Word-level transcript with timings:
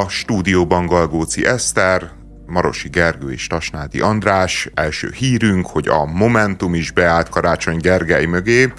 A 0.00 0.08
stúdióban 0.08 0.86
Galgóci 0.86 1.46
Eszter, 1.46 2.10
Marosi 2.46 2.88
Gergő 2.88 3.32
és 3.32 3.46
Tasnádi 3.46 4.00
András. 4.00 4.70
Első 4.74 5.12
hírünk, 5.16 5.66
hogy 5.66 5.88
a 5.88 6.04
Momentum 6.04 6.74
is 6.74 6.90
beállt 6.90 7.28
Karácsony 7.28 7.76
Gergely 7.76 8.24
mögé. 8.24 8.72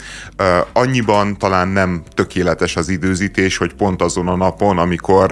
Annyiban 0.74 1.38
talán 1.38 1.68
nem 1.68 2.04
tökéletes 2.14 2.76
az 2.76 2.90
időzítés, 2.90 3.58
hogy 3.58 3.74
pont 3.74 4.02
azon 4.02 4.28
a 4.28 4.36
napon, 4.36 4.78
amikor 4.78 5.32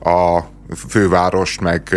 a 0.00 0.44
fővárost 0.88 1.60
meg, 1.60 1.96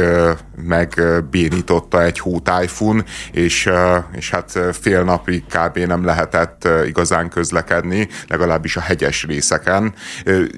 meg 0.63 1.01
bénította 1.31 2.03
egy 2.03 2.19
hótájfun, 2.19 3.03
és, 3.31 3.69
és 4.11 4.29
hát 4.29 4.59
fél 4.81 5.03
napig 5.03 5.43
kb. 5.45 5.77
nem 5.77 6.05
lehetett 6.05 6.67
igazán 6.85 7.29
közlekedni, 7.29 8.07
legalábbis 8.27 8.77
a 8.77 8.81
hegyes 8.81 9.23
részeken. 9.23 9.93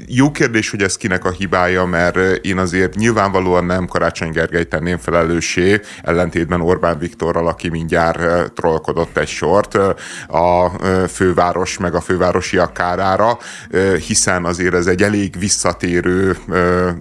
Jó 0.07 0.31
kérdés, 0.31 0.69
hogy 0.69 0.81
ez 0.81 0.97
kinek 0.97 1.25
a 1.25 1.31
hibája, 1.31 1.85
mert 1.85 2.17
én 2.45 2.57
azért 2.57 2.95
nyilvánvalóan 2.95 3.65
nem 3.65 3.87
Karácsony 3.87 4.31
Gergely 4.31 4.63
tenném 4.63 4.97
felelőssé, 4.97 5.79
ellentétben 6.03 6.61
Orbán 6.61 6.99
Viktorral, 6.99 7.47
aki 7.47 7.69
mindjárt 7.69 8.51
trollkodott 8.51 9.17
egy 9.17 9.27
sort 9.27 9.75
a 10.27 10.71
főváros 11.07 11.77
meg 11.77 11.95
a 11.95 12.01
fővárosiak 12.01 12.73
kárára, 12.73 13.37
hiszen 14.07 14.45
azért 14.45 14.73
ez 14.73 14.87
egy 14.87 15.03
elég 15.03 15.39
visszatérő 15.39 16.37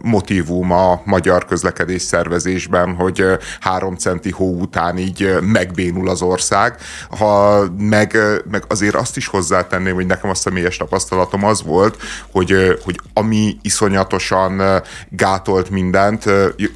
motivum 0.03 0.73
a 0.73 1.03
magyar 1.05 1.45
közlekedés 1.45 2.03
szervezésben, 2.03 2.90
hogy 2.95 3.25
három 3.61 3.97
centi 3.97 4.30
hó 4.30 4.61
után 4.61 4.99
így 4.99 5.37
megbénul 5.41 6.09
az 6.09 6.23
ország. 6.23 6.77
Ha 7.19 7.65
meg, 7.79 8.19
meg 8.51 8.65
azért 8.69 8.95
azt 8.95 9.16
is 9.16 9.27
hozzátenném, 9.27 9.95
hogy 9.95 10.07
nekem 10.07 10.30
a 10.30 10.35
személyes 10.35 10.77
tapasztalatom 10.77 11.45
az 11.45 11.63
volt, 11.63 11.97
hogy, 12.30 12.79
hogy 12.85 13.01
ami 13.15 13.57
iszonyatosan 13.63 14.83
gátolt 15.09 15.71
mindent, 15.71 16.25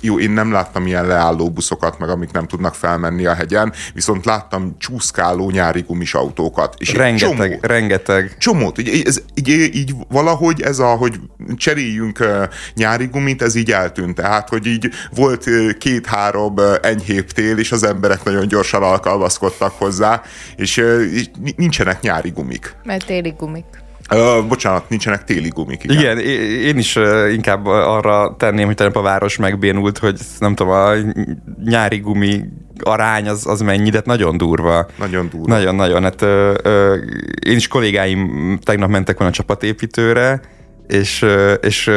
jó, 0.00 0.18
én 0.18 0.30
nem 0.30 0.52
láttam 0.52 0.86
ilyen 0.86 1.06
leálló 1.06 1.50
buszokat, 1.50 1.98
meg 1.98 2.08
amik 2.08 2.30
nem 2.32 2.46
tudnak 2.46 2.74
felmenni 2.74 3.26
a 3.26 3.34
hegyen, 3.34 3.72
viszont 3.94 4.24
láttam 4.24 4.76
csúszkáló 4.78 5.50
nyári 5.50 5.80
gumis 5.80 6.14
autókat. 6.14 6.74
És 6.78 6.92
rengeteg, 6.92 7.36
csomó, 7.36 7.58
rengeteg. 7.60 8.36
Csomót. 8.38 8.78
Így, 8.78 9.02
ez, 9.06 9.22
így, 9.34 9.48
így 9.74 9.94
valahogy 10.08 10.60
ez 10.60 10.78
a, 10.78 10.86
hogy 10.86 11.20
cseréljünk 11.56 12.26
nyári 12.74 13.06
gumit, 13.06 13.42
ez 13.42 13.54
így 13.54 13.70
eltűnt. 13.70 14.14
Tehát, 14.14 14.48
hogy 14.48 14.66
így 14.66 14.90
volt 15.14 15.44
két-három 16.04 16.54
enyhébb 16.82 17.26
tél, 17.26 17.58
és 17.58 17.72
az 17.72 17.82
emberek 17.82 18.24
nagyon 18.24 18.48
gyorsan 18.48 18.82
alkalmazkodtak 18.82 19.72
hozzá, 19.78 20.22
és 20.56 20.84
nincsenek 21.56 22.00
nyári 22.00 22.30
gumik. 22.30 22.76
Mert 22.84 23.06
téli 23.06 23.34
gumik. 23.38 23.64
Uh, 24.10 24.46
bocsánat, 24.48 24.88
nincsenek 24.88 25.24
téli 25.24 25.48
gumik. 25.48 25.84
Igen, 25.84 25.96
igen 25.96 26.18
én 26.62 26.78
is 26.78 26.96
uh, 26.96 27.32
inkább 27.32 27.66
arra 27.66 28.34
tenném, 28.38 28.66
hogy 28.66 28.74
tegnap 28.74 28.96
a 28.96 29.02
város 29.02 29.36
megbénult, 29.36 29.98
hogy 29.98 30.20
nem 30.38 30.54
tudom, 30.54 30.72
a 30.72 30.92
nyári 31.64 31.98
gumi 31.98 32.44
arány 32.80 33.28
az, 33.28 33.46
az 33.46 33.60
mennyi, 33.60 33.90
de 33.90 33.96
hát 33.96 34.06
nagyon 34.06 34.36
durva. 34.36 34.86
Nagyon 34.98 35.28
durva. 35.28 35.46
Nagyon-nagyon. 35.46 36.02
Hát, 36.02 36.22
uh, 36.22 36.54
uh, 36.64 36.96
én 37.46 37.56
is 37.56 37.68
kollégáim 37.68 38.58
tegnap 38.62 38.90
mentek 38.90 39.16
volna 39.16 39.32
a 39.32 39.36
csapatépítőre, 39.36 40.40
és, 40.86 41.26
és 41.60 41.90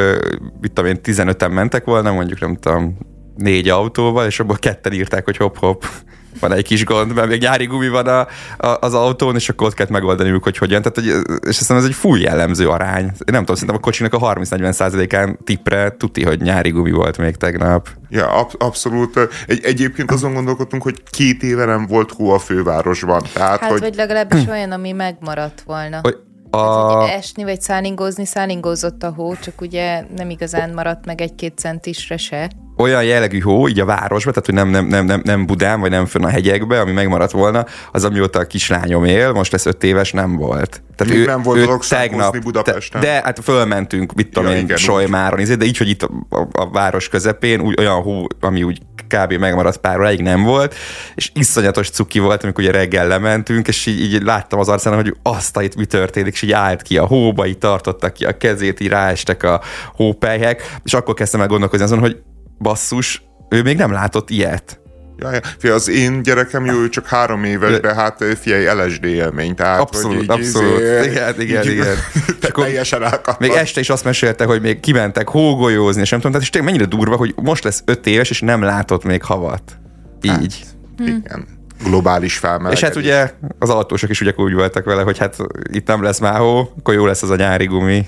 mit 0.62 0.72
tudom 0.72 0.90
én, 0.90 1.00
15-en 1.04 1.54
mentek 1.54 1.86
volna, 1.86 2.12
mondjuk 2.12 2.40
nem 2.40 2.56
tudom, 2.56 2.98
négy 3.38 3.70
autóval, 3.70 4.26
és 4.26 4.40
abból 4.40 4.58
ketten 4.58 4.94
írták, 4.94 5.26
hogy 5.26 5.38
hop-hop, 5.38 5.86
van 6.40 6.54
egy 6.54 6.64
kis 6.64 6.86
gond, 6.86 7.14
mert 7.14 7.28
még 7.28 7.42
nyári 7.42 7.66
gumi 7.66 7.90
van 7.90 8.08
a, 8.08 8.20
a, 8.58 8.78
az 8.80 8.94
autón, 8.94 9.36
és 9.36 9.50
akkor 9.50 9.68
ott 9.68 9.74
kellett 9.74 9.92
megoldaniuk, 9.92 10.44
hogy 10.44 10.58
hogyan. 10.58 10.82
Tehát, 10.82 10.96
hogy, 10.96 11.38
és 11.50 11.60
aztán 11.60 11.78
ez 11.78 11.84
egy 11.84 11.94
full 11.94 12.20
jellemző 12.20 12.70
arány. 12.70 13.04
Én 13.04 13.12
nem 13.26 13.40
tudom, 13.40 13.56
szerintem 13.56 13.76
a 13.76 13.80
kocsinak 13.80 14.14
a 14.14 14.20
30-40 14.20 14.72
százalékán 14.72 15.40
tippre 15.44 15.90
tuti, 15.98 16.24
hogy 16.24 16.42
nyári 16.42 16.70
gumi 16.70 16.92
volt 16.92 17.18
még 17.18 17.36
tegnap. 17.36 17.90
Ja, 18.10 18.32
ab, 18.32 18.52
abszolút. 18.58 19.30
Egy, 19.48 19.60
egyébként 19.64 20.12
azon 20.12 20.34
gondolkodtunk, 20.34 20.84
hogy 20.84 21.04
két 21.10 21.44
éve 21.44 21.66
nem 21.66 21.86
volt 21.86 22.12
hó 22.12 22.32
a 22.32 22.40
fővárosban. 22.40 23.24
Tehát, 23.34 23.60
hát, 23.60 23.70
hogy... 23.70 23.80
vagy 23.80 23.96
legalábbis 23.96 24.48
olyan, 24.56 24.72
ami 24.72 24.92
megmaradt 24.92 25.62
volna. 25.66 26.00
Hogy 26.02 26.18
a... 26.50 27.02
Hát, 27.02 27.10
esni 27.10 27.44
vagy 27.44 27.62
szállingózni, 27.62 28.26
szállingózott 28.26 29.04
a 29.04 29.14
hó, 29.16 29.36
csak 29.36 29.62
ugye 29.62 30.04
nem 30.16 30.30
igazán 30.30 30.74
maradt 30.74 31.06
meg 31.06 31.22
egy-két 31.22 31.58
centisre 31.58 32.18
se. 32.18 32.50
Olyan 32.78 33.04
jellegű 33.04 33.40
hó, 33.40 33.68
így 33.68 33.80
a 33.80 33.86
városban, 33.86 34.34
tehát 34.34 34.46
hogy 34.46 34.54
nem, 34.54 34.70
nem, 34.70 34.86
nem, 34.86 35.06
nem, 35.06 35.22
nem 35.24 35.46
Budán, 35.46 35.80
vagy 35.80 35.90
nem 35.90 36.06
fönn 36.06 36.24
a 36.24 36.30
hegyekbe, 36.30 36.80
ami 36.80 36.92
megmaradt 36.92 37.32
volna, 37.32 37.66
az 37.92 38.04
amióta 38.04 38.40
a 38.40 38.44
kislányom 38.44 39.06
él, 39.06 39.32
most 39.32 39.52
lesz 39.52 39.66
öt 39.66 39.84
éves, 39.84 40.12
nem 40.12 40.36
volt. 40.36 40.82
Tehát 40.96 41.14
Még 41.14 41.22
ő, 41.22 41.26
nem 41.26 41.42
volt 41.42 41.60
dolog 41.60 41.86
tegnap, 41.86 42.40
Budapesten. 42.40 43.02
De, 43.02 43.08
de 43.08 43.22
hát 43.24 43.40
fölmentünk, 43.44 44.14
mit 44.14 44.30
tudom 44.30 44.52
ja, 44.52 44.58
én, 44.58 44.76
Solymáron, 44.76 45.40
izé, 45.40 45.56
de 45.56 45.66
így, 45.66 45.78
hogy 45.78 45.90
itt 45.90 46.04
a, 46.04 46.10
a, 46.30 46.48
a 46.52 46.70
város 46.70 47.10
közepén, 47.10 47.62
úgy 47.62 47.76
olyan 47.80 48.02
hó, 48.02 48.28
ami 48.40 48.64
úgy 48.64 48.82
kb. 49.08 49.34
megmaradt 49.34 49.78
pár 49.78 50.00
óráig 50.00 50.22
nem 50.22 50.44
volt, 50.44 50.76
és 51.16 51.32
iszonyatos 51.34 51.90
cuki 51.90 52.20
volt, 52.20 52.44
amikor 52.44 52.64
ugye 52.64 52.72
reggel 52.72 53.08
lementünk, 53.08 53.68
és 53.68 53.86
így, 53.86 54.02
így 54.02 54.22
láttam 54.22 54.60
az 54.60 54.70
arcán, 54.70 54.96
hogy 54.96 55.16
azt 55.24 55.62
itt 55.62 55.76
mi 55.76 55.86
történik, 55.86 56.34
és 56.34 56.42
így 56.42 56.52
állt 56.52 56.82
ki 56.82 56.98
a 56.98 57.06
hóba, 57.06 57.46
így 57.46 57.58
tartotta 57.58 58.12
ki 58.12 58.26
a 58.26 58.38
kezét, 58.38 58.80
így 58.80 58.88
ráestek 58.88 59.44
a 59.44 59.62
hópelyhek, 59.94 60.78
és 60.84 60.94
akkor 60.94 61.14
kezdtem 61.14 61.42
el 61.42 61.48
gondolkozni 61.48 61.86
azon, 61.86 62.00
hogy 62.00 62.18
basszus, 62.60 63.22
ő 63.50 63.62
még 63.62 63.78
nem 63.78 63.92
látott 63.92 64.30
ilyet. 64.30 64.80
Ja, 65.20 65.32
ja. 65.32 65.40
Fia, 65.58 65.74
az 65.74 65.90
én 65.90 66.24
gyerekem 66.24 66.66
jó, 66.66 66.74
ő 66.74 66.90
csak 66.90 67.08
három 67.08 67.44
éves, 67.44 67.80
de 67.80 67.94
hát 67.94 68.24
fiai 68.42 68.66
LSD 68.66 69.04
élmény. 69.04 69.56
Tehát, 69.56 69.80
abszolút, 69.80 70.16
hogy 70.16 70.24
így, 70.24 70.30
abszolút. 70.30 70.80
Izé, 70.80 71.10
igen, 71.10 71.42
igen, 71.42 71.64
így, 71.64 71.72
igen. 71.72 71.96
teljesen 72.54 73.04
elkapott. 73.04 73.40
Még 73.40 73.52
este 73.52 73.80
is 73.80 73.90
azt 73.90 74.04
mesélte, 74.04 74.46
hogy 74.46 74.62
még 74.62 74.80
kimentek 74.80 75.30
hógolyózni, 75.30 76.02
és 76.02 76.10
nem 76.10 76.20
tudom, 76.20 76.32
tehát 76.32 76.48
és 76.48 76.54
tényleg 76.54 76.74
mennyire 76.74 76.90
durva, 76.90 77.16
hogy 77.16 77.34
most 77.36 77.64
lesz 77.64 77.82
öt 77.86 78.08
éves, 78.08 78.30
és 78.30 78.42
nem 78.42 78.62
látott 78.62 79.04
még 79.04 79.24
havat. 79.24 79.78
Így. 80.22 80.66
Hát, 80.98 81.08
igen 81.08 81.56
globális 81.84 82.38
felmelegedés. 82.38 82.80
És 82.80 82.88
hát 82.88 82.96
ugye 82.96 83.32
az 83.60 83.70
autósok 83.70 84.10
is 84.10 84.22
ugye 84.22 84.34
úgy 84.36 84.54
voltak 84.54 84.86
vele, 84.86 85.02
hogy 85.02 85.18
hát 85.18 85.38
itt 85.72 85.88
nem 85.88 86.04
lesz 86.04 86.20
már 86.20 86.38
hó, 86.40 86.74
akkor 86.78 86.94
jó 86.94 87.06
lesz 87.06 87.24
az 87.24 87.30
a 87.30 87.36
nyári 87.36 87.66
gumi. 87.66 88.06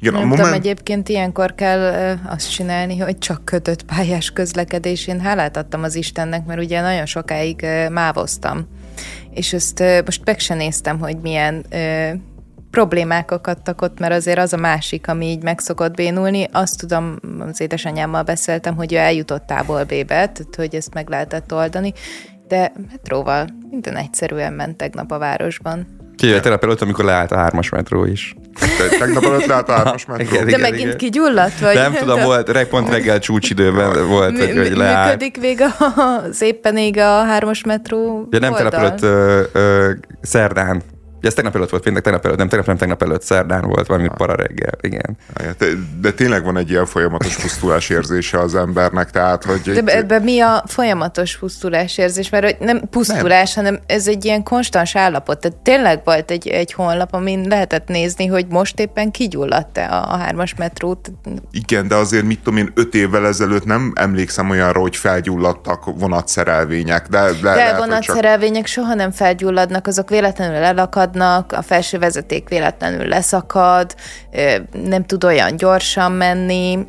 Igen, 0.00 0.12
nem 0.12 0.22
moment... 0.22 0.40
tudom, 0.40 0.52
egyébként 0.52 1.08
ilyenkor 1.08 1.54
kell 1.54 2.16
azt 2.26 2.50
csinálni, 2.50 2.98
hogy 2.98 3.18
csak 3.18 3.44
kötött 3.44 3.82
pályás 3.82 4.30
közlekedés. 4.30 5.06
Én 5.06 5.20
hálát 5.20 5.56
adtam 5.56 5.82
az 5.82 5.94
Istennek, 5.94 6.46
mert 6.46 6.60
ugye 6.60 6.80
nagyon 6.80 7.06
sokáig 7.06 7.66
mávoztam. 7.90 8.66
És 9.30 9.52
ezt 9.52 9.82
most 10.04 10.20
meg 10.24 10.38
se 10.38 10.54
néztem, 10.54 10.98
hogy 10.98 11.16
milyen 11.16 11.66
problémák 12.70 13.30
akadtak 13.30 13.82
ott, 13.82 13.98
mert 13.98 14.12
azért 14.12 14.38
az 14.38 14.52
a 14.52 14.56
másik, 14.56 15.08
ami 15.08 15.26
így 15.26 15.42
meg 15.42 15.58
szokott 15.58 15.94
bénulni. 15.94 16.48
Azt 16.52 16.78
tudom, 16.78 17.18
az 17.38 17.60
édesanyámmal 17.60 18.22
beszéltem, 18.22 18.76
hogy 18.76 18.92
ő 18.92 18.96
eljutott 18.96 19.46
tából 19.46 19.84
B-be, 19.84 20.04
tehát 20.06 20.54
hogy 20.56 20.74
ezt 20.74 20.94
meg 20.94 21.08
lehetett 21.08 21.54
oldani, 21.54 21.92
de 22.48 22.72
metróval 22.90 23.46
minden 23.70 23.96
egyszerűen 23.96 24.52
ment 24.52 24.76
tegnap 24.76 25.10
a 25.10 25.18
városban. 25.18 25.86
Kijöjjön 26.16 26.42
tegnap 26.42 26.62
előtt, 26.62 26.80
amikor 26.80 27.04
leállt 27.04 27.32
a 27.32 27.36
hármas 27.36 27.68
metró 27.68 28.04
is. 28.04 28.34
Tegnap 28.98 29.24
előtt 29.24 29.46
leállt 29.46 29.68
a 29.68 29.72
hármas 29.72 30.06
metró. 30.06 30.24
Igen, 30.24 30.42
De 30.44 30.48
igen, 30.48 30.60
megint 30.60 30.80
igen. 30.80 30.96
kigyulladt? 30.96 31.58
Vagy? 31.58 31.74
Nem 31.74 31.92
tudom, 31.92 32.22
volt, 32.22 32.48
pont 32.68 32.88
reggel 32.88 33.18
csúcsidőben 33.18 34.08
volt, 34.08 34.38
hogy, 34.38 34.56
hogy 34.56 34.76
leállt. 34.76 35.06
Működik 35.06 35.40
még 35.40 35.60
a, 35.60 36.22
szépen 36.32 36.76
ég 36.76 36.98
a 36.98 37.24
hármas 37.24 37.62
metró 37.62 38.28
Ja, 38.30 38.38
nem 38.38 38.54
ö, 39.02 39.40
ö, 39.52 39.90
szerdán 40.20 40.82
Ja, 41.20 41.28
ez 41.28 41.34
tegnap 41.34 41.54
előtt 41.54 41.70
volt, 41.70 41.82
péntek 41.82 42.02
tegnap 42.02 42.24
előtt, 42.24 42.38
nem 42.38 42.48
tegnap, 42.48 42.66
nem 42.66 42.76
tegnap 42.76 43.02
előtt, 43.02 43.22
szerdán 43.22 43.62
volt 43.62 43.86
valami 43.86 44.08
para 44.16 44.34
reggel, 44.34 44.72
igen. 44.80 45.16
De, 45.58 45.66
de 46.00 46.12
tényleg 46.12 46.44
van 46.44 46.56
egy 46.56 46.70
ilyen 46.70 46.86
folyamatos 46.86 47.36
pusztulás 47.36 47.88
érzése 47.88 48.38
az 48.38 48.54
embernek, 48.54 49.10
tehát, 49.10 49.44
hogy... 49.44 49.60
De 49.60 49.72
itt... 49.72 49.88
ebben 49.88 50.22
mi 50.22 50.40
a 50.40 50.62
folyamatos 50.66 51.38
pusztulás 51.38 51.98
érzés? 51.98 52.30
Mert 52.30 52.44
hogy 52.44 52.56
nem 52.60 52.80
pusztulás, 52.90 53.54
nem. 53.54 53.64
hanem 53.64 53.80
ez 53.86 54.08
egy 54.08 54.24
ilyen 54.24 54.42
konstans 54.42 54.96
állapot. 54.96 55.40
Tehát 55.40 55.56
tényleg 55.56 56.00
volt 56.04 56.30
egy, 56.30 56.48
egy 56.48 56.72
honlap, 56.72 57.12
amin 57.14 57.46
lehetett 57.48 57.88
nézni, 57.88 58.26
hogy 58.26 58.46
most 58.48 58.80
éppen 58.80 59.10
kigyulladt-e 59.10 59.84
a, 59.84 60.12
a 60.12 60.16
hármas 60.16 60.54
metrót. 60.54 61.12
Igen, 61.50 61.88
de 61.88 61.94
azért 61.94 62.24
mit 62.24 62.38
tudom 62.38 62.58
én, 62.58 62.72
öt 62.74 62.94
évvel 62.94 63.26
ezelőtt 63.26 63.64
nem 63.64 63.92
emlékszem 63.94 64.50
olyanra, 64.50 64.80
hogy 64.80 64.96
felgyulladtak 64.96 65.84
vonatszerelvények. 65.98 67.06
De, 67.08 67.20
de, 67.20 67.32
de 67.42 67.54
lehet, 67.54 67.78
vonatszerelvények 67.78 68.64
csak... 68.64 68.66
soha 68.66 68.94
nem 68.94 69.10
felgyulladnak, 69.10 69.86
azok 69.86 70.08
véletlenül 70.08 70.62
elakad 70.62 71.07
leszakadnak, 71.14 71.52
a 71.52 71.62
felső 71.62 71.98
vezeték 71.98 72.48
véletlenül 72.48 73.06
leszakad, 73.06 73.94
nem 74.72 75.04
tud 75.04 75.24
olyan 75.24 75.56
gyorsan 75.56 76.12
menni, 76.12 76.86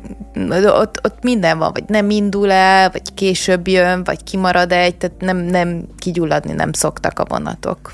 ott, 0.64 1.00
ott 1.02 1.22
minden 1.22 1.58
van, 1.58 1.72
vagy 1.72 1.84
nem 1.86 2.10
indul 2.10 2.50
el, 2.50 2.90
vagy 2.90 3.14
később 3.14 3.68
jön, 3.68 4.04
vagy 4.04 4.24
kimarad 4.24 4.72
egy, 4.72 4.96
tehát 4.96 5.20
nem, 5.20 5.36
nem 5.36 5.86
kigyulladni 5.98 6.52
nem 6.52 6.72
szoktak 6.72 7.18
a 7.18 7.24
vonatok. 7.24 7.92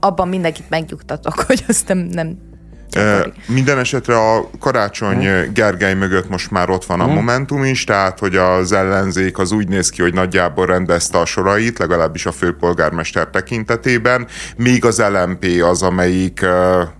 Abban 0.00 0.28
mindenkit 0.28 0.70
megnyugtatok, 0.70 1.40
hogy 1.46 1.64
azt 1.68 1.88
nem, 1.88 1.98
nem 1.98 2.48
minden 3.46 3.78
esetre 3.78 4.16
a 4.16 4.50
Karácsony 4.60 5.28
hmm. 5.28 5.52
Gergely 5.52 5.94
mögött 5.94 6.28
most 6.28 6.50
már 6.50 6.70
ott 6.70 6.84
van 6.84 7.00
a 7.00 7.04
hmm. 7.04 7.14
Momentum 7.14 7.64
is, 7.64 7.84
tehát 7.84 8.18
hogy 8.18 8.36
az 8.36 8.72
ellenzék 8.72 9.38
az 9.38 9.52
úgy 9.52 9.68
néz 9.68 9.90
ki, 9.90 10.02
hogy 10.02 10.14
nagyjából 10.14 10.66
rendezte 10.66 11.18
a 11.18 11.24
sorait, 11.24 11.78
legalábbis 11.78 12.26
a 12.26 12.32
főpolgármester 12.32 13.26
tekintetében, 13.26 14.26
még 14.56 14.84
az 14.84 15.02
LMP 15.12 15.46
az, 15.62 15.82
amelyik 15.82 16.46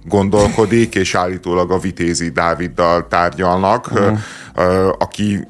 gondolkodik, 0.05 0.95
és 0.95 1.15
állítólag 1.15 1.71
a 1.71 1.79
Vitézi 1.79 2.29
Dáviddal 2.29 3.07
tárgyalnak, 3.09 3.87
hmm. 3.87 4.23
aki 4.99 5.49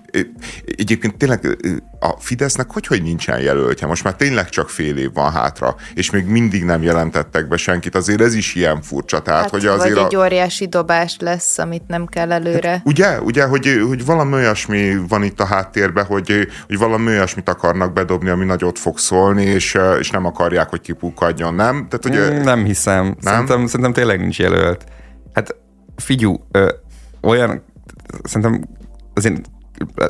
egyébként 0.77 1.17
tényleg 1.17 1.57
a 2.01 2.15
Fidesznek 2.19 2.71
hogy, 2.73 2.87
hogy 2.87 3.03
nincsen 3.03 3.41
jelöltje? 3.41 3.87
Most 3.87 4.05
már 4.05 4.15
tényleg 4.15 4.49
csak 4.49 4.69
fél 4.69 4.97
év 4.97 5.13
van 5.13 5.33
hátra, 5.33 5.77
és 5.95 6.11
még 6.11 6.25
mindig 6.25 6.65
nem 6.65 6.83
jelentettek 6.83 7.49
be 7.49 7.57
senkit. 7.57 7.95
Azért 7.95 8.21
ez 8.21 8.35
is 8.35 8.55
ilyen 8.55 8.83
furcsa. 8.83 9.23
Tehát, 9.23 9.41
hát, 9.41 9.51
hogy 9.51 9.67
azért 9.67 9.95
vagy 9.95 10.05
egy 10.05 10.15
a... 10.15 10.19
óriási 10.19 10.67
dobás 10.67 11.17
lesz, 11.19 11.59
amit 11.59 11.87
nem 11.87 12.07
kell 12.07 12.33
előre. 12.33 12.71
Hát, 12.71 12.81
ugye, 12.85 13.21
ugye 13.21 13.45
hogy, 13.45 13.83
hogy 13.89 14.05
valami 14.05 14.33
olyasmi 14.35 14.97
van 15.09 15.23
itt 15.23 15.41
a 15.41 15.45
háttérben, 15.45 16.05
hogy, 16.05 16.49
hogy 16.67 16.79
valami 16.79 17.07
olyasmit 17.07 17.49
akarnak 17.49 17.93
bedobni, 17.93 18.29
ami 18.29 18.45
nagyot 18.45 18.79
fog 18.79 18.99
szólni, 18.99 19.45
és, 19.45 19.79
és 19.99 20.11
nem 20.11 20.27
akarják, 20.27 20.69
hogy 20.69 20.81
kipukadjon, 20.81 21.55
nem? 21.55 21.89
Tehát, 21.89 22.29
hogy, 22.29 22.43
nem 22.45 22.65
hiszem. 22.65 23.05
Nem? 23.05 23.17
Szerintem, 23.21 23.67
szerintem 23.67 23.93
tényleg 23.93 24.21
nincs 24.21 24.39
jelölt. 24.39 24.85
Hát 25.33 25.57
figyú, 25.97 26.47
ö, 26.51 26.73
olyan, 27.23 27.65
szerintem 28.23 28.65
azért 29.15 29.41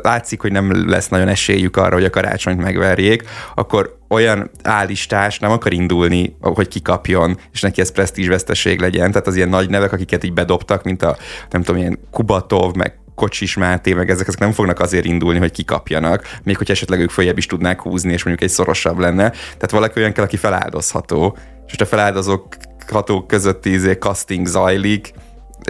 látszik, 0.03 0.41
hogy 0.41 0.53
nem 0.53 0.89
lesz 0.89 1.09
nagyon 1.09 1.29
esélyük 1.29 1.77
arra, 1.77 1.95
hogy 1.95 2.05
a 2.05 2.11
karácsonyt 2.11 2.63
megverjék, 2.63 3.23
akkor 3.55 3.99
olyan 4.09 4.51
állistás 4.63 5.39
nem 5.39 5.51
akar 5.51 5.73
indulni, 5.73 6.37
hogy 6.41 6.69
kikapjon, 6.69 7.39
és 7.53 7.61
neki 7.61 7.81
ez 7.81 7.93
presztízsveszteség 7.93 8.81
legyen. 8.81 9.11
Tehát 9.11 9.27
az 9.27 9.37
ilyen 9.37 9.49
nagy 9.49 9.71
nevek, 9.71 9.93
akiket 9.93 10.25
így 10.25 10.33
bedobtak, 10.33 10.83
mint 10.83 11.03
a 11.03 11.17
nem 11.51 11.63
tudom, 11.63 11.81
ilyen 11.81 11.99
Kubatov, 12.11 12.75
meg 12.75 12.99
Kocsis 13.15 13.57
Máté, 13.57 13.93
meg 13.93 14.11
ezek, 14.11 14.27
ezek 14.27 14.41
nem 14.41 14.53
fognak 14.53 14.81
azért 14.81 15.05
indulni, 15.05 15.39
hogy 15.39 15.51
kikapjanak, 15.51 16.39
még 16.43 16.57
hogy 16.57 16.71
esetleg 16.71 17.01
ők 17.01 17.11
följebb 17.11 17.39
is 17.39 17.47
tudnák 17.47 17.81
húzni, 17.81 18.13
és 18.13 18.25
mondjuk 18.25 18.49
egy 18.49 18.55
szorosabb 18.55 18.99
lenne. 18.99 19.31
Tehát 19.31 19.71
valaki 19.71 19.99
olyan 19.99 20.13
kell, 20.13 20.25
aki 20.25 20.37
feláldozható. 20.37 21.37
És 21.37 21.79
most 21.79 21.81
a 21.81 21.87
feláldozók 21.87 22.47
hatók 22.91 23.27
közötti 23.27 23.73
izé 23.73 23.93
casting 23.93 24.47
zajlik, 24.47 25.13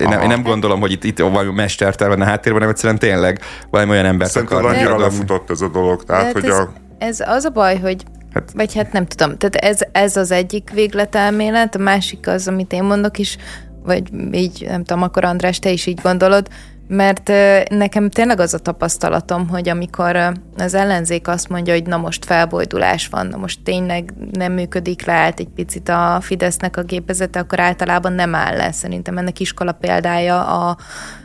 én 0.01 0.09
nem, 0.09 0.21
én 0.21 0.29
nem 0.29 0.43
gondolom, 0.43 0.81
hogy 0.81 0.93
itt, 0.93 1.05
itt 1.05 1.19
valami 1.19 1.53
mesterterv 1.53 2.11
van 2.11 2.21
a 2.21 2.25
háttérben, 2.25 2.53
hanem 2.53 2.69
egyszerűen 2.69 2.99
tényleg 2.99 3.41
valami 3.71 3.91
olyan 3.91 4.05
ember 4.05 4.29
Szerintem 4.29 4.65
annyira 4.65 4.99
lefutott 4.99 5.51
ez 5.51 5.61
a 5.61 5.69
dolog. 5.69 6.05
Tehát, 6.05 6.25
hát 6.25 6.33
hogy 6.33 6.45
ez, 6.45 6.59
a... 6.59 6.73
ez 6.99 7.21
az 7.21 7.45
a 7.45 7.51
baj, 7.51 7.79
hogy 7.79 8.05
Hát. 8.35 8.53
Vagy 8.55 8.75
hát 8.75 8.93
nem 8.93 9.07
tudom. 9.07 9.37
Tehát 9.37 9.55
ez, 9.55 9.79
ez 9.93 10.17
az 10.17 10.31
egyik 10.31 10.71
végletelmélet, 10.73 11.75
a 11.75 11.79
másik 11.79 12.29
az, 12.29 12.49
amit 12.49 12.73
én 12.73 12.83
mondok 12.83 13.19
is, 13.19 13.37
vagy 13.83 14.03
így, 14.33 14.65
nem 14.69 14.85
tudom, 14.85 15.03
akkor 15.03 15.25
András, 15.25 15.59
te 15.59 15.71
is 15.71 15.87
így 15.87 16.01
gondolod, 16.03 16.49
mert 16.93 17.33
nekem 17.69 18.11
tényleg 18.11 18.41
az 18.41 18.55
a 18.55 18.59
tapasztalatom, 18.59 19.49
hogy 19.49 19.69
amikor 19.69 20.33
az 20.57 20.75
ellenzék 20.75 21.29
azt 21.29 21.49
mondja, 21.49 21.73
hogy 21.73 21.87
na 21.87 21.97
most 21.97 22.25
felbojdulás 22.25 23.09
van, 23.09 23.27
na 23.27 23.37
most 23.37 23.63
tényleg 23.63 24.13
nem 24.33 24.53
működik 24.53 25.05
le, 25.05 25.13
állt 25.13 25.41
egy 25.41 25.49
picit 25.49 25.89
a 25.89 26.19
Fidesznek 26.21 26.77
a 26.77 26.83
gépezete, 26.83 27.41
akkor 27.41 27.61
általában 27.61 28.13
nem 28.13 28.35
áll 28.35 28.57
le. 28.57 28.73
Szerintem 28.73 29.19
ennek 29.19 29.41
iskola 29.41 29.73
példája 29.73 30.47
a, 30.47 30.77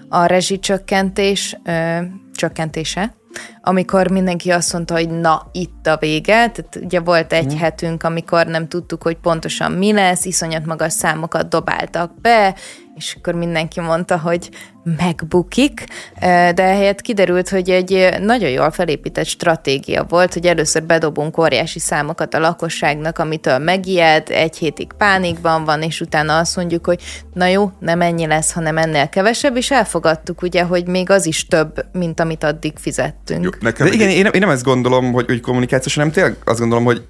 a 0.09 0.25
rezsicsökkentés 0.25 1.57
ö, 1.63 1.97
csökkentése, 2.33 3.15
amikor 3.61 4.11
mindenki 4.11 4.51
azt 4.51 4.73
mondta, 4.73 4.94
hogy 4.94 5.09
na, 5.09 5.50
itt 5.51 5.88
a 5.88 5.97
vége. 5.97 6.50
Tehát 6.50 6.79
ugye 6.81 7.00
volt 7.00 7.33
egy 7.33 7.53
mm. 7.53 7.57
hetünk, 7.57 8.03
amikor 8.03 8.45
nem 8.45 8.68
tudtuk, 8.68 9.03
hogy 9.03 9.18
pontosan 9.18 9.71
mi 9.71 9.94
lesz, 9.94 10.25
iszonyat 10.25 10.65
magas 10.65 10.94
számokat 10.94 11.50
dobáltak 11.50 12.21
be, 12.21 12.56
és 12.95 13.15
akkor 13.18 13.33
mindenki 13.33 13.79
mondta, 13.79 14.19
hogy 14.19 14.50
megbukik, 14.97 15.83
de 16.19 16.63
ehelyett 16.63 17.01
kiderült, 17.01 17.49
hogy 17.49 17.69
egy 17.69 18.09
nagyon 18.19 18.49
jól 18.49 18.71
felépített 18.71 19.25
stratégia 19.25 20.03
volt, 20.03 20.33
hogy 20.33 20.45
először 20.45 20.83
bedobunk 20.83 21.37
óriási 21.37 21.79
számokat 21.79 22.33
a 22.33 22.39
lakosságnak, 22.39 23.19
amitől 23.19 23.57
megijed, 23.57 24.29
egy 24.29 24.57
hétig 24.57 24.93
pánikban 24.97 25.63
van, 25.63 25.81
és 25.81 26.01
utána 26.01 26.37
azt 26.37 26.55
mondjuk, 26.55 26.85
hogy 26.85 27.01
na 27.33 27.45
jó, 27.45 27.71
nem 27.79 28.01
ennyi 28.01 28.27
lesz, 28.27 28.51
hanem 28.51 28.77
ennél 28.77 29.09
kevesebb, 29.09 29.57
és 29.57 29.71
elfogadtuk 29.71 30.41
ugye, 30.41 30.63
hogy 30.63 30.87
még 30.87 31.09
az 31.09 31.25
is 31.25 31.47
több, 31.47 31.85
mint 31.91 32.19
amit 32.19 32.43
addig 32.43 32.73
fizettünk. 32.77 33.43
Jó, 33.43 33.49
nekem 33.59 33.87
De 33.87 33.93
igen, 33.93 34.09
én, 34.09 34.25
én 34.25 34.39
nem 34.39 34.49
ezt 34.49 34.63
gondolom, 34.63 35.11
hogy, 35.11 35.25
hogy 35.25 35.41
kommunikációs, 35.41 35.95
hanem 35.95 36.11
tényleg 36.11 36.35
azt 36.43 36.59
gondolom, 36.59 36.83
hogy 36.83 37.03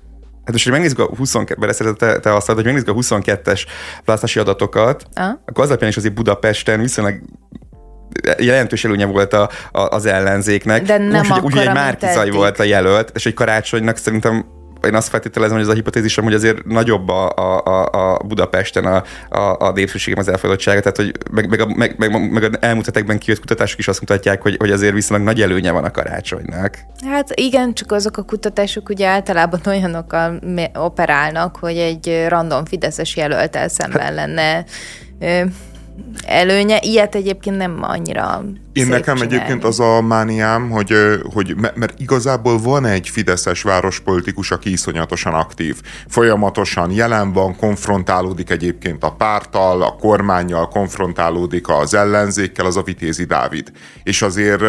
Hát 0.46 0.54
most, 0.54 0.64
hogy 0.64 0.74
megnézzük 0.74 1.00
a 1.00 1.06
22 1.16 1.94
te, 1.94 2.20
te 2.20 2.36
azt 2.36 2.52
hogy 2.52 2.64
megnézzük 2.64 2.88
a 2.88 2.94
22-es 2.94 3.66
választási 4.06 4.40
adatokat, 4.40 5.06
ah. 5.14 5.30
akkor 5.46 5.64
az 5.64 5.70
alapján 5.70 5.90
is 5.90 5.98
azért 5.98 6.14
Budapesten 6.14 6.80
viszonylag 6.80 7.22
jelentős 8.38 8.86
előnye 8.86 9.06
volt 9.06 9.34
a, 9.34 9.50
a, 9.72 9.80
az 9.80 10.06
ellenzéknek. 10.06 10.84
De 10.84 10.98
nem 10.98 11.26
Úgy, 11.32 11.40
úgy, 11.44 11.58
egy 11.58 11.74
Márkizaj 11.74 12.30
volt 12.30 12.60
a 12.60 12.64
jelölt, 12.64 13.12
és 13.14 13.26
egy 13.26 13.34
karácsonynak 13.34 13.98
szerintem 13.98 14.46
én 14.86 14.96
azt 14.96 15.08
feltételezem, 15.08 15.56
hogy 15.56 15.66
ez 15.66 15.72
a 15.72 15.76
hipotézisem, 15.76 16.24
hogy 16.24 16.34
azért 16.34 16.66
nagyobb 16.66 17.10
a, 17.10 17.32
a, 17.36 17.86
a 17.86 18.18
Budapesten 18.18 18.86
a, 18.86 19.04
a, 19.30 19.68
a 19.68 19.72
népszerűségem 19.72 20.20
az 20.20 20.28
elfogadottsága, 20.28 20.80
tehát 20.80 20.98
hogy 20.98 21.12
meg, 21.32 21.50
meg, 21.50 21.60
a, 21.60 21.66
meg, 21.66 21.96
meg, 21.98 22.32
meg 22.32 22.44
a 22.44 22.50
elmúlt 22.60 22.86
hetekben 22.86 23.18
kijött 23.18 23.40
kutatások 23.40 23.80
is 23.80 23.88
azt 23.88 24.00
mutatják, 24.00 24.42
hogy, 24.42 24.56
hogy 24.60 24.72
azért 24.72 24.94
viszonylag 24.94 25.28
nagy 25.28 25.42
előnye 25.42 25.72
van 25.72 25.84
a 25.84 25.92
karácsonynak. 25.92 26.80
Hát 27.06 27.40
igen, 27.40 27.74
csak 27.74 27.92
azok 27.92 28.18
a 28.18 28.24
kutatások 28.24 28.90
ugye 28.90 29.08
általában 29.08 29.60
olyanokkal 29.66 30.40
operálnak, 30.74 31.58
hogy 31.60 31.78
egy 31.78 32.26
random 32.28 32.66
Fideszes 32.66 33.16
jelöltel 33.16 33.68
szemben 33.68 34.02
hát, 34.02 34.14
lenne 34.14 34.66
előnye. 36.26 36.80
Ilyet 36.82 37.16
egyébként 37.16 37.58
nem 37.58 37.80
annyira 37.84 38.44
én 38.76 38.88
nekem 38.88 39.16
csinálni. 39.16 39.36
egyébként 39.36 39.64
az 39.64 39.80
a 39.80 40.02
mániám, 40.02 40.70
hogy, 40.70 40.96
hogy 41.34 41.56
mert 41.76 42.00
igazából 42.00 42.60
van 42.60 42.86
egy 42.86 43.10
fideszes 43.10 43.62
várospolitikus, 43.62 44.52
aki 44.52 44.72
iszonyatosan 44.72 45.34
aktív. 45.34 45.82
Folyamatosan 46.08 46.92
jelen 46.92 47.34
van, 47.34 47.56
konfrontálódik 47.56 48.50
egyébként 48.50 49.04
a 49.04 49.12
párttal, 49.12 49.82
a 49.82 49.96
kormányjal, 50.00 50.68
konfrontálódik 50.68 51.70
az 51.70 51.94
ellenzékkel, 51.94 52.66
az 52.66 52.78
a 52.78 52.82
Vitézi 52.82 53.24
Dávid. 53.24 53.72
És 54.04 54.22
azért, 54.22 54.60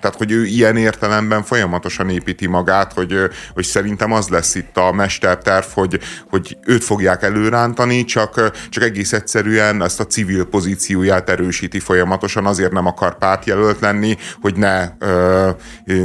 tehát 0.00 0.16
hogy 0.16 0.30
ő 0.30 0.44
ilyen 0.44 0.76
értelemben 0.76 1.42
folyamatosan 1.42 2.10
építi 2.10 2.46
magát, 2.46 2.92
hogy, 2.92 3.14
hogy 3.54 3.64
szerintem 3.64 4.12
az 4.12 4.28
lesz 4.28 4.54
itt 4.54 4.76
a 4.76 4.92
mesterterv, 4.92 5.66
hogy, 5.72 6.00
hogy 6.30 6.56
őt 6.64 6.84
fogják 6.84 7.22
előrántani, 7.22 8.04
csak, 8.04 8.50
csak 8.68 8.82
egész 8.82 9.12
egyszerűen 9.12 9.82
ezt 9.82 10.00
a 10.00 10.06
civil 10.06 10.44
pozícióját 10.44 11.30
erősíti 11.30 11.80
folyamatosan, 11.80 12.46
azért 12.46 12.72
nem 12.72 12.86
akar 12.86 13.18
pártjelölt 13.26 13.80
lenni, 13.80 14.16
hogy 14.40 14.56
ne, 14.56 14.88
ö, 14.98 15.50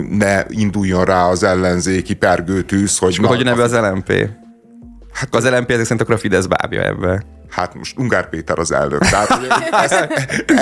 ne 0.09 0.43
induljon 0.47 1.05
rá 1.05 1.25
az 1.25 1.43
ellenzéki 1.43 2.13
pergőtűz. 2.13 2.97
Hogy, 2.97 3.09
És 3.09 3.19
na, 3.19 3.27
hogy 3.27 3.43
neve 3.43 3.63
az 3.63 3.73
LMP? 3.73 4.29
Hát 5.13 5.35
az 5.35 5.49
LMP 5.49 5.69
ezek 5.69 5.83
szerint 5.83 6.01
akkor 6.01 6.15
a 6.15 6.17
Fidesz 6.17 6.45
bábja 6.45 6.81
ebbe 6.81 7.23
hát 7.51 7.75
most 7.75 7.97
Ungár 7.97 8.29
Péter 8.29 8.59
az 8.59 8.71
elnök. 8.71 8.99
Tehát, 8.99 9.27
hogy 9.27 9.47
ezt, 9.71 9.93
e, 9.93 10.09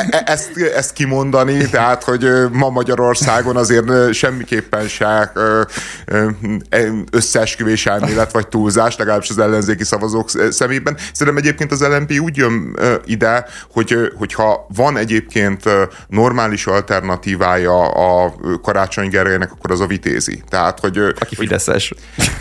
e, 0.09 0.23
ezt, 0.25 0.57
ezt 0.75 0.93
kimondani, 0.93 1.69
tehát, 1.69 2.03
hogy 2.03 2.29
ma 2.51 2.69
Magyarországon 2.69 3.57
azért 3.57 4.13
semmiképpen 4.13 4.87
se 4.87 5.31
összeesküvés 7.11 7.85
elmélet 7.85 8.31
vagy 8.31 8.47
túlzás, 8.47 8.97
legalábbis 8.97 9.29
az 9.29 9.37
ellenzéki 9.37 9.83
szavazók 9.83 10.29
szemében. 10.49 10.97
Szerintem 11.13 11.43
egyébként 11.43 11.71
az 11.71 11.81
LNP 11.81 12.19
úgy 12.19 12.37
jön 12.37 12.77
ide, 13.05 13.45
hogy, 13.71 14.11
hogyha 14.17 14.65
van 14.75 14.97
egyébként 14.97 15.63
normális 16.07 16.67
alternatívája 16.67 17.87
a 17.91 18.33
Karácsony 18.61 19.09
Gergelynek, 19.09 19.51
akkor 19.51 19.71
az 19.71 19.79
a 19.79 19.85
vitézi. 19.85 20.43
Tehát, 20.49 20.79
hogy, 20.79 20.97
Aki 21.19 21.35
fideszes. 21.35 21.93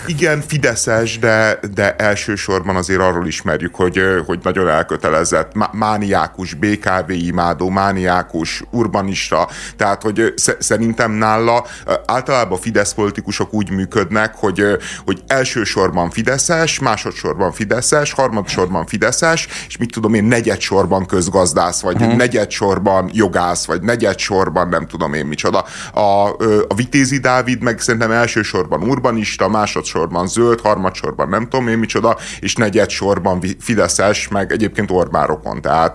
Igen, 0.06 0.40
fideszes, 0.40 1.18
de, 1.18 1.58
de 1.74 1.94
elsősorban 1.94 2.76
azért 2.76 3.00
arról 3.00 3.26
ismerjük, 3.26 3.74
hogy, 3.74 4.02
hogy 4.26 4.37
hogy 4.44 4.54
nagyon 4.54 4.74
elkötelezett, 4.74 5.52
mániákus, 5.72 6.54
BKV 6.54 7.10
imádó, 7.10 7.68
mániákus, 7.68 8.62
urbanista, 8.70 9.48
tehát 9.76 10.02
hogy 10.02 10.34
szerintem 10.58 11.12
nála 11.12 11.64
általában 12.06 12.58
Fidesz 12.58 12.92
politikusok 12.94 13.54
úgy 13.54 13.70
működnek, 13.70 14.34
hogy, 14.34 14.62
hogy 15.04 15.22
elsősorban 15.26 16.10
Fideszes, 16.10 16.78
másodszorban 16.78 17.52
Fideszes, 17.52 18.12
harmadsorban 18.12 18.86
Fideszes, 18.86 19.48
és 19.68 19.76
mit 19.76 19.92
tudom 19.92 20.14
én, 20.14 20.24
negyedsorban 20.24 21.06
közgazdász, 21.06 21.80
vagy 21.80 21.96
hmm. 21.96 22.16
negyedsorban 22.16 23.10
jogász, 23.12 23.66
vagy 23.66 23.82
negyedsorban 23.82 24.68
nem 24.68 24.86
tudom 24.86 25.14
én 25.14 25.26
micsoda. 25.26 25.64
A, 25.92 26.28
a 26.68 26.74
Vitézi 26.76 27.18
Dávid 27.18 27.62
meg 27.62 27.80
szerintem 27.80 28.10
elsősorban 28.10 28.82
urbanista, 28.82 29.48
másodszorban 29.48 30.28
zöld, 30.28 30.60
harmadsorban 30.60 31.28
nem 31.28 31.48
tudom 31.48 31.68
én 31.68 31.78
micsoda, 31.78 32.16
és 32.40 32.54
negyedsorban 32.54 33.40
Fideszes, 33.60 34.27
meg 34.30 34.52
egyébként 34.52 34.90
Orbán 34.90 35.26
rokon. 35.26 35.60
Tehát, 35.60 35.94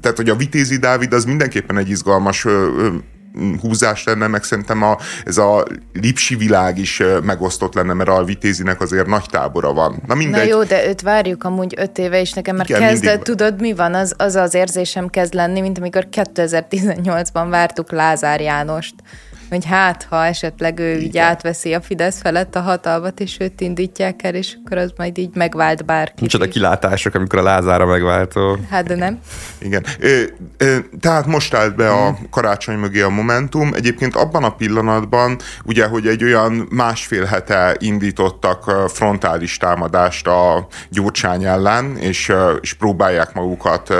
tehát, 0.00 0.16
hogy 0.16 0.28
a 0.28 0.36
Vitézi 0.36 0.76
Dávid 0.76 1.12
az 1.12 1.24
mindenképpen 1.24 1.78
egy 1.78 1.88
izgalmas 1.88 2.46
húzás 3.60 4.04
lenne, 4.04 4.26
meg 4.26 4.42
szerintem 4.42 4.82
a, 4.82 4.98
ez 5.24 5.38
a 5.38 5.64
lipsi 5.92 6.36
világ 6.36 6.78
is 6.78 7.02
megosztott 7.22 7.74
lenne, 7.74 7.92
mert 7.92 8.08
a 8.08 8.24
Vitézinek 8.24 8.80
azért 8.80 9.06
nagy 9.06 9.26
tábora 9.30 9.72
van. 9.72 10.02
Na, 10.06 10.14
mindegy. 10.14 10.48
Na 10.48 10.54
jó, 10.54 10.62
de 10.62 10.88
őt 10.88 11.00
várjuk 11.00 11.44
amúgy 11.44 11.74
öt 11.76 11.98
éve, 11.98 12.20
és 12.20 12.32
nekem 12.32 12.56
már 12.56 12.66
kezd, 12.66 13.02
mindig... 13.02 13.22
tudod 13.22 13.60
mi 13.60 13.72
van? 13.72 13.94
Az, 13.94 14.14
az 14.16 14.34
az 14.34 14.54
érzésem 14.54 15.08
kezd 15.08 15.34
lenni, 15.34 15.60
mint 15.60 15.78
amikor 15.78 16.08
2018-ban 16.12 17.46
vártuk 17.50 17.92
Lázár 17.92 18.40
Jánost. 18.40 18.94
Hogy 19.50 19.64
hát, 19.64 20.06
ha 20.10 20.24
esetleg 20.24 20.78
ő 20.78 20.98
így 20.98 21.18
átveszi 21.18 21.74
a 21.74 21.80
Fidesz 21.80 22.20
felett 22.20 22.54
a 22.54 22.60
hatalmat, 22.60 23.20
és 23.20 23.36
őt 23.40 23.60
indítják 23.60 24.22
el, 24.22 24.34
és 24.34 24.56
akkor 24.64 24.76
az 24.76 24.92
majd 24.96 25.18
így 25.18 25.34
megvált 25.34 25.84
bárki. 25.84 26.22
Micsoda 26.22 26.48
kilátások, 26.48 27.14
amikor 27.14 27.38
a 27.38 27.42
Lázára 27.42 27.86
megváltó. 27.86 28.58
Hát, 28.70 28.86
de 28.86 28.94
nem. 28.94 29.18
Igen. 29.58 29.84
Ö, 29.98 30.22
ö, 30.56 30.76
tehát 31.00 31.26
most 31.26 31.54
állt 31.54 31.76
be 31.76 31.90
a 31.90 32.18
karácsony 32.30 32.76
mögé 32.76 33.00
a 33.00 33.08
Momentum. 33.08 33.74
Egyébként 33.74 34.16
abban 34.16 34.44
a 34.44 34.54
pillanatban, 34.54 35.38
ugye, 35.64 35.86
hogy 35.86 36.06
egy 36.06 36.24
olyan 36.24 36.66
másfél 36.70 37.24
hete 37.24 37.76
indítottak 37.78 38.90
frontális 38.90 39.56
támadást 39.56 40.26
a 40.26 40.66
Gyurcsány 40.88 41.44
ellen, 41.44 41.96
és, 41.96 42.32
és 42.60 42.72
próbálják 42.72 43.32
magukat 43.34 43.94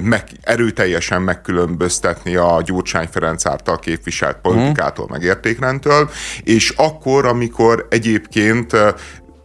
meg, 0.00 0.24
erőteljesen 0.42 1.22
megkülönböztetni 1.22 2.36
a 2.36 2.62
Gyurcsány 2.64 3.08
Ferenc 3.10 3.46
által 3.46 3.78
képviselt 3.78 4.36
politikától, 4.54 5.06
meg 5.10 5.22
értékrendtől, 5.22 6.10
és 6.42 6.70
akkor, 6.70 7.26
amikor 7.26 7.86
egyébként 7.90 8.76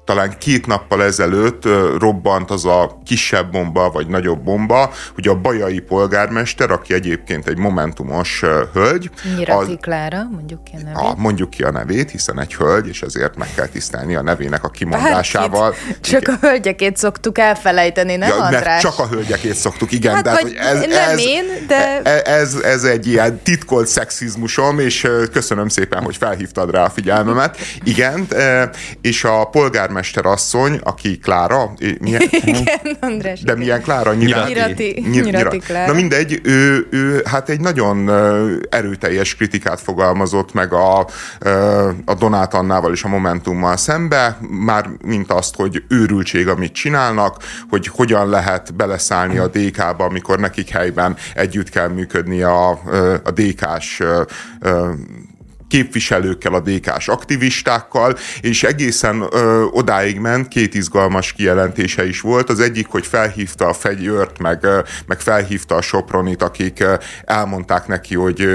talán 0.10 0.38
két 0.38 0.66
nappal 0.66 1.04
ezelőtt 1.04 1.64
robbant 2.00 2.52
az 2.52 2.66
a 2.66 3.00
kisebb 3.06 3.52
bomba, 3.52 3.90
vagy 3.90 4.08
nagyobb 4.08 4.44
bomba, 4.44 4.92
hogy 5.14 5.28
a 5.28 5.36
bajai 5.36 5.80
polgármester, 5.80 6.72
aki 6.72 6.94
egyébként 6.94 7.48
egy 7.48 7.58
momentumos 7.58 8.44
hölgy. 8.74 9.10
Nyirati 9.38 9.72
az, 9.72 9.78
Klára, 9.82 10.28
mondjuk 10.32 10.64
ki 10.64 10.72
a 10.76 10.78
nevét. 10.84 10.96
A, 10.96 11.14
mondjuk 11.18 11.50
ki 11.50 11.64
a 11.64 11.72
nevét, 11.72 12.12
hiszen 12.12 12.40
egy 12.40 12.56
hölgy, 12.56 12.88
és 12.88 13.02
ezért 13.02 13.38
meg 13.38 13.48
kell 13.56 13.66
tisztelni 13.66 14.16
a 14.16 14.22
nevének 14.22 14.64
a 14.64 14.70
kimondásával. 14.70 15.70
Bárkit, 15.70 16.02
csak 16.02 16.22
igen. 16.22 16.38
a 16.42 16.46
hölgyekét 16.48 16.98
szoktuk 16.98 17.38
elfelejteni, 17.38 18.16
nem 18.16 18.30
ja, 18.30 18.44
András? 18.44 18.82
Csak 18.82 19.00
a 19.00 19.08
hölgyekét 19.08 19.56
szoktuk, 19.56 19.92
igen. 19.92 20.14
Hát, 20.14 20.24
de 20.24 20.32
hogy 20.32 20.56
ez, 20.60 20.80
nem 20.80 21.10
ez, 21.10 21.20
én, 21.20 21.46
de... 21.68 22.02
Ez, 22.02 22.22
ez, 22.24 22.56
ez 22.56 22.84
egy 22.84 23.08
ilyen 23.08 23.40
titkolt 23.44 23.88
szexizmusom, 23.88 24.80
és 24.80 25.08
köszönöm 25.32 25.68
szépen, 25.68 26.04
hogy 26.04 26.18
felhívtad 26.18 26.72
rá 26.72 26.84
a 26.84 26.90
figyelmemet. 26.90 27.58
Igen, 27.84 28.28
és 29.02 29.24
a 29.24 29.44
polgármester 29.44 29.98
polgármester 30.00 30.26
asszony, 30.26 30.80
aki 30.84 31.18
Klára. 31.18 31.74
Milyen? 32.00 32.22
Igen, 32.44 32.98
András. 33.00 33.42
De 33.42 33.56
milyen 33.56 33.82
Klára? 33.82 34.14
Nyirati. 34.14 34.52
Nyirati, 34.52 35.04
Nyirati 35.10 35.58
Klára. 35.58 35.92
Na 35.92 35.94
mindegy, 35.94 36.40
ő, 36.44 36.88
ő 36.90 37.22
hát 37.26 37.50
egy 37.50 37.60
nagyon 37.60 38.10
erőteljes 38.70 39.36
kritikát 39.36 39.80
fogalmazott 39.80 40.54
meg 40.54 40.74
a, 40.74 41.00
a 42.06 42.14
Donát 42.20 42.54
Annával 42.54 42.94
és 42.94 43.04
a 43.04 43.08
Momentummal 43.08 43.78
szembe, 43.78 44.38
már 44.50 44.90
mint 45.04 45.32
azt, 45.32 45.56
hogy 45.56 45.84
őrültség, 45.88 46.48
amit 46.48 46.74
csinálnak, 46.74 47.36
hogy 47.70 47.88
hogyan 47.88 48.30
lehet 48.30 48.76
beleszállni 48.76 49.38
a 49.38 49.48
DK-ba, 49.48 50.04
amikor 50.04 50.40
nekik 50.40 50.70
helyben 50.70 51.16
együtt 51.34 51.70
kell 51.70 51.88
működni 51.88 52.42
a, 52.42 52.70
a 53.24 53.32
DK-s 53.34 54.04
képviselőkkel, 55.70 56.54
a 56.54 56.60
DK-s 56.60 57.08
aktivistákkal, 57.08 58.18
és 58.42 58.64
egészen 58.64 59.26
ö, 59.32 59.64
odáig 59.72 60.20
ment, 60.20 60.48
két 60.48 60.74
izgalmas 60.74 61.34
kijelentése 61.34 62.08
is 62.08 62.22
volt. 62.22 62.50
Az 62.50 62.60
egyik, 62.60 62.88
hogy 62.88 63.06
felhívta 63.06 63.68
a 63.68 63.74
Fegyőrt, 63.74 64.40
meg, 64.40 64.68
meg 65.08 65.20
felhívta 65.20 65.76
a 65.76 65.82
Sopronit, 65.82 66.44
akik 66.44 66.84
elmondták 67.24 67.88
neki, 67.88 68.16
hogy, 68.16 68.48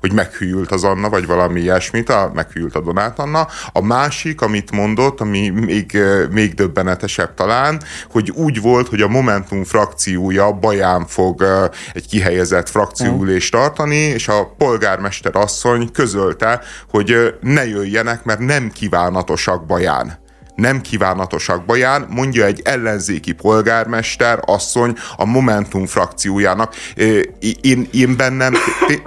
hogy 0.00 0.12
meghűlt 0.12 0.70
az 0.70 0.84
Anna, 0.84 1.08
vagy 1.08 1.26
valami 1.26 1.60
ilyesmit, 1.60 2.08
a, 2.08 2.30
meghűlt 2.34 2.74
a 2.74 2.80
Donát 2.80 3.18
Anna. 3.18 3.48
A 3.72 3.82
másik, 3.82 4.40
amit 4.40 4.70
mondott, 4.70 5.20
ami 5.20 5.48
még, 5.48 5.98
még 6.30 6.54
döbbenetesebb 6.54 7.34
talán, 7.34 7.82
hogy 8.10 8.30
úgy 8.30 8.60
volt, 8.60 8.88
hogy 8.88 9.00
a 9.00 9.08
Momentum 9.08 9.64
frakciója 9.64 10.52
baján 10.52 11.06
fog 11.06 11.44
egy 11.92 12.08
kihelyezett 12.08 12.68
frakcióülést 12.68 13.52
tartani, 13.52 13.96
és 13.96 14.28
a 14.28 14.54
polgármester 14.58 15.36
asszony 15.36 15.90
közölte, 15.92 16.61
hogy 16.90 17.34
ne 17.40 17.66
jöjjenek, 17.66 18.24
mert 18.24 18.38
nem 18.38 18.70
kívánatosak 18.70 19.66
baján 19.66 20.20
nem 20.54 20.80
kívánatosak 20.80 21.64
baján, 21.64 22.06
mondja 22.08 22.44
egy 22.44 22.60
ellenzéki 22.64 23.32
polgármester 23.32 24.38
asszony 24.44 24.96
a 25.16 25.24
Momentum 25.24 25.86
frakciójának. 25.86 26.74
Én, 27.60 27.88
én 27.92 28.16
bennem 28.16 28.54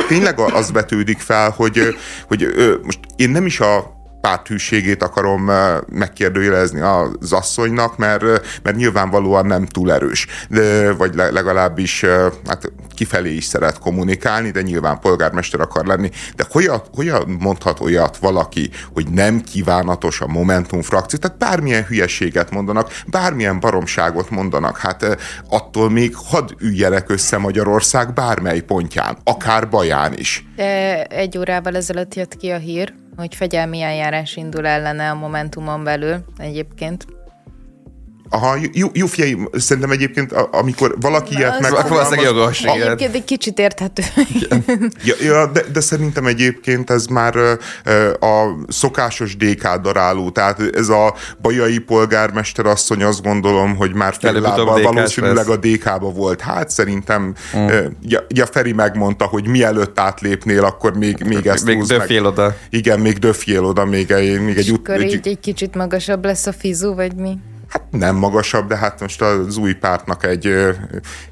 tényleg 0.08 0.40
az 0.40 0.72
vetődik 0.72 1.20
fel, 1.20 1.50
hogy, 1.50 1.96
hogy 2.28 2.54
most 2.84 3.00
én 3.16 3.30
nem 3.30 3.46
is 3.46 3.60
a 3.60 3.94
párthűségét 4.22 5.04
akarom 5.04 5.52
megkérdőjelezni 5.90 6.80
az 6.80 7.34
asszonynak, 7.34 7.98
mert, 7.98 8.24
mert 8.64 8.76
nyilvánvalóan 8.76 9.46
nem 9.46 9.66
túl 9.66 9.94
erős, 9.94 10.28
de, 10.50 10.92
vagy 10.94 11.16
legalábbis 11.16 12.06
hát 12.48 12.72
kifelé 12.96 13.34
is 13.34 13.46
szeret 13.46 13.80
kommunikálni, 13.80 14.52
de 14.52 14.62
nyilván 14.62 15.00
polgármester 15.00 15.60
akar 15.60 15.86
lenni. 15.86 16.10
De 16.36 16.46
hogyan, 16.50 16.82
hogyan 16.94 17.38
mondhat 17.40 17.80
olyat 17.80 18.18
valaki, 18.18 18.70
hogy 18.94 19.08
nem 19.08 19.42
kívánatos 19.42 20.22
a 20.22 20.28
Momentum 20.28 20.82
frakció? 20.82 21.20
Tehát 21.20 21.38
bármilyen 21.38 21.86
hülyeséget 21.86 22.52
mondanak, 22.52 22.92
bármilyen 23.08 23.60
baromságot 23.60 24.30
mondanak, 24.30 24.78
hát 24.78 25.18
attól 25.50 25.90
még 25.90 26.16
hadd 26.16 26.50
üljenek 26.60 27.10
össze 27.10 27.38
Magyarország 27.38 28.14
bármely 28.14 28.60
pontján, 28.60 29.18
akár 29.24 29.70
baján 29.70 30.14
is. 30.18 30.46
De 30.56 31.04
egy 31.04 31.38
órával 31.38 31.76
ezelőtt 31.76 32.16
jött 32.16 32.38
ki 32.38 32.50
a 32.50 32.58
hír, 32.58 32.94
hogy 33.16 33.36
fegyelmi 33.36 33.82
eljárás 33.82 34.36
indul 34.36 34.68
ellene 34.68 35.10
a 35.10 35.16
Momentumon 35.16 35.84
belül 35.84 36.24
egyébként. 36.38 37.06
Aha, 38.30 38.58
figyelj, 39.08 39.36
szerintem 39.52 39.92
egyébként, 39.92 40.32
amikor 40.32 40.96
valaki 41.02 41.36
ilyet 41.36 41.60
megfogalmaz... 41.60 42.12
Egyébként 42.64 43.16
egy 43.16 43.24
kicsit 43.24 43.60
érthető. 43.60 44.04
ja, 45.04 45.16
ja 45.22 45.46
de, 45.46 45.64
de 45.74 45.80
szerintem 45.80 46.26
egyébként 46.26 46.90
ez 46.90 47.06
már 47.06 47.36
a 48.20 48.66
szokásos 48.68 49.36
DK 49.38 49.76
daráló, 49.82 50.30
tehát 50.30 50.62
ez 50.76 50.90
a 50.90 51.16
bajai 51.42 51.78
polgármester 51.78 52.66
asszony 52.66 53.04
azt 53.04 53.24
gondolom, 53.24 53.76
hogy 53.76 53.94
már 53.94 54.16
fél 54.20 54.42
lábbal 54.42 54.82
valószínűleg 54.82 55.48
a 55.48 55.58
DK-ba 55.58 56.12
volt. 56.12 56.42
Hát 56.42 56.70
szerintem 56.70 57.34
mm. 57.58 57.68
ja, 58.02 58.26
ja, 58.28 58.46
Feri 58.46 58.74
megmondta, 58.74 59.26
hogy 59.26 59.48
mielőtt 59.48 60.00
átlépnél, 60.00 60.64
akkor 60.64 60.98
még, 60.98 61.24
még 61.24 61.48
ezt 61.48 61.66
még 61.66 61.84
döfjél 61.84 62.22
meg. 62.22 62.32
oda. 62.32 62.56
Igen, 62.70 63.00
még 63.00 63.18
döfjél 63.18 63.64
oda, 63.64 63.86
még 63.86 64.12
egy, 64.12 64.42
még 64.42 64.58
egy, 64.58 64.72
ut- 64.72 64.90
egy, 64.90 65.20
egy 65.24 65.40
kicsit 65.40 65.76
magasabb 65.76 66.26
lesz 66.26 66.46
a 66.46 66.54
fizu, 66.54 66.94
vagy 66.94 67.16
mi? 67.16 67.38
Hát 67.68 67.84
nem 67.92 68.16
magasabb, 68.16 68.68
de 68.68 68.78
hát 68.78 69.00
most 69.00 69.22
az 69.22 69.58
új 69.58 69.74
pártnak 69.74 70.26
egy, 70.26 70.46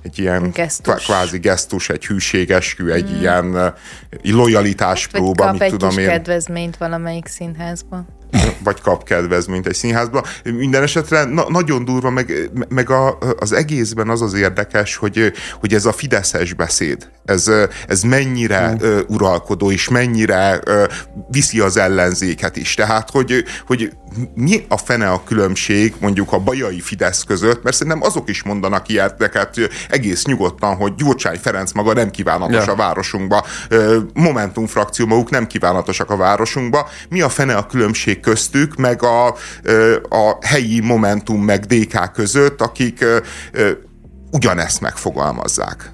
egy 0.02 0.20
ilyen 0.20 0.52
gesztus. 0.52 1.06
kvázi 1.06 1.40
gesztus, 1.40 1.90
egy 1.90 2.06
hűségeskü, 2.06 2.90
egy 2.90 3.10
hmm. 3.10 3.20
ilyen 3.20 3.74
lojalitás 4.24 5.08
próba, 5.08 5.52
mit 5.52 5.70
tudom 5.70 5.98
én. 5.98 6.08
kedvezményt 6.08 6.78
valamelyik 6.78 7.28
színházban 7.28 8.08
vagy 8.64 8.82
kap 8.82 9.04
kedvezményt 9.04 9.68
egy 9.68 9.74
színházba. 9.74 10.24
Minden 10.44 10.84
esetre 10.84 11.24
na, 11.24 11.46
nagyon 11.50 11.86
durva, 11.86 12.10
meg, 12.10 12.52
meg 12.70 12.90
a, 12.90 13.18
az 13.40 13.52
egészben 13.52 14.10
az 14.10 14.22
az 14.22 14.34
érdekes, 14.34 14.96
hogy, 14.96 15.34
hogy 15.60 15.74
ez 15.74 15.86
a 15.86 15.92
fideszes 15.92 16.54
beszéd, 16.54 17.10
ez, 17.26 17.52
ez 17.88 18.02
mennyire 18.02 18.78
mm. 18.86 19.00
uralkodó, 19.08 19.72
és 19.72 19.90
mennyire 19.90 20.60
viszi 21.32 21.60
az 21.60 21.78
ellenzéket 21.78 22.58
is. 22.58 22.74
Tehát, 22.74 23.10
hogy, 23.10 23.44
hogy 23.68 23.92
mi 24.34 24.66
a 24.68 24.78
fene 24.78 25.10
a 25.10 25.24
különbség 25.24 25.94
mondjuk 26.00 26.32
a 26.32 26.40
bajai 26.40 26.80
Fidesz 26.80 27.24
között, 27.24 27.64
mert 27.64 27.76
szerintem 27.76 28.04
azok 28.04 28.30
is 28.30 28.44
mondanak 28.44 28.90
ilyeteket 28.90 29.56
egész 29.90 30.26
nyugodtan, 30.26 30.76
hogy 30.76 30.96
Gyurcsány 30.96 31.40
Ferenc 31.40 31.72
maga 31.72 31.94
nem 31.94 32.10
kívánatos 32.10 32.66
ja. 32.66 32.72
a 32.72 32.76
városunkba, 32.76 33.46
Momentum 34.14 34.68
frakció 34.68 35.06
maguk 35.06 35.30
nem 35.30 35.48
kívánatosak 35.48 36.10
a 36.10 36.16
városunkba. 36.16 36.90
Mi 37.10 37.22
a 37.22 37.30
fene 37.30 37.56
a 37.56 37.66
különbség 37.66 38.20
köztük, 38.24 38.76
meg 38.76 39.04
a, 39.04 39.28
a 40.10 40.38
helyi 40.42 40.80
Momentum 40.80 41.44
meg 41.44 41.66
DK 41.66 42.12
között, 42.12 42.62
akik 42.62 43.06
ugyanezt 44.32 44.82
megfogalmazzák. 44.82 45.92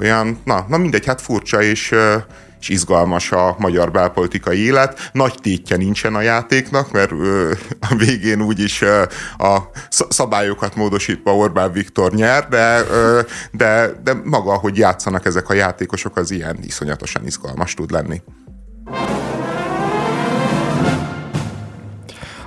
Olyan, 0.00 0.38
na, 0.44 0.64
na 0.68 0.76
mindegy, 0.76 1.06
hát 1.06 1.20
furcsa, 1.20 1.62
és 1.62 1.94
és 2.64 2.70
izgalmas 2.70 3.32
a 3.32 3.54
magyar 3.58 3.90
belpolitikai 3.90 4.64
élet. 4.64 5.10
Nagy 5.12 5.34
tétje 5.42 5.76
nincsen 5.76 6.14
a 6.14 6.20
játéknak, 6.20 6.92
mert 6.92 7.10
ö, 7.12 7.52
a 7.90 7.94
végén 7.96 8.42
úgyis 8.42 8.82
ö, 8.82 9.02
a 9.38 9.58
szabályokat 9.88 10.74
módosítva 10.74 11.36
Orbán 11.36 11.72
Viktor 11.72 12.12
nyer, 12.12 12.48
de, 12.48 12.80
ö, 12.90 13.20
de, 13.52 13.90
de 14.02 14.12
maga, 14.24 14.52
hogy 14.54 14.78
játszanak 14.78 15.26
ezek 15.26 15.48
a 15.48 15.54
játékosok, 15.54 16.16
az 16.16 16.30
ilyen 16.30 16.58
iszonyatosan 16.62 17.26
izgalmas 17.26 17.74
tud 17.74 17.90
lenni. 17.90 18.22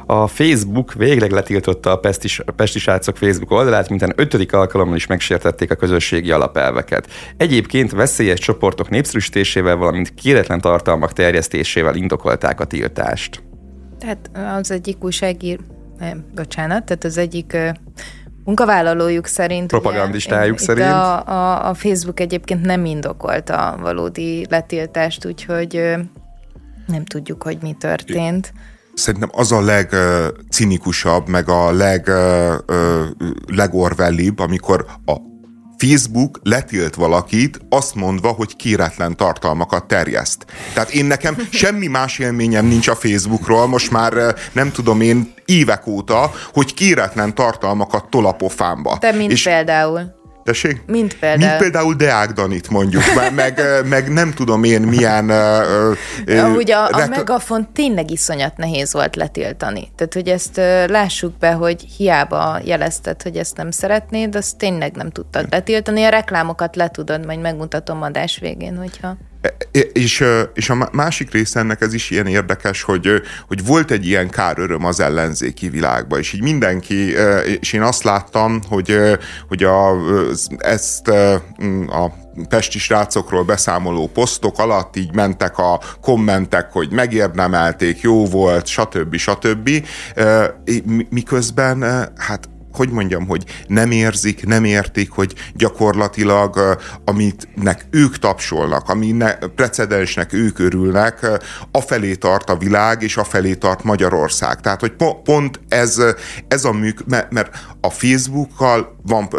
A 0.10 0.28
Facebook 0.28 0.94
végleg 0.94 1.32
letiltotta 1.32 1.92
a 1.92 1.96
Pestis, 1.96 2.42
Pesti 2.56 2.80
srácok 2.80 3.18
Facebook 3.18 3.52
oldalát, 3.52 3.90
minden 3.90 4.14
ötödik 4.16 4.54
alkalommal 4.54 4.96
is 4.96 5.08
megsértették 5.08 5.72
a 5.72 5.76
közösségi 5.76 6.32
alapelveket. 6.32 7.08
Egyébként 7.38 7.92
veszélyes 7.92 8.40
csoportok 8.40 8.90
népszerűsítésével, 8.90 9.76
valamint 9.76 10.14
kéretlen 10.14 10.62
tartalmak 10.62 11.14
terjesztésével 11.14 11.96
indokolták 11.96 12.60
a 12.60 12.66
tiltást. 12.66 13.44
Tehát 14.00 14.30
az 14.60 14.72
egyik 14.72 15.04
újságír, 15.04 15.60
eh, 16.00 16.12
bocsánat, 16.36 16.84
tehát 16.86 17.04
az 17.04 17.18
egyik 17.18 17.58
munkavállalójuk 18.44 19.26
szerint. 19.26 19.68
Propagandistájuk 19.68 20.56
ugye, 20.56 20.64
szerint. 20.64 20.88
A, 20.88 21.28
a, 21.28 21.70
a 21.70 21.74
Facebook 21.74 22.20
egyébként 22.20 22.66
nem 22.66 22.86
indokolta 22.86 23.72
a 23.72 23.78
valódi 23.78 24.46
letiltást, 24.50 25.26
úgyhogy 25.26 25.96
Nem 26.88 27.06
tudjuk, 27.06 27.44
hogy 27.44 27.58
mi 27.62 27.76
történt. 27.80 28.54
Szerintem 28.98 29.30
az 29.32 29.52
a 29.52 29.62
legcinikusabb, 29.62 31.28
meg 31.28 31.50
a 31.50 31.72
leg, 31.72 32.12
legorvellibb, 33.48 34.40
amikor 34.40 34.86
a 35.06 35.16
Facebook 35.78 36.40
letilt 36.44 36.96
valakit, 36.96 37.60
azt 37.70 37.96
mondva, 37.96 38.32
hogy 38.32 38.56
kéretlen 38.56 39.16
tartalmakat 39.16 39.88
terjeszt. 39.88 40.46
Tehát 40.74 40.90
én 40.90 41.06
nekem 41.06 41.38
semmi 41.50 41.88
más 41.88 42.20
élményem 42.20 42.66
nincs 42.66 42.88
a 42.88 42.96
Facebookról, 42.96 43.68
most 43.68 43.92
már 43.92 44.36
nem 44.52 44.72
tudom 44.72 45.02
én 45.02 45.34
évek 45.46 45.88
óta, 45.88 46.32
hogy 46.54 46.74
kéretlen 46.74 47.36
tartalmakat 47.36 48.10
tol 48.10 48.26
a 48.26 48.32
pofámba. 48.32 48.98
Te 49.00 49.12
mint 49.12 49.32
És 49.32 49.44
például? 49.44 50.17
Tessék? 50.48 50.84
Mint 50.86 51.20
például. 51.20 51.50
Mint 51.50 51.62
például 51.62 51.94
Deák 51.94 52.32
Danit 52.32 52.70
mondjuk, 52.70 53.04
meg, 53.36 53.62
meg 53.86 54.14
nem 54.14 54.34
tudom 54.34 54.64
én 54.64 54.82
milyen... 54.82 55.30
Ahogy 56.28 56.72
a, 56.72 56.88
a 56.88 57.08
megafon 57.10 57.68
tényleg 57.74 58.12
iszonyat 58.12 58.58
nehéz 58.58 58.94
volt 58.94 59.16
letiltani. 59.16 59.92
Tehát, 59.96 60.14
hogy 60.14 60.28
ezt 60.28 60.58
lássuk 60.88 61.38
be, 61.38 61.52
hogy 61.52 61.82
hiába 61.98 62.60
jelezted, 62.64 63.22
hogy 63.22 63.38
ezt 63.38 63.58
nem 63.58 63.72
szeretnéd, 63.72 64.36
azt 64.36 64.58
tényleg 64.58 64.96
nem 64.96 65.10
tudtad 65.10 65.48
letiltani. 65.50 66.04
A 66.04 66.10
reklámokat 66.10 66.76
le 66.76 66.90
tudod, 66.90 67.26
majd 67.26 67.40
megmutatom 67.40 68.02
adás 68.02 68.38
végén, 68.40 68.78
hogyha... 68.78 69.18
És, 69.94 70.24
és 70.54 70.70
a 70.70 70.90
másik 70.92 71.32
része 71.32 71.60
ennek 71.60 71.82
ez 71.82 71.94
is 71.94 72.10
ilyen 72.10 72.28
érdekes, 72.28 72.82
hogy, 72.82 73.22
hogy 73.48 73.66
volt 73.66 73.92
egy 73.92 74.08
ilyen 74.08 74.30
kár 74.30 74.60
öröm 74.60 74.86
az 74.86 75.00
ellenzéki 75.00 75.70
világban, 75.70 76.20
és 76.20 76.34
így 76.34 76.42
mindenki, 76.42 77.14
és 77.60 77.74
én 77.74 77.82
azt 77.82 78.04
láttam, 78.04 78.62
hogy, 78.70 78.98
hogy 79.48 79.64
a, 79.64 79.96
ezt 80.58 81.08
a 81.88 82.14
pesti 82.50 82.80
srácokról 82.80 83.44
beszámoló 83.44 84.08
posztok 84.08 84.60
alatt 84.60 84.96
így 84.96 85.14
mentek 85.14 85.58
a 85.58 85.80
kommentek, 86.02 86.72
hogy 86.72 86.92
megérdemelték, 86.92 88.02
jó 88.02 88.26
volt, 88.26 88.66
stb. 88.66 89.16
stb. 89.16 89.70
Miközben 91.10 91.82
hát 92.16 92.50
hogy 92.78 92.90
mondjam, 92.90 93.28
hogy 93.28 93.44
nem 93.68 93.92
érzik, 93.92 94.46
nem 94.46 94.64
értik, 94.64 95.12
hogy 95.12 95.34
gyakorlatilag 95.54 96.78
amitnek 97.06 97.86
ők 97.90 98.18
tapsolnak, 98.18 98.90
ami 98.90 99.12
ne, 99.12 99.34
precedensnek 99.36 100.34
ők 100.34 100.60
örülnek, 100.60 101.28
afelé 101.72 102.16
tart 102.16 102.50
a 102.50 102.58
világ, 102.58 103.02
és 103.02 103.18
afelé 103.18 103.54
tart 103.54 103.84
Magyarország. 103.84 104.62
Tehát, 104.62 104.80
hogy 104.80 104.94
pont 105.24 105.60
ez, 105.68 106.02
ez 106.48 106.66
a 106.66 106.72
műk, 106.72 107.06
mert 107.06 107.60
a 107.82 107.90
Facebookkal 107.90 108.96
van 109.04 109.30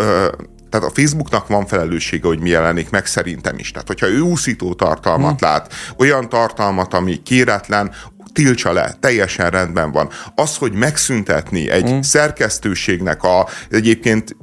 tehát 0.71 0.87
a 0.87 0.93
Facebooknak 0.95 1.47
van 1.47 1.67
felelőssége, 1.67 2.27
hogy 2.27 2.41
mi 2.41 2.49
jelenik 2.49 2.91
meg, 2.91 3.07
szerintem 3.07 3.59
is. 3.59 3.71
Tehát, 3.71 3.87
hogyha 3.87 4.07
ő 4.07 4.21
úszító 4.21 4.75
tartalmat 4.75 5.39
hmm. 5.41 5.49
lát, 5.49 5.73
olyan 5.99 6.29
tartalmat, 6.29 6.95
ami 6.95 7.23
kéretlen, 7.23 7.91
tiltsa 8.33 8.73
le, 8.73 8.97
teljesen 9.01 9.51
rendben 9.51 9.93
van. 9.93 10.09
Az, 10.35 10.57
hogy 10.57 10.73
megszüntetni 10.73 11.71
egy 11.71 11.93
mm. 11.93 12.01
szerkesztőségnek 12.01 13.23
a 13.23 13.49
egyébként 13.71 14.37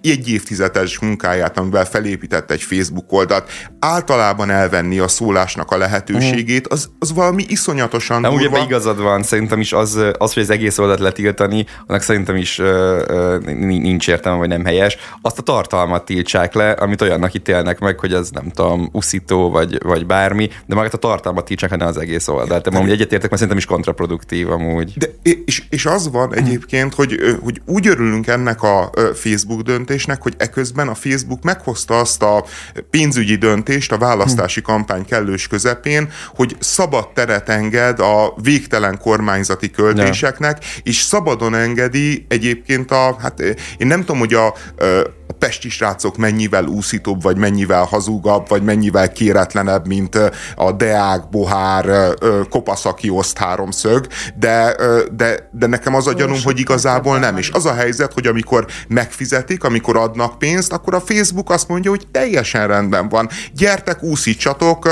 egy 0.00 0.28
évtizedes 0.28 0.98
munkáját, 0.98 1.58
amivel 1.58 1.84
felépített 1.84 2.50
egy 2.50 2.62
Facebook 2.62 3.12
oldalt, 3.12 3.50
általában 3.78 4.50
elvenni 4.50 4.98
a 4.98 5.08
szólásnak 5.08 5.70
a 5.70 5.76
lehetőségét, 5.76 6.66
az, 6.66 6.90
az 6.98 7.12
valami 7.12 7.44
iszonyatosan 7.48 8.20
Nem, 8.20 8.30
durva. 8.30 8.48
ugye 8.48 8.64
igazad 8.64 9.00
van, 9.00 9.22
szerintem 9.22 9.60
is 9.60 9.72
az, 9.72 9.98
az 10.18 10.32
hogy 10.32 10.42
az 10.42 10.50
egész 10.50 10.78
oldalt 10.78 11.00
letiltani, 11.00 11.66
annak 11.86 12.02
szerintem 12.02 12.36
is 12.36 12.58
uh, 12.58 13.44
nincs 13.64 14.08
értelme, 14.08 14.38
vagy 14.38 14.48
nem 14.48 14.64
helyes. 14.64 14.96
Azt 15.22 15.38
a 15.38 15.42
tartalmat 15.42 16.04
tiltsák 16.04 16.54
le, 16.54 16.70
amit 16.70 17.02
olyannak 17.02 17.34
ítélnek 17.34 17.78
meg, 17.78 17.98
hogy 17.98 18.12
az 18.12 18.30
nem 18.30 18.50
tudom, 18.50 18.88
uszító, 18.92 19.50
vagy, 19.50 19.82
vagy 19.82 20.06
bármi, 20.06 20.48
de 20.66 20.74
magát 20.74 20.94
a 20.94 20.98
tartalmat 20.98 21.44
tiltsák 21.44 21.76
le, 21.76 21.86
az 21.86 21.96
egész 21.96 22.28
oldalt. 22.28 22.68
De 22.68 22.76
amúgy 22.76 22.90
egyetértek, 23.12 23.30
mert 23.30 23.42
szerintem 23.42 23.56
is 23.56 23.64
kontraproduktív 23.64 24.50
amúgy. 24.50 24.92
De, 24.96 25.06
és, 25.44 25.62
és 25.70 25.86
az 25.86 26.10
van 26.10 26.34
egyébként, 26.34 26.94
hogy, 26.94 27.38
hogy 27.42 27.60
úgy 27.66 27.86
örülünk 27.86 28.26
ennek 28.26 28.62
a 28.62 28.90
Facebook 29.14 29.60
döntésnek, 29.60 30.22
hogy 30.22 30.34
eközben 30.36 30.88
a 30.88 30.94
Facebook 30.94 31.42
meghozta 31.42 31.98
azt 31.98 32.22
a 32.22 32.44
pénzügyi 32.90 33.36
döntést 33.36 33.92
a 33.92 33.98
választási 33.98 34.62
kampány 34.62 35.04
kellős 35.04 35.46
közepén, 35.46 36.10
hogy 36.34 36.56
szabad 36.58 37.08
teret 37.12 37.48
enged 37.48 38.00
a 38.00 38.34
végtelen 38.42 38.98
kormányzati 38.98 39.70
költéseknek, 39.70 40.58
ja. 40.60 40.80
és 40.82 40.96
szabadon 40.96 41.54
engedi 41.54 42.26
egyébként 42.28 42.90
a, 42.90 43.16
hát 43.20 43.40
én 43.78 43.86
nem 43.86 44.00
tudom, 44.00 44.18
hogy 44.18 44.34
a, 44.34 44.46
a 44.46 45.34
pesti 45.38 45.68
srácok 45.68 46.16
mennyivel 46.16 46.64
úszítóbb, 46.64 47.22
vagy 47.22 47.36
mennyivel 47.36 47.84
hazugabb, 47.84 48.48
vagy 48.48 48.62
mennyivel 48.62 49.12
kéretlenebb, 49.12 49.86
mint 49.86 50.18
a 50.56 50.72
Deák, 50.72 51.28
Bohár, 51.28 52.14
Kopaszaki 52.50 53.01
oszt 53.10 53.38
háromszög, 53.38 54.06
de, 54.38 54.76
de, 55.12 55.48
de 55.52 55.66
nekem 55.66 55.94
az 55.94 56.06
a 56.06 56.12
gyanúm, 56.12 56.40
hogy 56.44 56.58
igazából 56.58 57.18
nem. 57.18 57.36
És 57.36 57.50
az 57.50 57.66
a 57.66 57.74
helyzet, 57.74 58.12
hogy 58.12 58.26
amikor 58.26 58.66
megfizetik, 58.88 59.64
amikor 59.64 59.96
adnak 59.96 60.38
pénzt, 60.38 60.72
akkor 60.72 60.94
a 60.94 61.00
Facebook 61.00 61.50
azt 61.50 61.68
mondja, 61.68 61.90
hogy 61.90 62.06
teljesen 62.10 62.66
rendben 62.66 63.08
van. 63.08 63.28
Gyertek, 63.54 64.02
úszítsatok, 64.02 64.88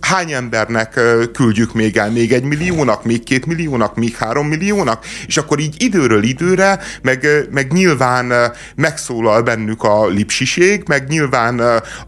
hány 0.00 0.32
embernek 0.32 1.00
küldjük 1.32 1.74
még 1.74 1.96
el? 1.96 2.10
Még 2.10 2.32
egy 2.32 2.44
milliónak, 2.44 3.04
még 3.04 3.24
két 3.24 3.46
milliónak, 3.46 3.96
még 3.96 4.16
három 4.16 4.46
milliónak? 4.46 5.04
És 5.26 5.36
akkor 5.36 5.58
így 5.58 5.82
időről 5.82 6.22
időre, 6.22 6.80
meg, 7.02 7.26
meg 7.50 7.72
nyilván 7.72 8.52
megszólal 8.74 9.42
bennük 9.42 9.82
a 9.82 10.06
lipsiség, 10.06 10.82
meg 10.86 11.08
nyilván 11.08 11.58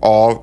a 0.01 0.41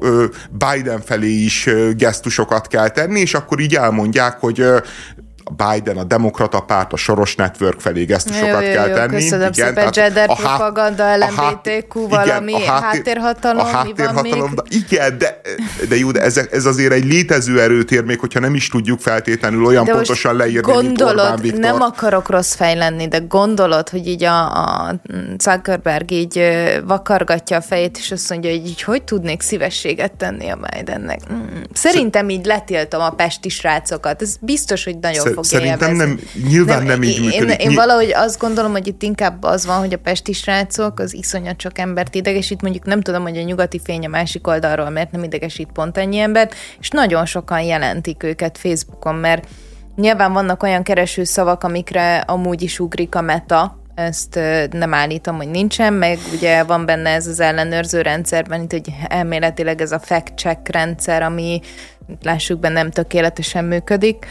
Biden 0.51 1.01
felé 1.05 1.31
is 1.31 1.69
gesztusokat 1.97 2.67
kell 2.67 2.89
tenni, 2.89 3.19
és 3.19 3.33
akkor 3.33 3.59
így 3.59 3.75
elmondják, 3.75 4.39
hogy 4.39 4.65
where 4.77 5.26
a 5.47 5.63
Biden, 5.71 5.97
a 5.97 6.03
demokrata 6.03 6.59
párt, 6.59 6.93
a 6.93 6.95
Soros 6.95 7.35
Network 7.35 7.79
felé 7.79 8.03
gesztusokat 8.03 8.61
jó, 8.61 8.67
jó, 8.67 8.73
kell 8.73 8.87
jó, 8.87 8.95
tenni. 8.95 9.13
Köszönöm 9.13 9.49
igen, 9.53 9.67
szépen, 9.67 9.89
gender 9.91 10.35
propaganda, 10.35 11.15
LMBTQ, 11.17 12.07
valami 12.07 12.51
igen, 12.51 12.69
a 12.69 12.71
háttérhatalom, 12.71 13.65
a 13.65 13.67
háttérhatalom, 13.67 14.53
de, 14.55 14.61
igen, 14.69 15.17
de, 15.17 15.41
de 15.89 15.97
jó, 15.97 16.11
de 16.11 16.21
ez, 16.21 16.37
ez 16.51 16.65
azért 16.65 16.91
egy 16.91 17.05
létező 17.05 17.61
erőtér, 17.61 18.03
még 18.03 18.19
hogyha 18.19 18.39
nem 18.39 18.55
is 18.55 18.67
tudjuk 18.67 18.99
feltétlenül 18.99 19.65
olyan 19.65 19.85
de 19.85 19.91
pontosan 19.91 20.35
leírni, 20.35 20.71
gondolod, 20.71 20.85
mint 20.85 21.01
Orbán 21.01 21.41
Viktor. 21.41 21.59
nem 21.59 21.81
akarok 21.81 22.29
rossz 22.29 22.55
fej 22.55 22.75
lenni, 22.75 23.07
de 23.07 23.19
gondolod, 23.19 23.89
hogy 23.89 24.07
így 24.07 24.23
a, 24.23 24.45
a 24.45 24.95
Zuckerberg 25.37 26.11
így 26.11 26.41
vakargatja 26.85 27.57
a 27.57 27.61
fejét, 27.61 27.97
és 27.97 28.11
azt 28.11 28.29
mondja, 28.29 28.49
hogy 28.49 28.67
így 28.67 28.81
hogy 28.81 29.03
tudnék 29.03 29.41
szívességet 29.41 30.11
tenni 30.11 30.49
a 30.49 30.59
Bidennek. 30.75 31.19
Mm. 31.33 31.61
Szerintem 31.73 32.29
így 32.29 32.45
letiltom 32.45 33.01
a 33.01 33.09
pesti 33.09 33.49
srácokat. 33.49 34.21
Ez 34.21 34.35
biztos, 34.41 34.83
hogy 34.83 34.97
nagyon 34.99 35.21
Szer- 35.21 35.36
fogja 35.43 35.59
Szerintem 35.59 35.95
nem, 35.95 36.19
nyilván 36.47 36.77
nem, 36.77 36.87
nem 36.87 37.03
így 37.03 37.19
működik. 37.19 37.61
Én, 37.61 37.69
én 37.69 37.75
valahogy 37.75 38.11
azt 38.13 38.39
gondolom, 38.39 38.71
hogy 38.71 38.87
itt 38.87 39.03
inkább 39.03 39.43
az 39.43 39.65
van, 39.65 39.79
hogy 39.79 39.93
a 39.93 39.97
pesti 39.97 40.33
srácok 40.33 40.99
az 40.99 41.13
iszonyat 41.13 41.61
sok 41.61 41.79
embert 41.79 42.15
idegesít, 42.15 42.61
mondjuk 42.61 42.85
nem 42.85 43.01
tudom, 43.01 43.21
hogy 43.21 43.37
a 43.37 43.41
nyugati 43.41 43.79
fény 43.83 44.05
a 44.05 44.09
másik 44.09 44.47
oldalról, 44.47 44.89
mert 44.89 45.11
nem 45.11 45.23
idegesít 45.23 45.69
pont 45.73 45.97
ennyi 45.97 46.17
embert, 46.17 46.55
és 46.79 46.89
nagyon 46.89 47.25
sokan 47.25 47.61
jelentik 47.61 48.23
őket 48.23 48.57
Facebookon, 48.57 49.15
mert 49.15 49.47
nyilván 49.95 50.33
vannak 50.33 50.63
olyan 50.63 50.83
keresőszavak, 50.83 51.63
amikre 51.63 52.17
amúgy 52.17 52.61
is 52.61 52.79
ugrik 52.79 53.15
a 53.15 53.21
meta, 53.21 53.85
ezt 53.97 54.39
nem 54.71 54.93
állítom, 54.93 55.35
hogy 55.35 55.47
nincsen, 55.49 55.93
meg 55.93 56.19
ugye 56.33 56.63
van 56.63 56.85
benne 56.85 57.09
ez 57.09 57.27
az 57.27 57.39
ellenőrző 57.39 58.01
rendszerben, 58.01 58.61
itt 58.61 58.71
hogy 58.71 58.93
elméletileg 59.07 59.81
ez 59.81 59.91
a 59.91 59.99
fact-check 59.99 60.69
rendszer, 60.69 61.21
ami 61.21 61.61
lássuk 62.21 62.59
be, 62.59 62.69
nem 62.69 62.91
tökéletesen 62.91 63.65
működik, 63.65 64.25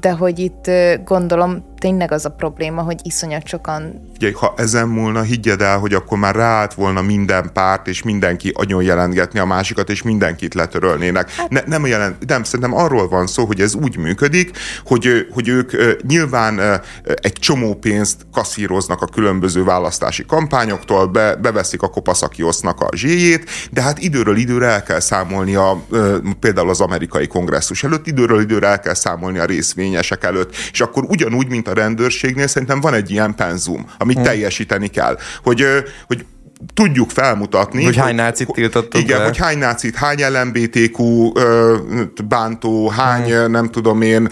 de 0.00 0.10
hogy 0.18 0.38
itt 0.38 0.70
gondolom 1.04 1.73
tényleg 1.84 2.12
az 2.12 2.24
a 2.24 2.28
probléma, 2.28 2.82
hogy 2.82 3.00
iszonyat 3.02 3.46
sokan... 3.46 4.10
Ugye, 4.14 4.30
ha 4.34 4.54
ezen 4.56 4.88
múlna, 4.88 5.22
higgyed 5.22 5.60
el, 5.60 5.78
hogy 5.78 5.94
akkor 5.94 6.18
már 6.18 6.34
ráállt 6.34 6.74
volna 6.74 7.02
minden 7.02 7.50
párt, 7.52 7.86
és 7.88 8.02
mindenki 8.02 8.52
agyon 8.54 8.82
jelentgetni 8.82 9.38
a 9.38 9.44
másikat, 9.44 9.90
és 9.90 10.02
mindenkit 10.02 10.54
letörölnének. 10.54 11.30
Hát... 11.30 11.48
Ne, 11.48 11.60
nem, 11.66 11.86
jelent, 11.86 12.26
nem, 12.26 12.42
szerintem 12.44 12.74
arról 12.74 13.08
van 13.08 13.26
szó, 13.26 13.44
hogy 13.44 13.60
ez 13.60 13.74
úgy 13.74 13.96
működik, 13.96 14.50
hogy, 14.84 15.26
hogy 15.32 15.48
ők 15.48 15.72
nyilván 16.06 16.80
egy 17.02 17.32
csomó 17.32 17.74
pénzt 17.74 18.26
kaszíroznak 18.32 19.02
a 19.02 19.06
különböző 19.06 19.64
választási 19.64 20.24
kampányoktól, 20.26 21.06
be, 21.06 21.36
beveszik 21.36 21.82
a 21.82 21.88
kopaszakiosznak 21.88 22.80
a 22.80 22.88
zséjét, 22.96 23.50
de 23.70 23.82
hát 23.82 23.98
időről 23.98 24.36
időre 24.36 24.66
el 24.66 24.82
kell 24.82 25.00
számolni 25.00 25.54
a, 25.54 25.84
például 26.40 26.68
az 26.68 26.80
amerikai 26.80 27.26
kongresszus 27.26 27.84
előtt, 27.84 28.06
időről 28.06 28.40
időre 28.40 28.66
el 28.66 28.80
kell 28.80 28.94
számolni 28.94 29.38
a 29.38 29.44
részvényesek 29.44 30.24
előtt, 30.24 30.56
és 30.72 30.80
akkor 30.80 31.04
ugyanúgy, 31.08 31.48
mint 31.48 31.68
a 31.68 31.72
rendőrségnél 31.74 32.46
szerintem 32.46 32.80
van 32.80 32.94
egy 32.94 33.10
ilyen 33.10 33.34
penzum, 33.34 33.86
amit 33.98 34.16
hmm. 34.16 34.24
teljesíteni 34.24 34.88
kell, 34.88 35.18
hogy, 35.42 35.64
hogy 36.06 36.24
tudjuk 36.74 37.10
felmutatni. 37.10 37.84
Hogy 37.84 37.96
hány 37.96 38.14
nácit 38.14 38.48
tiltottuk 38.52 39.00
Igen, 39.00 39.18
be. 39.18 39.24
hogy 39.24 39.36
hány 39.36 39.58
nácit, 39.58 39.94
hány 39.94 40.18
LMBTQ 40.32 41.32
bántó, 42.28 42.88
hány, 42.88 43.32
hmm. 43.34 43.50
nem 43.50 43.70
tudom 43.70 44.02
én, 44.02 44.28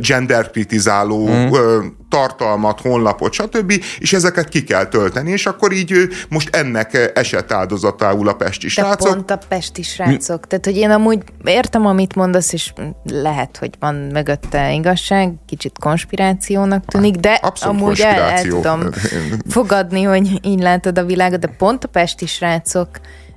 genderkritizáló 0.00 1.26
hmm 1.26 1.96
tartalmat, 2.08 2.80
honlapot, 2.80 3.32
stb., 3.32 3.72
és 3.98 4.12
ezeket 4.12 4.48
ki 4.48 4.64
kell 4.64 4.84
tölteni, 4.84 5.30
és 5.30 5.46
akkor 5.46 5.72
így 5.72 6.08
most 6.28 6.56
ennek 6.56 7.10
esett 7.14 7.52
áldozatául 7.52 8.28
a 8.28 8.32
pesti 8.32 8.68
srácok. 8.68 9.08
De 9.08 9.14
pont 9.14 9.30
a 9.30 9.38
pesti 9.48 9.82
srácok. 9.82 10.40
Mi? 10.40 10.46
Tehát, 10.48 10.64
hogy 10.64 10.76
én 10.76 10.90
amúgy 10.90 11.22
értem, 11.44 11.86
amit 11.86 12.14
mondasz, 12.14 12.52
és 12.52 12.72
lehet, 13.04 13.56
hogy 13.56 13.70
van 13.80 13.94
mögötte 13.94 14.72
igazság, 14.72 15.32
kicsit 15.46 15.78
konspirációnak 15.80 16.84
tűnik, 16.84 17.14
de 17.14 17.32
Abszolút 17.32 17.80
amúgy 17.80 18.00
el, 18.00 18.20
el 18.20 18.42
tudom 18.42 18.90
fogadni, 19.48 20.02
hogy 20.02 20.46
így 20.46 20.60
látod 20.60 20.98
a 20.98 21.04
világot, 21.04 21.40
de 21.40 21.54
pont 21.58 21.84
a 21.84 21.88
pesti 21.88 22.26
srácok 22.26 22.88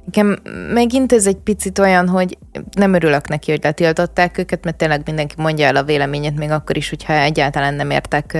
Nekem 0.05 0.37
megint 0.73 1.13
ez 1.13 1.27
egy 1.27 1.37
picit 1.37 1.79
olyan, 1.79 2.07
hogy 2.07 2.37
nem 2.71 2.93
örülök 2.93 3.27
neki, 3.27 3.51
hogy 3.51 3.63
letiltották 3.63 4.37
őket, 4.37 4.63
mert 4.63 4.77
tényleg 4.77 5.01
mindenki 5.05 5.35
mondja 5.37 5.65
el 5.65 5.75
a 5.75 5.83
véleményét, 5.83 6.37
még 6.37 6.51
akkor 6.51 6.77
is, 6.77 6.89
hogyha 6.89 7.13
egyáltalán 7.13 7.73
nem 7.73 7.89
értek 7.89 8.37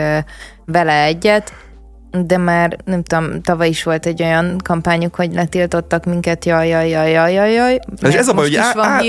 vele 0.66 1.04
egyet 1.04 1.54
de 2.12 2.38
már 2.38 2.78
nem 2.86 3.04
tudom, 3.04 3.42
tavaly 3.42 3.68
is 3.68 3.84
volt 3.84 4.06
egy 4.06 4.24
olyan 4.24 4.58
kampányuk, 4.64 5.16
hogy 5.16 5.34
letiltottak 5.34 6.06
minket, 6.06 6.46
jaj, 6.46 6.68
jaj, 6.68 6.90
jaj, 6.90 7.12
jaj, 7.12 7.34
jaj, 7.34 7.52
jaj. 7.52 7.80
És 8.02 8.14
ez 8.14 8.28
a 8.28 8.34
baj, 8.34 8.46
hogy 8.46 8.58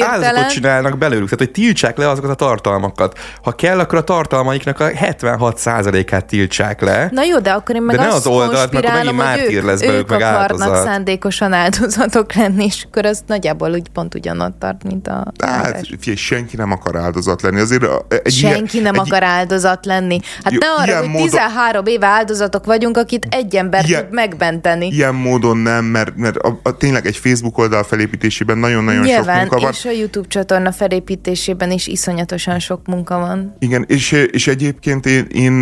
áldozatot 0.00 0.48
csinálnak 0.48 0.98
belőlük, 0.98 1.24
tehát 1.24 1.38
hogy 1.38 1.50
tiltsák 1.50 1.96
le 1.96 2.08
azokat 2.08 2.30
a 2.30 2.34
tartalmakat. 2.34 3.18
Ha 3.42 3.52
kell, 3.52 3.78
akkor 3.78 3.98
a 3.98 4.04
tartalmaiknak 4.04 4.80
a 4.80 4.88
76%-át 4.88 6.24
tiltsák 6.24 6.80
le. 6.80 7.08
Na 7.10 7.22
jó, 7.22 7.38
de 7.38 7.50
akkor 7.50 7.74
én 7.74 7.82
meg 7.82 7.96
de 7.96 8.02
ne 8.02 8.08
az 8.08 8.26
oldalt, 8.26 8.72
mert 8.72 8.84
akkor 8.84 8.96
megint 8.96 9.16
mártír 9.16 9.62
lesz 9.62 9.80
belőlük, 9.80 10.08
meg 10.08 10.22
áldozat. 10.22 10.84
szándékosan 10.84 11.52
áldozatok 11.52 12.32
lenni, 12.32 12.64
és 12.64 12.84
akkor 12.86 13.06
az 13.06 13.22
nagyjából 13.26 13.70
úgy 13.70 13.88
pont 13.88 14.14
ugyanott 14.14 14.58
tart, 14.58 14.84
mint 14.84 15.08
a... 15.08 15.32
Hát, 15.44 15.86
figyelj, 15.98 16.16
senki 16.16 16.56
nem 16.56 16.72
akar 16.72 16.96
áldozat 16.96 17.42
lenni. 17.42 17.60
Azért 17.60 17.84
egy 18.08 18.32
senki 18.32 18.78
ilyen, 18.78 18.92
nem 18.92 18.94
egy, 18.94 19.10
akar 19.10 19.22
áldozat 19.22 19.86
lenni. 19.86 20.20
Hát 20.44 20.52
jó, 20.52 20.58
ne 20.58 20.82
arra, 20.82 20.98
hogy 20.98 21.08
módon... 21.08 21.28
13 21.28 21.86
éve 21.86 22.06
áldozatok 22.06 22.64
vagyunk, 22.64 22.91
vagyunk, 22.92 22.96
akit 22.96 23.34
egy 23.34 23.56
ember 23.56 23.88
ilyen, 23.88 24.04
tud 24.04 24.14
megmenteni. 24.14 24.86
Ilyen 24.86 25.14
módon 25.14 25.56
nem, 25.56 25.84
mert, 25.84 26.16
mert 26.16 26.36
a, 26.36 26.60
a, 26.62 26.76
tényleg 26.76 27.06
egy 27.06 27.16
Facebook 27.16 27.58
oldal 27.58 27.82
felépítésében 27.82 28.58
nagyon-nagyon 28.58 29.06
sok 29.06 29.26
munka 29.26 29.60
van. 29.60 29.70
és 29.70 29.84
a 29.84 29.90
YouTube 29.90 30.28
csatorna 30.28 30.72
felépítésében 30.72 31.70
is 31.70 31.86
iszonyatosan 31.86 32.58
sok 32.58 32.86
munka 32.86 33.18
van. 33.18 33.56
Igen, 33.58 33.84
és, 33.88 34.12
és 34.12 34.46
egyébként 34.46 35.06
én, 35.06 35.26
én 35.32 35.52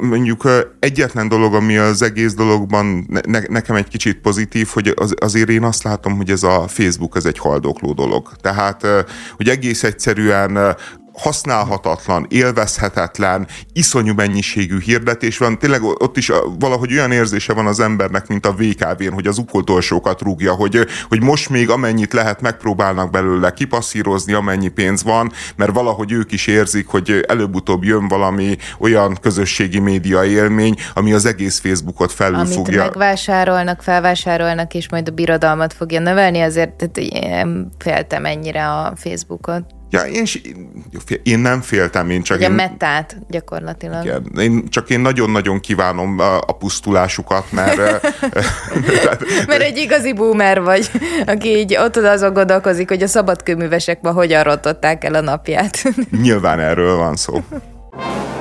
mondjuk 0.00 0.48
egyetlen 0.78 1.28
dolog, 1.28 1.54
ami 1.54 1.76
az 1.76 2.02
egész 2.02 2.34
dologban 2.34 3.06
ne, 3.26 3.40
nekem 3.48 3.76
egy 3.76 3.88
kicsit 3.88 4.20
pozitív, 4.20 4.68
hogy 4.72 4.92
az, 4.94 5.14
azért 5.20 5.48
én 5.48 5.62
azt 5.62 5.82
látom, 5.82 6.16
hogy 6.16 6.30
ez 6.30 6.42
a 6.42 6.64
Facebook 6.68 7.16
ez 7.16 7.24
egy 7.24 7.38
haldokló 7.38 7.92
dolog. 7.92 8.30
Tehát, 8.40 8.86
hogy 9.36 9.48
egész 9.48 9.82
egyszerűen 9.82 10.76
használhatatlan, 11.12 12.26
élvezhetetlen, 12.28 13.46
iszonyú 13.72 14.14
mennyiségű 14.14 14.80
hirdetés 14.80 15.38
van. 15.38 15.58
Tényleg 15.58 15.82
ott 15.82 16.16
is 16.16 16.30
valahogy 16.58 16.92
olyan 16.92 17.12
érzése 17.12 17.52
van 17.52 17.66
az 17.66 17.80
embernek, 17.80 18.26
mint 18.26 18.46
a 18.46 18.54
VKV-n, 18.54 19.12
hogy 19.12 19.26
az 19.26 19.38
ukoltolsókat 19.38 20.20
rúgja, 20.20 20.52
hogy, 20.52 20.86
hogy 21.08 21.22
most 21.22 21.48
még 21.48 21.70
amennyit 21.70 22.12
lehet 22.12 22.40
megpróbálnak 22.40 23.10
belőle 23.10 23.52
kipasszírozni, 23.52 24.32
amennyi 24.32 24.68
pénz 24.68 25.02
van, 25.02 25.32
mert 25.56 25.72
valahogy 25.72 26.12
ők 26.12 26.32
is 26.32 26.46
érzik, 26.46 26.86
hogy 26.86 27.24
előbb-utóbb 27.28 27.84
jön 27.84 28.08
valami 28.08 28.56
olyan 28.78 29.18
közösségi 29.20 29.78
média 29.78 30.24
élmény, 30.24 30.74
ami 30.94 31.12
az 31.12 31.24
egész 31.24 31.60
Facebookot 31.60 32.12
felülfogja. 32.12 32.80
Amit 32.80 32.94
megvásárolnak, 32.94 33.82
felvásárolnak, 33.82 34.74
és 34.74 34.88
majd 34.88 35.08
a 35.08 35.12
birodalmat 35.12 35.72
fogja 35.72 36.00
növelni, 36.00 36.40
azért 36.40 36.88
tehát 36.88 37.46
féltem 37.78 38.24
ennyire 38.24 38.68
a 38.68 38.92
Facebookot. 38.96 39.64
Ja, 39.92 40.00
én, 40.00 40.24
én 41.22 41.38
nem 41.38 41.60
féltem, 41.60 42.10
én 42.10 42.22
csak... 42.22 42.36
Ugye 42.36 42.46
én, 42.46 42.52
metát 42.52 43.16
gyakorlatilag. 43.28 44.04
Igen, 44.04 44.32
én, 44.38 44.68
csak 44.68 44.90
én 44.90 45.00
nagyon-nagyon 45.00 45.60
kívánom 45.60 46.18
a, 46.18 46.36
a 46.36 46.52
pusztulásukat, 46.58 47.52
mert... 47.52 47.76
mert 49.48 49.62
egy 49.62 49.76
igazi 49.76 50.12
boomer 50.12 50.62
vagy, 50.62 50.90
aki 51.26 51.48
így 51.48 51.76
ott 51.76 51.96
azon 51.96 52.32
gondolkozik, 52.32 52.88
hogy 52.88 53.02
a 53.02 53.06
szabadkőművesek 53.06 54.00
ma 54.00 54.12
hogyan 54.12 54.42
rontották 54.42 55.04
el 55.04 55.14
a 55.14 55.20
napját. 55.20 55.82
Nyilván 56.22 56.60
erről 56.60 56.96
van 56.96 57.16
szó. 57.16 57.40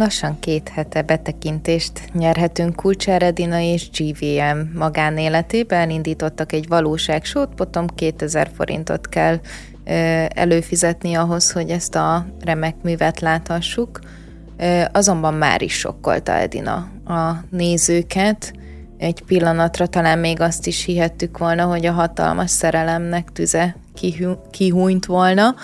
Lassan 0.00 0.38
két 0.38 0.68
hete 0.68 1.02
betekintést 1.02 1.92
nyerhetünk 2.12 2.76
Kulcsár 2.76 3.22
Edina 3.22 3.58
és 3.58 3.90
GVM 3.90 4.78
magánéletébe. 4.78 5.76
Elindítottak 5.76 6.52
egy 6.52 6.68
valóságsót, 6.68 7.54
potom 7.54 7.86
2000 7.86 8.50
forintot 8.54 9.08
kell 9.08 9.40
előfizetni 10.28 11.14
ahhoz, 11.14 11.52
hogy 11.52 11.70
ezt 11.70 11.94
a 11.94 12.26
remek 12.44 12.74
művet 12.82 13.20
láthassuk. 13.20 14.00
Azonban 14.92 15.34
már 15.34 15.62
is 15.62 15.74
sokkolta 15.74 16.32
Edina 16.32 16.88
a 17.04 17.44
nézőket. 17.50 18.52
Egy 18.98 19.22
pillanatra 19.22 19.86
talán 19.86 20.18
még 20.18 20.40
azt 20.40 20.66
is 20.66 20.84
hihettük 20.84 21.38
volna, 21.38 21.64
hogy 21.64 21.86
a 21.86 21.92
hatalmas 21.92 22.50
szerelemnek 22.50 23.32
tüze 23.32 23.76
kihúnyt 24.50 25.06
volna, 25.06 25.54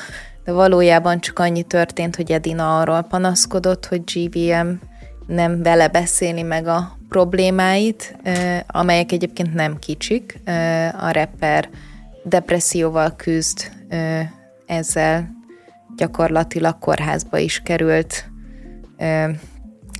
de 0.46 0.52
valójában 0.52 1.20
csak 1.20 1.38
annyi 1.38 1.62
történt, 1.62 2.16
hogy 2.16 2.32
Edina 2.32 2.80
arról 2.80 3.02
panaszkodott, 3.02 3.86
hogy 3.86 4.02
GVM 4.04 4.68
nem 5.26 5.62
vele 5.62 5.88
beszéli 5.88 6.42
meg 6.42 6.66
a 6.66 6.98
problémáit, 7.08 8.16
amelyek 8.66 9.12
egyébként 9.12 9.54
nem 9.54 9.78
kicsik. 9.78 10.40
A 11.00 11.10
rapper 11.12 11.68
depresszióval 12.24 13.16
küzd, 13.16 13.70
ezzel 14.66 15.28
gyakorlatilag 15.96 16.78
kórházba 16.78 17.38
is 17.38 17.60
került, 17.64 18.30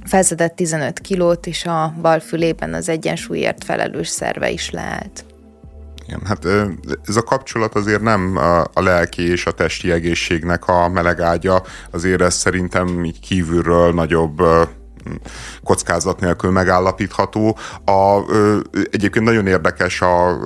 felszedett 0.04 0.56
15 0.56 0.98
kilót, 0.98 1.46
és 1.46 1.64
a 1.64 1.94
bal 2.00 2.20
fülében 2.20 2.74
az 2.74 2.88
egyensúlyért 2.88 3.64
felelős 3.64 4.08
szerve 4.08 4.50
is 4.50 4.70
leállt. 4.70 5.24
Igen, 6.06 6.20
hát 6.24 6.44
ez 7.06 7.16
a 7.16 7.22
kapcsolat 7.22 7.74
azért 7.74 8.00
nem 8.00 8.36
a 8.72 8.80
lelki 8.80 9.30
és 9.30 9.46
a 9.46 9.50
testi 9.50 9.92
egészségnek 9.92 10.68
a 10.68 10.88
melegágya, 10.88 11.62
azért 11.90 12.20
ez 12.20 12.34
szerintem 12.34 13.04
így 13.04 13.20
kívülről 13.20 13.92
nagyobb 13.92 14.42
kockázat 15.62 16.20
nélkül 16.20 16.50
megállapítható. 16.50 17.58
A, 17.84 18.20
ö, 18.28 18.58
egyébként 18.90 19.24
nagyon 19.24 19.46
érdekes 19.46 20.00
a 20.00 20.38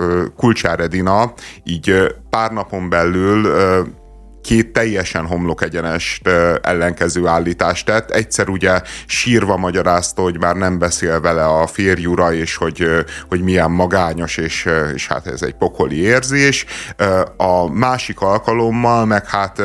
Edina, 0.63 1.33
így 1.65 2.15
pár 2.31 2.53
napon 2.53 2.89
belül 2.89 3.45
ö, 3.45 3.81
két 4.43 4.73
teljesen 4.73 5.27
homlok 5.27 5.63
egyenest 5.63 6.29
ellenkező 6.63 7.27
állítást 7.27 7.87
tett. 7.87 8.11
Egyszer 8.11 8.49
ugye 8.49 8.81
sírva 9.07 9.57
magyarázta, 9.57 10.23
hogy 10.23 10.39
már 10.39 10.55
nem 10.55 10.79
beszél 10.79 11.21
vele 11.21 11.45
a 11.45 11.67
férjura, 11.67 12.33
és 12.33 12.57
hogy, 12.57 12.85
hogy 13.29 13.41
milyen 13.41 13.71
magányos, 13.71 14.37
és, 14.37 14.69
és 14.95 15.07
hát 15.07 15.27
ez 15.27 15.43
egy 15.43 15.55
pokoli 15.55 16.03
érzés. 16.03 16.67
A 17.37 17.73
másik 17.73 18.21
alkalommal 18.21 19.05
meg 19.05 19.27
hát 19.27 19.63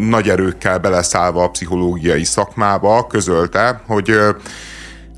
nagy 0.00 0.28
erőkkel 0.28 0.78
beleszállva 0.78 1.42
a 1.42 1.50
pszichológiai 1.50 2.24
szakmába 2.24 3.06
közölte, 3.06 3.80
hogy 3.86 4.18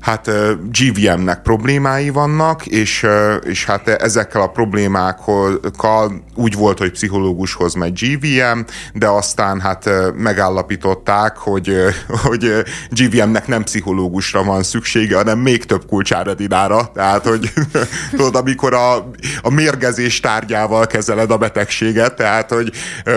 hát 0.01 0.31
GVM-nek 0.71 1.41
problémái 1.41 2.09
vannak, 2.09 2.65
és, 2.65 3.05
és 3.43 3.65
hát 3.65 3.87
ezekkel 3.87 4.41
a 4.41 4.47
problémákkal 4.47 5.59
úgy 6.35 6.55
volt, 6.55 6.77
hogy 6.77 6.91
pszichológushoz 6.91 7.73
megy 7.73 7.93
GVM, 7.93 8.59
de 8.93 9.07
aztán 9.07 9.59
hát 9.59 9.89
megállapították, 10.15 11.37
hogy, 11.37 11.75
hogy 12.25 12.63
GVM-nek 12.89 13.47
nem 13.47 13.63
pszichológusra 13.63 14.43
van 14.43 14.63
szüksége, 14.63 15.15
hanem 15.15 15.39
még 15.39 15.65
több 15.65 15.85
kulcsáredinára, 15.85 16.91
tehát 16.93 17.25
hogy 17.25 17.53
tudod, 18.11 18.35
amikor 18.35 18.73
a, 18.73 18.95
a 19.41 19.49
mérgezés 19.49 20.19
tárgyával 20.19 20.87
kezeled 20.87 21.31
a 21.31 21.37
betegséget, 21.37 22.15
tehát 22.15 22.51
hogy, 22.51 22.71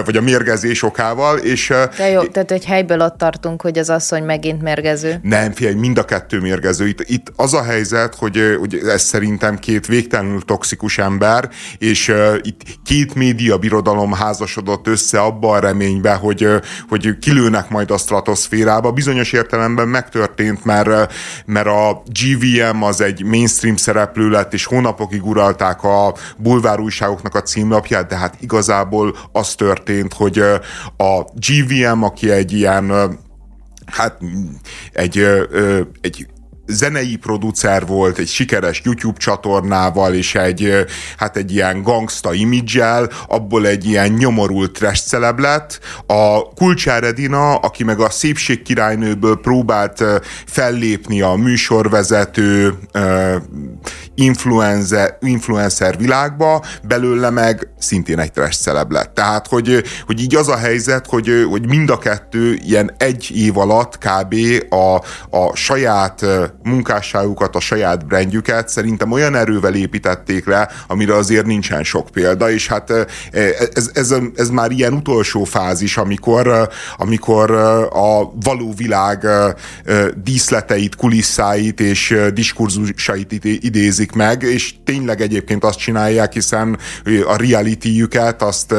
vagy 0.05 0.17
a 0.17 0.21
mérgezés 0.21 0.83
okával, 0.83 1.39
és... 1.39 1.73
De 1.97 2.09
jó, 2.11 2.23
tehát 2.23 2.51
egy 2.51 2.65
helyből 2.65 3.01
ott 3.01 3.19
tartunk, 3.19 3.63
hogy 3.63 3.79
az 3.79 3.91
asszony 3.91 4.23
megint 4.23 4.63
mérgező. 4.63 5.19
Nem, 5.23 5.53
figyelj, 5.53 5.75
mind 5.75 5.99
a 5.99 6.05
kettő 6.05 6.41
mérgező 6.41 6.72
mérgező. 6.79 6.89
Itt, 6.89 7.11
itt 7.11 7.33
az 7.37 7.55
a 7.55 7.63
helyzet, 7.63 8.15
hogy, 8.15 8.57
hogy 8.59 8.75
ez 8.75 9.03
szerintem 9.03 9.59
két 9.59 9.87
végtelenül 9.87 10.41
toxikus 10.41 10.99
ember, 10.99 11.51
és 11.79 12.09
uh, 12.09 12.37
itt 12.43 12.63
két 12.85 13.15
média 13.15 13.59
birodalom 13.59 14.13
házasodott 14.13 14.87
össze 14.87 15.21
abban 15.21 15.57
a 15.57 15.61
reményben, 15.61 16.17
hogy, 16.17 16.45
uh, 16.45 16.63
hogy 16.89 17.19
kilőnek 17.19 17.69
majd 17.69 17.91
a 17.91 17.97
stratoszférába. 17.97 18.93
Bizonyos 18.93 19.33
értelemben 19.33 19.89
megtörtént, 19.89 20.65
mert, 20.65 21.13
mert 21.47 21.67
a 21.67 22.03
GVM 22.07 22.83
az 22.83 23.01
egy 23.01 23.25
mainstream 23.25 23.77
szereplő 23.77 24.29
lett, 24.29 24.53
és 24.53 24.65
hónapokig 24.65 25.27
uralták 25.27 25.83
a 25.83 26.15
bulvár 26.37 26.81
újságoknak 26.81 27.35
a 27.35 27.43
címlapját, 27.43 28.09
de 28.09 28.17
hát 28.17 28.37
igazából 28.41 29.17
az 29.33 29.55
történt, 29.55 30.13
hogy 30.13 30.39
a 30.97 31.25
GVM, 31.35 32.03
aki 32.03 32.31
egy 32.31 32.53
ilyen 32.53 32.93
hát 33.93 34.19
egy, 34.93 35.27
egy 36.01 36.27
zenei 36.67 37.17
producer 37.17 37.87
volt, 37.87 38.19
egy 38.19 38.29
sikeres 38.29 38.81
YouTube 38.85 39.19
csatornával, 39.19 40.15
és 40.15 40.35
egy, 40.35 40.85
hát 41.17 41.37
egy 41.37 41.55
ilyen 41.55 41.83
gangsta 41.83 42.33
imidzsel, 42.33 43.11
abból 43.29 43.67
egy 43.67 43.85
ilyen 43.85 44.13
nyomorult 44.13 44.73
trash 44.73 45.07
celeb 45.07 45.39
lett. 45.39 45.81
A 46.07 46.43
Kulcsár 46.43 47.05
Edina, 47.05 47.55
aki 47.55 47.85
meg 47.85 48.01
a 48.01 48.11
szépség 48.11 48.63
királynőből 48.63 49.41
próbált 49.41 50.05
fellépni 50.47 51.21
a 51.21 51.35
műsorvezető 51.35 52.75
influencer, 54.15 55.17
influencer 55.21 55.97
világba, 55.97 56.65
belőle 56.83 57.31
meg 57.31 57.69
szintén 57.79 58.19
egy 58.19 58.33
trash 58.33 58.61
celeb 58.61 58.93
lett. 58.93 59.15
Tehát, 59.15 59.47
hogy, 59.47 59.83
hogy 60.07 60.21
így 60.21 60.35
az 60.35 60.49
a 60.49 60.57
helyzet, 60.57 61.07
hogy, 61.07 61.47
hogy 61.51 61.67
mind 61.67 61.91
a 61.91 61.99
kettő 61.99 62.59
ilyen 62.65 62.91
egy 62.99 63.31
év 63.35 63.59
alatt 63.59 63.99
kb. 63.99 64.35
a, 64.69 64.95
a 65.37 65.57
saját 65.57 66.27
munkásságukat, 66.63 67.57
a 67.57 67.61
saját 67.61 68.07
brandjüket 68.07 68.69
szerintem 68.69 69.13
olyan 69.13 69.35
erővel 69.35 69.75
építették 69.75 70.47
le, 70.47 70.69
amire 70.87 71.15
azért 71.15 71.47
nincsen 71.47 71.85
sok 71.85 72.09
példa, 72.09 72.51
és 72.51 72.69
hát 72.69 72.91
ez, 73.75 73.91
ez, 73.95 74.15
ez 74.37 74.49
már 74.49 74.71
ilyen 74.71 74.93
utolsó 74.93 75.45
fázis, 75.45 75.97
amikor, 75.97 76.69
amikor 76.97 77.51
a 77.91 78.33
való 78.41 78.73
világ 78.77 79.27
díszleteit, 80.23 80.97
kulisszáit 80.97 81.81
és 81.81 82.17
diskurzusait 82.35 83.33
idézik 84.03 84.13
meg, 84.13 84.43
és 84.43 84.75
tényleg 84.85 85.21
egyébként 85.21 85.65
azt 85.65 85.79
csinálják, 85.79 86.33
hiszen 86.33 86.79
a 87.27 87.37
reality-jüket, 87.37 88.43
azt 88.43 88.75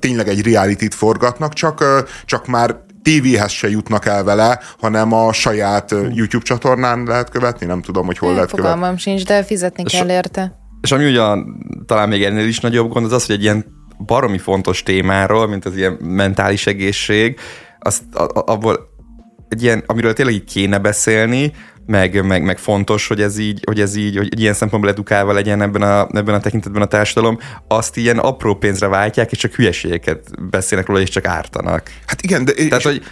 tényleg 0.00 0.28
egy 0.28 0.52
reality-t 0.52 0.94
forgatnak, 0.94 1.52
csak, 1.52 1.84
csak 2.24 2.46
már 2.46 2.84
tévéhez 3.02 3.50
se 3.50 3.68
jutnak 3.68 4.06
el 4.06 4.24
vele, 4.24 4.60
hanem 4.80 5.12
a 5.12 5.32
saját 5.32 5.90
YouTube 5.90 6.44
csatornán 6.44 7.02
lehet 7.02 7.30
követni, 7.30 7.66
nem 7.66 7.82
tudom, 7.82 8.06
hogy 8.06 8.18
hol 8.18 8.32
lehet 8.32 8.50
követni. 8.50 8.70
Fogalmam 8.70 8.96
sincs, 8.96 9.24
de 9.24 9.42
fizetni 9.42 9.82
és 9.86 9.92
kell 9.92 10.10
érte. 10.10 10.58
És 10.80 10.92
ami 10.92 11.04
ugye 11.04 11.22
talán 11.86 12.08
még 12.08 12.22
ennél 12.22 12.46
is 12.46 12.60
nagyobb 12.60 12.92
gond, 12.92 13.04
az 13.06 13.12
az, 13.12 13.26
hogy 13.26 13.34
egy 13.34 13.42
ilyen 13.42 13.64
baromi 14.06 14.38
fontos 14.38 14.82
témáról, 14.82 15.48
mint 15.48 15.64
az 15.64 15.76
ilyen 15.76 15.92
mentális 16.02 16.66
egészség, 16.66 17.38
azt 17.78 18.02
abból 18.32 18.94
egy 19.48 19.62
ilyen, 19.62 19.82
amiről 19.86 20.12
tényleg 20.12 20.34
így 20.34 20.44
kéne 20.44 20.78
beszélni, 20.78 21.52
meg, 21.86 22.26
meg, 22.26 22.42
meg 22.42 22.58
fontos, 22.58 23.06
hogy 23.06 23.20
ez 23.20 23.38
így, 23.38 23.60
hogy 23.66 23.80
ez 23.80 23.96
így, 23.96 24.16
hogy 24.16 24.40
ilyen 24.40 24.54
szempontból 24.54 24.90
edukálva 24.90 25.32
legyen 25.32 25.62
ebben 25.62 25.82
a, 25.82 26.08
ebben 26.12 26.34
a 26.34 26.40
tekintetben 26.40 26.82
a 26.82 26.86
társadalom, 26.86 27.38
azt 27.68 27.96
ilyen 27.96 28.18
apró 28.18 28.54
pénzre 28.54 28.86
váltják, 28.86 29.32
és 29.32 29.38
csak 29.38 29.54
hülyeségeket 29.54 30.48
beszélnek 30.50 30.86
róla, 30.86 31.00
és 31.00 31.08
csak 31.08 31.26
ártanak. 31.26 31.90
Hát 32.06 32.22
igen, 32.22 32.44
de... 32.44 32.52
Tehát, 32.52 32.78
és... 32.78 32.84
hogy 32.84 33.02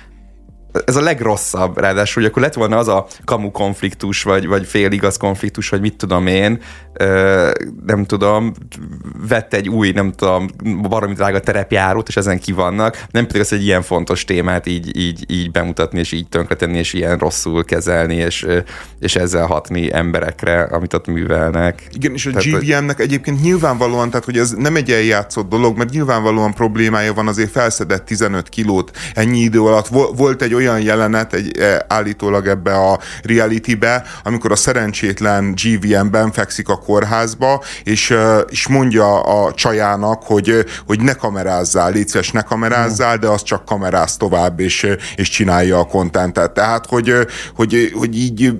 ez 0.85 0.97
a 0.97 1.01
legrosszabb, 1.01 1.79
ráadásul, 1.79 2.23
hogy 2.23 2.31
akkor 2.31 2.43
lett 2.43 2.55
volna 2.55 2.79
az 2.79 2.89
a 2.89 3.07
kamu 3.25 3.51
konfliktus, 3.51 4.23
vagy, 4.23 4.47
vagy 4.47 4.67
féligaz 4.67 5.17
konfliktus, 5.17 5.69
vagy 5.69 5.81
mit 5.81 5.97
tudom 5.97 6.27
én, 6.27 6.61
nem 7.87 8.05
tudom, 8.07 8.53
vett 9.29 9.55
egy 9.55 9.69
új, 9.69 9.91
nem 9.91 10.13
tudom, 10.13 10.49
baromi 10.83 11.15
drága 11.15 11.41
terepjárót, 11.41 12.09
és 12.09 12.17
ezen 12.17 12.39
ki 12.39 12.53
vannak, 12.53 13.05
nem 13.11 13.27
pedig 13.27 13.41
az 13.41 13.53
egy 13.53 13.65
ilyen 13.65 13.83
fontos 13.83 14.25
témát 14.25 14.67
így, 14.67 14.97
így, 14.97 15.25
így 15.29 15.51
bemutatni, 15.51 15.99
és 15.99 16.13
így 16.13 16.29
tönkretenni, 16.29 16.79
és 16.79 16.93
ilyen 16.93 17.19
rosszul 17.19 17.65
kezelni, 17.65 18.15
és, 18.15 18.47
és 19.01 19.17
ezzel 19.17 19.47
hatni 19.47 19.93
emberekre, 19.93 20.63
amit 20.63 20.95
ott 20.95 21.07
művelnek. 21.07 21.89
Igen, 21.93 22.13
és 22.13 22.27
a 22.27 22.31
GVM-nek 22.31 23.01
egyébként 23.01 23.43
nyilvánvalóan, 23.43 24.11
tehát 24.11 24.25
hogy 24.25 24.39
ez 24.39 24.51
nem 24.51 24.77
egy 24.77 24.91
eljátszott 24.91 25.49
dolog, 25.49 25.77
mert 25.77 25.91
nyilvánvalóan 25.91 26.55
problémája 26.55 27.15
van, 27.15 27.29
azért 27.29 27.51
felszedett 27.51 28.05
15 28.05 28.49
kilót 28.49 28.97
ennyi 29.15 29.39
idő 29.39 29.63
alatt. 29.63 29.89
Volt 30.17 30.43
egy 30.43 30.55
olyan 30.55 30.64
jelenet, 30.79 31.33
egy, 31.33 31.59
e, 31.59 31.85
állítólag 31.89 32.47
ebbe 32.47 32.75
a 32.75 32.99
reality-be, 33.23 34.05
amikor 34.23 34.53
a 34.53 34.57
szerencsétlen 34.57 35.55
GVM-ben 35.63 36.33
fekszik 36.33 36.69
a 36.69 36.77
kórházba, 36.77 37.63
és, 37.85 38.15
és 38.49 38.69
mondja 38.69 39.21
a 39.21 39.53
csajának, 39.55 40.23
hogy, 40.23 40.65
hogy 40.87 41.01
ne 41.01 41.13
kamerázzál, 41.15 41.93
légy 41.93 42.09
szíves, 42.09 42.31
ne 42.31 42.43
kamerázzál, 42.43 43.17
de 43.17 43.29
az 43.29 43.43
csak 43.43 43.65
kameráz 43.65 44.17
tovább, 44.17 44.61
és, 44.61 44.87
és 45.17 45.29
csinálja 45.29 45.79
a 45.79 45.87
kontentet. 45.87 46.53
Tehát, 46.53 46.87
hogy, 46.87 47.13
hogy, 47.55 47.93
hogy 47.95 48.19
így 48.19 48.53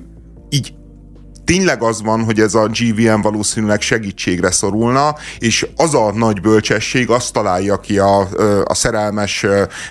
tényleg 1.45 1.83
az 1.83 2.03
van, 2.03 2.25
hogy 2.25 2.41
ez 2.41 2.55
a 2.55 2.69
GVM 2.69 3.21
valószínűleg 3.21 3.81
segítségre 3.81 4.51
szorulna, 4.51 5.15
és 5.39 5.67
az 5.77 5.95
a 5.95 6.13
nagy 6.13 6.41
bölcsesség 6.41 7.11
azt 7.11 7.33
találja 7.33 7.77
ki 7.77 7.99
a, 7.99 8.29
a 8.65 8.75
szerelmes 8.75 9.47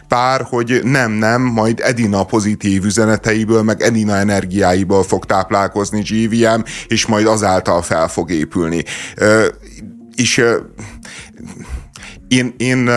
pár, 0.07 0.41
hogy 0.49 0.79
nem, 0.83 1.11
nem, 1.11 1.41
majd 1.41 1.79
Edina 1.79 2.23
pozitív 2.23 2.83
üzeneteiből, 2.83 3.61
meg 3.61 3.81
Edina 3.81 4.15
energiáiból 4.15 5.03
fog 5.03 5.25
táplálkozni 5.25 6.01
GVM, 6.01 6.61
és 6.87 7.05
majd 7.05 7.25
azáltal 7.25 7.81
fel 7.81 8.07
fog 8.07 8.31
épülni. 8.31 8.83
És 10.15 10.43
én, 12.27 12.53
én 12.57 12.89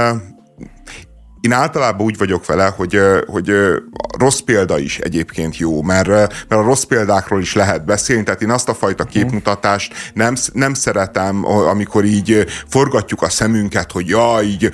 én 1.47 1.53
általában 1.53 2.07
úgy 2.07 2.17
vagyok 2.17 2.47
vele, 2.47 2.73
hogy, 2.77 3.01
hogy 3.27 3.51
a 3.51 4.19
rossz 4.19 4.39
példa 4.39 4.79
is 4.79 4.99
egyébként 4.99 5.57
jó, 5.57 5.83
mert, 5.83 6.09
mert 6.09 6.47
a 6.49 6.63
rossz 6.63 6.83
példákról 6.83 7.41
is 7.41 7.55
lehet 7.55 7.85
beszélni, 7.85 8.23
tehát 8.23 8.43
én 8.43 8.51
azt 8.51 8.69
a 8.69 8.75
fajta 8.75 9.03
mhm. 9.05 9.13
képmutatást 9.13 9.95
nem, 10.15 10.35
nem 10.53 10.75
szeretem, 10.75 11.45
amikor 11.45 12.05
így 12.05 12.47
forgatjuk 12.69 13.23
a 13.23 13.29
szemünket, 13.29 13.93
hogy 13.93 14.09
ja, 14.09 14.39
így 14.43 14.71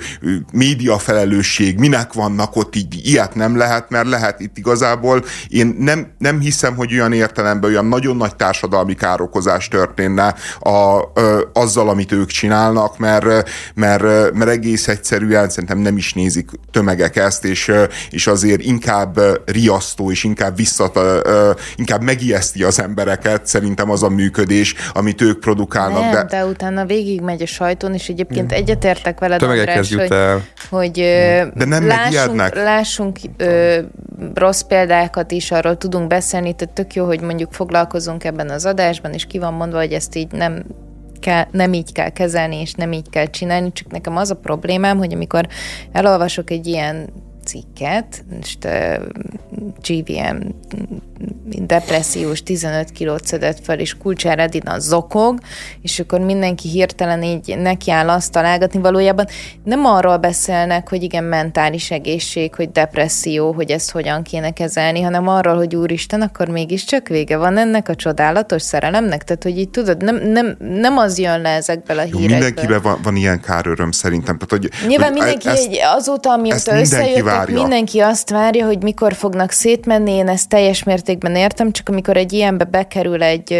média 0.51 0.97
felelősség, 0.97 1.77
minek 1.77 2.13
vannak 2.13 2.55
ott, 2.55 2.75
így 2.75 3.07
ilyet 3.07 3.35
nem 3.35 3.57
lehet, 3.57 3.89
mert 3.89 4.07
lehet 4.07 4.39
itt 4.39 4.57
igazából. 4.57 5.23
Én 5.49 5.75
nem, 5.79 6.07
nem 6.17 6.39
hiszem, 6.39 6.75
hogy 6.75 6.93
olyan 6.93 7.13
értelemben 7.13 7.69
olyan 7.69 7.85
nagyon 7.85 8.17
nagy 8.17 8.35
társadalmi 8.35 8.93
károkozás 8.93 9.67
történne 9.67 10.35
a, 10.59 11.01
azzal, 11.53 11.89
amit 11.89 12.11
ők 12.11 12.29
csinálnak, 12.29 12.97
mert, 12.97 13.49
mert, 13.73 14.33
mert 14.33 14.49
egész 14.49 14.87
egyszerűen 14.87 15.49
szerintem 15.49 15.77
nem 15.77 15.97
is 15.97 16.13
nézik 16.13 16.49
tömegek 16.71 17.15
ezt, 17.15 17.45
és, 17.45 17.71
és 18.09 18.27
azért 18.27 18.61
inkább 18.61 19.19
riasztó, 19.45 20.11
és 20.11 20.23
inkább 20.23 20.55
visszat, 20.55 20.99
inkább 21.75 22.01
megijeszti 22.01 22.63
az 22.63 22.81
embereket, 22.81 23.45
szerintem 23.45 23.89
az 23.89 24.03
a 24.03 24.09
működés, 24.09 24.75
amit 24.93 25.21
ők 25.21 25.39
produkálnak. 25.39 26.01
Nem, 26.01 26.11
de, 26.11 26.23
de 26.23 26.45
utána 26.45 26.85
végig 26.85 27.21
megy 27.21 27.41
a 27.41 27.45
sajton, 27.45 27.93
és 27.93 28.09
egyébként 28.09 28.51
hmm. 28.51 28.61
egyetértek 28.61 29.19
veled, 29.19 29.41
András, 29.43 29.89
jut 29.89 29.99
hogy, 29.99 30.11
el. 30.11 30.41
hogy 30.69 30.91
de 31.53 31.65
nem 31.65 31.87
lássunk, 31.87 32.55
lássunk 32.55 33.19
ö, 33.37 33.79
rossz 34.33 34.61
példákat 34.61 35.31
is, 35.31 35.51
arról 35.51 35.77
tudunk 35.77 36.07
beszélni, 36.07 36.55
tehát 36.55 36.73
tök 36.73 36.93
jó, 36.93 37.05
hogy 37.05 37.21
mondjuk 37.21 37.53
foglalkozunk 37.53 38.23
ebben 38.23 38.49
az 38.49 38.65
adásban, 38.65 39.13
és 39.13 39.25
ki 39.25 39.39
van 39.39 39.53
mondva, 39.53 39.77
hogy 39.77 39.93
ezt 39.93 40.15
így 40.15 40.31
nem 40.31 40.63
kell, 41.23 41.45
nem 41.51 41.73
így 41.73 41.91
kell 41.91 42.09
kezelni, 42.09 42.55
és 42.55 42.73
nem 42.73 42.91
így 42.91 43.09
kell 43.09 43.25
csinálni, 43.25 43.71
csak 43.71 43.91
nekem 43.91 44.17
az 44.17 44.31
a 44.31 44.35
problémám, 44.35 44.97
hogy 44.97 45.13
amikor 45.13 45.47
elolvasok 45.91 46.49
egy 46.49 46.67
ilyen 46.67 47.09
cikket, 47.45 48.23
most 48.35 48.65
uh, 48.65 49.05
GVM 49.87 50.37
depressziós 51.65 52.43
15 52.43 52.91
kilót 52.91 53.25
szedett 53.25 53.57
fel, 53.63 53.79
és 53.79 53.97
Kulcsár 53.97 54.39
Edina 54.39 54.79
zokog, 54.79 55.39
és 55.81 55.99
akkor 55.99 56.19
mindenki 56.19 56.69
hirtelen 56.69 57.23
így 57.23 57.57
nekiáll 57.57 58.09
azt 58.09 58.31
találgatni. 58.31 58.79
Valójában 58.79 59.27
nem 59.63 59.85
arról 59.85 60.17
beszélnek, 60.17 60.89
hogy 60.89 61.03
igen, 61.03 61.23
mentális 61.23 61.91
egészség, 61.91 62.55
hogy 62.55 62.71
depresszió, 62.71 63.51
hogy 63.51 63.71
ezt 63.71 63.91
hogyan 63.91 64.23
kéne 64.23 64.51
kezelni, 64.51 65.01
hanem 65.01 65.27
arról, 65.27 65.55
hogy 65.55 65.75
úristen, 65.75 66.21
akkor 66.21 66.47
mégiscsak 66.47 67.07
vége 67.07 67.37
van 67.37 67.57
ennek 67.57 67.89
a 67.89 67.95
csodálatos 67.95 68.61
szerelemnek. 68.61 69.23
Tehát, 69.23 69.43
hogy 69.43 69.57
így 69.57 69.69
tudod, 69.69 70.03
nem, 70.03 70.15
nem, 70.15 70.57
nem 70.59 70.97
az 70.97 71.17
jön 71.19 71.41
le 71.41 71.49
ezekből 71.49 71.97
a 71.97 72.01
hírekből. 72.01 72.27
Mindenkiben 72.27 72.81
van, 72.81 72.99
van 73.03 73.15
ilyen 73.15 73.39
káröröm 73.39 73.91
szerintem. 73.91 74.37
Tehát, 74.37 74.49
hogy, 74.49 74.87
Nyilván 74.87 75.11
hogy 75.11 75.17
mindenki 75.17 75.47
ezt, 75.47 75.67
egy, 75.67 75.79
azóta, 75.97 76.31
amióta 76.31 76.75
összejöttek, 77.41 77.55
mindenki 77.55 77.99
azt 77.99 78.29
várja, 78.29 78.65
hogy 78.65 78.83
mikor 78.83 79.13
fognak 79.13 79.51
szétmenni, 79.51 80.11
én 80.11 80.27
ezt 80.27 80.49
teljes 80.49 80.83
mértékben 80.83 81.35
értem, 81.35 81.71
csak 81.71 81.89
amikor 81.89 82.17
egy 82.17 82.33
ilyenbe 82.33 82.63
bekerül 82.63 83.23
egy, 83.23 83.51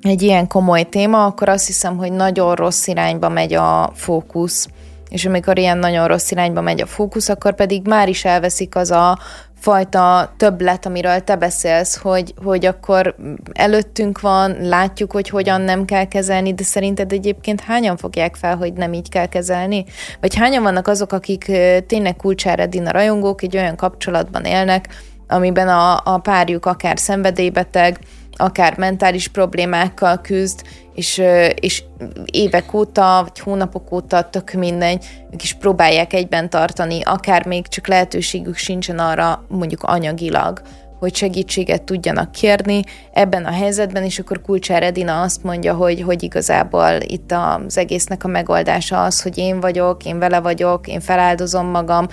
egy 0.00 0.22
ilyen 0.22 0.46
komoly 0.46 0.88
téma, 0.88 1.24
akkor 1.24 1.48
azt 1.48 1.66
hiszem, 1.66 1.96
hogy 1.96 2.12
nagyon 2.12 2.54
rossz 2.54 2.86
irányba 2.86 3.28
megy 3.28 3.54
a 3.54 3.90
fókusz. 3.94 4.68
És 5.08 5.26
amikor 5.26 5.58
ilyen 5.58 5.78
nagyon 5.78 6.06
rossz 6.06 6.30
irányba 6.30 6.60
megy 6.60 6.80
a 6.80 6.86
fókusz, 6.86 7.28
akkor 7.28 7.54
pedig 7.54 7.86
már 7.86 8.08
is 8.08 8.24
elveszik 8.24 8.76
az 8.76 8.90
a 8.90 9.18
fajta 9.58 10.34
többlet, 10.36 10.86
amiről 10.86 11.20
te 11.20 11.36
beszélsz, 11.36 11.96
hogy, 11.96 12.34
hogy 12.44 12.66
akkor 12.66 13.16
előttünk 13.52 14.20
van, 14.20 14.56
látjuk, 14.60 15.12
hogy 15.12 15.28
hogyan 15.28 15.60
nem 15.60 15.84
kell 15.84 16.04
kezelni, 16.04 16.54
de 16.54 16.62
szerinted 16.62 17.12
egyébként 17.12 17.60
hányan 17.60 17.96
fogják 17.96 18.34
fel, 18.34 18.56
hogy 18.56 18.72
nem 18.72 18.92
így 18.92 19.08
kell 19.08 19.26
kezelni? 19.26 19.84
Vagy 20.20 20.34
hányan 20.34 20.62
vannak 20.62 20.88
azok, 20.88 21.12
akik 21.12 21.44
tényleg 21.86 22.16
kulcsáredina 22.16 22.90
rajongók, 22.90 23.42
egy 23.42 23.56
olyan 23.56 23.76
kapcsolatban 23.76 24.44
élnek, 24.44 24.88
amiben 25.28 25.68
a, 25.68 26.00
a 26.04 26.18
párjuk 26.18 26.66
akár 26.66 26.98
szenvedélybeteg, 26.98 27.98
akár 28.36 28.78
mentális 28.78 29.28
problémákkal 29.28 30.20
küzd, 30.20 30.62
és, 30.94 31.22
és 31.54 31.82
évek 32.24 32.74
óta, 32.74 33.20
vagy 33.22 33.40
hónapok 33.40 33.92
óta, 33.92 34.30
tök 34.30 34.52
mindegy, 34.52 35.04
ők 35.32 35.42
is 35.42 35.52
próbálják 35.52 36.12
egyben 36.12 36.50
tartani, 36.50 37.02
akár 37.02 37.46
még 37.46 37.68
csak 37.68 37.86
lehetőségük 37.86 38.56
sincsen 38.56 38.98
arra 38.98 39.44
mondjuk 39.48 39.82
anyagilag, 39.82 40.62
hogy 40.98 41.14
segítséget 41.14 41.82
tudjanak 41.82 42.32
kérni. 42.32 42.82
Ebben 43.12 43.44
a 43.44 43.50
helyzetben, 43.50 44.02
és 44.02 44.18
akkor 44.18 44.42
Kulcsár 44.42 44.82
Edina 44.82 45.20
azt 45.20 45.42
mondja, 45.42 45.74
hogy, 45.74 46.02
hogy 46.02 46.22
igazából 46.22 46.90
itt 47.00 47.32
az 47.32 47.78
egésznek 47.78 48.24
a 48.24 48.28
megoldása 48.28 49.02
az, 49.02 49.22
hogy 49.22 49.38
én 49.38 49.60
vagyok, 49.60 50.04
én 50.04 50.18
vele 50.18 50.40
vagyok, 50.40 50.88
én 50.88 51.00
feláldozom 51.00 51.66
magam, 51.66 52.06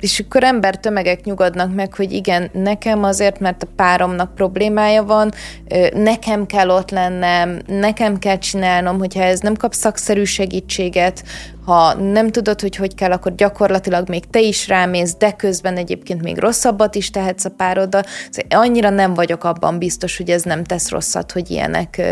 és 0.00 0.20
akkor 0.20 0.44
ember 0.44 0.76
tömegek 0.76 1.24
nyugodnak 1.24 1.74
meg, 1.74 1.94
hogy 1.94 2.12
igen, 2.12 2.50
nekem 2.52 3.04
azért, 3.04 3.40
mert 3.40 3.62
a 3.62 3.68
páromnak 3.76 4.34
problémája 4.34 5.04
van, 5.04 5.32
nekem 5.94 6.46
kell 6.46 6.68
ott 6.68 6.90
lennem, 6.90 7.58
nekem 7.66 8.18
kell 8.18 8.38
csinálnom, 8.38 8.98
hogyha 8.98 9.22
ez 9.22 9.40
nem 9.40 9.54
kap 9.54 9.72
szakszerű 9.72 10.24
segítséget, 10.24 11.22
ha 11.68 11.94
nem 11.94 12.30
tudod, 12.30 12.60
hogy 12.60 12.76
hogy 12.76 12.94
kell, 12.94 13.12
akkor 13.12 13.34
gyakorlatilag 13.34 14.08
még 14.08 14.30
te 14.30 14.40
is 14.40 14.68
rámész, 14.68 15.14
de 15.14 15.32
közben 15.32 15.76
egyébként 15.76 16.22
még 16.22 16.38
rosszabbat 16.38 16.94
is 16.94 17.10
tehetsz 17.10 17.44
a 17.44 17.50
pároddal. 17.50 18.02
Szóval 18.30 18.66
annyira 18.66 18.90
nem 18.90 19.14
vagyok 19.14 19.44
abban 19.44 19.78
biztos, 19.78 20.16
hogy 20.16 20.30
ez 20.30 20.42
nem 20.42 20.64
tesz 20.64 20.90
rosszat, 20.90 21.32
hogy 21.32 21.50
ilyenek 21.50 22.02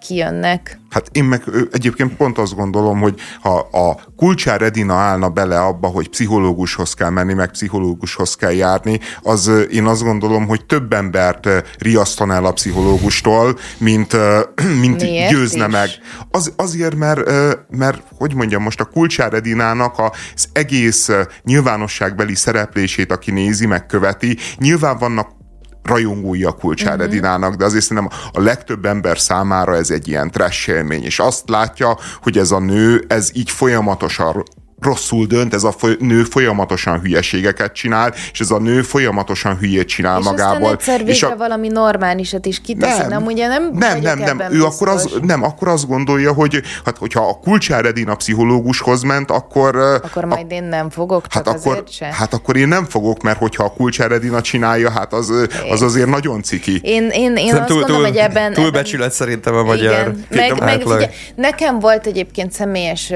kijönnek. 0.00 0.81
Hát 0.92 1.08
én 1.12 1.24
meg 1.24 1.42
egyébként 1.72 2.16
pont 2.16 2.38
azt 2.38 2.54
gondolom, 2.54 3.00
hogy 3.00 3.20
ha 3.40 3.58
a 3.58 3.98
Kulcsár 4.16 4.62
Edina 4.62 4.94
állna 4.94 5.28
bele 5.28 5.60
abba, 5.60 5.88
hogy 5.88 6.08
pszichológushoz 6.08 6.94
kell 6.94 7.10
menni, 7.10 7.32
meg 7.32 7.50
pszichológushoz 7.50 8.34
kell 8.34 8.52
járni, 8.52 9.00
az 9.22 9.50
én 9.70 9.84
azt 9.84 10.02
gondolom, 10.02 10.46
hogy 10.46 10.64
több 10.64 10.92
embert 10.92 11.48
riasztan 11.78 12.32
el 12.32 12.44
a 12.44 12.52
pszichológustól, 12.52 13.58
mint, 13.78 14.16
mint 14.82 14.98
győzne 15.30 15.66
is? 15.66 15.72
meg. 15.72 15.88
Az, 16.30 16.52
azért, 16.56 16.94
mert, 16.94 17.30
mert, 17.70 18.02
hogy 18.18 18.34
mondjam, 18.34 18.62
most 18.62 18.80
a 18.80 18.84
Kulcsár 18.84 19.34
Edinának 19.34 19.98
az 19.98 20.48
egész 20.52 21.10
nyilvánosságbeli 21.42 22.34
szereplését, 22.34 23.12
aki 23.12 23.30
nézi, 23.30 23.66
megköveti, 23.66 24.36
nyilván 24.58 24.98
vannak 24.98 25.40
rajongói 25.82 26.44
a 26.44 26.52
Kulcsár 26.52 26.92
uh-huh. 26.92 27.06
Edinának, 27.06 27.54
de 27.54 27.64
azért 27.64 27.84
szerintem 27.84 28.18
a 28.32 28.40
legtöbb 28.40 28.84
ember 28.84 29.18
számára 29.18 29.76
ez 29.76 29.90
egy 29.90 30.08
ilyen 30.08 30.30
trash 30.30 30.68
élmény, 30.68 31.04
és 31.04 31.18
azt 31.18 31.48
látja, 31.48 31.98
hogy 32.22 32.38
ez 32.38 32.50
a 32.50 32.58
nő, 32.58 33.04
ez 33.08 33.30
így 33.34 33.50
folyamatosan 33.50 34.44
rosszul 34.82 35.26
dönt, 35.26 35.54
ez 35.54 35.64
a 35.64 35.74
nő 35.98 36.22
folyamatosan 36.22 37.00
hülyeségeket 37.00 37.72
csinál, 37.72 38.14
és 38.32 38.40
ez 38.40 38.50
a 38.50 38.58
nő 38.58 38.82
folyamatosan 38.82 39.58
hülyét 39.58 39.88
csinál 39.88 40.18
és 40.18 40.24
magából. 40.24 40.78
És 41.06 41.22
és 41.22 41.30
a... 41.30 41.36
valami 41.36 41.68
normálisat 41.68 42.46
is 42.46 42.60
kiteszi, 42.60 43.00
nem, 43.00 43.08
nem 43.08 43.24
ugye 43.24 43.48
nem 43.48 43.70
Nem, 43.72 44.00
nem, 44.00 44.18
nem, 44.18 44.40
ő 44.40 44.48
biztos. 44.48 44.74
akkor, 44.74 44.88
az, 44.88 45.08
nem, 45.22 45.42
akkor 45.42 45.68
azt 45.68 45.86
gondolja, 45.86 46.32
hogy 46.32 46.62
hát, 46.84 46.98
hogyha 46.98 47.28
a 47.28 47.38
Kulcsár 47.38 47.84
Edina 47.84 48.14
pszichológushoz 48.14 49.02
ment, 49.02 49.30
akkor... 49.30 49.76
Akkor 49.76 50.24
majd 50.24 50.46
a, 50.50 50.54
én 50.54 50.64
nem 50.64 50.90
fogok, 50.90 51.24
hát 51.28 51.48
akkor, 51.48 51.84
se. 51.90 52.08
Hát 52.12 52.34
akkor 52.34 52.56
én 52.56 52.68
nem 52.68 52.84
fogok, 52.84 53.22
mert 53.22 53.38
hogyha 53.38 53.64
a 53.64 53.72
Kulcsár 53.72 54.12
Edina 54.12 54.40
csinálja, 54.40 54.90
hát 54.90 55.12
az, 55.12 55.32
az 55.70 55.82
azért 55.82 56.08
nagyon 56.08 56.42
ciki. 56.42 56.80
Én, 56.82 57.08
én, 57.12 57.36
én 57.36 57.54
azt 57.54 57.66
túl, 57.66 57.78
gondolom, 57.78 58.02
hogy 58.02 58.16
ebben... 58.16 58.52
Túlbecsület 58.52 59.04
ebben, 59.04 59.16
szerintem 59.16 59.54
a 59.54 59.62
magyar. 59.62 59.92
Igen, 59.92 60.24
meg, 60.30 60.60
meg 60.60 60.80
figyelj, 60.80 61.06
nekem 61.34 61.78
volt 61.78 62.06
egyébként 62.06 62.52
személyes, 62.52 63.12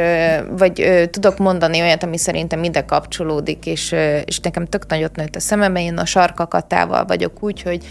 vagy 0.56 1.08
tudok 1.10 1.38
mondani 1.38 1.55
mondani 1.58 1.82
olyat, 1.82 2.02
ami 2.02 2.18
szerintem 2.18 2.64
ide 2.64 2.84
kapcsolódik, 2.84 3.66
és, 3.66 3.94
és 4.24 4.40
nekem 4.40 4.66
tök 4.66 4.86
nagyot 4.86 5.16
nőtt 5.16 5.36
a 5.36 5.40
szemembe, 5.40 5.80
én 5.80 5.98
a 5.98 6.04
sarkakatával 6.04 7.04
vagyok 7.04 7.42
úgy, 7.42 7.62
hogy 7.62 7.84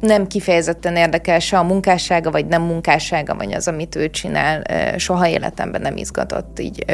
nem 0.00 0.26
kifejezetten 0.26 0.96
érdekel 0.96 1.38
se 1.38 1.58
a 1.58 1.62
munkássága, 1.62 2.30
vagy 2.30 2.46
nem 2.46 2.62
munkássága, 2.62 3.34
vagy 3.34 3.52
az, 3.52 3.68
amit 3.68 3.96
ő 3.96 4.10
csinál, 4.10 4.62
soha 4.98 5.28
életemben 5.28 5.80
nem 5.80 5.96
izgatott 5.96 6.60
így. 6.60 6.84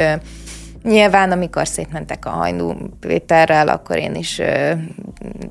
Nyilván, 0.82 1.32
amikor 1.32 1.68
szétmentek 1.68 2.26
a 2.26 2.30
hajnú 2.30 2.74
Péterrel, 3.00 3.68
akkor 3.68 3.96
én 3.96 4.14
is 4.14 4.40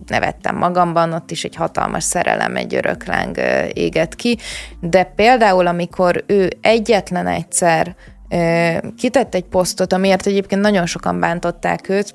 nevettem 0.07 0.55
magamban, 0.55 1.13
ott 1.13 1.31
is 1.31 1.43
egy 1.43 1.55
hatalmas 1.55 2.03
szerelem, 2.03 2.55
egy 2.55 2.75
örökláng 2.75 3.37
ö, 3.37 3.65
éget 3.73 4.15
ki, 4.15 4.37
de 4.79 5.03
például, 5.03 5.67
amikor 5.67 6.23
ő 6.27 6.49
egyetlen 6.61 7.27
egyszer 7.27 7.95
kitett 8.97 9.35
egy 9.35 9.43
posztot, 9.43 9.93
amiért 9.93 10.25
egyébként 10.25 10.61
nagyon 10.61 10.85
sokan 10.85 11.19
bántották 11.19 11.89
őt, 11.89 12.13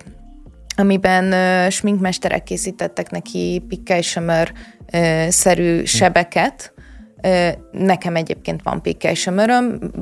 amiben 0.77 1.35
sminkmesterek 1.70 2.42
készítettek 2.42 3.11
neki 3.11 3.64
pikkely 3.68 4.03
szerű 5.29 5.85
sebeket. 5.85 6.73
Nekem 7.70 8.16
egyébként 8.16 8.62
van 8.62 8.82
pikkely 8.82 9.14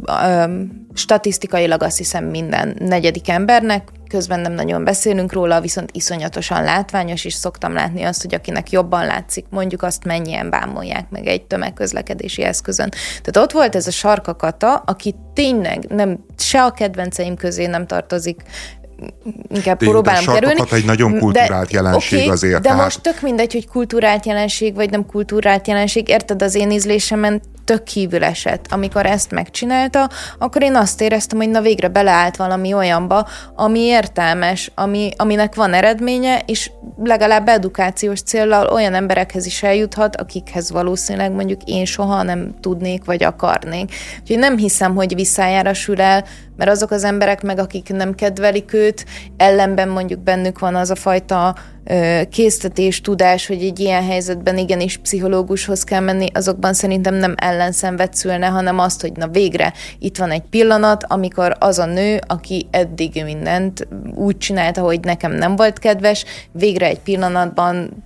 Uh, 0.07 0.51
statisztikailag 0.95 1.83
azt 1.83 1.97
hiszem 1.97 2.25
minden 2.25 2.77
negyedik 2.79 3.29
embernek, 3.29 3.89
közben 4.09 4.41
nem 4.41 4.53
nagyon 4.53 4.85
beszélünk 4.85 5.33
róla, 5.33 5.61
viszont 5.61 5.91
iszonyatosan 5.93 6.63
látványos, 6.63 7.25
és 7.25 7.35
szoktam 7.35 7.73
látni 7.73 8.03
azt, 8.03 8.23
hogy 8.23 8.35
akinek 8.35 8.71
jobban 8.71 9.07
látszik, 9.07 9.47
mondjuk 9.51 9.83
azt 9.83 10.05
mennyien 10.05 10.51
bámolják 10.51 11.11
meg 11.11 11.27
egy 11.27 11.43
tömegközlekedési 11.43 12.43
eszközön. 12.43 12.89
Tehát 13.23 13.37
ott 13.37 13.53
volt 13.53 13.75
ez 13.75 13.87
a 13.87 13.91
sarkakata, 13.91 14.75
aki 14.75 15.15
tényleg 15.35 15.85
nem 15.89 16.25
se 16.39 16.63
a 16.63 16.71
kedvenceim 16.71 17.37
közé 17.37 17.67
nem 17.67 17.87
tartozik, 17.87 18.43
inkább 19.49 19.79
de, 19.79 19.87
próbálom 19.87 20.25
de 20.25 20.33
kerülni. 20.33 20.63
egy 20.71 20.85
nagyon 20.85 21.19
kultúrált 21.19 21.71
de, 21.71 21.77
jelenség 21.77 22.19
okay, 22.19 22.31
azért. 22.31 22.63
De 22.63 22.69
tehát... 22.69 22.83
most 22.83 23.01
tök 23.01 23.21
mindegy, 23.21 23.53
hogy 23.53 23.69
kultúrált 23.69 24.27
jelenség, 24.27 24.75
vagy 24.75 24.91
nem 24.91 25.07
kultúrált 25.07 25.69
jelenség. 25.69 26.09
Érted, 26.09 26.43
az 26.43 26.55
én 26.55 26.71
ízlésemen 26.71 27.43
tök 27.65 27.83
kívül 27.83 28.25
esett. 28.25 28.67
Amikor 28.71 29.07
ezt 29.07 29.31
megcsinálta, 29.31 30.11
akkor 30.39 30.63
én 30.63 30.75
azt 30.75 31.01
éreztem, 31.01 31.39
hogy 31.39 31.49
na 31.49 31.61
végre 31.61 31.89
beleállt 31.89 32.37
valami 32.37 32.73
olyanba, 32.73 33.29
ami 33.55 33.81
értelmes, 33.81 34.71
ami, 34.75 35.11
aminek 35.17 35.55
van 35.55 35.73
eredménye, 35.73 36.43
és 36.47 36.71
legalább 37.03 37.49
edukációs 37.49 38.23
célral 38.23 38.67
olyan 38.67 38.95
emberekhez 38.95 39.47
is 39.47 39.63
eljuthat, 39.63 40.17
akikhez 40.17 40.71
valószínűleg 40.71 41.33
mondjuk 41.33 41.61
én 41.65 41.85
soha 41.85 42.23
nem 42.23 42.55
tudnék, 42.61 43.05
vagy 43.05 43.25
akarnék. 43.25 43.95
Úgyhogy 44.21 44.39
nem 44.39 44.57
hiszem, 44.57 44.95
hogy 44.95 45.15
visszájára 45.15 45.75
sül 45.75 46.01
el, 46.01 46.25
mert 46.57 46.71
azok 46.71 46.91
az 46.91 47.05
emberek 47.05 47.43
meg, 47.43 47.59
akik 47.59 47.89
nem 47.89 48.15
kedvelik 48.15 48.73
őt, 48.73 49.07
ellenben 49.37 49.89
mondjuk 49.89 50.21
bennük 50.21 50.59
van 50.59 50.75
az 50.75 50.91
a 50.91 50.95
fajta 50.95 51.55
késztetés, 52.31 53.01
tudás, 53.01 53.47
hogy 53.47 53.63
egy 53.63 53.81
ilyen 53.81 54.05
helyzetben 54.05 54.59
igenis 54.59 54.97
pszichológushoz 54.97 55.85
kell 55.85 56.01
menni, 56.01 56.27
azokban 56.35 56.73
szerintem 56.73 57.15
nem 57.15 57.35
ellenszenvet 57.37 58.15
szülne, 58.15 58.47
hanem 58.47 58.79
azt, 58.79 59.01
hogy 59.01 59.13
na 59.13 59.29
végre 59.29 59.73
itt 59.99 60.17
van 60.17 60.31
egy 60.31 60.43
pillanat, 60.51 61.05
amikor 61.09 61.57
az 61.59 61.79
a 61.79 61.87
nő, 61.87 62.21
aki 62.27 62.67
eddig 62.71 63.23
mindent 63.25 63.89
úgy 64.15 64.39
csinálta, 64.39 64.81
hogy 64.81 65.01
nekem 65.01 65.33
nem 65.33 65.57
volt 65.57 65.79
kedves, 65.79 66.25
végre 66.53 66.87
egy 66.87 67.01
pillanatban 67.01 68.05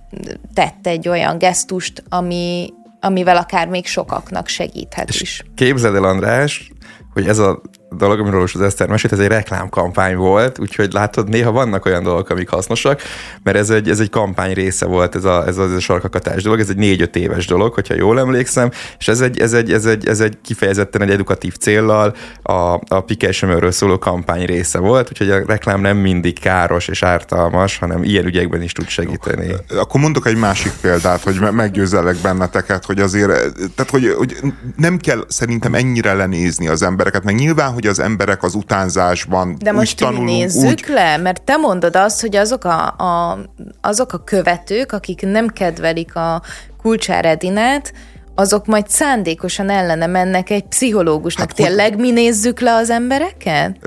tette 0.53 0.89
egy 0.89 1.07
olyan 1.07 1.37
gesztust, 1.37 2.03
ami, 2.09 2.73
amivel 2.99 3.37
akár 3.37 3.67
még 3.67 3.85
sokaknak 3.85 4.47
segíthet 4.47 5.09
és 5.09 5.21
is. 5.21 5.43
Képzeld 5.55 5.95
el, 5.95 6.03
András, 6.03 6.71
hogy 7.13 7.27
ez 7.27 7.37
a 7.37 7.61
dolog, 7.89 8.19
amiről 8.19 8.39
most 8.39 8.55
az 8.55 8.61
Eszter 8.61 8.87
mesélt, 8.87 9.13
ez 9.13 9.19
egy 9.19 9.27
reklámkampány 9.27 10.15
volt, 10.15 10.59
úgyhogy 10.59 10.93
látod, 10.93 11.29
néha 11.29 11.51
vannak 11.51 11.85
olyan 11.85 12.03
dolgok, 12.03 12.29
amik 12.29 12.49
hasznosak, 12.49 13.01
mert 13.43 13.57
ez 13.57 13.69
egy, 13.69 13.89
ez 13.89 13.99
egy 13.99 14.09
kampány 14.09 14.53
része 14.53 14.85
volt, 14.85 15.15
ez 15.15 15.23
a, 15.23 15.47
ez 15.47 15.57
a, 15.57 15.63
ez 15.63 15.71
a 15.71 15.79
sarkakatás 15.79 16.43
dolog, 16.43 16.59
ez 16.59 16.69
egy 16.69 16.77
négy-öt 16.77 17.15
éves 17.15 17.45
dolog, 17.45 17.73
hogyha 17.73 17.95
jól 17.95 18.19
emlékszem, 18.19 18.71
és 18.99 19.07
ez 19.07 19.21
egy, 19.21 19.39
ez 19.39 19.53
egy, 19.53 19.71
ez 19.71 19.85
egy, 19.85 20.07
ez 20.07 20.19
egy 20.19 20.37
kifejezetten 20.43 21.01
egy 21.01 21.09
edukatív 21.09 21.55
céllal 21.55 22.15
a, 22.41 22.53
a 22.87 23.01
pikelsömörről 23.05 23.71
szóló 23.71 23.97
kampány 23.97 24.45
része 24.45 24.79
volt, 24.79 25.09
úgyhogy 25.09 25.29
a 25.29 25.43
reklám 25.45 25.81
nem 25.81 25.97
mindig 25.97 26.39
káros 26.39 26.87
és 26.87 27.03
ártalmas, 27.03 27.77
hanem 27.77 28.03
ilyen 28.03 28.25
ügyekben 28.25 28.61
is 28.61 28.71
tud 28.71 28.87
segíteni. 28.87 29.47
Jó. 29.47 29.79
Akkor 29.79 30.01
mondok 30.01 30.27
egy 30.27 30.37
másik 30.37 30.71
példát, 30.81 31.23
hogy 31.23 31.39
meggyőzelek 31.51 32.15
benneteket, 32.15 32.85
hogy 32.85 32.99
azért, 32.99 33.29
tehát 33.75 33.91
hogy, 33.91 34.13
hogy 34.17 34.37
nem 34.75 34.97
kell 34.97 35.25
szerintem 35.27 35.73
ennyire 35.73 36.13
lenézni 36.13 36.67
az 36.67 36.81
embereket, 36.81 37.23
meg 37.23 37.35
nyilván, 37.35 37.75
hogy 37.77 37.87
az 37.87 37.99
emberek 37.99 38.43
az 38.43 38.55
utánzásban 38.55 39.55
De 39.59 39.71
most 39.71 39.91
úgy 39.91 40.07
tanulunk, 40.07 40.29
nézzük 40.29 40.69
úgy... 40.69 40.85
le, 40.87 41.17
mert 41.17 41.41
te 41.41 41.55
mondod 41.55 41.95
azt, 41.95 42.21
hogy 42.21 42.35
azok 42.35 42.63
a, 42.63 42.87
a, 42.87 43.39
azok 43.81 44.13
a 44.13 44.23
követők, 44.23 44.91
akik 44.91 45.21
nem 45.21 45.47
kedvelik 45.47 46.15
a 46.15 46.41
Kulcsár 46.81 47.25
Edinát, 47.25 47.93
azok 48.39 48.65
majd 48.65 48.89
szándékosan 48.89 49.69
ellene 49.69 50.07
mennek 50.07 50.49
egy 50.49 50.63
pszichológusnak. 50.63 51.47
Hát, 51.47 51.55
Tényleg 51.55 51.99
mi 51.99 52.11
nézzük 52.11 52.59
le 52.59 52.73
az 52.73 52.89
embereket? 52.89 53.77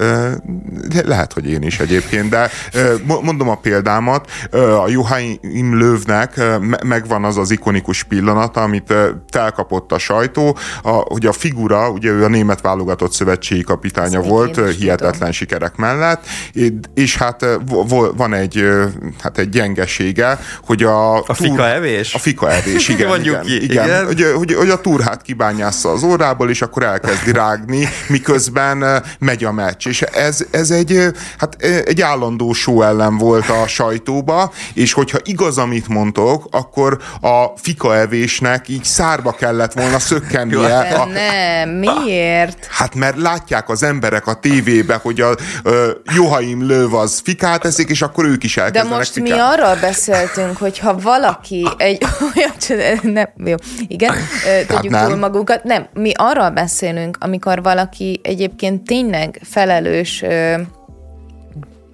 Lehet, 1.04 1.32
hogy 1.32 1.50
én 1.50 1.62
is 1.62 1.80
egyébként, 1.80 2.28
de 2.28 2.50
mondom 3.22 3.48
a 3.48 3.54
példámat. 3.54 4.30
A 4.84 4.88
Joachim 4.88 5.78
Lövnek 5.78 6.40
megvan 6.84 7.24
az 7.24 7.36
az 7.36 7.50
ikonikus 7.50 8.02
pillanat, 8.02 8.56
amit 8.56 8.94
felkapott 9.30 9.92
a 9.92 9.98
sajtó, 9.98 10.56
a, 10.82 10.90
hogy 10.90 11.26
a 11.26 11.32
figura, 11.32 11.90
ugye 11.90 12.10
ő 12.10 12.24
a 12.24 12.28
német 12.28 12.60
válogatott 12.60 13.12
szövetségi 13.12 13.62
kapitánya 13.62 14.18
Ezt 14.18 14.28
volt, 14.28 14.56
hihetetlen 14.56 15.12
tudom. 15.12 15.32
sikerek 15.32 15.76
mellett, 15.76 16.24
és 16.94 17.16
hát 17.16 17.46
van 18.16 18.34
egy, 18.34 18.64
hát 19.22 19.38
egy 19.38 19.48
gyengesége, 19.48 20.38
hogy 20.64 20.82
a... 20.82 21.16
A 21.16 21.34
fika 21.34 21.68
evés? 21.68 22.14
A 22.14 22.18
fika 22.18 22.50
evés, 22.50 22.88
igen. 22.88 23.08
Mondjuk 23.14 23.34
igen, 23.34 23.58
ki. 23.58 23.64
igen. 23.64 23.84
igen 23.84 24.06
hogy, 24.06 24.32
hogy 24.52 24.70
a 24.70 24.80
turhát 24.80 25.22
kibányásza 25.22 25.90
az 25.90 26.02
órából, 26.02 26.50
és 26.50 26.62
akkor 26.62 26.82
elkezdi 26.82 27.32
rágni, 27.32 27.88
miközben 28.08 29.02
megy 29.18 29.44
a 29.44 29.52
meccs. 29.52 29.86
És 29.86 30.02
ez, 30.02 30.44
ez 30.50 30.70
egy, 30.70 31.12
hát 31.38 31.62
egy 31.62 32.00
állandó 32.00 32.52
show 32.52 32.82
ellen 32.82 33.18
volt 33.18 33.48
a 33.48 33.66
sajtóba, 33.66 34.52
és 34.74 34.92
hogyha 34.92 35.18
igaz, 35.24 35.58
amit 35.58 35.88
mondtok, 35.88 36.46
akkor 36.50 36.98
a 37.20 37.46
fikaevésnek 37.56 38.68
így 38.68 38.84
szárba 38.84 39.32
kellett 39.32 39.72
volna 39.72 39.98
szökkennie. 39.98 40.82
Nem, 40.82 41.00
a, 41.00 41.04
nem, 41.04 41.68
miért? 41.68 42.66
Hát 42.70 42.94
mert 42.94 43.16
látják 43.16 43.68
az 43.68 43.82
emberek 43.82 44.26
a 44.26 44.34
tévébe, 44.34 44.98
hogy 45.02 45.20
a, 45.20 45.30
a 45.30 45.36
Johaim 46.14 46.66
Löv 46.66 46.94
az 46.94 47.20
fikát 47.24 47.64
eszik, 47.64 47.88
és 47.88 48.02
akkor 48.02 48.24
ők 48.24 48.44
is 48.44 48.56
elkezdenek 48.56 48.90
De 48.90 48.96
most 48.96 49.12
fikát. 49.12 49.30
mi 49.30 49.38
arról 49.38 49.76
beszéltünk, 49.80 50.56
hogy 50.56 50.78
ha 50.78 50.98
valaki 50.98 51.68
egy 51.76 52.06
olyan, 52.34 52.98
nem, 53.02 53.28
jó, 53.44 53.54
igen, 53.88 54.14
hát 54.44 54.66
tudjuk 54.66 54.92
nem. 54.92 55.06
túl 55.06 55.16
magunkat. 55.16 55.64
Nem, 55.64 55.86
mi 55.92 56.12
arról 56.14 56.50
beszélünk, 56.50 57.16
amikor 57.20 57.62
valaki 57.62 58.20
egyébként 58.22 58.84
tényleg 58.84 59.40
felelős 59.42 60.24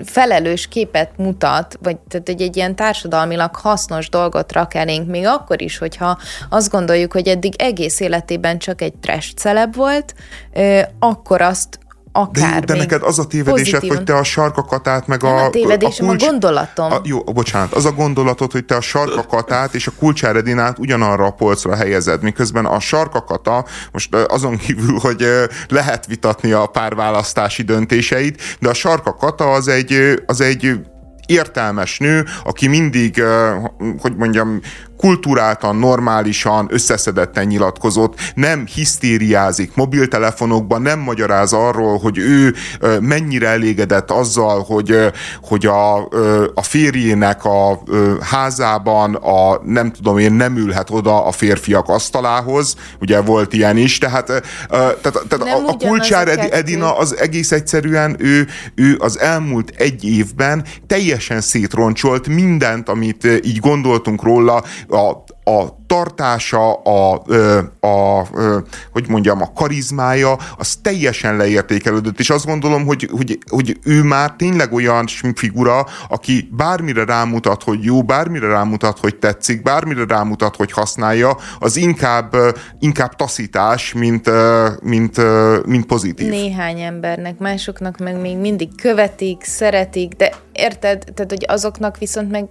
felelős 0.05 0.69
képet 0.69 1.11
mutat, 1.17 1.79
vagy 1.83 1.97
tehát 1.97 2.29
egy, 2.29 2.43
egy 2.43 2.57
ilyen 2.57 2.77
társadalmilag 2.77 3.57
hasznos 3.57 4.09
dolgot 4.09 4.53
rak 4.53 4.75
elénk, 4.75 5.09
még 5.09 5.27
akkor 5.27 5.63
is, 5.63 5.79
hogyha 5.79 6.19
azt 6.49 6.71
gondoljuk, 6.71 7.13
hogy 7.13 7.29
eddig 7.29 7.55
egész 7.59 8.01
életében 8.01 8.59
csak 8.59 8.81
egy 8.81 8.95
trash 8.95 9.35
celeb 9.35 9.77
volt, 9.77 10.15
akkor 10.99 11.41
azt 11.41 11.79
akár. 12.17 12.65
De, 12.65 12.73
de 12.73 12.79
neked 12.79 13.03
az 13.03 13.19
a 13.19 13.27
tévedésed, 13.27 13.87
hogy 13.87 14.05
te 14.05 14.17
a 14.17 14.23
sarkakatát 14.23 15.07
meg 15.07 15.25
a... 15.25 15.45
a 15.45 15.51
tévedésem, 15.51 16.07
a, 16.07 16.09
kulcs, 16.09 16.23
a 16.23 16.27
gondolatom. 16.27 16.93
A, 16.93 17.01
jó, 17.05 17.19
bocsánat, 17.19 17.73
az 17.73 17.85
a 17.85 17.93
gondolatod, 17.93 18.53
hogy 18.53 18.65
te 18.65 18.77
a 18.77 18.81
sarkakatát 18.81 19.75
és 19.75 19.87
a 19.87 19.93
kulcsáredinát 19.99 20.79
ugyanarra 20.79 21.25
a 21.25 21.31
polcra 21.31 21.77
helyezed, 21.77 22.23
miközben 22.23 22.65
a 22.65 22.81
sarkakata, 22.81 23.65
most 23.93 24.15
azon 24.15 24.57
kívül, 24.57 24.99
hogy 24.99 25.27
lehet 25.69 26.07
vitatni 26.07 26.53
a 26.53 26.67
párválasztási 26.67 27.63
döntéseit, 27.63 28.43
de 28.61 28.69
a 28.69 28.75
sarkakata 28.75 29.53
az 29.53 29.69
egy, 29.69 30.23
az 30.27 30.41
egy 30.41 30.79
értelmes 31.27 31.99
nő, 31.99 32.25
aki 32.45 32.67
mindig, 32.67 33.23
hogy 33.99 34.17
mondjam, 34.17 34.61
kulturáltan, 34.97 35.77
normálisan, 35.77 36.69
összeszedetten 36.71 37.47
nyilatkozott, 37.47 38.33
nem 38.35 38.67
hisztériázik 38.75 39.75
mobiltelefonokban, 39.75 40.83
nem 40.83 40.99
magyaráz 40.99 41.53
arról, 41.53 41.99
hogy 41.99 42.19
ő 42.19 42.55
mennyire 43.01 43.49
elégedett 43.49 44.11
azzal, 44.11 44.63
hogy, 44.63 44.97
hogy 45.43 45.67
a, 45.67 45.97
a 46.55 46.63
férjének 46.63 47.45
a 47.45 47.83
házában 48.21 49.15
a 49.15 49.61
nem 49.65 49.93
tudom 49.93 50.19
én 50.19 50.33
nem 50.33 50.57
ülhet 50.57 50.91
oda 50.91 51.25
a 51.25 51.33
férfiak 51.33 51.89
asztalához, 51.89 52.75
ugye 53.01 53.21
volt 53.21 53.53
ilyen 53.53 53.77
is, 53.77 53.99
tehát, 53.99 54.27
tehát, 54.27 55.03
tehát 55.29 55.41
a, 55.41 55.69
a 55.69 55.77
kulcsár 55.77 56.29
Edi, 56.29 56.53
Edina 56.53 56.97
az 56.97 57.17
egész 57.19 57.53
egyszerűen 57.53 58.17
ő, 58.19 58.47
ő 58.75 58.97
az 58.99 59.19
elmúlt 59.19 59.73
egy 59.77 60.05
évben 60.05 60.65
teljesen 60.87 61.41
szétroncsolt 61.41 62.29
mindent, 62.29 62.89
amit 62.89 63.25
így 63.45 63.59
gondoltunk 63.61 64.23
róla, 64.23 64.65
a, 64.91 65.15
a 65.47 65.73
tartása, 65.87 66.73
a, 66.73 67.23
a, 67.81 67.87
a, 67.87 68.27
hogy 68.93 69.09
mondjam, 69.09 69.43
a 69.43 69.53
karizmája, 69.53 70.37
az 70.59 70.77
teljesen 70.83 71.37
leértékelődött, 71.37 72.19
és 72.19 72.31
azt 72.31 72.47
gondolom, 72.47 72.87
hogy, 72.87 73.09
hogy, 73.11 73.39
hogy 73.51 73.79
ő 73.85 74.03
már 74.03 74.35
tényleg 74.37 74.73
olyan 74.73 75.07
figura, 75.35 75.87
aki 76.09 76.49
bármire 76.53 77.05
rámutat, 77.05 77.63
hogy 77.63 77.85
jó, 77.85 78.03
bármire 78.03 78.47
rámutat, 78.47 78.99
hogy 78.99 79.17
tetszik, 79.17 79.63
bármire 79.63 80.05
rámutat, 80.09 80.57
hogy 80.57 80.73
használja, 80.73 81.37
az 81.59 81.77
inkább, 81.77 82.37
inkább 82.79 83.15
taszítás, 83.15 83.93
mint, 83.93 84.31
mint, 84.83 85.21
mint 85.67 85.87
pozitív. 85.87 86.29
Néhány 86.29 86.81
embernek, 86.81 87.39
másoknak 87.39 87.99
meg 87.99 88.21
még 88.21 88.37
mindig 88.37 88.81
követik, 88.81 89.45
szeretik, 89.45 90.13
de 90.13 90.33
érted? 90.53 91.05
Tehát, 91.15 91.31
hogy 91.31 91.45
azoknak 91.49 91.99
viszont 91.99 92.31
meg 92.31 92.49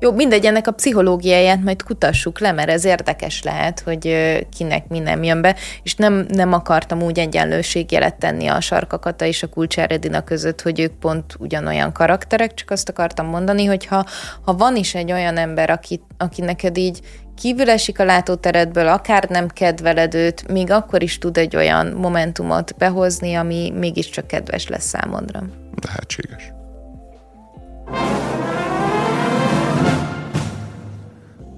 jó, 0.00 0.12
mindegy, 0.12 0.44
ennek 0.44 0.66
a 0.66 0.72
pszichológiáját 0.72 1.62
majd 1.62 1.82
kutassuk 1.82 2.38
le, 2.38 2.52
mert 2.60 2.72
ez 2.72 2.84
érdekes 2.84 3.42
lehet, 3.42 3.80
hogy 3.80 4.16
kinek 4.56 4.88
mi 4.88 4.98
nem 4.98 5.22
jön 5.22 5.40
be, 5.40 5.56
és 5.82 5.94
nem, 5.94 6.26
nem 6.28 6.52
akartam 6.52 7.02
úgy 7.02 7.18
egyenlőségjelet 7.18 8.14
tenni 8.14 8.46
a 8.46 8.60
sarkakata 8.60 9.24
és 9.24 9.42
a 9.42 9.46
kulcsáredina 9.46 10.24
között, 10.24 10.62
hogy 10.62 10.80
ők 10.80 10.92
pont 10.92 11.34
ugyanolyan 11.38 11.92
karakterek, 11.92 12.54
csak 12.54 12.70
azt 12.70 12.88
akartam 12.88 13.26
mondani, 13.26 13.64
hogy 13.64 13.86
ha, 13.86 14.06
ha 14.44 14.54
van 14.54 14.76
is 14.76 14.94
egy 14.94 15.12
olyan 15.12 15.36
ember, 15.36 15.70
aki, 15.70 16.00
aki 16.18 16.40
neked 16.40 16.76
így 16.76 17.00
kívül 17.34 17.70
esik 17.70 17.98
a 17.98 18.04
látóteredből, 18.04 18.88
akár 18.88 19.24
nem 19.28 19.48
kedveled 19.48 20.14
őt, 20.14 20.48
még 20.48 20.70
akkor 20.70 21.02
is 21.02 21.18
tud 21.18 21.36
egy 21.36 21.56
olyan 21.56 21.86
momentumot 21.86 22.76
behozni, 22.78 23.34
ami 23.34 23.72
mégiscsak 23.74 24.26
kedves 24.26 24.68
lesz 24.68 24.86
számodra. 24.86 25.42
Lehetséges. 25.86 26.52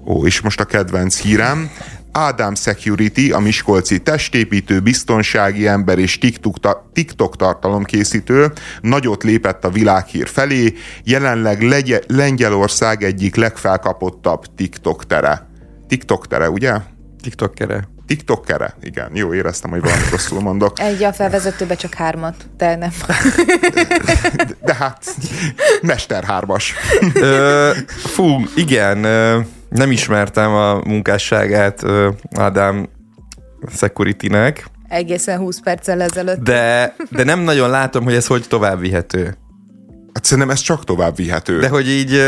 Ó, 0.05 0.25
és 0.25 0.41
most 0.41 0.59
a 0.59 0.65
kedvenc 0.65 1.21
hírem. 1.21 1.71
Ádám 2.11 2.55
Security, 2.55 3.31
a 3.31 3.39
Miskolci 3.39 3.99
testépítő, 3.99 4.79
biztonsági 4.79 5.67
ember 5.67 5.97
és 5.97 6.17
TikTok, 6.17 6.89
TikTok 6.93 7.35
tartalomkészítő 7.35 8.51
nagyot 8.81 9.23
lépett 9.23 9.65
a 9.65 9.69
világhír 9.69 10.27
felé, 10.27 10.73
jelenleg 11.03 11.61
legye, 11.61 12.01
Lengyelország 12.07 13.03
egyik 13.03 13.35
legfelkapottabb 13.35 14.45
TikTok 14.55 15.05
tere. 15.05 15.47
TikTok 15.87 16.27
tere, 16.27 16.49
ugye? 16.49 16.73
TikTok 17.21 17.53
tere. 17.53 17.91
TikTokere? 18.07 18.75
Igen, 18.81 19.09
jó, 19.13 19.33
éreztem, 19.33 19.69
hogy 19.69 19.81
valamit 19.81 20.09
rosszul 20.09 20.41
mondok. 20.41 20.79
Egy 20.79 21.03
a 21.03 21.13
felvezetőbe 21.13 21.75
csak 21.75 21.93
hármat, 21.93 22.35
de 22.57 22.75
nem. 22.75 22.91
De, 23.73 23.87
de 24.61 24.73
hát, 24.73 25.15
mester 25.81 26.23
hármas. 26.23 26.73
Ö, 27.13 27.71
fú, 27.87 28.45
igen, 28.55 29.05
nem 29.73 29.91
ismertem 29.91 30.51
a 30.51 30.81
munkásságát 30.85 31.83
Ádám 32.35 32.89
Security-nek. 33.75 34.65
Egészen 34.87 35.37
20 35.37 35.59
perccel 35.59 36.01
ezelőtt. 36.01 36.39
De, 36.39 36.95
de 37.09 37.23
nem 37.23 37.39
nagyon 37.39 37.69
látom, 37.69 38.03
hogy 38.03 38.13
ez 38.13 38.27
hogy 38.27 38.45
tovább 38.47 38.79
vihető. 38.79 39.23
Hát 40.13 40.23
szerintem 40.23 40.49
ez 40.49 40.59
csak 40.59 40.83
tovább 40.83 41.15
vihető. 41.15 41.59
De 41.59 41.67
hogy 41.67 41.89
így 41.89 42.21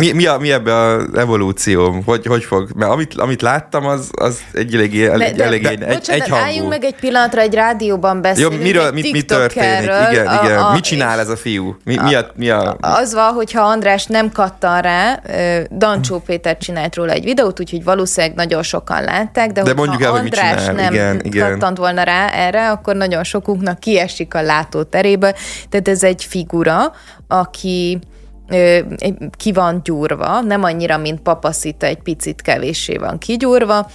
mi, 0.00 0.12
mi, 0.12 0.26
a, 0.26 0.38
mi 0.38 0.52
ebbe 0.52 0.74
az 0.74 1.04
evolúció? 1.14 2.02
Hogy, 2.04 2.26
hogy 2.26 2.44
fog? 2.44 2.70
Mert 2.74 2.90
amit, 2.90 3.14
amit 3.14 3.42
láttam, 3.42 3.86
az, 3.86 4.10
az 4.12 4.40
egy 4.52 4.74
eléggé, 4.74 5.06
elég, 5.06 5.34
de, 5.34 5.44
elég 5.44 5.62
de, 5.62 5.68
egy, 5.68 5.78
bocsánat, 5.78 6.08
egy 6.08 6.28
hangú. 6.28 6.44
álljunk 6.44 6.68
meg 6.68 6.84
egy 6.84 6.94
pillanatra, 6.94 7.40
egy 7.40 7.54
rádióban 7.54 8.20
beszélünk. 8.20 8.52
Jó, 8.52 8.60
miről, 8.60 8.92
mit, 8.92 9.12
mi 9.12 9.22
történik? 9.22 9.90
Igen, 10.10 10.38
igen. 10.42 10.58
A, 10.58 10.68
a, 10.68 10.72
mit 10.72 10.82
csinál 10.82 11.18
ez 11.18 11.28
a 11.28 11.36
fiú? 11.36 11.76
Mi, 11.84 11.96
mi, 12.02 12.14
a, 12.14 12.30
mi 12.34 12.50
a... 12.50 12.76
Az 12.80 13.14
van, 13.14 13.32
hogyha 13.32 13.62
András 13.62 14.06
nem 14.06 14.32
kattan 14.32 14.80
rá, 14.80 15.22
Dancsó 15.70 16.18
Péter 16.18 16.56
csinált 16.58 16.94
róla 16.94 17.12
egy 17.12 17.24
videót, 17.24 17.60
úgyhogy 17.60 17.84
valószínűleg 17.84 18.36
nagyon 18.36 18.62
sokan 18.62 19.02
látták, 19.02 19.52
de, 19.52 19.62
de 19.62 19.74
mondjuk 19.74 20.02
el, 20.02 20.12
András 20.12 20.66
hogy 20.66 20.74
nem 20.74 20.92
igen, 20.92 21.20
igen. 21.22 21.50
kattant 21.50 21.78
volna 21.78 22.02
rá 22.02 22.28
erre, 22.28 22.70
akkor 22.70 22.96
nagyon 22.96 23.24
sokunknak 23.24 23.78
kiesik 23.78 24.34
a 24.34 24.42
látóteréből. 24.42 25.32
Tehát 25.68 25.88
ez 25.88 26.02
egy 26.02 26.24
figura, 26.24 26.92
aki 27.28 27.98
ki 29.36 29.52
van 29.52 29.80
gyúrva, 29.84 30.40
nem 30.40 30.62
annyira, 30.62 30.98
mint 30.98 31.20
papaszita, 31.20 31.86
egy 31.86 32.02
picit 32.02 32.42
kevéssé 32.42 32.96
van 32.96 33.18
kigyúrva, 33.18 33.86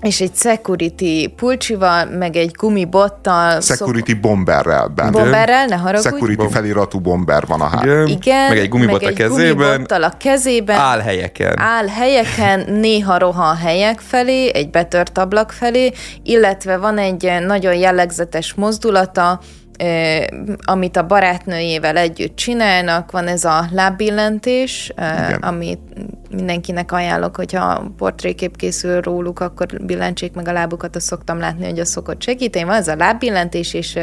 és 0.00 0.20
egy 0.20 0.34
security 0.34 1.28
pulcsival, 1.36 2.04
meg 2.04 2.36
egy 2.36 2.50
gumibottal. 2.50 3.60
Security 3.60 4.10
szok... 4.10 4.20
bomberrel 4.20 4.86
benne. 4.88 5.10
Bomberrel, 5.10 5.66
ne 5.66 5.76
haragudj. 5.76 6.08
Security 6.08 6.36
Bom. 6.36 6.48
feliratú 6.48 7.00
bomber 7.00 7.46
van 7.46 7.60
a 7.60 7.64
hát. 7.64 7.84
Igen, 7.84 8.06
Igen, 8.06 8.48
meg 8.48 8.58
egy 8.58 8.68
gumibot 8.68 9.02
meg 9.02 9.12
a 9.12 9.14
kezében. 9.14 9.82
a 9.82 10.16
kezében. 10.16 10.78
Áll 10.78 10.98
helyeken. 10.98 11.58
Áll 11.58 11.86
helyeken, 11.86 12.72
néha 12.72 13.18
rohan 13.18 13.56
helyek 13.56 14.00
felé, 14.00 14.54
egy 14.54 14.70
betört 14.70 15.18
ablak 15.18 15.50
felé, 15.50 15.92
illetve 16.22 16.76
van 16.76 16.98
egy 16.98 17.32
nagyon 17.46 17.74
jellegzetes 17.74 18.54
mozdulata, 18.54 19.40
amit 20.64 20.96
a 20.96 21.06
barátnőjével 21.06 21.96
együtt 21.96 22.36
csinálnak, 22.36 23.10
van 23.10 23.26
ez 23.26 23.44
a 23.44 23.66
lábbillentés, 23.70 24.92
Igen. 24.96 25.38
amit 25.40 25.80
mindenkinek 26.30 26.92
ajánlok, 26.92 27.36
hogyha 27.36 27.92
portrékép 27.96 28.56
készül 28.56 29.00
róluk, 29.00 29.40
akkor 29.40 29.66
billentsék 29.82 30.32
meg 30.32 30.48
a 30.48 30.52
lábukat, 30.52 30.96
azt 30.96 31.06
szoktam 31.06 31.38
látni, 31.38 31.64
hogy 31.64 31.78
az 31.78 31.88
szokott 31.88 32.22
segíteni. 32.22 32.64
Van 32.64 32.74
ez 32.74 32.88
a 32.88 32.96
lábbillentés, 32.96 33.74
és, 33.74 33.98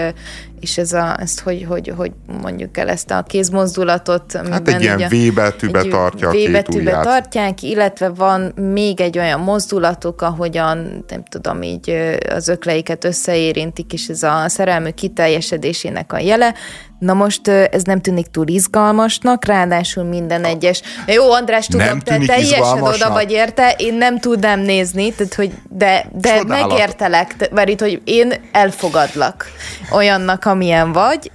és 0.59 0.78
ez 0.78 0.93
a, 0.93 1.15
ezt 1.19 1.39
hogy, 1.39 1.65
hogy, 1.69 1.93
hogy 1.95 2.11
mondjuk 2.41 2.78
el 2.78 2.89
ezt 2.89 3.11
a 3.11 3.23
kézmozdulatot. 3.23 4.32
Hát 4.32 4.67
egy 4.67 4.82
ilyen 4.82 4.97
V 4.97 5.34
betűbe 5.34 5.84
tartja 5.84 6.30
a 6.30 6.32
V 6.32 6.51
betűbe 6.51 6.99
tartják, 6.99 7.61
illetve 7.61 8.09
van 8.09 8.41
még 8.55 9.01
egy 9.01 9.17
olyan 9.17 9.39
mozdulatok, 9.39 10.21
ahogyan, 10.21 11.03
nem 11.07 11.23
tudom, 11.23 11.61
így 11.61 11.95
az 12.30 12.47
ökleiket 12.47 13.03
összeérintik, 13.03 13.93
és 13.93 14.07
ez 14.07 14.23
a 14.23 14.43
szerelmű 14.47 14.89
kiteljesedésének 14.89 16.13
a 16.13 16.19
jele. 16.19 16.53
Na 17.00 17.14
most 17.14 17.48
ez 17.48 17.84
nem 17.84 18.02
tűnik 18.02 18.28
túl 18.28 18.48
izgalmasnak, 18.48 19.45
ráadásul 19.45 20.04
minden 20.04 20.43
egyes. 20.43 20.82
Jó, 21.08 21.32
András, 21.32 21.66
tudom, 21.66 21.86
nem 21.86 22.00
te 22.00 22.18
teljesen 22.26 22.82
oda 22.82 23.10
vagy 23.10 23.32
érte, 23.32 23.76
én 23.78 23.93
nem 23.93 24.20
tudnám 24.20 24.60
nézni, 24.60 25.14
tehát 25.14 25.34
hogy 25.34 25.52
de, 25.70 26.06
de 26.12 26.43
megértelek, 26.43 27.50
mert 27.52 27.70
itt, 27.70 27.80
hogy 27.80 28.02
én 28.04 28.34
elfogadlak 28.52 29.45
olyannak, 29.91 30.45
amilyen 30.45 30.91
vagy, 30.91 31.32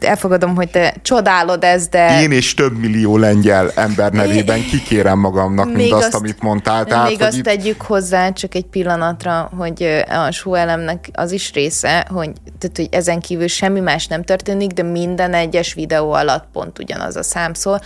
elfogadom, 0.00 0.54
hogy 0.54 0.70
te 0.70 0.94
csodálod 1.02 1.64
ezt, 1.64 1.90
de... 1.90 2.22
Én 2.22 2.30
és 2.30 2.54
több 2.54 2.78
millió 2.78 3.16
lengyel 3.16 3.70
ember 3.74 4.12
nevében 4.12 4.64
kikérem 4.64 5.18
magamnak 5.18 5.72
mindazt, 5.72 6.04
azt, 6.04 6.14
amit 6.14 6.42
mondtál. 6.42 6.84
Tehát, 6.84 7.08
még 7.08 7.22
azt 7.22 7.36
itt... 7.36 7.44
tegyük 7.44 7.82
hozzá 7.82 8.32
csak 8.32 8.54
egy 8.54 8.66
pillanatra, 8.66 9.50
hogy 9.56 10.04
a 10.26 10.30
súelemnek 10.30 11.08
az 11.12 11.32
is 11.32 11.52
része, 11.52 12.06
hogy, 12.08 12.32
tehát, 12.58 12.76
hogy 12.76 12.88
ezen 12.90 13.20
kívül 13.20 13.48
semmi 13.48 13.80
más 13.80 14.06
nem 14.06 14.22
történik, 14.22 14.70
de 14.70 14.82
minden 14.82 15.34
egyes 15.34 15.74
videó 15.74 16.12
alatt 16.12 16.44
pont 16.52 16.78
ugyanaz 16.78 17.16
a 17.16 17.22
szám 17.22 17.54
szól. 17.54 17.80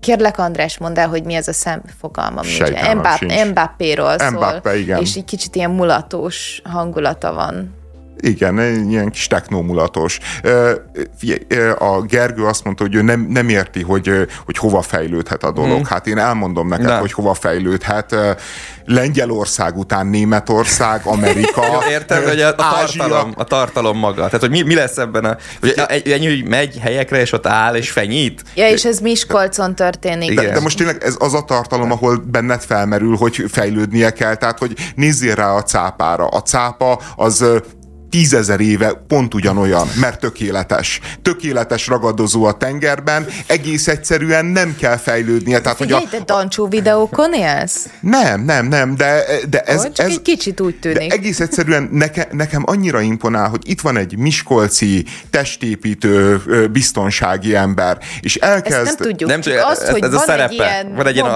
Kérlek, 0.00 0.38
András, 0.38 0.78
mondd 0.78 0.98
el, 0.98 1.08
hogy 1.08 1.24
mi 1.24 1.34
ez 1.34 1.48
a 1.48 1.52
szám, 1.52 1.82
fogalmam. 2.00 2.44
Mbappé-ról 3.48 4.18
szól. 4.18 4.30
Mbappé, 4.30 4.80
igen. 4.80 5.00
És 5.00 5.14
egy 5.14 5.24
kicsit 5.24 5.56
ilyen 5.56 5.70
mulatós 5.70 6.62
hangulata 6.64 7.32
van. 7.32 7.78
Igen, 8.20 8.58
ilyen 8.88 9.10
kis 9.10 9.26
technómulatos. 9.26 10.18
A 11.78 12.00
Gergő 12.00 12.44
azt 12.44 12.64
mondta, 12.64 12.82
hogy 12.82 12.94
ő 12.94 13.02
nem, 13.02 13.26
nem 13.28 13.48
érti, 13.48 13.82
hogy, 13.82 14.10
hogy 14.44 14.58
hova 14.58 14.82
fejlődhet 14.82 15.44
a 15.44 15.52
dolog. 15.52 15.76
Hmm. 15.76 15.84
Hát 15.84 16.06
én 16.06 16.18
elmondom 16.18 16.68
neked, 16.68 16.86
De. 16.86 16.96
hogy 16.96 17.12
hova 17.12 17.34
fejlődhet. 17.34 18.16
Lengyelország 18.84 19.76
után 19.76 20.06
Németország, 20.06 21.00
Amerika, 21.04 21.62
értem, 21.90 22.22
hogy 22.22 22.40
a, 22.40 22.48
a, 22.48 22.54
tartalom, 22.54 23.32
a 23.36 23.44
tartalom 23.44 23.98
maga. 23.98 24.24
Tehát, 24.24 24.40
hogy 24.40 24.50
mi, 24.50 24.62
mi 24.62 24.74
lesz 24.74 24.96
ebben 24.96 25.24
a... 25.24 25.36
Hogy 25.60 25.74
ennyi, 26.12 26.26
hogy 26.26 26.48
megy 26.48 26.78
helyekre, 26.78 27.20
és 27.20 27.32
ott 27.32 27.46
áll, 27.46 27.74
és 27.74 27.90
fenyít. 27.90 28.42
Ja, 28.54 28.68
és 28.68 28.84
ez 28.84 28.98
Miskolcon 28.98 29.74
történik. 29.74 30.34
De, 30.34 30.52
de 30.52 30.60
most 30.60 30.76
tényleg 30.76 31.02
ez 31.02 31.14
az 31.18 31.34
a 31.34 31.44
tartalom, 31.44 31.92
ahol 31.92 32.22
benned 32.30 32.62
felmerül, 32.62 33.16
hogy 33.16 33.44
fejlődnie 33.48 34.10
kell. 34.10 34.34
Tehát, 34.34 34.58
hogy 34.58 34.72
nézzél 34.94 35.34
rá 35.34 35.50
a 35.50 35.62
cápára. 35.62 36.26
A 36.26 36.42
cápa 36.42 37.00
az 37.16 37.44
tízezer 38.10 38.60
éve 38.60 38.92
pont 39.08 39.34
ugyanolyan, 39.34 39.88
mert 40.00 40.20
tökéletes. 40.20 41.00
Tökéletes 41.22 41.86
ragadozó 41.86 42.44
a 42.44 42.52
tengerben, 42.52 43.26
egész 43.46 43.88
egyszerűen 43.88 44.44
nem 44.44 44.76
kell 44.78 44.96
fejlődnie. 44.96 45.60
Tehát, 45.60 45.76
Figyelj, 45.76 46.04
hogy 46.10 46.20
a, 46.20 46.24
te 46.24 46.32
dancsó 46.32 46.68
videókon 46.68 47.32
élsz? 47.32 47.88
Nem, 48.00 48.44
nem, 48.44 48.66
nem, 48.66 48.96
de, 48.96 49.24
de 49.50 49.60
ez... 49.60 49.84
Oh, 49.84 49.92
csak 49.92 50.06
ez, 50.06 50.12
egy 50.12 50.22
kicsit 50.22 50.60
úgy 50.60 50.78
tűnik. 50.78 51.12
egész 51.12 51.40
egyszerűen 51.40 51.88
neke, 51.92 52.28
nekem 52.32 52.62
annyira 52.66 53.00
imponál, 53.00 53.48
hogy 53.48 53.68
itt 53.68 53.80
van 53.80 53.96
egy 53.96 54.16
miskolci 54.16 55.04
testépítő 55.30 56.42
biztonsági 56.72 57.54
ember, 57.54 57.98
és 58.20 58.36
elkezd... 58.36 58.86
Ezt 58.86 58.98
nem 58.98 59.08
tudjuk, 59.08 59.30
nem, 59.30 59.40
csak 59.40 59.64
azt, 59.64 59.82
ez, 59.82 59.90
hogy 59.90 60.02
ez 60.02 60.10
van 60.10 60.20
a 60.20 60.24
szerepe. 60.24 60.44
egy 60.44 60.52
ilyen 60.52 60.94
van 60.94 61.06
egy 61.06 61.14
ilyen, 61.14 61.28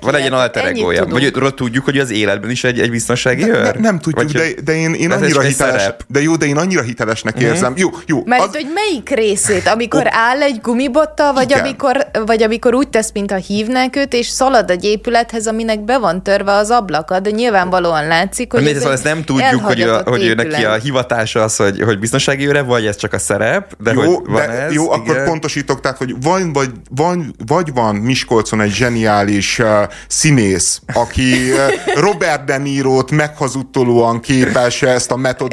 van 0.00 0.14
egy 0.14 0.20
ilyen 0.20 0.32
alter 0.32 0.64
egója. 0.64 1.06
Vagy 1.06 1.54
tudjuk, 1.54 1.84
hogy 1.84 1.98
az 1.98 2.10
életben 2.10 2.50
is 2.50 2.64
egy, 2.64 2.80
egy 2.80 2.90
biztonsági 2.90 3.50
őr? 3.50 3.74
Ne, 3.74 3.80
nem 3.80 3.98
tudjuk, 3.98 4.32
Vagy, 4.32 4.54
de, 4.54 4.62
de 4.64 4.72
én, 4.72 4.94
én 4.94 5.10
annyira 5.10 5.40
hiteles, 5.40 5.90
de 6.08 6.21
jó, 6.22 6.36
de 6.36 6.46
én 6.46 6.56
annyira 6.56 6.82
hitelesnek 6.82 7.36
mm-hmm. 7.36 7.46
érzem. 7.46 7.72
Jó, 7.76 7.88
jó. 8.06 8.22
Mert 8.24 8.42
az... 8.42 8.54
hogy 8.54 8.66
melyik 8.74 9.08
részét? 9.08 9.66
Amikor 9.66 10.06
oh. 10.06 10.18
áll 10.18 10.42
egy 10.42 10.60
gumibottal, 10.60 11.32
vagy 11.32 11.52
amikor, 11.52 12.06
vagy 12.26 12.42
amikor 12.42 12.74
úgy 12.74 12.88
tesz, 12.88 13.10
mintha 13.12 13.36
hívnák 13.36 13.96
őt, 13.96 14.12
és 14.12 14.26
szalad 14.26 14.70
egy 14.70 14.84
épülethez, 14.84 15.46
aminek 15.46 15.84
be 15.84 15.98
van 15.98 16.22
törve 16.22 16.52
az 16.52 16.70
ablaka, 16.70 17.20
de 17.20 17.30
nyilvánvalóan 17.30 18.06
látszik, 18.06 18.52
hogy 18.52 18.66
ez 18.66 18.76
szóval 18.76 18.92
ezt 18.92 19.04
nem 19.04 19.24
tudjuk, 19.24 19.64
hogy, 19.64 19.82
a, 19.82 20.02
hogy 20.04 20.26
ő 20.26 20.34
neki 20.34 20.64
a 20.64 20.74
hivatása 20.74 21.42
az, 21.42 21.56
hogy, 21.56 21.80
hogy 21.82 21.98
biztonsági 21.98 22.46
őre, 22.46 22.62
vagy 22.62 22.86
ez 22.86 22.96
csak 22.96 23.12
a 23.12 23.18
szerep, 23.18 23.74
de 23.78 23.92
jó, 23.92 24.00
hogy 24.00 24.26
van 24.26 24.46
de, 24.46 24.52
ez, 24.52 24.72
Jó, 24.72 24.84
igen. 24.84 24.98
akkor 24.98 25.24
pontosítok, 25.24 25.80
tehát, 25.80 25.96
hogy 25.98 26.14
van, 26.22 26.52
vagy, 26.52 26.70
van, 26.90 27.34
vagy 27.46 27.72
van 27.74 27.94
Miskolcon 27.94 28.60
egy 28.60 28.72
zseniális 28.72 29.58
uh, 29.58 29.66
színész, 30.06 30.80
aki 30.94 31.52
uh, 31.52 31.58
Robert 32.06 32.44
De 32.44 32.58
Niro-t 32.58 33.10
meghazudtolóan 33.10 34.20
képes 34.20 34.82
ezt 34.82 35.10
a 35.10 35.16
method 35.16 35.52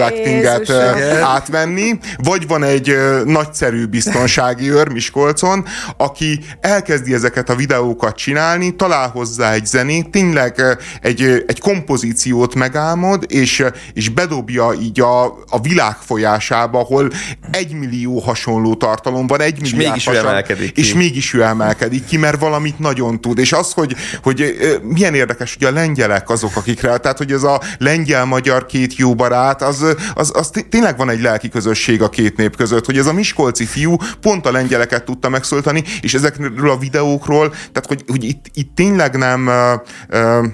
uh, 0.67 1.21
átvenni, 1.21 1.99
vagy 2.17 2.47
van 2.47 2.63
egy 2.63 2.97
nagyszerű 3.25 3.85
biztonsági 3.85 4.69
őr 4.75 4.87
Miskolcon, 4.89 5.65
aki 5.97 6.39
elkezdi 6.61 7.13
ezeket 7.13 7.49
a 7.49 7.55
videókat 7.55 8.15
csinálni, 8.15 8.75
talál 8.75 9.09
hozzá 9.09 9.51
egy 9.51 9.65
zenét, 9.65 10.09
tényleg 10.09 10.77
egy, 11.01 11.43
egy 11.47 11.59
kompozíciót 11.59 12.55
megálmod, 12.55 13.25
és, 13.27 13.65
és 13.93 14.09
bedobja 14.09 14.73
így 14.81 14.99
a, 14.99 15.25
a 15.25 15.61
világ 15.61 15.95
folyásába, 16.05 16.79
ahol 16.79 17.11
egy 17.51 17.73
millió 17.73 18.19
hasonló 18.19 18.75
tartalom 18.75 19.27
van, 19.27 19.41
egy 19.41 19.61
millió 19.61 19.77
mégis 19.77 20.05
hasonló, 20.05 20.27
ő 20.27 20.31
emelkedik 20.31 20.73
ki. 20.73 20.81
És 20.81 20.93
mégis 20.93 21.33
ő 21.33 21.43
emelkedik 21.43 22.05
ki, 22.05 22.17
mert 22.17 22.39
valamit 22.39 22.79
nagyon 22.79 23.21
tud. 23.21 23.37
És 23.37 23.53
az, 23.53 23.73
hogy, 23.73 23.95
hogy 24.23 24.55
milyen 24.83 25.13
érdekes, 25.13 25.55
hogy 25.57 25.67
a 25.67 25.71
lengyelek 25.71 26.29
azok, 26.29 26.55
akikre, 26.55 26.97
tehát 26.97 27.17
hogy 27.17 27.31
ez 27.31 27.43
a 27.43 27.61
lengyel-magyar 27.77 28.65
két 28.65 28.95
jó 28.95 29.15
barát, 29.15 29.61
az, 29.61 29.85
az, 30.13 30.31
az 30.33 30.48
tényleg 30.69 30.97
van 30.97 31.09
egy 31.09 31.21
lelki 31.21 31.49
közösség 31.49 32.01
a 32.01 32.09
két 32.09 32.37
nép 32.37 32.55
között, 32.55 32.85
hogy 32.85 32.97
ez 32.97 33.05
a 33.05 33.13
miskolci 33.13 33.65
fiú 33.65 33.95
pont 34.21 34.45
a 34.45 34.51
lengyeleket 34.51 35.03
tudta 35.03 35.29
megszólítani, 35.29 35.83
és 36.01 36.13
ezekről 36.13 36.69
a 36.69 36.77
videókról, 36.77 37.49
tehát 37.49 37.85
hogy, 37.87 38.03
hogy 38.07 38.23
itt, 38.23 38.45
itt 38.53 38.75
tényleg 38.75 39.17
nem 39.17 39.47
uh, 39.47 40.19
uh, 40.19 40.45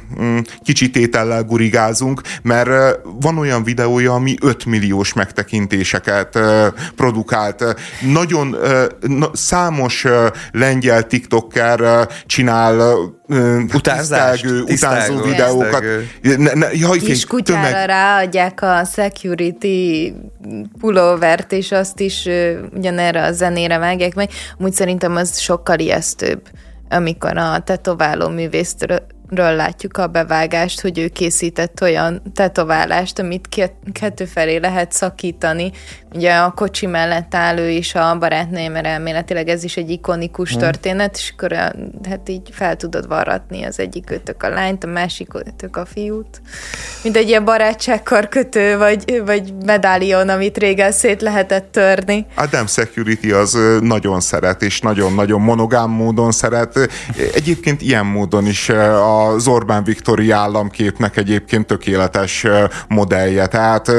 kicsit 0.64 0.92
tétellel 0.92 1.44
gurigázunk, 1.44 2.22
mert 2.42 2.68
uh, 2.68 3.14
van 3.20 3.38
olyan 3.38 3.64
videója, 3.64 4.14
ami 4.14 4.36
5 4.42 4.66
milliós 4.66 5.14
megtekintéseket 5.14 6.36
uh, 6.36 6.68
produkált. 6.96 7.76
Nagyon 8.12 8.54
uh, 8.54 8.84
na, 9.02 9.30
számos 9.34 10.04
uh, 10.04 10.28
lengyel 10.52 11.08
tiktoker 11.08 11.82
uh, 11.82 12.02
csinál 12.26 12.96
Utánzás, 13.74 14.42
tisztelgő, 14.42 14.62
utánzó 14.62 15.22
videókat. 15.22 15.84
Ne, 16.22 16.54
ne, 16.54 16.68
jaj, 16.74 16.98
Kis 16.98 17.26
kutyára 17.26 17.68
tömeg... 17.68 17.86
ráadják 17.86 18.62
a 18.62 18.84
security 18.94 19.85
pulóvert, 20.80 21.52
és 21.52 21.72
azt 21.72 22.00
is 22.00 22.28
ugyanerre 22.74 23.24
a 23.24 23.32
zenére 23.32 23.78
vágják 23.78 24.16
meg. 24.16 24.30
Úgy 24.58 24.74
szerintem 24.74 25.16
az 25.16 25.40
sokkal 25.40 25.80
ijesztőbb, 25.80 26.42
amikor 26.90 27.38
a 27.38 27.60
tetováló 27.60 28.30
művészt 28.30 29.04
ről 29.30 29.56
látjuk 29.56 29.98
a 29.98 30.08
bevágást, 30.08 30.82
hogy 30.82 31.00
ő 31.00 31.08
készített 31.08 31.82
olyan 31.82 32.22
tetoválást, 32.34 33.20
amit 33.20 33.48
kettő 33.94 34.26
felé 34.26 34.58
lehet 34.58 34.92
szakítani. 34.92 35.72
Ugye 36.14 36.34
a 36.34 36.52
kocsi 36.52 36.86
mellett 36.86 37.36
áll 37.36 37.58
ő 37.58 37.70
is 37.70 37.96
a 37.96 38.18
barátnője, 38.18 38.70
mert 38.70 38.86
elméletileg 38.86 39.48
ez 39.48 39.64
is 39.64 39.78
egy 39.78 39.90
ikonikus 39.90 40.50
hmm. 40.50 40.60
történet, 40.60 41.16
és 41.16 41.34
akkor 41.36 41.52
hát 42.10 42.30
így 42.30 42.50
fel 42.52 42.76
tudod 42.76 43.08
varratni 43.08 43.64
az 43.64 43.80
egyik 43.80 44.10
ötök 44.10 44.44
a 44.44 44.50
lányt, 44.50 44.84
a 44.84 44.88
másik 44.88 45.34
ötök 45.34 45.78
a 45.78 45.86
fiút. 45.86 46.42
Mint 47.04 47.16
egy 47.18 47.28
ilyen 47.28 47.46
barátságkarkötő, 47.46 48.78
vagy, 48.78 49.22
vagy 49.26 49.54
medálion, 49.66 50.30
amit 50.30 50.58
régen 50.58 50.92
szét 50.92 51.22
lehetett 51.22 51.72
törni. 51.72 52.26
Adam 52.36 52.68
Security 52.68 53.32
az 53.32 53.58
nagyon 53.82 54.20
szeret, 54.20 54.62
és 54.62 54.82
nagyon-nagyon 54.82 55.42
monogám 55.42 55.90
módon 55.90 56.32
szeret. 56.32 56.90
Egyébként 57.34 57.82
ilyen 57.82 58.06
módon 58.06 58.46
is 58.46 58.70
a 58.70 59.15
az 59.24 59.48
Orbán 59.48 59.84
Viktori 59.84 60.32
államképnek 60.32 61.18
egyébként 61.18 61.66
tökéletes 61.66 62.46
modellje. 62.88 63.48
Tehát 63.48 63.92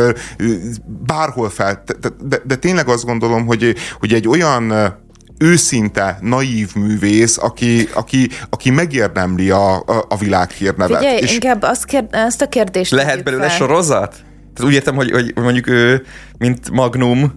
bárhol 1.07 1.51
fel, 1.51 1.83
de, 2.01 2.09
de, 2.23 2.41
de 2.45 2.57
tényleg 2.57 2.89
azt 2.89 3.05
gondolom, 3.05 3.47
hogy, 3.47 3.75
hogy 3.99 4.13
egy 4.13 4.29
olyan 4.29 4.95
őszinte, 5.39 6.19
naív 6.21 6.75
művész, 6.75 7.39
aki, 7.39 7.89
aki, 7.95 8.29
aki 8.51 8.71
megérdemli 8.71 9.51
a, 9.51 9.75
a, 9.77 10.05
a 10.09 10.17
világhírnevet. 10.17 10.99
Figyelj, 10.99 11.19
és 11.19 11.33
inkább 11.33 11.63
azt, 11.63 11.85
kér, 11.85 12.05
azt 12.13 12.43
a 12.43 12.49
kérdést 12.49 12.91
Lehet 12.91 13.25
belőle 13.25 13.49
fel. 13.49 13.57
sorozat? 13.57 14.11
Tehát 14.55 14.71
úgy 14.71 14.73
értem, 14.73 14.95
hogy, 14.95 15.11
hogy 15.11 15.33
mondjuk 15.35 15.69
ő, 15.69 16.05
mint 16.39 16.71
Magnum, 16.71 17.33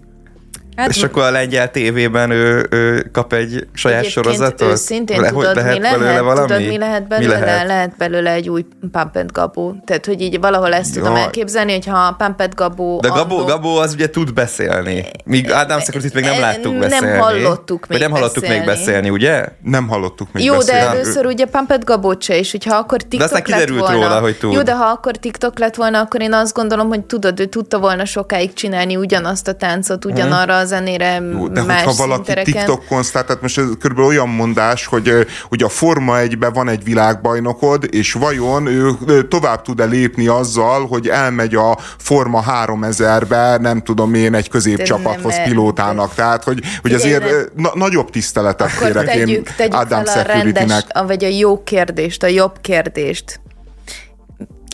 Hát, 0.80 0.90
és 0.90 1.04
akkor 1.04 1.24
a 1.24 1.32
lengyel 1.32 1.72
tévében 1.72 2.32
ő, 2.32 2.68
ő 2.70 3.10
kap 3.12 3.34
egy 3.34 3.68
saját 3.74 4.04
sorozatot? 4.06 4.72
Őszintén 4.72 5.22
Le, 5.22 5.30
tudod, 5.30 5.56
lehet 5.56 5.74
mi 5.74 5.82
lehet? 5.82 6.00
Belőle 6.00 6.22
valami? 6.22 6.48
Tudod, 6.48 6.68
mi 6.68 6.78
lehet 6.78 7.08
belőle? 7.08 7.38
Mi 7.38 7.46
lehet? 7.46 7.68
lehet 7.68 7.98
belőle 7.98 8.32
egy 8.32 8.50
új 8.50 8.66
Pumped 8.92 9.32
Gabó. 9.32 9.76
Tehát, 9.86 10.06
hogy 10.06 10.22
így 10.22 10.40
valahol 10.40 10.74
ezt 10.74 10.96
Jó. 10.96 11.02
tudom 11.02 11.18
elképzelni, 11.18 11.72
hogyha 11.72 11.98
a 11.98 12.12
Pumped 12.18 12.54
Gabó... 12.56 13.00
De 13.00 13.08
Gabó, 13.08 13.38
annó... 13.38 13.46
Gabó 13.46 13.78
az 13.78 13.94
ugye 13.94 14.10
tud 14.10 14.34
beszélni. 14.34 15.06
Míg 15.26 15.52
Ádám 15.52 15.80
Szekuritit 15.80 16.14
még 16.14 16.24
nem 16.24 16.40
láttuk 16.40 16.78
beszélni. 16.78 17.08
Nem 17.08 17.20
hallottuk 17.20 17.88
még 17.88 18.00
Vagy 18.00 18.00
nem 18.00 18.12
hallottuk 18.12 18.42
beszélni. 18.42 18.66
még 18.66 18.76
beszélni, 18.76 19.10
ugye? 19.10 19.46
Nem 19.64 19.88
hallottuk 19.88 20.28
még 20.32 20.46
Jó, 20.46 20.56
beszélni. 20.56 20.82
de 20.82 20.88
először 20.88 21.26
ugye 21.26 21.46
Pumped 21.46 21.84
Gabót 21.84 22.22
se, 22.22 22.38
és 22.38 22.52
hogyha 22.52 22.76
akkor 22.76 23.02
TikTok 23.02 23.48
de 23.48 23.58
lett 23.58 23.70
volna... 23.70 23.94
Róla, 23.94 24.20
hogy 24.20 24.38
tud. 24.38 24.54
Jó, 24.54 24.62
de 24.62 24.74
ha 24.76 24.86
akkor 24.86 25.16
TikTok 25.16 25.60
lett 25.60 25.76
volna, 25.76 26.00
akkor 26.00 26.22
én 26.22 26.34
azt 26.34 26.54
gondolom, 26.54 26.88
hogy 26.88 27.02
tudod, 27.02 27.40
ő 27.40 27.46
tudta 27.46 27.80
volna 27.80 28.06
sokáig 28.06 28.54
csinálni 28.54 28.96
ugyanazt 28.96 29.48
a 29.48 29.54
táncot, 29.54 30.06
ugyanarra 30.06 30.58
a 30.58 30.66
zenére, 30.70 31.22
Jó, 31.32 31.48
de 31.48 31.64
más 31.64 31.84
hogyha 31.84 32.06
valaki 32.08 32.24
szintereken. 32.26 32.54
TikTokon, 32.54 33.04
tehát 33.12 33.42
most 33.42 33.58
ez 33.58 33.66
körülbelül 33.80 34.12
olyan 34.12 34.30
mondás, 34.30 34.86
hogy, 34.86 35.12
hogy 35.50 35.64
a 35.64 35.70
Forma 35.70 36.20
1 36.20 36.38
van 36.54 36.70
egy 36.70 36.84
világbajnokod, 36.84 37.88
és 37.92 38.14
vajon 38.14 38.68
ő 39.08 39.28
tovább 39.28 39.62
tud-e 39.62 39.86
lépni 39.86 40.28
azzal, 40.28 40.88
hogy 40.88 41.08
elmegy 41.08 41.56
a 41.56 41.78
Forma 41.98 42.44
3000-be, 42.66 43.58
nem 43.58 43.82
tudom 43.82 44.14
én, 44.14 44.34
egy 44.34 44.50
középcsapathoz 44.50 45.36
nem, 45.36 45.44
pilótának. 45.44 46.14
Tehát, 46.14 46.44
hogy, 46.44 46.60
hogy 46.82 46.92
Figyelj, 46.92 47.14
azért 47.14 47.56
na, 47.56 47.72
nagyobb 47.74 48.10
tiszteletet 48.10 48.72
Akkor 48.72 48.88
kérek 48.88 49.16
én 49.16 49.26
tegyük, 49.26 49.56
tegyük 49.56 49.74
Adam 49.74 50.06
fel 50.06 50.20
a 50.20 50.28
rendes, 50.28 50.84
a- 50.90 51.06
vagy 51.06 51.24
a 51.24 51.28
jó 51.28 51.64
kérdést, 51.64 52.24
a 52.24 52.28
jobb 52.28 52.62
kérdést. 52.62 53.40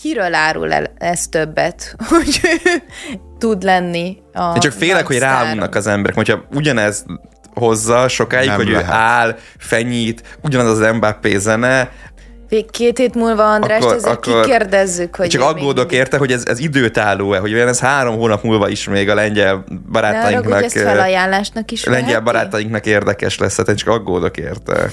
Kiről 0.01 0.33
árul 0.33 0.73
el 0.73 0.93
ez 0.97 1.27
többet, 1.27 1.95
hogy 2.09 2.39
ő 2.43 2.83
tud 3.45 3.63
lenni 3.63 4.17
a 4.33 4.51
Én 4.53 4.59
csak 4.59 4.71
félek, 4.71 5.05
hogy 5.07 5.17
ráunnak 5.19 5.75
az 5.75 5.87
emberek, 5.87 6.15
hogyha 6.15 6.43
ugyanez 6.53 7.05
hozza 7.53 8.07
sokáig, 8.07 8.47
Nem 8.47 8.55
hogy 8.55 8.67
lehet. 8.69 8.87
ő 8.87 8.91
áll, 8.91 9.35
fenyít, 9.57 10.37
ugyanaz 10.41 10.79
az 10.79 10.93
Mbappé 10.95 11.37
zene, 11.37 11.91
Még 12.49 12.71
két 12.71 12.97
hét 12.97 13.15
múlva, 13.15 13.43
András, 13.51 13.81
Akkor- 13.81 13.95
ezért 13.95 14.13
akkor- 14.13 14.41
kikérdezzük, 14.43 15.15
hogy 15.15 15.27
csak 15.27 15.41
aggódok 15.41 15.89
még 15.89 15.99
érte, 15.99 16.17
hogy 16.17 16.31
ez, 16.31 16.43
ez 16.45 16.59
időtálló-e, 16.59 17.39
hogy 17.39 17.53
olyan 17.53 17.67
ez 17.67 17.79
három 17.79 18.15
hónap 18.17 18.43
múlva 18.43 18.69
is 18.69 18.87
még 18.87 19.09
a 19.09 19.13
lengyel 19.15 19.53
Ne 19.53 19.59
arra, 19.59 19.65
hogy 19.77 19.91
barátainknak, 19.91 20.63
ezt 20.63 20.75
ö, 20.75 20.79
felajánlásnak 20.83 21.71
is 21.71 21.83
lengyel 21.83 22.05
veheti? 22.05 22.23
barátainknak 22.23 22.85
érdekes 22.85 23.37
lesz, 23.37 23.57
hát 23.57 23.67
én 23.67 23.75
csak 23.75 23.89
aggódok 23.89 24.37
érte. 24.37 24.89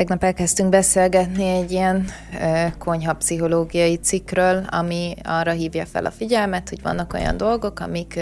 Tegnap 0.00 0.24
elkezdtünk 0.24 0.68
beszélgetni 0.68 1.48
egy 1.48 1.70
ilyen 1.70 2.04
ö, 2.40 2.66
konyhapszichológiai 2.78 3.96
cikkről, 3.96 4.64
ami 4.70 5.14
arra 5.22 5.50
hívja 5.50 5.86
fel 5.86 6.04
a 6.04 6.10
figyelmet, 6.10 6.68
hogy 6.68 6.82
vannak 6.82 7.12
olyan 7.14 7.36
dolgok, 7.36 7.80
amik 7.80 8.20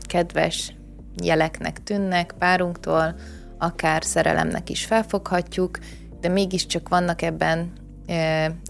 kedves 0.00 0.74
jeleknek 1.22 1.82
tűnnek 1.82 2.34
párunktól, 2.38 3.14
akár 3.58 4.04
szerelemnek 4.04 4.70
is 4.70 4.84
felfoghatjuk, 4.84 5.78
de 6.20 6.28
mégiscsak 6.28 6.88
vannak 6.88 7.22
ebben 7.22 7.72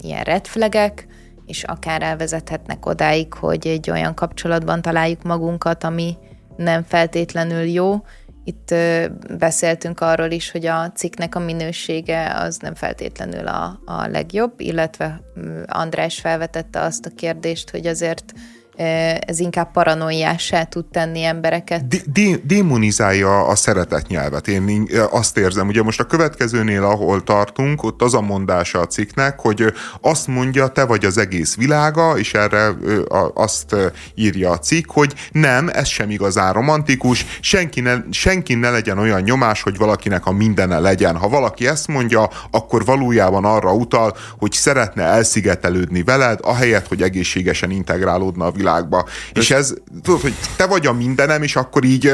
ilyen 0.01 0.23
red 0.23 0.47
flagek, 0.47 1.07
és 1.45 1.63
akár 1.63 2.01
elvezethetnek 2.01 2.85
odáig, 2.85 3.33
hogy 3.33 3.67
egy 3.67 3.89
olyan 3.89 4.13
kapcsolatban 4.13 4.81
találjuk 4.81 5.23
magunkat, 5.23 5.83
ami 5.83 6.17
nem 6.57 6.83
feltétlenül 6.83 7.63
jó. 7.63 8.03
Itt 8.43 8.75
beszéltünk 9.37 9.99
arról 9.99 10.31
is, 10.31 10.51
hogy 10.51 10.65
a 10.65 10.91
cikknek 10.91 11.35
a 11.35 11.39
minősége 11.39 12.33
az 12.35 12.57
nem 12.57 12.75
feltétlenül 12.75 13.47
a, 13.47 13.81
a 13.85 14.07
legjobb, 14.07 14.53
illetve 14.57 15.21
András 15.65 16.19
felvetette 16.19 16.79
azt 16.81 17.05
a 17.05 17.15
kérdést, 17.15 17.69
hogy 17.69 17.87
azért 17.87 18.33
ez 19.25 19.39
inkább 19.39 19.71
paranoiássá 19.71 20.63
tud 20.63 20.85
tenni 20.85 21.23
embereket. 21.23 21.87
Dé- 21.87 22.11
dé- 22.11 22.45
démonizálja 22.45 23.47
a 23.47 23.55
szeretet 23.55 24.07
nyelvet. 24.07 24.47
Én 24.47 24.87
azt 25.11 25.37
érzem, 25.37 25.67
ugye 25.67 25.83
most 25.83 25.99
a 25.99 26.03
következőnél, 26.03 26.83
ahol 26.83 27.23
tartunk, 27.23 27.83
ott 27.83 28.01
az 28.01 28.13
a 28.13 28.21
mondása 28.21 28.79
a 28.79 28.87
cikknek, 28.87 29.39
hogy 29.39 29.73
azt 30.01 30.27
mondja, 30.27 30.67
te 30.67 30.85
vagy 30.85 31.05
az 31.05 31.17
egész 31.17 31.55
világa, 31.55 32.17
és 32.17 32.33
erre 32.33 32.69
azt 33.33 33.75
írja 34.15 34.49
a 34.49 34.57
cikk, 34.57 34.91
hogy 34.91 35.13
nem, 35.31 35.69
ez 35.73 35.87
sem 35.87 36.09
igazán 36.09 36.53
romantikus, 36.53 37.25
senki 37.39 37.81
ne, 37.81 37.95
senki 38.11 38.55
ne 38.55 38.69
legyen 38.69 38.97
olyan 38.97 39.21
nyomás, 39.21 39.61
hogy 39.61 39.77
valakinek 39.77 40.25
a 40.25 40.31
mindene 40.31 40.79
legyen. 40.79 41.15
Ha 41.15 41.29
valaki 41.29 41.67
ezt 41.67 41.87
mondja, 41.87 42.29
akkor 42.51 42.85
valójában 42.85 43.45
arra 43.45 43.73
utal, 43.73 44.17
hogy 44.39 44.51
szeretne 44.51 45.03
elszigetelődni 45.03 46.03
veled, 46.03 46.39
ahelyett, 46.41 46.87
hogy 46.87 47.01
egészségesen 47.01 47.71
integrálódna 47.71 48.45
a 48.45 48.51
világba. 48.71 49.05
És 49.33 49.51
ez, 49.51 49.73
tudod, 50.01 50.21
hogy 50.21 50.33
te 50.55 50.65
vagy 50.65 50.85
a 50.87 50.93
mindenem, 50.93 51.43
és 51.43 51.55
akkor 51.55 51.83
így 51.83 52.11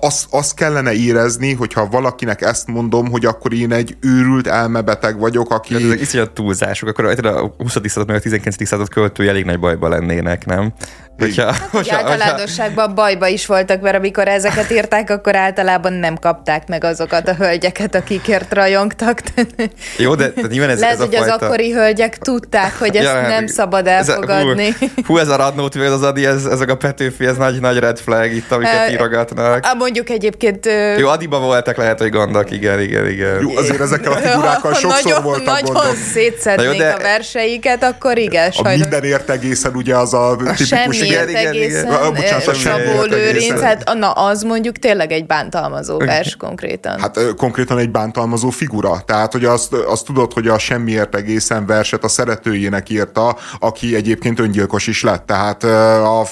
azt 0.00 0.26
az 0.30 0.54
kellene 0.54 0.92
érezni, 0.92 1.52
hogyha 1.52 1.86
valakinek 1.86 2.40
ezt 2.40 2.66
mondom, 2.66 3.10
hogy 3.10 3.24
akkor 3.24 3.52
én 3.52 3.72
egy 3.72 3.96
őrült 4.00 4.46
elmebeteg 4.46 5.18
vagyok, 5.18 5.50
aki... 5.50 5.68
Tehát 5.68 5.86
ezek 5.86 6.00
iszonyat 6.00 6.30
túlzások, 6.30 6.88
akkor 6.88 7.04
a 7.26 7.52
20. 7.58 7.72
század 7.72 8.06
meg 8.06 8.16
a 8.16 8.20
19. 8.20 8.66
század 8.66 8.88
költői 8.88 9.28
elég 9.28 9.44
nagy 9.44 9.58
bajba 9.58 9.88
lennének, 9.88 10.46
nem? 10.46 10.72
Hogyha, 11.18 11.44
Hogy 11.46 11.56
hogyha, 11.70 11.96
hogyha, 11.96 11.96
általánosságban 12.12 12.94
bajba 12.94 13.26
is 13.26 13.46
voltak, 13.46 13.80
mert 13.80 13.96
amikor 13.96 14.28
ezeket 14.28 14.70
írták, 14.70 15.10
akkor 15.10 15.36
általában 15.36 15.92
nem 15.92 16.16
kapták 16.16 16.66
meg 16.68 16.84
azokat 16.84 17.28
a 17.28 17.34
hölgyeket, 17.34 17.94
akikért 17.94 18.52
rajongtak. 18.54 19.20
jó, 19.98 20.14
de 20.14 20.30
tehát 20.30 20.50
nyilván 20.50 20.70
ez, 20.70 20.80
Lehet, 20.80 20.94
ez 20.94 21.00
a 21.00 21.04
hogy 21.04 21.14
fajta... 21.16 21.34
az 21.34 21.42
akkori 21.42 21.72
hölgyek 21.72 22.18
tudták, 22.18 22.78
hogy 22.78 22.96
ezt 22.96 23.04
Ja, 23.06 23.12
hát 23.14 23.28
nem 23.28 23.46
szabad 23.46 23.86
ez 23.86 24.08
a- 24.08 24.12
elfogadni. 24.12 24.74
hú, 24.78 24.86
hú, 25.06 25.18
ez 25.18 25.28
a 25.28 25.36
Radnót 25.36 25.74
az 25.74 26.02
Adi, 26.02 26.26
ez, 26.26 26.44
ezek 26.44 26.68
a 26.70 26.76
Petőfi, 26.76 27.26
ez 27.26 27.36
nagy, 27.36 27.60
nagy 27.60 27.78
red 27.78 27.98
flag 27.98 28.32
itt, 28.32 28.50
amiket 28.52 28.72
Hát, 28.74 28.90
írogatnak. 28.90 29.66
Á, 29.66 29.72
Mondjuk 29.72 30.10
egyébként... 30.10 30.68
Jó, 30.98 31.08
Adiba 31.08 31.38
voltak 31.38 31.76
lehet, 31.76 31.98
hogy 31.98 32.10
gondok, 32.10 32.50
igen, 32.50 32.80
igen, 32.80 33.08
igen. 33.08 33.40
Jó, 33.40 33.56
azért 33.56 33.80
ezekkel 33.80 34.12
a 34.12 34.16
figurákkal 34.16 34.72
ha 34.72 34.78
sokszor 34.80 35.02
nagyon, 35.04 35.22
voltak 35.22 35.44
Nagyon 35.44 35.72
gondok. 35.74 35.96
szétszednék 36.12 36.66
Na 36.66 36.72
jó, 36.72 36.78
de- 36.78 36.90
a 36.90 36.98
verseiket, 37.02 37.82
akkor 37.84 38.18
igen, 38.18 38.48
A 38.48 38.52
sajnos. 38.52 38.80
mindenért 38.80 39.30
egészen 39.30 39.72
ugye 39.74 39.96
az 39.96 40.14
a, 40.14 40.30
A 40.30 40.36
tipikus... 40.36 40.66
igen, 41.04 41.28
igen, 41.28 41.46
egészen, 41.46 41.86
igen. 41.86 41.94
Ah, 41.94 42.14
bocsánat, 42.14 42.54
semmiért 42.54 43.06
Lőrinc, 43.06 43.60
hát 43.60 43.94
na, 43.94 44.10
az 44.10 44.42
mondjuk 44.42 44.78
tényleg 44.78 45.12
egy 45.12 45.26
bántalmazó 45.26 45.98
vers 45.98 46.36
konkrétan. 46.36 47.00
Hát 47.00 47.18
konkrétan 47.36 47.78
egy 47.78 47.90
bántalmazó 47.90 48.50
figura. 48.50 49.02
Tehát, 49.06 49.32
hogy 49.32 49.44
azt, 49.44 49.72
azt 49.72 50.04
tudod, 50.04 50.32
hogy 50.32 50.48
a 50.48 50.58
semmiért 50.58 51.14
egészen 51.14 51.66
verset 51.66 52.04
a 52.04 52.08
szeretőjének 52.08 52.90
írta, 52.90 53.36
aki 53.58 53.94
egyébként 53.94 54.38
öngyilkos 54.38 54.86
is 54.86 55.02
lett. 55.02 55.26
Tehát 55.26 55.64
a, 55.64 56.20
a, 56.20 56.26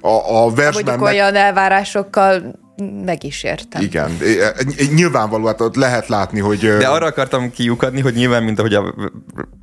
a, 0.00 0.44
a 0.44 0.50
versben... 0.54 0.72
Mondjuk 0.72 0.98
meg- 0.98 1.12
olyan 1.12 1.34
elvárásokkal 1.34 2.58
meg 3.04 3.24
is 3.24 3.42
értem. 3.42 3.82
Igen, 3.82 4.10
É, 4.22 4.30
é, 4.76 4.86
nyilvánvaló, 4.94 5.46
hát 5.46 5.60
ott 5.60 5.76
lehet 5.76 6.08
látni, 6.08 6.40
hogy... 6.40 6.58
De 6.58 6.88
arra 6.88 7.06
akartam 7.06 7.50
kiukadni, 7.50 8.00
hogy 8.00 8.14
nyilván, 8.14 8.42
mint 8.42 8.58
ahogy 8.58 8.74
a 8.74 8.94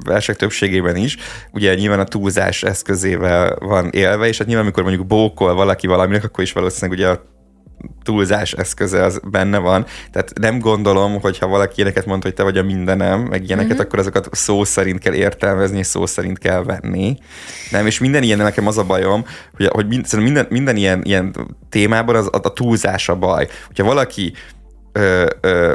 versek 0.05 0.35
többségében 0.35 0.95
is, 0.95 1.17
ugye 1.51 1.75
nyilván 1.75 1.99
a 1.99 2.03
túlzás 2.03 2.63
eszközével 2.63 3.55
van 3.59 3.89
élve, 3.89 4.27
és 4.27 4.37
hát 4.37 4.47
nyilván, 4.47 4.65
amikor 4.65 4.83
mondjuk 4.83 5.07
bókol 5.07 5.53
valaki 5.53 5.87
valaminek, 5.87 6.23
akkor 6.23 6.43
is 6.43 6.51
valószínűleg 6.51 6.99
ugye 6.99 7.07
a 7.07 7.35
túlzás 8.03 8.53
eszköze 8.53 9.03
az 9.03 9.19
benne 9.31 9.57
van. 9.57 9.85
Tehát 10.11 10.31
nem 10.39 10.59
gondolom, 10.59 11.21
hogy 11.21 11.37
ha 11.37 11.47
valaki 11.47 11.73
ilyeneket 11.75 12.05
mond, 12.05 12.23
hogy 12.23 12.33
te 12.33 12.43
vagy 12.43 12.57
a 12.57 12.63
mindenem, 12.63 13.19
meg 13.19 13.43
ilyeneket, 13.43 13.73
mm-hmm. 13.73 13.81
akkor 13.81 13.99
azokat 13.99 14.29
szó 14.31 14.63
szerint 14.63 14.99
kell 14.99 15.13
értelmezni, 15.13 15.77
és 15.77 15.85
szó 15.85 16.05
szerint 16.05 16.39
kell 16.39 16.63
venni. 16.63 17.17
Nem, 17.71 17.85
és 17.85 17.99
minden 17.99 18.23
ilyen 18.23 18.37
nekem 18.37 18.67
az 18.67 18.77
a 18.77 18.83
bajom, 18.83 19.25
hogy, 19.55 19.67
hogy 19.67 19.87
mind, 19.87 20.05
szerintem 20.05 20.33
minden, 20.33 20.47
minden 20.49 20.75
ilyen, 20.75 21.01
ilyen 21.03 21.35
témában 21.69 22.15
az, 22.15 22.29
a, 22.31 22.39
a 22.41 22.53
túlzás 22.53 23.09
a 23.09 23.15
baj. 23.15 23.47
Hogyha 23.67 23.83
valaki 23.83 24.33
ö, 24.91 25.25
ö, 25.41 25.73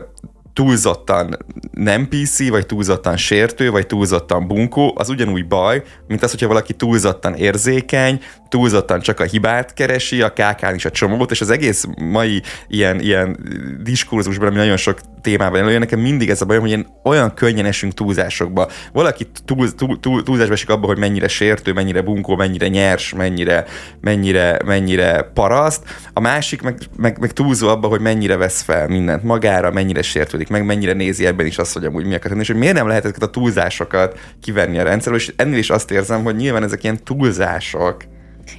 túlzottan 0.53 1.37
nem 1.71 2.09
PC, 2.09 2.49
vagy 2.49 2.67
túlzottan 2.67 3.17
sértő, 3.17 3.71
vagy 3.71 3.87
túlzottan 3.87 4.47
bunkó, 4.47 4.95
az 4.97 5.09
ugyanúgy 5.09 5.47
baj, 5.47 5.83
mint 6.07 6.23
az, 6.23 6.31
hogyha 6.31 6.47
valaki 6.47 6.73
túlzottan 6.73 7.35
érzékeny, 7.35 8.21
túlzottan 8.53 9.01
csak 9.01 9.21
a 9.21 9.25
hibát 9.25 9.75
keresi, 9.75 10.23
a 10.23 10.33
kákán 10.33 10.75
is 10.75 10.85
a 10.85 10.91
csomót, 10.91 11.31
és 11.31 11.41
az 11.41 11.51
egész 11.51 11.85
mai 12.01 12.43
ilyen, 12.69 13.01
ilyen 13.01 13.39
diskurzusban, 13.83 14.47
ami 14.47 14.57
nagyon 14.57 14.77
sok 14.77 14.99
témában 15.21 15.61
előjön, 15.61 15.81
nekem 15.81 16.01
mindig 16.01 16.31
ez 16.31 16.43
a 16.43 16.45
bajom, 16.45 16.63
hogy 16.63 16.71
ilyen 16.71 16.87
olyan 17.05 17.35
könnyen 17.35 17.65
esünk 17.65 17.95
túlzásokba. 17.95 18.69
Valaki 18.93 19.27
túl, 19.45 19.75
túl, 19.75 20.01
túl, 20.01 20.23
túlzásba 20.23 20.53
esik 20.53 20.71
abba, 20.71 20.87
hogy 20.87 20.99
mennyire 20.99 21.29
sértő, 21.29 21.73
mennyire 21.73 22.03
bunkó, 22.03 22.37
mennyire 22.37 22.69
nyers, 22.69 23.15
mennyire, 23.15 23.65
mennyire, 24.01 24.59
mennyire 24.65 25.23
paraszt, 25.35 25.83
a 26.13 26.21
másik 26.21 26.63
meg, 26.63 26.79
meg, 26.97 27.19
meg 27.19 27.33
túlzó 27.33 27.69
abba, 27.69 27.89
hogy 27.89 28.01
mennyire 28.01 28.37
vesz 28.37 28.63
fel 28.63 28.89
mindent 28.89 29.23
magára, 29.23 29.71
mennyire 29.71 30.03
sértődik 30.03 30.49
meg, 30.49 30.65
mennyire 30.65 30.93
nézi 30.93 31.27
ebben 31.27 31.47
is 31.47 31.59
azt, 31.59 31.73
hogy 31.73 31.85
amúgy 31.85 32.07
mi 32.07 32.15
akar 32.15 32.29
tenni, 32.29 32.41
és 32.41 32.49
hogy 32.49 32.57
miért 32.57 32.75
nem 32.75 32.87
lehet 32.87 33.05
ezeket 33.05 33.23
a 33.23 33.31
túlzásokat 33.31 34.19
kivenni 34.43 34.79
a 34.79 34.83
rendszerből, 34.83 35.21
és 35.21 35.33
ennél 35.37 35.59
is 35.59 35.71
azt 35.71 35.91
érzem, 35.91 36.23
hogy 36.23 36.37
nyilván 36.37 36.63
ezek 36.63 36.83
ilyen 36.83 37.05
túlzások, 37.05 37.97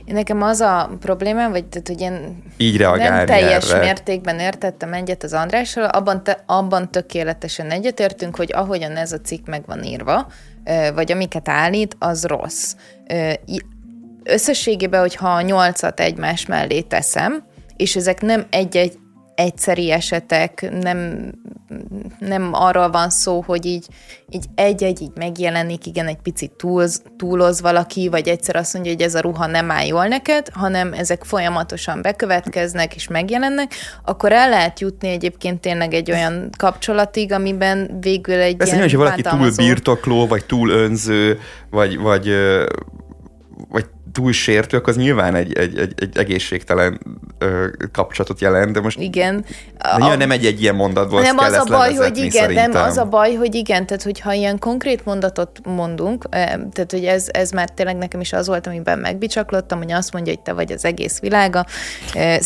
Én 0.06 0.14
nekem 0.14 0.42
az 0.42 0.60
a 0.60 0.90
problémám, 1.00 1.52
vagy 1.52 1.66
tehát, 1.66 1.88
hogy 1.88 2.02
én 2.02 2.44
így 2.58 2.80
nem 2.80 3.26
teljes 3.26 3.72
erre. 3.72 3.84
mértékben 3.84 4.40
értettem 4.40 4.94
egyet 4.94 5.24
az 5.24 5.34
Andrással, 5.34 5.84
abban, 5.86 6.24
te, 6.24 6.44
abban 6.46 6.92
tökéletesen 6.92 7.72
egyetértünk, 7.72 8.36
hogy 8.36 8.52
ahogyan 8.54 8.96
ez 8.96 9.12
a 9.12 9.20
cikk 9.20 9.48
meg 9.48 9.64
van 9.66 9.84
írva, 9.84 10.28
vagy 10.94 11.12
amiket 11.12 11.50
állít, 11.50 11.96
az 12.00 12.26
rossz. 12.26 12.76
Összességében, 14.24 15.00
hogyha 15.00 15.30
a 15.30 15.42
nyolcat 15.42 16.00
egymás 16.00 16.46
mellé 16.46 16.82
teszem, 16.82 17.44
és 17.76 17.96
ezek 17.96 18.22
nem 18.22 18.46
egy-egy 18.50 18.98
egyszeri 19.36 19.92
esetek, 19.92 20.70
nem, 20.82 21.32
nem 22.20 22.50
arról 22.54 22.90
van 22.90 23.10
szó, 23.10 23.44
hogy 23.46 23.66
így, 23.66 23.88
így 24.30 24.46
egy-egy 24.56 25.02
így 25.02 25.12
megjelenik, 25.16 25.86
igen, 25.86 26.08
egy 26.08 26.18
picit 26.24 26.52
túlz, 26.52 27.02
túloz 27.18 27.62
valaki, 27.62 28.08
vagy 28.10 28.28
egyszer 28.28 28.56
azt 28.56 28.74
mondja, 28.74 28.92
hogy 28.92 29.02
ez 29.02 29.16
a 29.16 29.20
ruha 29.20 29.46
nem 29.46 29.72
áll 29.72 29.86
jól 29.86 30.08
neked, 30.08 30.50
hanem 30.54 30.94
ezek 30.94 31.24
folyamatosan 31.24 32.02
bekövetkeznek 32.02 32.96
és 32.96 33.08
megjelennek, 33.08 33.74
akkor 34.06 34.32
el 34.32 34.50
lehet 34.50 34.80
jutni 34.80 35.10
egyébként 35.10 35.62
tényleg 35.62 35.94
egy 35.94 36.12
olyan 36.12 36.50
kapcsolatig, 36.58 37.32
amiben 37.32 37.98
végül 38.00 38.36
egy 38.36 38.56
Persze 38.56 38.76
ilyen 38.76 38.88
nyilván, 38.88 39.12
hogy 39.12 39.24
valaki 39.24 39.54
túl 39.56 39.66
birtokló, 39.66 40.28
vagy 40.28 40.46
túl 40.46 40.70
önző, 40.70 41.40
vagy, 41.70 41.98
vagy, 41.98 42.30
vagy 43.70 43.86
túl 44.14 44.32
sértő, 44.32 44.78
akkor 44.78 44.89
az 44.89 44.95
nyilván 44.95 45.36
egy, 45.36 45.53
egy, 45.53 45.78
egy, 45.78 45.93
egy 45.97 46.18
egészségtelen 46.18 46.99
ö, 47.38 47.68
kapcsolatot 47.91 48.41
jelent, 48.41 48.72
de 48.72 48.82
most 48.82 48.99
igen. 48.99 49.45
De 49.78 49.95
nyilván 49.97 50.18
nem 50.18 50.32
egy, 50.32 50.45
egy 50.45 50.61
ilyen 50.61 50.76
mondatból 50.76 51.22
nem 51.22 51.38
az 51.38 51.53
a 51.53 51.64
baj, 51.64 51.93
hogy 51.93 52.18
igen, 52.18 52.32
szerintem. 52.32 52.72
nem 52.72 52.84
az 52.84 52.97
a 52.97 53.05
baj, 53.05 53.34
hogy 53.34 53.55
igen, 53.55 53.86
tehát 53.86 54.03
hogyha 54.03 54.34
ilyen 54.34 54.59
konkrét 54.59 55.05
mondatot 55.05 55.59
mondunk, 55.64 56.26
eh, 56.30 56.45
tehát 56.47 56.91
hogy 56.91 57.05
ez, 57.05 57.28
ez 57.32 57.51
már 57.51 57.70
tényleg 57.70 57.97
nekem 57.97 58.20
is 58.20 58.34
az 58.34 58.47
volt, 58.47 58.68
amiben 58.68 58.99
megbicsaklottam, 58.99 59.78
hogy 59.78 59.91
azt 59.91 60.14
mondja, 60.14 60.34
hogy 60.34 60.41
te 60.41 60.53
vagy 60.53 60.72
az 60.72 60.86
egész 60.86 61.20
világa. 61.20 61.66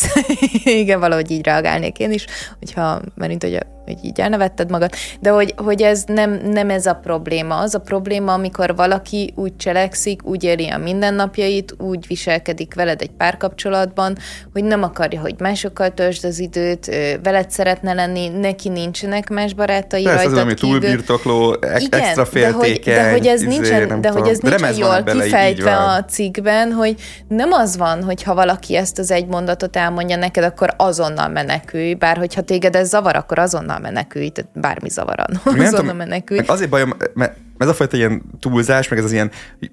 Igen, 0.64 1.00
valahogy 1.00 1.30
így 1.30 1.44
reagálnék 1.44 1.98
én 1.98 2.12
is, 2.12 2.26
hogyha, 2.58 3.00
mert 3.14 3.42
hogy 3.42 3.66
hogy 3.88 4.04
így 4.04 4.20
elnevetted 4.20 4.70
magad, 4.70 4.90
de 5.20 5.30
hogy, 5.30 5.54
hogy 5.56 5.82
ez 5.82 6.04
nem, 6.06 6.40
nem 6.44 6.70
ez 6.70 6.86
a 6.86 6.94
probléma. 6.94 7.58
Az 7.58 7.74
a 7.74 7.78
probléma, 7.78 8.32
amikor 8.32 8.76
valaki 8.76 9.32
úgy 9.36 9.56
cselekszik, 9.56 10.26
úgy 10.26 10.44
éli 10.44 10.68
a 10.68 10.78
mindennapjait, 10.78 11.74
úgy 11.78 12.06
viselkedik 12.06 12.74
veled 12.74 13.00
egy 13.00 13.10
párkapcsolatban, 13.10 14.16
hogy 14.52 14.64
nem 14.64 14.82
akarja, 14.82 15.20
hogy 15.20 15.34
másokkal 15.38 15.94
töltsd 15.94 16.24
az 16.24 16.38
időt, 16.38 16.86
veled 17.22 17.50
szeretne 17.50 17.92
lenni, 17.92 18.28
neki 18.28 18.68
nincsenek 18.68 19.28
más 19.28 19.54
barátai 19.54 20.02
Persze, 20.02 20.16
rajtad 20.16 20.36
az, 20.36 20.42
ami 20.42 20.54
túlbirtokló, 20.54 21.56
e- 21.60 21.78
Igen, 21.78 22.00
extra 22.00 22.24
féltékeny. 22.24 22.94
De 22.94 23.02
hogy, 23.02 23.10
de 23.10 23.10
hogy 23.10 23.26
ez 23.26 23.42
izé, 23.42 23.48
nincsen, 23.48 24.00
de 24.00 24.10
hogy 24.10 24.28
ez 24.28 24.38
nincsen 24.38 24.74
jól 24.76 25.00
bele, 25.00 25.24
kifejtve 25.24 25.76
a 25.76 26.04
cikkben, 26.04 26.72
hogy 26.72 26.94
nem 27.28 27.52
az 27.52 27.76
van, 27.76 28.02
hogy 28.02 28.22
ha 28.22 28.34
valaki 28.34 28.76
ezt 28.76 28.98
az 28.98 29.10
egy 29.10 29.26
mondatot 29.26 29.76
elmondja 29.76 30.16
neked, 30.16 30.44
akkor 30.44 30.74
azonnal 30.76 31.28
menekülj, 31.28 31.94
bár 31.94 32.16
hogyha 32.16 32.42
téged 32.42 32.76
ez 32.76 32.88
zavar, 32.88 33.16
akkor 33.16 33.38
azonnal 33.38 33.77
menekülj, 33.78 34.28
tehát 34.28 34.50
bármi 34.54 34.88
zavaran, 34.88 35.40
azonnal 35.44 35.94
menekülj. 35.94 36.40
azért 36.46 36.70
bajom, 36.70 36.96
mert 37.14 37.36
ez 37.58 37.68
a 37.68 37.74
fajta 37.74 37.96
ilyen 37.96 38.22
túlzás, 38.40 38.88
meg 38.88 38.98
ez 38.98 39.04
az 39.04 39.12
ilyen, 39.12 39.30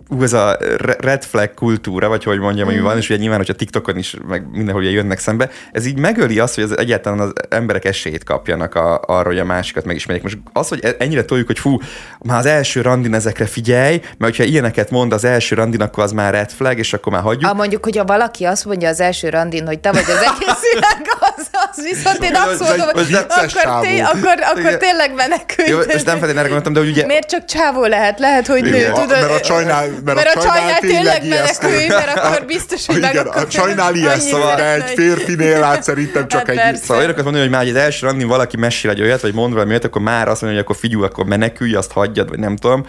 ú, 0.09 0.23
ez 0.23 0.33
a 0.33 0.57
re- 0.77 0.95
red 0.99 1.23
flag 1.23 1.53
kultúra, 1.53 2.07
vagy 2.07 2.23
hogy 2.23 2.39
mondjam, 2.39 2.67
ami 2.67 2.77
Mm. 2.77 2.83
van, 2.83 2.97
és 2.97 3.09
ugye 3.09 3.19
nyilván, 3.19 3.38
hogyha 3.38 3.53
TikTokon 3.53 3.97
is, 3.97 4.15
meg 4.27 4.49
mindenhol 4.51 4.81
ugye 4.81 4.91
jönnek 4.91 5.19
szembe, 5.19 5.49
ez 5.71 5.86
így 5.86 5.97
megöli 5.97 6.39
azt, 6.39 6.55
hogy 6.55 6.63
az 6.63 6.77
egyáltalán 6.77 7.19
az 7.19 7.31
emberek 7.49 7.86
esélyt 7.86 8.23
kapjanak 8.23 8.75
a, 8.75 9.01
arra, 9.05 9.27
hogy 9.27 9.39
a 9.39 9.45
másikat 9.45 9.86
megismerjék. 9.86 10.23
Most 10.23 10.38
az, 10.53 10.67
hogy 10.67 10.79
e- 10.83 10.95
ennyire 10.99 11.23
toljuk, 11.23 11.47
hogy 11.47 11.59
fú, 11.59 11.77
már 12.19 12.39
az 12.39 12.45
első 12.45 12.81
randin 12.81 13.13
ezekre 13.13 13.45
figyelj, 13.45 13.97
mert 14.17 14.36
hogyha 14.36 14.43
ilyeneket 14.43 14.89
mond 14.89 15.13
az 15.13 15.23
első 15.23 15.55
randin, 15.55 15.81
akkor 15.81 16.03
az 16.03 16.11
már 16.11 16.33
red 16.33 16.51
flag, 16.51 16.77
és 16.77 16.93
akkor 16.93 17.11
már 17.13 17.21
hagyjuk. 17.21 17.45
Ha 17.45 17.53
mondjuk, 17.53 17.83
hogyha 17.83 18.05
valaki 18.05 18.43
azt 18.43 18.65
mondja 18.65 18.89
az 18.89 18.99
első 18.99 19.29
randin, 19.29 19.65
hogy 19.65 19.79
te 19.79 19.91
vagy 19.91 20.03
az 20.07 20.09
egész 20.33 20.61
világ, 20.73 21.01
az, 21.19 21.47
az 21.51 21.83
viszont 21.83 22.23
én 22.23 22.36
azt 22.36 22.59
mondom, 22.59 22.88
hogy 22.93 23.13
akkor, 23.13 23.81
té- 23.81 24.01
akkor, 24.01 24.36
akkor 24.55 24.77
tényleg 24.77 25.13
menekülj. 25.15 25.67
Jó, 25.69 25.77
most 25.77 26.05
nem 26.05 26.17
feltétlenül 26.17 26.41
gondoltam, 26.43 26.73
de 26.73 26.79
hogy 26.79 26.89
ugye 26.89 27.05
Miért 27.05 27.29
csak 27.29 27.45
csávó 27.76 27.88
lehet? 27.88 28.19
Lehet, 28.19 28.47
hogy 28.47 28.63
nő, 28.63 28.91
tudod? 28.91 29.09
mert 29.09 29.32
a 29.32 29.39
csajnál- 29.39 30.03
mert 30.03 30.36
a 30.36 30.41
csajnál 30.41 30.80
tényleg 30.80 31.28
menekülj, 31.28 31.88
mert 31.88 32.17
akkor 32.17 32.45
biztos, 32.45 32.86
hogy 32.86 32.97
Igen, 32.97 33.28
a 33.28 33.47
csajnál 33.47 33.95
ijesztő, 33.95 34.36
annyira 34.36 34.55
de 34.55 34.73
egy 34.73 34.84
férfinél 34.95 35.63
át 35.63 35.84
szerintem 35.84 36.28
csak 36.28 36.39
Hát 36.39 36.49
egy... 36.49 36.55
persze. 36.55 36.82
Szóval 36.82 36.97
olyanokat 36.97 37.23
mondani, 37.23 37.43
hogy 37.45 37.53
már 37.53 37.65
egy 37.65 37.76
első 37.76 38.07
randin 38.07 38.28
valaki 38.28 38.57
mesél 38.57 38.91
egy 38.91 39.01
olyat, 39.01 39.21
vagy 39.21 39.34
mond 39.34 39.53
valami 39.53 39.69
olyat, 39.69 39.84
akkor 39.84 40.01
már 40.01 40.28
azt 40.28 40.41
mondja, 40.41 40.59
hogy 40.59 40.69
akkor 40.69 40.76
figyelj, 40.82 41.03
akkor 41.03 41.26
menekülj, 41.26 41.76
azt 41.76 41.91
hagyjad, 41.91 42.30
vagy 42.30 42.39
nem 42.39 42.55
tudom. 42.55 42.86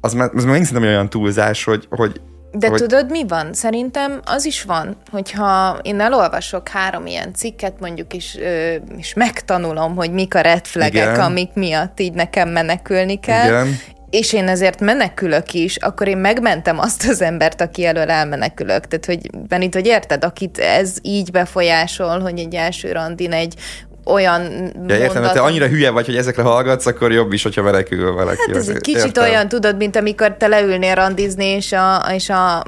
Az 0.00 0.12
már, 0.12 0.30
az 0.34 0.44
már 0.44 0.54
szerintem 0.54 0.82
olyan 0.82 1.10
túlzás, 1.10 1.64
hogy, 1.64 1.86
hogy 1.90 2.20
De 2.52 2.68
hogy, 2.68 2.80
tudod, 2.80 3.10
mi 3.10 3.26
van? 3.28 3.52
Szerintem 3.52 4.20
az 4.24 4.44
is 4.44 4.62
van, 4.62 4.96
hogyha 5.10 5.78
én 5.82 6.00
elolvasok 6.00 6.68
három 6.68 7.06
ilyen 7.06 7.34
cikket, 7.34 7.80
mondjuk, 7.80 8.14
és, 8.14 8.36
ö, 8.40 8.74
és 8.96 9.14
megtanulom, 9.14 9.96
hogy 9.96 10.12
mik 10.12 10.34
a 10.34 10.40
red 10.40 10.66
flagek, 10.66 10.92
Igen. 10.92 11.20
amik 11.20 11.50
miatt 11.54 12.00
így 12.00 12.12
nekem 12.12 12.48
menekülni 12.48 13.20
kell, 13.20 13.46
Igen. 13.46 13.78
És 14.14 14.32
én 14.32 14.48
ezért 14.48 14.80
menekülök 14.80 15.52
is, 15.52 15.76
akkor 15.76 16.08
én 16.08 16.16
megmentem 16.16 16.78
azt 16.78 17.08
az 17.08 17.22
embert, 17.22 17.60
aki 17.60 17.84
elől 17.84 18.10
elmenekülök. 18.10 18.86
Tehát, 18.86 19.04
hogy 19.04 19.30
Benit, 19.48 19.74
hogy 19.74 19.86
érted, 19.86 20.24
akit 20.24 20.58
ez 20.58 20.96
így 21.02 21.30
befolyásol, 21.30 22.20
hogy 22.20 22.38
egy 22.38 22.54
első 22.54 22.92
randin 22.92 23.32
egy 23.32 23.54
olyan 24.04 24.72
Ja, 24.86 24.96
értem, 24.96 25.22
de 25.22 25.30
te 25.30 25.40
annyira 25.40 25.66
hülye 25.66 25.90
vagy, 25.90 26.06
hogy 26.06 26.16
ezekre 26.16 26.42
hallgatsz, 26.42 26.86
akkor 26.86 27.12
jobb 27.12 27.32
is, 27.32 27.42
hogyha 27.42 27.62
menekül 27.62 28.12
valaki. 28.12 28.38
Hát 28.46 28.56
ez 28.56 28.68
egy 28.68 28.80
kicsit 28.80 29.04
értem. 29.04 29.24
olyan, 29.24 29.48
tudod, 29.48 29.76
mint 29.76 29.96
amikor 29.96 30.36
te 30.36 30.46
leülnél 30.46 30.94
randizni, 30.94 31.44
és 31.44 31.72
a, 31.72 32.06
és 32.14 32.28
a 32.28 32.64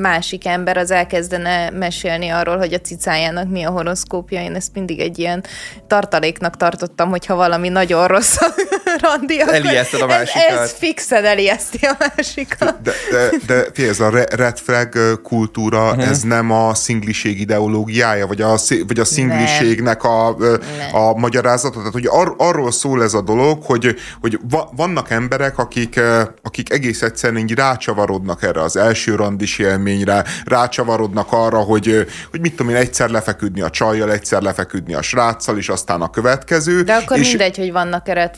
másik 0.00 0.46
ember 0.46 0.76
az 0.76 0.90
elkezdene 0.90 1.70
mesélni 1.70 2.28
arról, 2.28 2.56
hogy 2.56 2.72
a 2.72 2.78
cicájának 2.78 3.48
mi 3.50 3.62
a 3.62 3.70
horoszkópja. 3.70 4.42
Én 4.42 4.54
ezt 4.54 4.70
mindig 4.74 5.00
egy 5.00 5.18
ilyen 5.18 5.44
tartaléknak 5.86 6.56
tartottam, 6.56 7.10
hogyha 7.10 7.34
valami 7.34 7.68
nagyon 7.68 8.06
rossz 8.06 8.36
a 8.40 8.46
randi, 9.02 9.40
akkor 9.40 9.54
Elijeszted 9.54 10.00
a 10.00 10.04
ez, 10.04 10.18
másikat. 10.18 10.58
ez 10.58 10.72
fixen 10.72 11.24
elijeszti 11.24 11.86
a 11.86 11.96
másikat. 11.98 12.82
De, 12.82 12.92
de, 13.10 13.30
de 13.46 13.64
figyelj, 13.72 13.90
ez 13.90 14.00
a 14.00 14.10
re- 14.10 14.28
red 14.36 14.58
flag 14.58 15.20
kultúra, 15.22 15.90
uh-huh. 15.90 16.08
ez 16.08 16.22
nem 16.22 16.50
a 16.50 16.74
szingliség 16.74 17.40
ideológiája, 17.40 18.26
vagy 18.26 18.40
a, 18.40 18.56
vagy 18.86 18.98
a 18.98 19.04
szingliségnek 19.04 20.04
a, 20.04 20.36
ö, 20.74 20.76
Nem. 20.76 20.94
a 21.02 21.12
magyarázata. 21.12 21.76
Tehát, 21.78 21.92
hogy 21.92 22.06
ar- 22.10 22.34
arról 22.36 22.72
szól 22.72 23.02
ez 23.02 23.14
a 23.14 23.20
dolog, 23.20 23.62
hogy, 23.62 23.96
hogy 24.20 24.38
va- 24.50 24.70
vannak 24.76 25.10
emberek, 25.10 25.58
akik, 25.58 25.96
ö, 25.96 26.22
akik 26.42 26.72
egész 26.72 27.02
egyszerűen 27.02 27.42
így 27.42 27.54
rácsavarodnak 27.54 28.42
erre 28.42 28.62
az 28.62 28.76
első 28.76 29.14
randis 29.14 29.58
élményre, 29.58 30.24
rácsavarodnak 30.44 31.26
arra, 31.30 31.58
hogy, 31.58 32.06
hogy 32.30 32.40
mit 32.40 32.56
tudom 32.56 32.72
én, 32.72 32.78
egyszer 32.78 33.10
lefeküdni 33.10 33.60
a 33.60 33.70
csajjal, 33.70 34.12
egyszer 34.12 34.42
lefeküdni 34.42 34.94
a 34.94 35.02
sráccal, 35.02 35.56
és 35.56 35.68
aztán 35.68 36.00
a 36.00 36.10
következő. 36.10 36.82
De 36.82 36.94
akkor 36.94 37.18
és, 37.18 37.28
mindegy, 37.28 37.56
hogy 37.56 37.72
vannak-e 37.72 38.32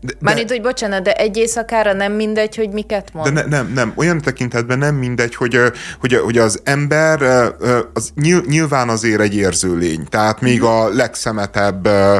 de- 0.00 0.12
Mármint, 0.20 0.50
hogy 0.50 0.60
bocsánat, 0.60 1.02
de 1.02 1.12
egy 1.12 1.36
éjszakára 1.36 1.92
nem 1.92 2.12
mindegy, 2.12 2.56
hogy 2.56 2.70
miket 2.70 3.12
mond. 3.12 3.34
De 3.34 3.42
ne, 3.42 3.48
nem, 3.56 3.72
nem, 3.74 3.92
olyan 3.96 4.20
tekintetben 4.20 4.78
nem 4.78 4.94
mindegy, 4.94 5.34
hogy, 5.34 5.60
hogy, 6.00 6.14
hogy 6.14 6.38
az 6.38 6.60
ember 6.64 7.22
ö, 7.22 7.46
ö, 7.58 7.78
az 7.92 8.10
nyil- 8.14 8.46
nyilván 8.46 8.88
azért 8.88 9.20
egy 9.20 9.34
érző 9.36 9.76
lény, 9.76 10.06
tehát 10.08 10.40
még 10.40 10.62
a 10.62 10.88
legszemetebb 10.88 11.73
ö, 11.82 12.18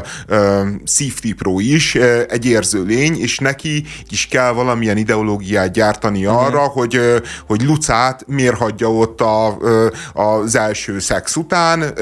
szívtipró 0.85 1.61
is 1.61 1.95
egy 2.29 2.47
érző 2.47 2.85
lény, 2.85 3.21
és 3.21 3.39
neki 3.39 3.85
is 4.09 4.27
kell 4.27 4.53
valamilyen 4.53 4.97
ideológiát 4.97 5.73
gyártani 5.73 6.25
arra, 6.25 6.61
hogy, 6.61 6.97
ö, 6.97 7.17
hogy 7.47 7.63
Lucát 7.63 8.25
miért 8.27 8.57
hagyja 8.57 8.93
ott 8.93 9.21
a, 9.21 9.59
az 10.13 10.57
első 10.57 10.99
szex 10.99 11.37
után, 11.37 11.95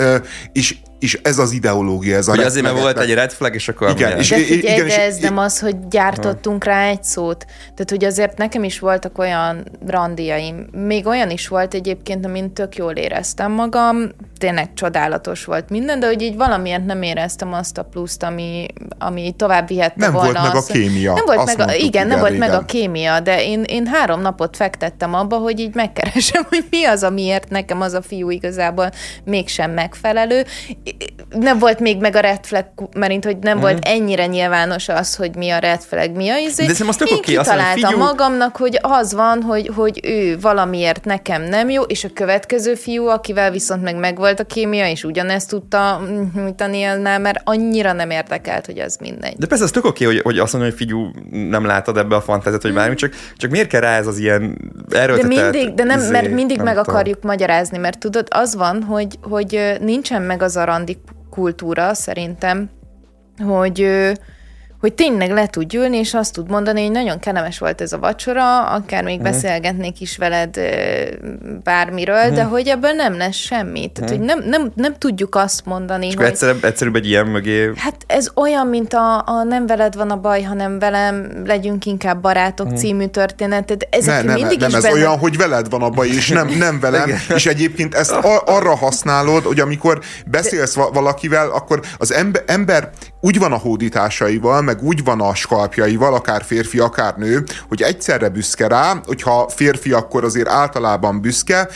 és, 0.52 0.76
és 1.02 1.18
ez 1.22 1.38
az 1.38 1.52
ideológia, 1.52 2.16
ez 2.16 2.28
a 2.28 2.30
Hogy 2.30 2.44
azért, 2.44 2.64
mert 2.64 2.78
volt 2.80 2.98
egy 2.98 3.14
red 3.14 3.32
flag, 3.32 3.54
és 3.54 3.68
akkor 3.68 3.90
Igen, 3.90 4.18
és- 4.18 4.28
De 4.28 4.36
figyelj, 4.36 4.58
igen, 4.74 4.86
és- 4.86 4.94
de 4.94 5.02
ez 5.02 5.16
nem 5.16 5.38
az, 5.38 5.60
hogy 5.60 5.88
gyártottunk 5.88 6.64
rá 6.64 6.86
egy 6.88 7.02
szót. 7.04 7.44
Tehát, 7.60 7.90
hogy 7.90 8.04
azért 8.04 8.38
nekem 8.38 8.64
is 8.64 8.78
voltak 8.78 9.18
olyan 9.18 9.64
randiaim. 9.86 10.66
Még 10.72 11.06
olyan 11.06 11.30
is 11.30 11.48
volt 11.48 11.74
egyébként, 11.74 12.24
amin 12.24 12.52
tök 12.52 12.76
jól 12.76 12.92
éreztem 12.92 13.52
magam. 13.52 13.96
Tényleg 14.38 14.74
csodálatos 14.74 15.44
volt 15.44 15.70
minden, 15.70 16.00
de 16.00 16.06
hogy 16.06 16.22
így 16.22 16.36
valamiért 16.36 16.84
nem 16.84 17.02
éreztem 17.02 17.52
azt 17.52 17.78
a 17.78 17.82
pluszt, 17.82 18.22
ami, 18.22 18.66
ami 18.98 19.34
tovább 19.36 19.66
vihette 19.68 19.94
Nem 19.96 20.12
volna. 20.12 20.40
volt 20.40 20.52
meg 20.52 20.62
a 20.62 20.64
kémia. 20.72 21.12
Nem 21.12 21.24
volt 21.24 21.56
meg 21.56 21.68
a, 21.68 21.74
igen, 21.74 22.06
nem 22.06 22.18
volt 22.18 22.38
meg 22.38 22.48
a 22.48 22.52
régen. 22.52 22.66
kémia, 22.66 23.20
de 23.20 23.44
én, 23.44 23.62
én 23.62 23.86
három 23.86 24.20
napot 24.20 24.56
fektettem 24.56 25.14
abba, 25.14 25.36
hogy 25.36 25.60
így 25.60 25.74
megkeresem, 25.74 26.42
hogy 26.48 26.64
mi 26.70 26.84
az, 26.84 27.02
amiért 27.02 27.48
nekem 27.48 27.80
az 27.80 27.92
a 27.92 28.02
fiú 28.02 28.30
igazából 28.30 28.90
mégsem 29.24 29.70
megfelelő. 29.70 30.44
Nem 31.30 31.58
volt 31.58 31.80
még 31.80 32.00
meg 32.00 32.16
a 32.16 32.20
red 32.20 32.46
flag, 32.46 32.64
mert 32.94 33.24
hogy 33.24 33.38
nem 33.38 33.60
volt 33.60 33.84
ennyire 33.84 34.26
nyilvános 34.26 34.88
az, 34.88 35.16
hogy 35.16 35.34
mi 35.34 35.50
a 35.50 35.58
red 35.58 35.80
flag, 35.80 36.10
mi 36.10 36.28
a 36.28 36.36
izé. 36.36 36.62
Mhm. 36.64 36.72
De 36.72 36.78
Én 36.78 36.88
oké, 36.88 36.88
azt 36.88 36.98
hogy 37.08 37.20
kitaláltam 37.20 37.90
figyú- 37.90 37.96
magamnak, 37.96 38.56
hogy 38.56 38.78
az 38.82 39.14
van, 39.14 39.42
hogy, 39.42 39.70
hogy 39.74 40.00
ő 40.02 40.38
valamiért 40.40 41.04
nekem 41.04 41.42
nem 41.42 41.70
jó, 41.70 41.82
és 41.82 42.04
a 42.04 42.08
következő 42.14 42.74
fiú, 42.74 43.06
akivel 43.06 43.50
viszont 43.50 43.82
meg 43.82 43.96
megvolt 43.96 44.40
a 44.40 44.44
kémia, 44.44 44.88
és 44.90 45.04
ugyanezt 45.04 45.48
tudta 45.48 46.00
nyújtani 46.34 46.82
elnál, 46.82 47.18
mert 47.18 47.40
annyira 47.44 47.92
nem 47.92 48.10
érdekelt, 48.10 48.66
hogy 48.66 48.78
az 48.78 48.96
mindegy. 49.00 49.34
De 49.36 49.46
persze, 49.46 49.64
az 49.64 49.70
tök 49.70 49.84
oké, 49.84 50.04
hogy, 50.04 50.20
hogy 50.20 50.38
azt 50.38 50.52
mondja, 50.52 50.70
hogy 50.70 50.78
figyú, 50.78 51.10
nem 51.30 51.64
látod 51.64 51.96
ebbe 51.96 52.16
a 52.16 52.20
fantáziát, 52.20 52.62
hogy 52.62 52.74
bármi, 52.74 52.94
csak, 52.94 53.12
csak 53.36 53.50
miért 53.50 53.68
kell 53.68 53.80
rá 53.80 53.98
ez 53.98 54.06
az 54.06 54.18
ilyen 54.18 54.42
Mm. 54.42 55.14
De 55.14 55.26
mindig, 55.26 55.74
de 55.74 55.84
nem, 55.84 55.98
izé, 55.98 56.10
mert 56.10 56.30
mindig 56.30 56.56
nem 56.56 56.64
meg 56.64 56.76
tudom. 56.76 56.94
akarjuk 56.94 57.22
magyarázni, 57.22 57.78
mert 57.78 57.98
tudod, 57.98 58.26
az 58.30 58.54
van, 58.54 58.82
hogy, 58.82 59.18
hogy 59.22 59.76
nincsen 59.80 60.22
meg 60.22 60.42
az 60.42 60.56
a 60.56 60.64
randi 60.82 61.00
kultúra 61.30 61.94
szerintem, 61.94 62.70
hogy 63.38 63.88
hogy 64.82 64.92
tényleg 64.94 65.30
le 65.30 65.46
tud 65.46 65.74
ülni, 65.74 65.96
és 65.96 66.14
azt 66.14 66.32
tud 66.32 66.50
mondani, 66.50 66.82
hogy 66.82 66.90
nagyon 66.90 67.18
kellemes 67.18 67.58
volt 67.58 67.80
ez 67.80 67.92
a 67.92 67.98
vacsora, 67.98 68.64
akár 68.64 69.04
még 69.04 69.22
beszélgetnék 69.22 70.00
is 70.00 70.16
veled 70.16 70.60
bármiről, 71.64 72.30
de 72.30 72.42
hogy 72.42 72.66
ebből 72.66 72.90
nem 72.92 73.16
lesz 73.16 73.36
semmi. 73.36 73.90
Tehát, 73.92 74.10
hogy 74.10 74.20
nem, 74.20 74.42
nem, 74.46 74.72
nem 74.74 74.94
tudjuk 74.98 75.34
azt 75.34 75.64
mondani, 75.64 76.06
És 76.06 76.14
hogy... 76.14 76.24
egyszerűbb, 76.24 76.64
egyszerűbb 76.64 76.96
egy 76.96 77.06
ilyen 77.06 77.26
mögé... 77.26 77.70
Hát 77.76 77.96
ez 78.06 78.28
olyan, 78.34 78.66
mint 78.66 78.92
a, 78.94 79.18
a 79.26 79.42
Nem 79.48 79.66
veled 79.66 79.96
van 79.96 80.10
a 80.10 80.16
baj, 80.16 80.42
hanem 80.42 80.78
velem 80.78 81.42
legyünk 81.44 81.86
inkább 81.86 82.20
barátok 82.20 82.76
című 82.76 83.06
történeted. 83.06 83.86
Ezek 83.90 84.14
Ne, 84.14 84.22
nem, 84.22 84.34
mindig 84.34 84.58
nem 84.58 84.68
is 84.68 84.74
ez 84.74 84.82
benne... 84.82 84.94
olyan, 84.94 85.18
hogy 85.18 85.36
veled 85.36 85.70
van 85.70 85.82
a 85.82 85.90
baj, 85.90 86.08
és 86.08 86.28
nem, 86.28 86.48
nem 86.48 86.80
velem, 86.90 87.10
és 87.34 87.46
egyébként 87.46 87.94
ezt 87.94 88.12
a, 88.12 88.42
arra 88.46 88.76
használod, 88.76 89.44
hogy 89.44 89.60
amikor 89.60 90.00
beszélsz 90.26 90.74
va- 90.74 90.94
valakivel, 90.94 91.50
akkor 91.50 91.80
az 91.98 92.12
ember, 92.12 92.42
ember 92.46 92.90
úgy 93.24 93.38
van 93.38 93.52
a 93.52 93.56
hódításaival, 93.56 94.62
meg 94.62 94.82
úgy 94.82 95.04
van 95.04 95.20
a 95.20 95.34
skalpjaival, 95.34 96.14
akár 96.14 96.44
férfi, 96.44 96.78
akár 96.78 97.14
nő, 97.16 97.44
hogy 97.68 97.82
egyszerre 97.82 98.28
büszke 98.28 98.66
rá, 98.66 99.00
hogyha 99.06 99.48
férfi, 99.48 99.92
akkor 99.92 100.24
azért 100.24 100.48
általában 100.48 101.20
büszke, 101.20 101.68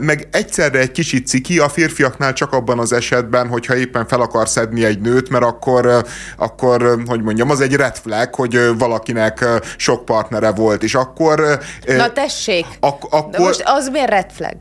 meg 0.00 0.28
egyszerre 0.32 0.78
egy 0.78 0.90
kicsit 0.90 1.26
ciki, 1.26 1.58
a 1.58 1.68
férfiaknál 1.68 2.32
csak 2.32 2.52
abban 2.52 2.78
az 2.78 2.92
esetben, 2.92 3.48
hogyha 3.48 3.76
éppen 3.76 4.06
fel 4.06 4.20
akar 4.20 4.48
szedni 4.48 4.84
egy 4.84 5.00
nőt, 5.00 5.28
mert 5.28 5.44
akkor, 5.44 6.04
akkor 6.36 7.02
hogy 7.06 7.22
mondjam, 7.22 7.50
az 7.50 7.60
egy 7.60 7.74
red 7.74 7.96
flag, 7.96 8.34
hogy 8.34 8.78
valakinek 8.78 9.44
sok 9.76 10.04
partnere 10.04 10.50
volt, 10.50 10.82
és 10.82 10.94
akkor... 10.94 11.58
Na 11.86 12.12
tessék, 12.12 12.66
ak- 12.80 13.12
akkor, 13.12 13.30
De 13.30 13.38
most 13.38 13.62
az 13.64 13.88
miért 13.88 14.10
red 14.10 14.30
flag? 14.32 14.54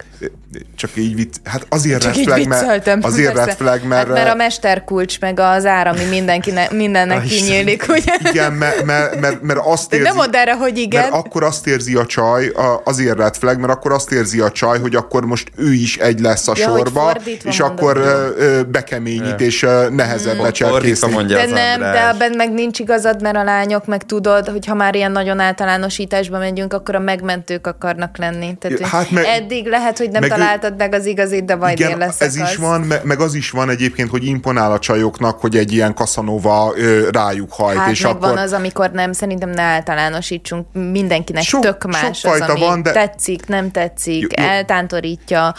Csak 0.75 0.89
így 0.95 1.15
vicc, 1.15 1.35
hát 1.43 1.65
azért 1.69 2.01
csak 2.01 2.15
red 2.15 2.23
flag, 2.23 2.47
mert, 2.47 3.05
azért 3.05 3.35
red 3.35 3.55
flag, 3.55 3.83
mert... 3.83 4.07
Hát 4.07 4.17
mert 4.17 4.29
a 4.29 4.35
mesterkulcs, 4.35 5.19
meg 5.19 5.39
az 5.39 5.65
árami 5.65 6.03
mindenkinek, 6.03 6.71
mindennek 6.71 7.23
kinyílik, 7.23 7.85
ugye? 7.89 8.29
Igen, 8.31 8.53
mert, 8.53 8.83
mert, 8.83 9.19
mert, 9.19 9.41
mert 9.41 9.59
azt 9.63 9.93
érzi... 9.93 10.03
De 10.03 10.09
nem 10.09 10.17
mondd 10.17 10.35
erre, 10.35 10.55
hogy 10.55 10.77
igen. 10.77 11.01
Mert 11.01 11.13
akkor 11.13 11.43
azt 11.43 11.67
érzi 11.67 11.95
a 11.95 12.05
csaj, 12.05 12.51
azért 12.83 13.17
red 13.17 13.35
flag, 13.35 13.59
mert 13.59 13.71
akkor 13.71 13.91
azt 13.91 14.11
érzi 14.11 14.39
a 14.39 14.51
csaj, 14.51 14.79
hogy 14.79 14.95
akkor 14.95 15.25
most 15.25 15.51
ő 15.55 15.73
is 15.73 15.97
egy 15.97 16.19
lesz 16.19 16.47
a 16.47 16.53
ja, 16.55 16.67
sorba, 16.67 17.15
és 17.25 17.43
mondod, 17.43 17.77
akkor 17.77 17.97
ö, 17.97 18.61
bekeményít, 18.63 19.41
és 19.41 19.67
nehezebb 19.91 20.33
hmm. 20.33 20.43
lecserkészni. 20.43 21.25
De 21.25 21.45
nem, 21.45 21.79
de 21.79 22.07
ebben 22.07 22.33
meg 22.35 22.53
nincs 22.53 22.79
igazad, 22.79 23.21
mert 23.21 23.35
a 23.35 23.43
lányok 23.43 23.85
meg 23.85 24.05
tudod, 24.05 24.47
hogy 24.47 24.65
ha 24.65 24.73
már 24.73 24.95
ilyen 24.95 25.11
nagyon 25.11 25.39
általánosításba 25.39 26.37
megyünk, 26.37 26.73
akkor 26.73 26.95
a 26.95 26.99
megmentők 26.99 27.67
akarnak 27.67 28.17
lenni. 28.17 28.57
Tehát, 28.59 28.79
hát 28.79 29.11
meg, 29.11 29.25
eddig 29.25 29.67
lehet, 29.67 29.97
hogy 29.97 30.09
nem 30.09 30.21
meg 30.21 30.37
találtad 30.39 30.77
meg 30.77 30.93
az 30.93 31.05
igazit, 31.05 31.45
de 31.45 31.55
majd 31.55 31.79
igen, 31.79 31.91
én 31.91 31.97
leszek 31.97 32.27
ez 32.27 32.35
az. 32.35 32.49
is 32.49 32.55
van, 32.55 32.81
meg, 32.81 33.03
meg 33.03 33.19
az 33.19 33.33
is 33.33 33.49
van 33.49 33.69
egyébként, 33.69 34.09
hogy 34.09 34.25
imponál 34.25 34.71
a 34.71 34.79
csajoknak, 34.79 35.39
hogy 35.39 35.55
egy 35.57 35.71
ilyen 35.71 35.93
kaszanova 35.93 36.73
ö, 36.75 37.09
rájuk 37.11 37.53
hajt. 37.53 37.77
Hát 37.77 37.91
és 37.91 38.03
akkor... 38.03 38.19
van 38.19 38.37
az, 38.37 38.53
amikor 38.53 38.91
nem, 38.91 39.13
szerintem 39.13 39.49
ne 39.49 39.61
általánosítsunk, 39.61 40.67
mindenkinek 40.73 41.43
sok, 41.43 41.61
tök 41.61 41.83
más 41.83 42.19
sok 42.19 42.33
az, 42.33 42.41
ami 42.41 42.59
van, 42.59 42.81
de... 42.81 42.91
tetszik, 42.91 43.47
nem 43.47 43.71
tetszik, 43.71 44.21
jó, 44.21 44.43
jó. 44.43 44.49
eltántorítja, 44.49 45.53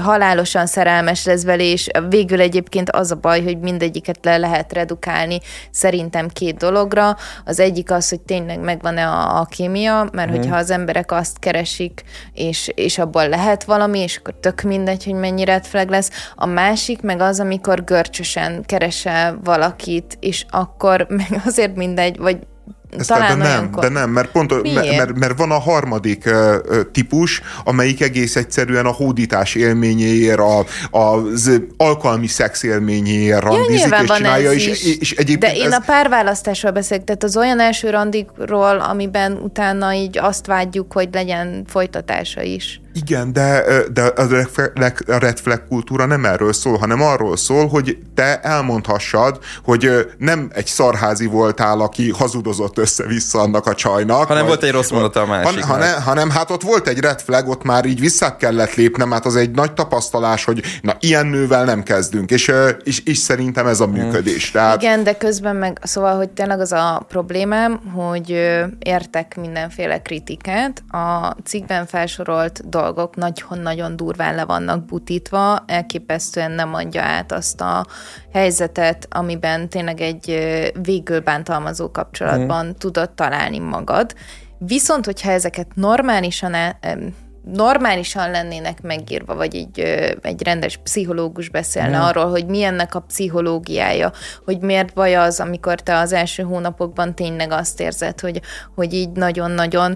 halálosan 0.00 0.66
szerelmes 0.66 1.24
lesz 1.24 1.44
vele, 1.44 1.62
és 1.62 1.88
végül 2.08 2.40
egyébként 2.40 2.90
az 2.90 3.10
a 3.10 3.14
baj, 3.14 3.42
hogy 3.42 3.58
mindegyiket 3.58 4.18
le 4.22 4.36
lehet 4.36 4.72
redukálni 4.72 5.40
szerintem 5.70 6.28
két 6.28 6.56
dologra. 6.56 7.16
Az 7.44 7.60
egyik 7.60 7.90
az, 7.90 8.08
hogy 8.08 8.20
tényleg 8.20 8.60
megvan-e 8.60 9.06
a, 9.06 9.40
a 9.40 9.44
kémia, 9.44 10.08
mert 10.12 10.28
hmm. 10.28 10.38
hogyha 10.38 10.56
az 10.56 10.70
emberek 10.70 11.12
azt 11.12 11.38
keresik, 11.38 12.02
és, 12.34 12.70
és 12.74 12.98
abból 12.98 13.28
lehet 13.28 13.64
valami, 13.64 13.98
és 13.98 14.13
akkor 14.16 14.34
tök 14.40 14.62
mindegy, 14.62 15.04
hogy 15.04 15.14
mennyi 15.14 15.44
red 15.44 15.66
flag 15.66 15.88
lesz. 15.88 16.10
A 16.34 16.46
másik 16.46 17.02
meg 17.02 17.20
az, 17.20 17.40
amikor 17.40 17.84
görcsösen 17.84 18.62
keresel 18.66 19.40
valakit, 19.44 20.16
és 20.20 20.44
akkor 20.50 21.06
meg 21.28 21.42
azért 21.44 21.76
mindegy, 21.76 22.18
vagy 22.18 22.38
ezt 22.98 23.08
Talán 23.08 23.38
de 23.38 23.44
nem, 23.44 23.70
de 23.80 23.88
nem, 23.88 24.10
mert 24.10 24.30
pont 24.30 24.74
mert, 24.74 24.96
mert, 24.96 25.18
mert 25.18 25.38
van 25.38 25.50
a 25.50 25.58
harmadik 25.58 26.24
uh, 26.26 26.54
típus, 26.92 27.42
amelyik 27.64 28.02
egész 28.02 28.36
egyszerűen 28.36 28.86
a 28.86 28.90
hódítás 28.90 29.54
élményéért, 29.54 30.38
a, 30.38 30.64
az 30.90 31.60
alkalmi 31.76 32.26
szex 32.26 32.62
élményéért 32.62 33.42
randizik 33.42 33.88
ja, 33.88 34.02
és 34.02 34.10
csinálja, 34.10 34.52
és, 34.52 34.66
és, 34.66 34.96
és 34.98 35.12
egyébként 35.12 35.52
De 35.52 35.58
én 35.58 35.66
ez... 35.66 35.72
a 35.72 35.82
párválasztásról 35.86 36.72
beszélek, 36.72 37.04
tehát 37.04 37.22
az 37.22 37.36
olyan 37.36 37.60
első 37.60 37.90
randikról, 37.90 38.80
amiben 38.80 39.32
utána 39.32 39.92
így 39.92 40.18
azt 40.18 40.46
vágyjuk, 40.46 40.92
hogy 40.92 41.08
legyen 41.12 41.64
folytatása 41.66 42.42
is. 42.42 42.80
Igen, 42.96 43.32
de, 43.32 43.64
de 43.92 44.02
a 45.06 45.18
red 45.18 45.38
flag 45.38 45.62
kultúra 45.68 46.06
nem 46.06 46.24
erről 46.24 46.52
szól, 46.52 46.76
hanem 46.76 47.02
arról 47.02 47.36
szól, 47.36 47.68
hogy 47.68 47.98
te 48.14 48.40
elmondhassad, 48.40 49.38
hogy 49.64 50.10
nem 50.18 50.50
egy 50.54 50.66
szarházi 50.66 51.26
voltál, 51.26 51.80
aki 51.80 52.10
hazudozott 52.10 52.78
össze-vissza 52.78 53.40
annak 53.40 53.66
a 53.66 53.74
csajnak. 53.74 54.26
Hanem 54.26 54.46
volt 54.46 54.62
egy 54.62 54.70
rossz 54.70 54.90
mondata 54.90 55.20
a 55.20 55.26
másik. 55.26 55.62
Han, 55.62 55.70
hanem, 55.70 56.02
hanem 56.02 56.30
hát 56.30 56.50
ott 56.50 56.62
volt 56.62 56.88
egy 56.88 56.98
red 56.98 57.20
flag, 57.20 57.48
ott 57.48 57.62
már 57.62 57.84
így 57.84 58.00
vissza 58.00 58.36
kellett 58.36 58.74
lépnem, 58.74 59.10
hát 59.10 59.26
az 59.26 59.36
egy 59.36 59.50
nagy 59.50 59.72
tapasztalás, 59.72 60.44
hogy 60.44 60.62
na 60.82 60.96
ilyen 61.00 61.26
nővel 61.26 61.64
nem 61.64 61.82
kezdünk, 61.82 62.30
és, 62.30 62.52
és, 62.84 63.02
és 63.04 63.18
szerintem 63.18 63.66
ez 63.66 63.80
a 63.80 63.86
működés. 63.86 64.50
Tehát... 64.50 64.82
Igen, 64.82 65.04
de 65.04 65.16
közben 65.16 65.56
meg, 65.56 65.78
szóval, 65.82 66.16
hogy 66.16 66.28
tényleg 66.28 66.60
az 66.60 66.72
a 66.72 67.04
problémám, 67.08 67.80
hogy 67.94 68.30
értek 68.78 69.36
mindenféle 69.40 70.02
kritikát. 70.02 70.82
A 70.88 71.36
cikkben 71.44 71.86
felsorolt 71.86 72.68
dolgok 72.68 72.82
dolgok 72.84 73.16
nagyon-nagyon 73.16 73.96
durván 73.96 74.34
le 74.34 74.44
vannak 74.44 74.84
butítva, 74.84 75.64
elképesztően 75.66 76.50
nem 76.50 76.74
adja 76.74 77.02
át 77.02 77.32
azt 77.32 77.60
a 77.60 77.86
helyzetet, 78.32 79.06
amiben 79.10 79.68
tényleg 79.68 80.00
egy 80.00 80.26
végül 80.82 81.20
bántalmazó 81.20 81.90
kapcsolatban 81.90 82.66
mm. 82.66 82.70
tudod 82.78 83.10
találni 83.10 83.58
magad. 83.58 84.14
Viszont, 84.58 85.04
hogyha 85.04 85.30
ezeket 85.30 85.66
normálisan 85.74 86.54
normálisan 87.52 88.30
lennének 88.30 88.82
megírva, 88.82 89.34
vagy 89.34 89.54
egy, 89.54 89.80
egy 90.22 90.42
rendes 90.42 90.76
pszichológus 90.76 91.48
beszélne 91.48 91.96
ja. 91.96 92.04
arról, 92.04 92.30
hogy 92.30 92.46
mi 92.46 92.62
ennek 92.62 92.94
a 92.94 93.00
pszichológiája, 93.00 94.12
hogy 94.44 94.58
miért 94.58 94.94
baj 94.94 95.16
az, 95.16 95.40
amikor 95.40 95.80
te 95.80 95.98
az 95.98 96.12
első 96.12 96.42
hónapokban 96.42 97.14
tényleg 97.14 97.52
azt 97.52 97.80
érzed, 97.80 98.20
hogy, 98.20 98.40
hogy 98.74 98.92
így 98.92 99.10
nagyon-nagyon 99.10 99.94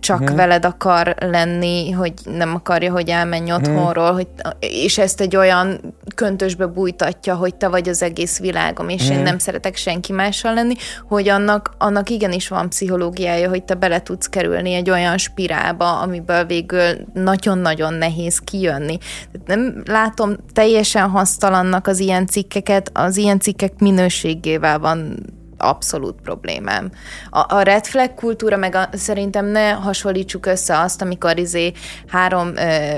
csak 0.00 0.22
ja. 0.28 0.34
veled 0.34 0.64
akar 0.64 1.14
lenni, 1.18 1.90
hogy 1.90 2.12
nem 2.24 2.54
akarja, 2.54 2.92
hogy 2.92 3.08
elmenj 3.08 3.52
otthonról, 3.52 4.12
hogy, 4.12 4.28
és 4.58 4.98
ezt 4.98 5.20
egy 5.20 5.36
olyan 5.36 5.94
köntösbe 6.14 6.66
bújtatja, 6.66 7.34
hogy 7.34 7.54
te 7.54 7.68
vagy 7.68 7.88
az 7.88 8.02
egész 8.02 8.38
világom, 8.38 8.88
és 8.88 9.08
ja. 9.08 9.14
én 9.14 9.22
nem 9.22 9.38
szeretek 9.38 9.76
senki 9.76 10.12
mással 10.12 10.54
lenni, 10.54 10.74
hogy 11.08 11.28
annak, 11.28 11.74
annak 11.78 12.10
igenis 12.10 12.48
van 12.48 12.68
pszichológiája, 12.68 13.48
hogy 13.48 13.62
te 13.62 13.74
bele 13.74 14.02
tudsz 14.02 14.28
kerülni 14.28 14.74
egy 14.74 14.90
olyan 14.90 15.18
spirálba, 15.18 16.00
amiből 16.00 16.44
vég 16.44 16.65
végül 16.70 17.06
nagyon-nagyon 17.14 17.94
nehéz 17.94 18.38
kijönni. 18.38 18.98
Nem 19.46 19.82
látom 19.86 20.36
teljesen 20.52 21.08
hasztalannak 21.08 21.86
az 21.86 21.98
ilyen 21.98 22.26
cikkeket, 22.26 22.90
az 22.92 23.16
ilyen 23.16 23.40
cikkek 23.40 23.78
minőségével 23.78 24.78
van 24.78 25.16
abszolút 25.58 26.20
problémám. 26.20 26.90
A, 27.30 27.54
a 27.54 27.62
red 27.62 27.86
flag 27.86 28.14
kultúra, 28.14 28.56
meg 28.56 28.74
a, 28.74 28.88
szerintem 28.92 29.46
ne 29.46 29.70
hasonlítsuk 29.70 30.46
össze 30.46 30.78
azt, 30.78 31.02
amikor 31.02 31.38
izé 31.38 31.72
három, 32.06 32.56
ö, 32.56 32.96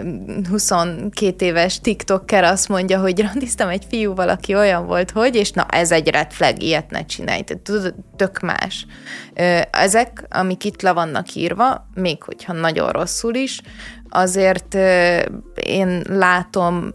22 0.48 1.46
éves 1.46 1.80
tiktoker 1.80 2.44
azt 2.44 2.68
mondja, 2.68 3.00
hogy 3.00 3.20
randiztam 3.22 3.68
egy 3.68 3.86
fiú, 3.88 4.14
valaki 4.14 4.54
olyan 4.54 4.86
volt, 4.86 5.11
hogy, 5.11 5.34
és 5.34 5.50
na 5.50 5.66
ez 5.70 5.90
egy 5.90 6.09
red 6.09 6.32
flag, 6.32 6.62
ilyet 6.62 6.90
ne 6.90 7.04
csinálj. 7.04 7.42
Tudod, 7.62 7.94
tök 8.16 8.40
más. 8.40 8.86
Ö, 9.34 9.61
ezek, 9.70 10.26
amik 10.30 10.64
itt 10.64 10.82
le 10.82 10.92
vannak 10.92 11.34
írva, 11.34 11.86
még 11.94 12.22
hogyha 12.22 12.52
nagyon 12.52 12.90
rosszul 12.90 13.34
is, 13.34 13.61
azért 14.09 14.74
ö, 14.74 15.18
én 15.64 16.02
látom 16.09 16.90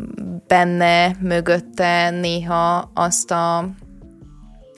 benne 0.47 1.16
mögötte 1.20 2.09
néha 2.09 2.91
azt 2.93 3.32
a 3.32 3.70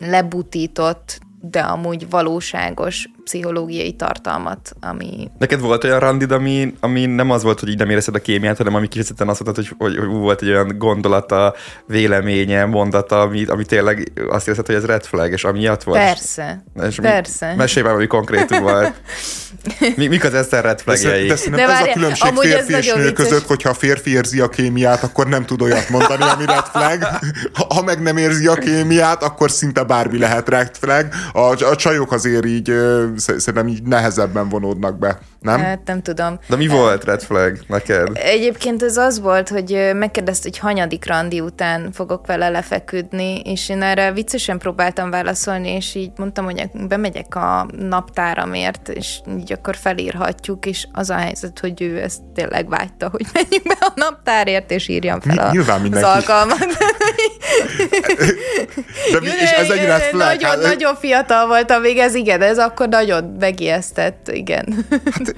lebutított, 0.10 1.20
de 1.42 1.60
amúgy 1.60 2.10
valóságos 2.10 3.10
pszichológiai 3.26 3.94
tartalmat, 3.94 4.76
ami... 4.82 5.30
Neked 5.38 5.60
volt 5.60 5.84
olyan 5.84 6.00
randid, 6.00 6.32
ami, 6.32 6.74
ami 6.80 7.06
nem 7.06 7.32
az 7.32 7.44
volt, 7.44 7.60
hogy 7.60 7.70
így 7.70 7.78
nem 7.78 7.90
érezted 7.90 8.16
a 8.16 8.20
kémiát, 8.20 8.58
hanem 8.58 8.76
ami 8.76 8.88
kifejezetten 8.88 9.28
azt 9.30 9.44
mondtad, 9.44 9.66
hogy, 9.66 9.76
hogy, 9.78 9.98
hogy 9.98 10.08
volt 10.08 10.42
egy 10.42 10.50
olyan 10.50 10.78
gondolata, 10.78 11.56
véleménye, 11.88 12.66
mondata, 12.66 13.20
ami, 13.20 13.46
ami 13.46 13.66
tényleg 13.66 14.12
azt 14.30 14.48
érzed, 14.48 14.66
hogy 14.66 14.76
ez 14.76 14.86
red 14.86 15.06
flag, 15.06 15.32
és 15.32 15.44
amiatt 15.44 15.84
volt. 15.84 16.00
Persze, 16.00 16.64
és 16.88 16.96
persze. 17.02 17.54
Mesélj 17.56 17.86
már, 17.86 17.96
ami 17.96 18.08
konkrétum 18.08 18.62
volt. 18.62 18.94
Mi, 19.96 20.08
mik 20.08 20.24
az 20.24 20.34
Eszter 20.34 20.64
red 20.64 20.82
flagjai? 20.82 21.28
De, 21.28 21.36
de, 21.50 21.56
de 21.56 21.64
ez 21.64 21.88
a 21.88 21.92
különbség 21.94 22.34
férfi 22.34 22.74
és 22.74 22.94
nő 22.94 23.12
között, 23.12 23.46
hogyha 23.46 23.70
a 23.70 23.74
férfi 23.74 24.12
érzi 24.12 24.40
a 24.40 24.50
kémiát, 24.50 25.04
akkor 25.04 25.28
nem 25.28 25.46
tud 25.46 25.62
olyat 25.62 25.90
mondani, 25.90 26.24
ami 26.24 26.46
red 26.46 26.66
flag. 26.66 27.04
Ha, 27.54 27.66
ha 27.74 27.82
meg 27.82 28.02
nem 28.02 28.18
érzi 28.18 28.48
a 28.48 28.54
kémiát, 28.54 29.24
akkor 29.24 29.52
szinte 29.52 29.84
bármi 29.84 30.18
lehet 30.18 30.50
red 30.50 30.76
flag. 30.80 31.08
A, 31.34 31.64
a 31.64 31.76
csajok 31.76 32.12
azért 32.12 32.46
így 32.46 32.74
szerintem 33.18 33.68
így 33.68 33.84
nehezebben 33.84 34.50
vonódnak 34.50 35.00
be, 35.00 35.20
nem? 35.46 35.60
Hát 35.60 35.80
nem 35.86 36.02
tudom. 36.02 36.40
De 36.48 36.56
mi 36.56 36.68
volt 36.68 37.04
red 37.04 37.22
flag 37.22 37.58
neked? 37.68 38.10
Egyébként 38.14 38.84
ez 38.84 38.98
az 38.98 39.20
volt, 39.20 39.50
hogy 39.50 39.92
megkérdezte, 39.94 40.50
hogy 40.50 40.58
hanyadik 40.58 41.08
randi 41.08 41.40
után 41.40 41.92
fogok 41.92 42.26
vele 42.26 42.50
lefeküdni, 42.50 43.40
és 43.40 43.70
én 43.70 43.82
erre 43.82 44.12
viccesen 44.12 44.58
próbáltam 44.58 45.10
válaszolni, 45.10 45.70
és 45.70 45.96
így 45.96 46.12
mondtam, 46.16 46.46
hogy 46.46 46.70
bemegyek 46.88 47.36
a 47.36 47.68
naptáramért, 47.78 48.90
és 48.90 49.20
így 49.40 49.54
akkor 49.54 49.76
felírhatjuk, 49.76 50.66
és 50.66 50.88
az 50.92 51.10
a 51.10 51.16
helyzet, 51.16 51.60
hogy 51.60 51.82
ő 51.82 52.02
ezt 52.02 52.22
tényleg 52.34 52.70
vágyta, 52.70 53.10
hogy 53.10 53.26
menjünk 53.34 53.68
be 53.68 53.78
a 53.80 53.92
naptárért, 53.96 54.72
és 54.72 54.88
írjam 54.88 55.20
fel 55.20 55.38
a, 55.38 55.52
Nyilván 55.52 55.94
az 55.94 56.04
alkalmat. 56.04 56.68
De 59.12 59.20
mi, 59.20 59.28
és 59.28 59.52
ez 59.52 59.70
egy 59.70 59.86
red 59.86 60.02
flag. 60.02 60.22
Nagyon, 60.22 60.50
hát, 60.50 60.62
nagyon 60.62 60.96
fiatal 60.96 61.48
voltam 61.48 61.82
még, 61.82 61.98
ez 61.98 62.16
igen, 62.16 62.42
ez 62.42 62.58
akkor 62.58 62.90
nagyon 62.90 63.36
megijesztett, 63.40 64.30
igen. 64.32 64.86
Hát, 64.90 65.35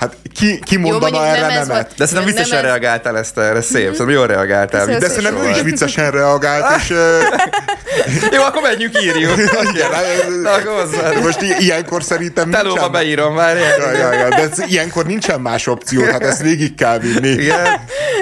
Hát 0.00 0.16
ki, 0.34 0.58
ki 0.64 0.76
mondana 0.76 1.16
Jó, 1.16 1.22
erre 1.22 1.40
nem 1.40 1.66
nemet? 1.66 1.92
De 1.96 2.06
szerintem 2.06 2.34
viccesen 2.34 2.56
nem 2.56 2.66
reagáltál 2.66 3.18
ezt 3.18 3.38
erre, 3.38 3.60
szép, 3.60 3.74
mm-hmm. 3.74 3.92
szerintem 3.92 4.08
jól 4.08 4.26
reagáltál. 4.26 4.86
De 4.86 5.08
szerintem 5.08 5.36
ő 5.36 5.48
is 5.48 5.60
viccesen 5.62 6.10
reagált, 6.10 6.76
és... 6.76 6.88
Jó, 8.34 8.42
akkor 8.42 8.62
menjünk, 8.62 9.02
írjuk. 9.02 9.36
Na, 10.42 10.50
akkor 10.50 10.88
Most 11.22 11.42
ilyenkor 11.58 12.02
szerintem 12.02 12.50
Telóba 12.50 12.68
nincsen... 12.68 12.92
beírom, 12.92 13.34
már. 13.34 13.56
Ja, 13.56 13.92
ja, 13.92 14.12
ja, 14.12 14.28
de 14.28 14.36
ez, 14.36 14.58
ilyenkor 14.66 15.06
nincsen 15.06 15.40
más 15.40 15.66
opció, 15.66 16.04
hát 16.04 16.22
ezt 16.22 16.42
végig 16.42 16.74
kell 16.74 16.98
vinni. 16.98 17.28
Igen. 17.28 17.64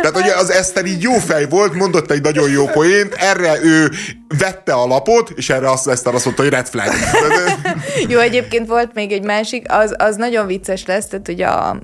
Tehát 0.02 0.16
ugye 0.16 0.34
az 0.34 0.50
Eszter 0.50 0.84
így 0.84 1.02
jó 1.02 1.12
fej 1.12 1.46
volt, 1.48 1.74
mondott 1.74 2.10
egy 2.10 2.22
nagyon 2.22 2.50
jó 2.50 2.66
poént, 2.66 3.14
erre 3.14 3.58
ő 3.62 3.90
vette 4.38 4.72
a 4.72 4.86
lapot, 4.86 5.30
és 5.30 5.50
erre 5.50 5.70
azt 5.70 5.88
Eszter 5.88 6.14
azt 6.14 6.24
mondta, 6.24 6.42
hogy 6.42 6.52
red 6.52 6.66
flag. 6.66 6.86
jó, 8.12 8.18
egyébként 8.18 8.66
volt 8.66 8.94
még 8.94 9.12
egy 9.12 9.22
másik, 9.22 9.72
az, 9.72 9.94
az 9.98 10.16
nagyon 10.16 10.46
vicces 10.46 10.86
lesz, 10.86 11.06
tehát 11.06 11.28
ugye 11.28 11.46
a 11.46 11.80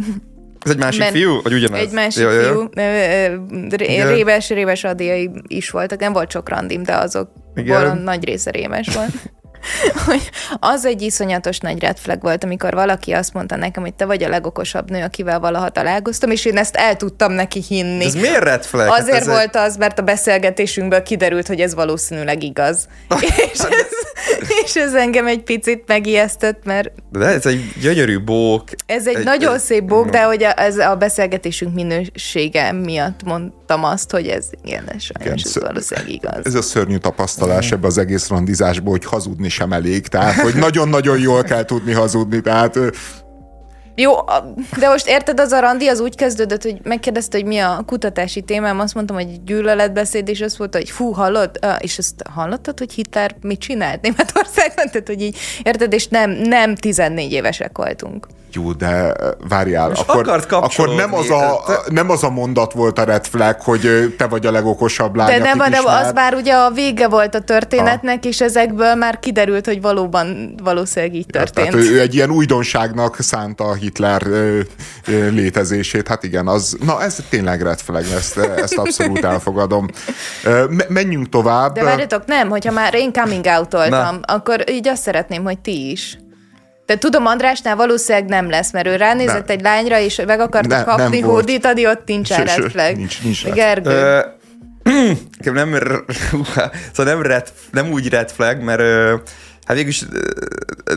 ez 0.65 0.71
egy 0.71 0.79
másik 0.79 1.01
Men, 1.01 1.13
fiú? 1.13 1.43
Vagy 1.43 1.53
ugyanaz? 1.53 1.79
Egy 1.79 1.91
másik 1.91 2.23
ja, 2.23 2.31
fiú. 2.31 2.69
Ja. 2.73 4.09
Réves, 4.09 4.49
réves 4.49 4.85
adiai 4.85 5.31
is 5.47 5.71
voltak. 5.71 6.01
Nem 6.01 6.13
volt 6.13 6.31
sok 6.31 6.49
randim, 6.49 6.83
de 6.83 6.97
azokból 6.97 7.95
nagy 7.95 8.25
része 8.25 8.51
rémes 8.51 8.95
volt. 8.95 9.13
hogy 10.07 10.31
az 10.61 10.85
egy 10.85 11.03
iszonyatos 11.03 11.59
nagy 11.59 11.81
red 11.81 11.99
flag 11.99 12.23
volt, 12.23 12.45
amikor 12.45 12.75
valaki 12.75 13.13
azt 13.13 13.33
mondta 13.33 13.57
nekem, 13.57 13.83
hogy 13.83 13.95
te 13.95 14.05
vagy 14.05 14.23
a 14.23 14.29
legokosabb 14.29 14.91
nő, 14.91 15.03
akivel 15.03 15.41
valaha 15.41 15.69
találkoztam, 15.69 16.31
és 16.31 16.45
én 16.45 16.57
ezt 16.57 16.77
el 16.77 16.97
tudtam 16.97 17.33
neki 17.33 17.63
hinni. 17.69 18.05
Ez 18.05 18.15
miért 18.15 18.45
red 18.45 18.65
flag? 18.65 18.89
Hát 18.89 19.01
Azért 19.01 19.17
ez 19.17 19.27
volt 19.27 19.57
egy... 19.57 19.63
az, 19.63 19.77
mert 19.77 19.99
a 19.99 20.03
beszélgetésünkből 20.03 21.03
kiderült, 21.03 21.47
hogy 21.47 21.61
ez 21.61 21.75
valószínűleg 21.75 22.43
igaz. 22.43 22.89
és, 23.53 23.59
ez, 23.59 23.87
és 24.65 24.77
ez 24.77 24.95
engem 24.95 25.27
egy 25.27 25.43
picit 25.43 25.85
megijesztett, 25.87 26.65
mert... 26.65 26.93
De 27.11 27.27
ez 27.27 27.47
egy 27.47 27.73
gyönyörű 27.81 28.19
bók. 28.19 28.69
Ez 28.87 29.07
egy, 29.07 29.17
egy 29.17 29.25
nagyon 29.25 29.59
szép 29.59 29.85
bók, 29.85 30.11
de 30.11 30.23
hogy 30.23 30.43
a, 30.43 30.61
ez 30.61 30.79
a 30.79 30.95
beszélgetésünk 30.95 31.75
minősége 31.75 32.73
miatt 32.73 33.23
mondtam 33.25 33.85
azt, 33.85 34.11
hogy 34.11 34.27
ez 34.27 34.47
igen, 34.65 34.85
ez 34.89 35.03
sajnos 35.03 35.43
ez 35.43 35.59
valószínűleg 35.61 36.11
igaz. 36.11 36.47
Ez 36.47 36.55
a 36.55 36.63
szörnyű 36.63 36.97
tapasztalás 36.97 37.73
ebbe 37.73 37.87
az 37.87 37.99
egész 37.99 38.29
randizásból, 38.29 38.91
hogy 38.91 39.05
hazudni 39.05 39.49
sem 39.55 39.73
elég, 39.73 40.07
tehát 40.07 40.35
hogy 40.35 40.55
nagyon-nagyon 40.55 41.19
jól 41.19 41.43
kell 41.43 41.65
tudni 41.65 41.93
hazudni, 41.93 42.41
tehát 42.41 42.79
jó, 43.97 44.13
de 44.79 44.89
most 44.89 45.09
érted, 45.09 45.41
az 45.41 45.53
a 45.53 45.61
randi 45.61 45.89
az 45.89 46.01
úgy 46.01 46.15
kezdődött, 46.15 46.63
hogy 46.63 46.81
megkérdezte, 46.83 47.37
hogy 47.37 47.47
mi 47.47 47.59
a 47.59 47.83
kutatási 47.87 48.41
témám, 48.41 48.81
azt 48.81 48.95
mondtam, 48.95 49.17
hogy 49.17 49.43
gyűlöletbeszéd, 49.45 50.29
és 50.29 50.41
azt 50.41 50.59
mondta, 50.59 50.79
hogy 50.79 50.91
fú, 50.91 51.11
hallod? 51.11 51.51
És 51.79 51.99
azt 51.99 52.23
hallottad, 52.31 52.79
hogy 52.79 52.93
Hitler 52.93 53.37
mit 53.41 53.61
csinált 53.61 54.01
Németországban? 54.03 54.87
Tehát, 54.87 55.07
hogy 55.07 55.23
így, 55.23 55.39
érted, 55.63 55.93
és 55.93 56.09
nem, 56.09 56.31
nem 56.31 56.75
14 56.75 57.33
évesek 57.33 57.77
voltunk. 57.77 58.27
Jó, 58.55 58.73
de 58.73 59.13
várjál, 59.49 59.89
Most 59.89 60.09
akkor, 60.09 60.47
akkor 60.51 60.95
nem, 60.95 61.15
az 61.15 61.31
a, 61.31 61.63
nem 61.89 62.11
az 62.11 62.23
a 62.23 62.31
mondat 62.31 62.73
volt 62.73 62.99
a 62.99 63.05
red 63.05 63.27
flag, 63.27 63.61
hogy 63.61 64.15
te 64.19 64.27
vagy 64.27 64.47
a 64.47 64.51
legokosabb 64.51 65.17
lány, 65.17 65.39
De 65.39 65.55
nem, 65.55 65.71
de 65.71 65.81
az 65.85 66.13
már 66.13 66.35
ugye 66.35 66.55
a 66.55 66.71
vége 66.71 67.09
volt 67.09 67.35
a 67.35 67.41
történetnek, 67.41 68.19
a. 68.25 68.27
és 68.27 68.41
ezekből 68.41 68.95
már 68.95 69.19
kiderült, 69.19 69.67
hogy 69.67 69.81
valóban 69.81 70.55
valószínűleg 70.63 71.15
így 71.15 71.27
történt. 71.27 71.67
Ja, 71.67 71.73
tehát 71.73 71.89
ő, 71.91 71.95
ő 71.95 72.01
egy 72.01 72.15
ilyen 72.15 72.31
újdonságnak 72.31 73.17
szánta 73.21 73.75
Hitler 73.75 74.23
ö, 74.27 74.61
ö, 75.07 75.29
létezését. 75.29 76.09
Hát 76.09 76.23
igen, 76.23 76.47
az, 76.47 76.77
na 76.85 77.03
ez 77.03 77.17
tényleg 77.29 77.63
red 77.63 77.81
flag, 77.81 78.05
ezt, 78.15 78.39
ezt 78.39 78.77
abszolút 78.77 79.25
elfogadom. 79.25 79.89
Menjünk 80.89 81.29
tovább. 81.29 81.75
De 81.75 81.83
várjatok, 81.83 82.27
nem, 82.27 82.49
hogyha 82.49 82.73
már 82.73 82.95
én 82.95 83.13
coming 83.13 83.45
out-oltam, 83.45 84.21
akkor 84.23 84.65
így 84.71 84.89
azt 84.89 85.03
szeretném, 85.03 85.43
hogy 85.43 85.59
ti 85.59 85.91
is. 85.91 86.19
De 86.87 86.99
tudom, 86.99 87.27
Andrásnál 87.27 87.77
valószínűleg 87.77 88.29
nem 88.29 88.51
lesz, 88.51 88.73
mert 88.73 88.87
ő 88.87 88.97
ránézett 88.97 89.47
nem. 89.47 89.57
egy 89.57 89.63
lányra, 89.63 89.99
és 89.99 90.21
meg 90.27 90.41
akarta 90.41 90.77
ne, 90.77 90.85
kapni 90.85 91.21
hódítani, 91.21 91.87
ott 91.87 92.07
nincs 92.07 92.29
red 92.29 92.71
flag. 92.71 92.97
Nincs, 92.97 93.23
nincs 93.23 93.45
Gergő. 93.45 93.91
Ö, 93.91 94.21
nem, 95.53 95.75
szóval 96.93 97.15
nem, 97.15 97.23
red, 97.23 97.53
nem 97.71 97.91
úgy 97.93 98.09
red 98.09 98.31
flag, 98.31 98.61
mert 98.61 98.81
hát 99.65 99.77
végülis, 99.77 100.05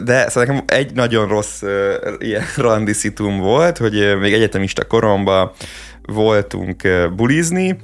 de 0.03 0.29
szóval 0.29 0.45
nekem 0.45 0.63
egy 0.67 0.93
nagyon 0.93 1.27
rossz 1.27 1.61
ilyen 2.17 2.43
randi 2.57 2.93
szitum 2.93 3.39
volt, 3.39 3.77
hogy 3.77 4.17
még 4.19 4.33
egyetemista 4.33 4.85
koromban 4.85 5.51
voltunk 6.01 6.87
bulizni, 7.15 7.79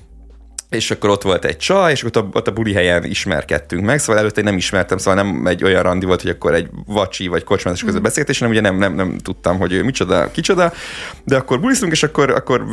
és 0.74 0.91
akkor 0.91 1.09
ott 1.09 1.21
volt 1.21 1.45
egy 1.45 1.57
csaj, 1.57 1.91
és 1.91 2.03
ott 2.03 2.15
a, 2.15 2.30
ott 2.34 2.47
a 2.47 2.51
buli 2.51 2.74
helyen 2.74 3.03
ismerkedtünk 3.03 3.86
meg, 3.86 3.99
szóval 3.99 4.17
előtte 4.17 4.39
én 4.39 4.45
nem 4.45 4.57
ismertem, 4.57 4.97
szóval 4.97 5.24
nem 5.24 5.45
egy 5.45 5.63
olyan 5.63 5.84
randi 5.84 6.05
volt, 6.05 6.21
hogy 6.21 6.32
akkor 6.32 6.53
egy 6.53 6.69
vacsi 6.86 7.28
vagy 7.28 7.43
kocsmázás 7.43 7.84
között 7.84 7.99
mm. 7.99 8.03
beszélt, 8.03 8.30
és 8.30 8.39
nem, 8.39 8.49
ugye 8.49 8.61
nem, 8.61 8.78
nem, 8.78 8.93
nem 8.93 9.17
tudtam, 9.17 9.57
hogy 9.57 9.74
ő 9.74 9.84
micsoda, 9.84 10.32
kicsoda, 10.32 10.71
de 11.24 11.36
akkor 11.36 11.59
buliztunk, 11.59 11.91
és 11.91 12.03
akkor, 12.03 12.30
akkor 12.30 12.65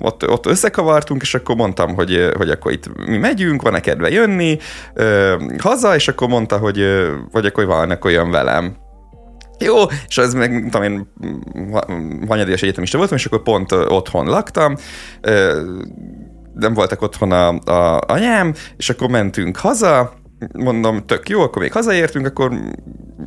ott, 0.00 0.28
ott 0.28 0.46
összekavartunk, 0.46 1.22
és 1.22 1.34
akkor 1.34 1.56
mondtam, 1.56 1.94
hogy, 1.94 2.30
hogy 2.36 2.50
akkor 2.50 2.72
itt 2.72 3.06
mi 3.06 3.16
megyünk, 3.16 3.62
van-e 3.62 3.80
kedve 3.80 4.10
jönni 4.10 4.58
ö, 4.94 5.36
haza, 5.58 5.94
és 5.94 6.08
akkor 6.08 6.28
mondta, 6.28 6.56
hogy, 6.56 6.86
hogy 7.32 7.46
akkor 7.46 7.66
van, 7.66 7.90
akkor 7.90 8.10
jön 8.10 8.30
velem. 8.30 8.76
Jó, 9.58 9.74
és 10.08 10.18
ez 10.18 10.34
meg, 10.34 10.68
tudom 10.70 10.82
én, 10.82 11.12
hanyadélyes 12.28 12.62
egyetemista 12.62 12.98
voltam, 12.98 13.16
és 13.16 13.24
akkor 13.24 13.42
pont 13.42 13.72
otthon 13.72 14.26
laktam, 14.26 14.76
nem 16.58 16.74
voltak 16.74 17.02
otthon 17.02 17.32
a, 17.32 17.48
a 17.48 18.00
anyám, 18.06 18.54
és 18.76 18.90
akkor 18.90 19.08
mentünk 19.08 19.56
haza, 19.56 20.12
mondom, 20.52 21.06
tök 21.06 21.28
jó, 21.28 21.40
akkor 21.40 21.62
még 21.62 21.72
hazaértünk, 21.72 22.26
akkor 22.26 22.52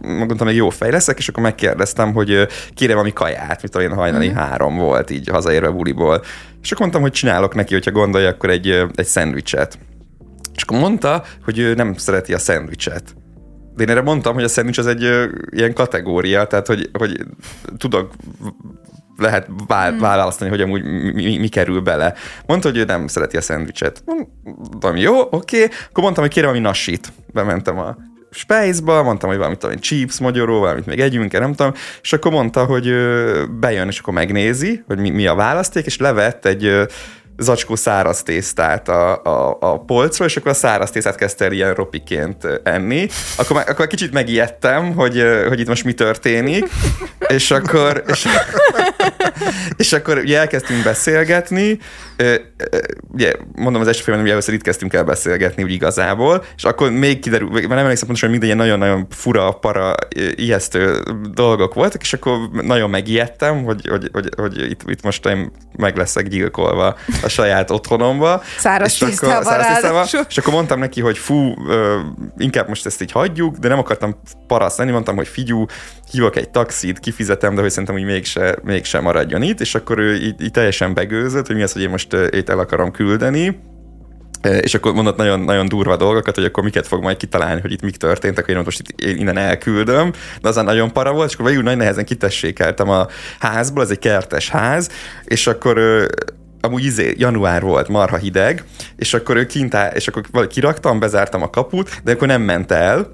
mondtam, 0.01 0.47
hogy 0.47 0.55
jó 0.55 0.69
fej 0.69 0.91
leszek, 0.91 1.17
és 1.17 1.27
akkor 1.27 1.43
megkérdeztem, 1.43 2.13
hogy 2.13 2.47
kérem 2.73 2.95
valami 2.95 3.13
kaját, 3.13 3.61
mit 3.61 3.75
én 3.75 3.93
hajnali 3.93 4.27
uh-huh. 4.27 4.41
három 4.41 4.77
volt, 4.77 5.09
így 5.09 5.29
hazaérve 5.29 5.69
buliból. 5.69 6.23
És 6.61 6.71
akkor 6.71 6.81
mondtam, 6.81 7.01
hogy 7.01 7.11
csinálok 7.11 7.55
neki, 7.55 7.73
hogyha 7.73 7.91
gondolja, 7.91 8.29
akkor 8.29 8.49
egy, 8.49 8.69
egy 8.95 9.05
szendvicset. 9.05 9.77
És 10.55 10.63
akkor 10.63 10.79
mondta, 10.79 11.23
hogy 11.43 11.59
ő 11.59 11.73
nem 11.73 11.93
szereti 11.93 12.33
a 12.33 12.37
szendvicset. 12.39 13.03
De 13.75 13.83
én 13.83 13.89
erre 13.89 14.01
mondtam, 14.01 14.33
hogy 14.33 14.43
a 14.43 14.47
szendvics 14.47 14.77
az 14.77 14.87
egy 14.87 15.29
ilyen 15.49 15.73
kategória, 15.73 16.45
tehát 16.45 16.67
hogy, 16.67 16.89
hogy 16.93 17.25
tudok 17.77 18.11
lehet 19.17 19.47
vál, 19.67 19.89
hmm. 19.89 19.99
választani, 19.99 20.49
hogy 20.49 20.61
amúgy 20.61 20.83
mi, 20.83 21.11
mi, 21.11 21.37
mi 21.37 21.47
kerül 21.47 21.81
bele. 21.81 22.13
Mondta, 22.45 22.67
hogy 22.67 22.77
ő 22.77 22.83
nem 22.83 23.07
szereti 23.07 23.37
a 23.37 23.41
szendvicset. 23.41 24.03
Mondtam, 24.05 24.95
jó, 24.95 25.21
oké. 25.29 25.63
Akkor 25.63 26.03
mondtam, 26.03 26.23
hogy 26.23 26.33
kérem 26.33 26.49
valami 26.49 26.67
nasit. 26.67 27.11
Bementem 27.33 27.79
a 27.79 27.95
Space-ba, 28.33 29.03
mondtam, 29.03 29.29
hogy 29.29 29.37
valamit 29.37 29.59
tudom, 29.59 29.79
chips, 29.79 30.19
magyaró, 30.19 30.59
valamit 30.59 30.85
még 30.85 30.99
együnk 30.99 31.31
nem 31.31 31.53
tudom, 31.53 31.73
és 32.01 32.13
akkor 32.13 32.31
mondta, 32.31 32.65
hogy 32.65 32.93
bejön, 33.59 33.87
és 33.87 33.99
akkor 33.99 34.13
megnézi, 34.13 34.83
hogy 34.87 34.99
mi, 34.99 35.09
mi 35.09 35.27
a 35.27 35.35
választék, 35.35 35.85
és 35.85 35.97
levett 35.97 36.45
egy 36.45 36.87
zacskó 37.41 37.75
száraz 37.75 38.23
tésztát 38.23 38.89
a, 38.89 39.23
a, 39.23 39.57
a 39.59 39.79
polcról, 39.79 40.27
és 40.27 40.37
akkor 40.37 40.51
a 40.51 40.53
száraz 40.53 40.91
tésztát 40.91 41.15
kezdte 41.15 41.45
el 41.45 41.51
ilyen 41.51 41.73
ropiként 41.73 42.47
enni. 42.63 43.07
Akkor, 43.35 43.55
már, 43.55 43.69
akkor 43.69 43.87
kicsit 43.87 44.13
megijedtem, 44.13 44.93
hogy, 44.93 45.23
hogy 45.47 45.59
itt 45.59 45.67
most 45.67 45.83
mi 45.83 45.93
történik, 45.93 46.69
és 47.27 47.51
akkor, 47.51 48.03
és, 48.07 48.27
és 49.77 49.93
akkor 49.93 50.17
ugye 50.17 50.39
elkezdtünk 50.39 50.83
beszélgetni, 50.83 51.79
ugye 53.11 53.33
mondom 53.55 53.81
az 53.81 53.87
első 53.87 54.01
filmben, 54.01 54.25
hogy 54.25 54.31
először 54.31 54.53
itt 54.53 54.61
kezdtünk 54.61 54.93
el 54.93 55.03
beszélgetni 55.03 55.63
úgy 55.63 55.71
igazából, 55.71 56.43
és 56.55 56.63
akkor 56.63 56.91
még 56.91 57.19
kiderül, 57.19 57.49
mert 57.49 57.67
nem 57.67 57.77
emlékszem 57.77 58.07
pontosan, 58.07 58.29
hogy 58.29 58.39
minden 58.39 58.57
ilyen 58.57 58.57
nagyon-nagyon 58.57 59.07
fura, 59.09 59.51
para, 59.51 59.95
ijesztő 60.35 61.03
dolgok 61.33 61.73
voltak, 61.73 62.01
és 62.01 62.13
akkor 62.13 62.37
nagyon 62.51 62.89
megijedtem, 62.89 63.63
hogy, 63.63 63.87
hogy, 63.87 64.09
hogy, 64.13 64.29
hogy 64.35 64.69
itt, 64.69 64.81
itt 64.85 65.03
most 65.03 65.25
én 65.25 65.51
meg 65.77 65.97
leszek 65.97 66.27
gyilkolva 66.27 66.95
a 67.23 67.27
saját 67.27 67.71
otthonomba. 67.71 68.41
Száraz 68.57 69.65
tisztával. 69.73 70.05
És 70.29 70.37
akkor 70.37 70.53
mondtam 70.53 70.79
neki, 70.79 71.01
hogy 71.01 71.17
fú, 71.17 71.53
inkább 72.37 72.67
most 72.67 72.85
ezt 72.85 73.01
így 73.01 73.11
hagyjuk, 73.11 73.57
de 73.57 73.67
nem 73.67 73.79
akartam 73.79 74.21
paraszt 74.47 74.77
lenni, 74.77 74.91
mondtam, 74.91 75.15
hogy 75.15 75.27
figyú, 75.27 75.65
hívok 76.11 76.35
egy 76.35 76.49
taxit, 76.49 76.99
kifizetem, 76.99 77.55
de 77.55 77.61
hogy 77.61 77.69
szerintem, 77.69 77.95
hogy 77.95 78.05
mégse, 78.05 78.57
mégse 78.63 78.99
maradjon 78.99 79.41
itt, 79.41 79.59
és 79.59 79.75
akkor 79.75 79.99
ő 79.99 80.15
így, 80.15 80.41
így 80.41 80.51
teljesen 80.51 80.93
begőzött, 80.93 81.47
hogy 81.47 81.55
mi 81.55 81.61
az, 81.61 81.71
hogy 81.71 81.81
én 81.81 81.89
most 81.89 82.15
itt 82.29 82.49
el 82.49 82.59
akarom 82.59 82.91
küldeni, 82.91 83.59
és 84.61 84.73
akkor 84.73 84.93
mondott 84.93 85.17
nagyon, 85.17 85.39
nagyon 85.39 85.67
durva 85.67 85.95
dolgokat, 85.95 86.35
hogy 86.35 86.43
akkor 86.43 86.63
miket 86.63 86.87
fog 86.87 87.01
majd 87.01 87.17
kitalálni, 87.17 87.61
hogy 87.61 87.71
itt 87.71 87.81
mik 87.81 87.95
történtek, 87.95 88.45
hogy 88.45 88.55
én 88.55 88.61
most 88.65 88.79
itt 88.79 89.01
én 89.01 89.17
innen 89.17 89.37
elküldöm, 89.37 90.11
de 90.41 90.49
azán 90.49 90.65
nagyon 90.65 90.93
para 90.93 91.11
volt, 91.11 91.29
és 91.29 91.33
akkor 91.33 91.47
végül 91.47 91.63
nagy 91.63 91.77
nehezen 91.77 92.05
kitessékeltem 92.05 92.89
a 92.89 93.07
házból, 93.39 93.83
ez 93.83 93.89
egy 93.89 93.99
kertes 93.99 94.49
ház, 94.49 94.89
és 95.23 95.47
akkor 95.47 96.07
amúgy 96.61 96.83
izé, 96.83 97.13
január 97.17 97.61
volt, 97.61 97.87
marha 97.87 98.17
hideg, 98.17 98.63
és 98.95 99.13
akkor 99.13 99.37
ő 99.37 99.45
kint 99.45 99.75
áll, 99.75 99.91
és 99.91 100.07
akkor 100.07 100.47
kiraktam, 100.47 100.99
bezártam 100.99 101.41
a 101.41 101.49
kaput, 101.49 102.01
de 102.03 102.11
akkor 102.11 102.27
nem 102.27 102.41
ment 102.41 102.71
el, 102.71 103.11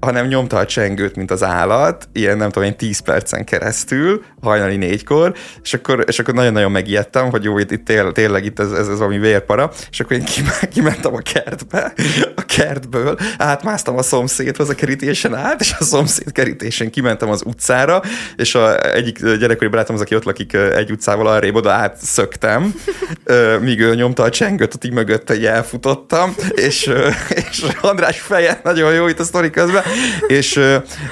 hanem 0.00 0.26
nyomta 0.26 0.56
a 0.56 0.66
csengőt, 0.66 1.16
mint 1.16 1.30
az 1.30 1.42
állat, 1.42 2.08
ilyen 2.12 2.36
nem 2.36 2.50
tudom 2.50 2.68
én 2.68 2.76
10 2.76 2.98
percen 2.98 3.44
keresztül, 3.44 4.24
hajnali 4.42 4.76
négykor, 4.76 5.34
és 5.62 5.74
akkor, 5.74 6.04
és 6.06 6.18
akkor 6.18 6.34
nagyon-nagyon 6.34 6.70
megijedtem, 6.70 7.30
hogy 7.30 7.44
jó, 7.44 7.58
itt, 7.58 7.70
itt 7.70 7.84
tényleg, 7.84 8.12
tényleg 8.12 8.44
itt 8.44 8.58
ez, 8.58 8.72
ez, 8.72 8.88
ez 8.88 8.98
valami 8.98 9.18
vérpara, 9.18 9.70
és 9.90 10.00
akkor 10.00 10.16
én 10.16 10.24
kimentem 10.72 11.14
a 11.14 11.18
kertbe, 11.18 11.92
a 12.36 12.42
kertből, 12.42 13.18
átmásztam 13.38 13.96
a 13.96 14.02
szomszédhoz 14.02 14.68
a 14.68 14.74
kerítésen 14.74 15.34
át, 15.34 15.60
és 15.60 15.74
a 15.78 15.84
szomszéd 15.84 16.32
kerítésen 16.32 16.90
kimentem 16.90 17.30
az 17.30 17.42
utcára, 17.46 18.02
és 18.36 18.54
a 18.54 18.94
egyik 18.94 19.18
gyerekkori 19.18 19.70
barátom 19.70 19.94
az, 19.94 20.00
aki 20.00 20.14
ott 20.14 20.24
lakik 20.24 20.52
egy 20.52 20.90
utcával 20.90 21.26
arrébb, 21.26 21.54
oda 21.54 21.70
átszöktem, 21.70 22.74
míg 23.60 23.80
ő 23.80 23.94
nyomta 23.94 24.22
a 24.22 24.30
csengőt, 24.30 24.74
ott 24.74 24.84
így 24.84 24.92
mögötte 24.92 25.34
így 25.34 25.46
elfutottam, 25.46 26.34
és, 26.54 26.90
és 27.50 27.64
András 27.80 28.20
feje 28.20 28.60
nagyon 28.64 28.92
jó 28.92 29.08
itt 29.08 29.20
a 29.20 29.24
sztori 29.24 29.50
közben, 29.50 29.82
és, 30.26 30.60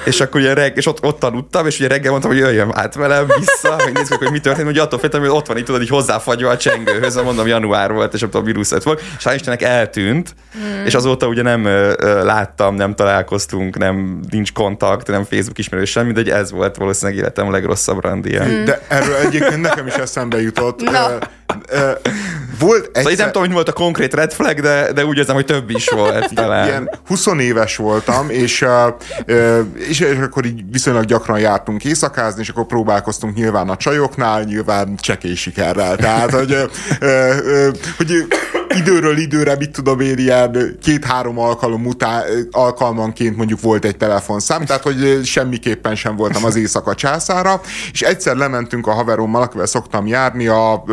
és 0.05 0.21
akkor 0.21 0.41
ugye 0.41 0.53
reg, 0.53 0.77
és 0.77 0.85
ott, 0.85 1.03
ott 1.03 1.23
aludtam, 1.23 1.65
és 1.65 1.79
ugye 1.79 1.87
reggel 1.87 2.11
mondtam, 2.11 2.31
hogy 2.31 2.39
jöjjön 2.39 2.71
át 2.73 2.95
velem 2.95 3.27
vissza, 3.39 3.75
hogy 3.83 3.93
nézzük, 3.93 4.17
hogy 4.17 4.31
mi 4.31 4.39
történt, 4.39 4.67
hogy 4.67 4.77
attól 4.77 4.99
féltem, 4.99 5.19
hogy 5.19 5.29
ott 5.29 5.47
van, 5.47 5.57
itt 5.57 5.65
tudod, 5.65 5.81
így 5.81 5.89
hozzáfagyva 5.89 6.49
a 6.49 6.57
csengőhöz, 6.57 7.15
mondom, 7.15 7.47
január 7.47 7.91
volt, 7.91 8.13
és 8.13 8.25
a 8.31 8.41
vírus 8.41 8.69
volt, 8.83 9.01
és 9.17 9.23
hál' 9.23 9.33
Istennek 9.35 9.61
eltűnt, 9.61 10.35
mm. 10.57 10.85
és 10.85 10.93
azóta 10.93 11.27
ugye 11.27 11.41
nem 11.41 11.63
láttam, 12.23 12.75
nem 12.75 12.95
találkoztunk, 12.95 13.77
nem 13.77 14.19
nincs 14.29 14.53
kontakt, 14.53 15.07
nem 15.07 15.23
Facebook 15.23 15.57
ismerős 15.57 15.89
semmi, 15.89 16.11
de 16.11 16.35
ez 16.35 16.51
volt 16.51 16.75
valószínűleg 16.75 17.19
életem 17.19 17.47
a 17.47 17.51
legrosszabb 17.51 18.03
randia. 18.03 18.45
Mm. 18.45 18.65
De 18.65 18.81
erről 18.87 19.15
egyébként 19.15 19.61
nekem 19.61 19.87
is 19.87 19.93
eszembe 19.93 20.41
jutott. 20.41 20.81
No. 20.81 21.07
Volt 22.59 22.85
egyszer... 22.85 23.01
Szóval 23.01 23.17
nem 23.17 23.25
tudom, 23.25 23.43
hogy 23.43 23.53
volt 23.53 23.67
a 23.67 23.73
konkrét 23.73 24.13
red 24.13 24.33
flag, 24.33 24.59
de, 24.59 24.91
de 24.93 25.05
úgy 25.05 25.17
érzem, 25.17 25.35
hogy 25.35 25.45
több 25.45 25.69
is 25.69 25.89
volt 25.89 26.33
talán. 26.33 26.67
Ilyen 26.67 26.89
20 27.07 27.25
éves 27.39 27.75
voltam, 27.75 28.29
és, 28.29 28.65
és, 29.89 29.99
és 29.99 30.17
akkor 30.21 30.45
így 30.45 30.63
viszonylag 30.71 31.05
gyakran 31.05 31.39
jártunk 31.39 31.85
éjszakázni, 31.85 32.41
és 32.41 32.49
akkor 32.49 32.65
próbálkoztunk 32.65 33.35
nyilván 33.35 33.69
a 33.69 33.77
csajoknál, 33.77 34.43
nyilván 34.43 34.95
csekély 34.97 35.35
sikerrel. 35.35 35.95
Tehát, 35.95 36.31
hogy, 36.31 36.55
hogy 37.97 38.27
időről 38.77 39.17
időre, 39.17 39.55
mit 39.55 39.71
tudom 39.71 39.99
én, 39.99 40.17
ilyen 40.17 40.77
két-három 40.81 41.39
alkalom 41.39 41.85
után, 41.85 42.23
alkalmanként 42.51 43.37
mondjuk 43.37 43.61
volt 43.61 43.85
egy 43.85 43.97
telefonszám, 43.97 44.65
tehát 44.65 44.83
hogy 44.83 45.19
semmiképpen 45.23 45.95
sem 45.95 46.15
voltam 46.15 46.45
az 46.45 46.55
éjszaka 46.55 46.95
császára, 46.95 47.61
és 47.91 48.01
egyszer 48.01 48.35
lementünk 48.35 48.87
a 48.87 48.91
haverommal, 48.91 49.41
akivel 49.41 49.65
szoktam 49.65 50.07
járni 50.07 50.47
a, 50.47 50.73
a 50.73 50.83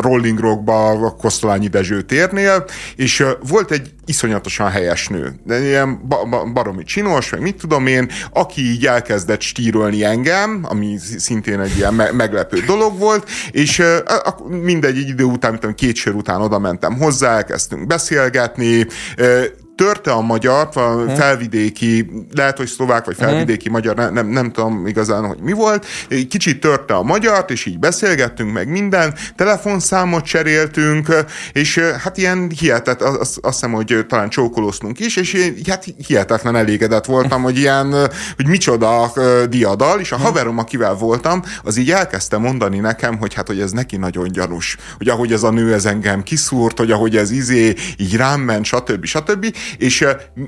Rolling 0.00 0.38
Rockba, 0.38 0.88
a 0.90 1.10
Kosztolányi 1.10 1.68
Dezső 1.68 2.02
térnél, 2.02 2.64
és 2.96 3.24
volt 3.48 3.70
egy 3.70 3.90
iszonyatosan 4.04 4.70
helyes 4.70 5.08
nő, 5.08 5.34
de 5.44 5.60
ilyen 5.60 6.08
ba- 6.08 6.28
ba- 6.28 6.52
baromi 6.52 6.84
csinos, 6.84 7.30
vagy 7.30 7.40
mit 7.40 7.56
tudom 7.56 7.86
én, 7.86 8.10
aki 8.32 8.60
így 8.60 8.86
elkezdett 8.86 9.40
stírolni 9.40 10.04
engem, 10.04 10.64
ami 10.68 10.98
szintén 11.18 11.60
egy 11.60 11.76
ilyen 11.76 11.94
me- 11.94 12.12
meglepő 12.12 12.60
dolog 12.66 12.98
volt, 12.98 13.30
és 13.50 13.78
uh, 13.78 14.58
mindegy, 14.62 14.96
egy 14.96 15.08
idő 15.08 15.24
után, 15.24 15.58
mint 15.60 15.74
két 15.74 15.96
sör 15.96 16.14
után 16.14 16.40
oda 16.40 16.58
mentem 16.58 16.98
hozzá, 16.98 17.36
elkezdtünk 17.36 17.86
beszélgetni, 17.86 18.86
uh, 19.18 19.44
törte 19.76 20.10
a 20.10 20.20
magyar, 20.20 20.68
a 20.74 21.10
felvidéki, 21.16 22.10
lehet, 22.34 22.56
hogy 22.56 22.66
szlovák, 22.66 23.04
vagy 23.04 23.16
felvidéki 23.16 23.68
uh-huh. 23.68 23.72
magyar, 23.72 24.12
nem, 24.12 24.26
nem, 24.26 24.52
tudom 24.52 24.86
igazán, 24.86 25.26
hogy 25.26 25.38
mi 25.40 25.52
volt, 25.52 25.86
kicsit 26.28 26.60
törte 26.60 26.94
a 26.94 27.02
magyart, 27.02 27.50
és 27.50 27.66
így 27.66 27.78
beszélgettünk 27.78 28.52
meg 28.52 28.68
minden, 28.68 29.14
telefonszámot 29.36 30.24
cseréltünk, 30.24 31.08
és 31.52 31.78
hát 31.78 32.16
ilyen 32.16 32.50
hihetet, 32.58 33.02
azt, 33.02 33.18
azt 33.18 33.38
hiszem, 33.42 33.72
hogy 33.72 34.04
talán 34.08 34.28
csókolóztunk 34.28 35.00
is, 35.00 35.16
és 35.16 35.52
hát 35.68 35.84
hihetetlen 36.06 36.56
elégedett 36.56 37.04
voltam, 37.04 37.42
hogy 37.42 37.58
ilyen, 37.58 37.92
hogy 38.36 38.46
micsoda 38.46 39.12
diadal, 39.48 40.00
és 40.00 40.12
a 40.12 40.16
mhm. 40.16 40.24
haverom, 40.24 40.58
akivel 40.58 40.94
voltam, 40.94 41.42
az 41.62 41.76
így 41.76 41.90
elkezdte 41.90 42.38
mondani 42.38 42.78
nekem, 42.78 43.18
hogy 43.18 43.34
hát, 43.34 43.46
hogy 43.46 43.60
ez 43.60 43.70
neki 43.70 43.96
nagyon 43.96 44.32
gyanús, 44.32 44.76
hogy 44.98 45.08
ahogy 45.08 45.32
ez 45.32 45.42
a 45.42 45.50
nő 45.50 45.74
ez 45.74 45.84
engem 45.84 46.22
kiszúrt, 46.22 46.78
hogy 46.78 46.90
ahogy 46.90 47.16
ez 47.16 47.30
izé 47.30 47.74
így 47.96 48.16
rám 48.16 48.40
ment, 48.40 48.64
stb. 48.64 49.04
stb 49.04 49.54
és 49.78 50.06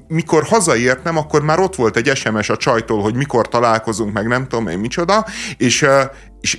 mikor 0.09 0.43
hazaértem, 0.43 1.17
akkor 1.17 1.43
már 1.43 1.59
ott 1.59 1.75
volt 1.75 1.97
egy 1.97 2.17
SMS 2.17 2.49
a 2.49 2.57
csajtól, 2.57 3.03
hogy 3.03 3.15
mikor 3.15 3.49
találkozunk, 3.49 4.13
meg 4.13 4.27
nem 4.27 4.47
tudom 4.49 4.69
én 4.69 4.79
micsoda, 4.79 5.27
és, 5.57 5.87
és 6.41 6.59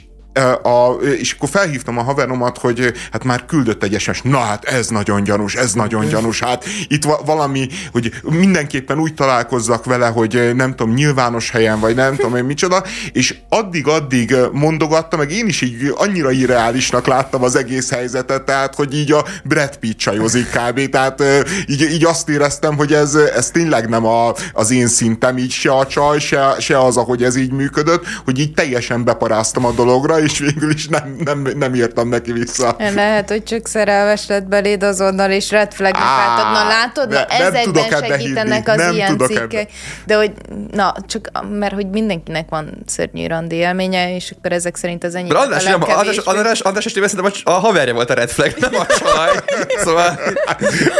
a, 0.63 0.91
és 1.17 1.31
akkor 1.31 1.49
felhívtam 1.49 1.97
a 1.97 2.03
haveromat, 2.03 2.57
hogy 2.57 2.93
hát 3.11 3.23
már 3.23 3.45
küldött 3.45 3.83
egy 3.83 3.99
SMS, 3.99 4.21
na 4.21 4.39
hát 4.39 4.63
ez 4.63 4.88
nagyon 4.88 5.23
gyanús, 5.23 5.55
ez 5.55 5.73
nagyon 5.73 6.07
gyanús, 6.07 6.39
hát 6.39 6.65
itt 6.88 7.03
valami, 7.25 7.67
hogy 7.91 8.11
mindenképpen 8.23 8.99
úgy 8.99 9.13
találkozzak 9.13 9.86
vele, 9.86 10.07
hogy 10.07 10.51
nem 10.55 10.75
tudom, 10.75 10.93
nyilvános 10.93 11.49
helyen, 11.49 11.79
vagy 11.79 11.95
nem 11.95 12.15
tudom 12.15 12.36
én 12.36 12.43
micsoda, 12.43 12.83
és 13.11 13.36
addig-addig 13.49 14.36
mondogatta, 14.51 15.17
meg 15.17 15.31
én 15.31 15.47
is 15.47 15.61
így 15.61 15.93
annyira 15.95 16.31
irreálisnak 16.31 17.07
láttam 17.07 17.43
az 17.43 17.55
egész 17.55 17.89
helyzetet, 17.89 18.43
tehát, 18.43 18.75
hogy 18.75 18.97
így 18.97 19.11
a 19.11 19.25
Brad 19.43 19.77
Pitt 19.77 19.97
csajozik 19.97 20.47
kb. 20.49 20.89
Tehát 20.89 21.23
így, 21.67 21.81
így 21.81 22.05
azt 22.05 22.29
éreztem, 22.29 22.75
hogy 22.75 22.93
ez, 22.93 23.15
ez 23.15 23.49
tényleg 23.49 23.89
nem 23.89 24.05
a, 24.05 24.33
az 24.53 24.71
én 24.71 24.88
szintem, 24.88 25.38
így 25.38 25.51
se 25.51 25.71
a 25.71 25.88
csaj, 25.88 26.19
se, 26.19 26.55
se 26.59 26.79
az, 26.79 26.97
ahogy 26.97 27.23
ez 27.23 27.36
így 27.36 27.51
működött, 27.51 28.05
hogy 28.25 28.39
így 28.39 28.53
teljesen 28.53 29.03
beparáztam 29.03 29.65
a 29.65 29.71
dologra, 29.71 30.19
és 30.26 30.39
végül 30.39 30.71
is 30.71 30.88
nem, 30.88 31.15
nem, 31.23 31.47
nem 31.55 31.76
írtam 31.76 32.09
neki 32.09 32.32
vissza. 32.32 32.76
Lehet, 32.95 33.30
hogy 33.30 33.43
csak 33.43 33.67
szerelmes 33.67 34.28
lett 34.28 34.43
beléd 34.43 34.84
azonnal, 34.84 35.32
és 35.32 35.51
red 35.51 35.73
flagnek 35.73 36.01
átad. 36.01 36.51
Na 36.51 36.67
látod, 36.67 37.09
na, 37.09 37.26
ez 37.26 37.53
egyben 37.53 38.07
segítenek 38.07 38.67
az 38.67 38.76
nem 38.76 38.93
ilyen 38.93 39.17
cikkek. 39.17 39.71
De 40.05 40.15
hogy, 40.15 40.32
na, 40.71 40.93
csak 41.07 41.30
mert 41.49 41.73
hogy 41.73 41.89
mindenkinek 41.89 42.49
van 42.49 42.84
szörnyű 42.86 43.28
randi 43.28 43.55
élménye, 43.55 44.15
és 44.15 44.34
akkor 44.38 44.51
ezek 44.51 44.76
szerint 44.76 45.03
az 45.03 45.15
ennyi. 45.15 45.30
András, 45.30 45.63
nem, 45.63 45.84
András, 45.84 46.17
András, 46.17 46.59
András 46.59 46.86
estével 46.86 47.32
a 47.43 47.51
haverja 47.51 47.93
volt 47.93 48.09
a 48.09 48.13
red 48.13 48.30
flag, 48.30 48.53
nem 48.59 48.76
a 48.76 48.86
csaj. 48.86 49.30
Szóval... 49.84 50.19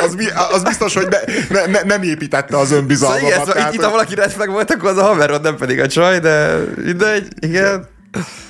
az, 0.02 0.16
az 0.52 0.64
biztos, 0.64 0.94
hogy 0.94 1.08
ne, 1.08 1.20
ne, 1.50 1.66
ne, 1.66 1.82
nem 1.82 2.04
építette 2.04 2.58
az 2.58 2.72
önbizalmat. 2.72 3.20
Szóval 3.20 3.32
igen, 3.32 3.46
szóval 3.46 3.68
itt, 3.68 3.74
itt, 3.74 3.84
ha 3.84 3.90
valaki 3.90 4.16
red 4.16 4.32
flag 4.32 4.50
volt, 4.50 4.72
akkor 4.72 4.90
az 4.90 4.98
a 4.98 5.04
haverod, 5.04 5.42
nem 5.42 5.56
pedig 5.56 5.80
a 5.80 5.88
csaj, 5.88 6.20
de 6.20 6.58
mindegy, 6.76 7.28
igen. 7.40 7.94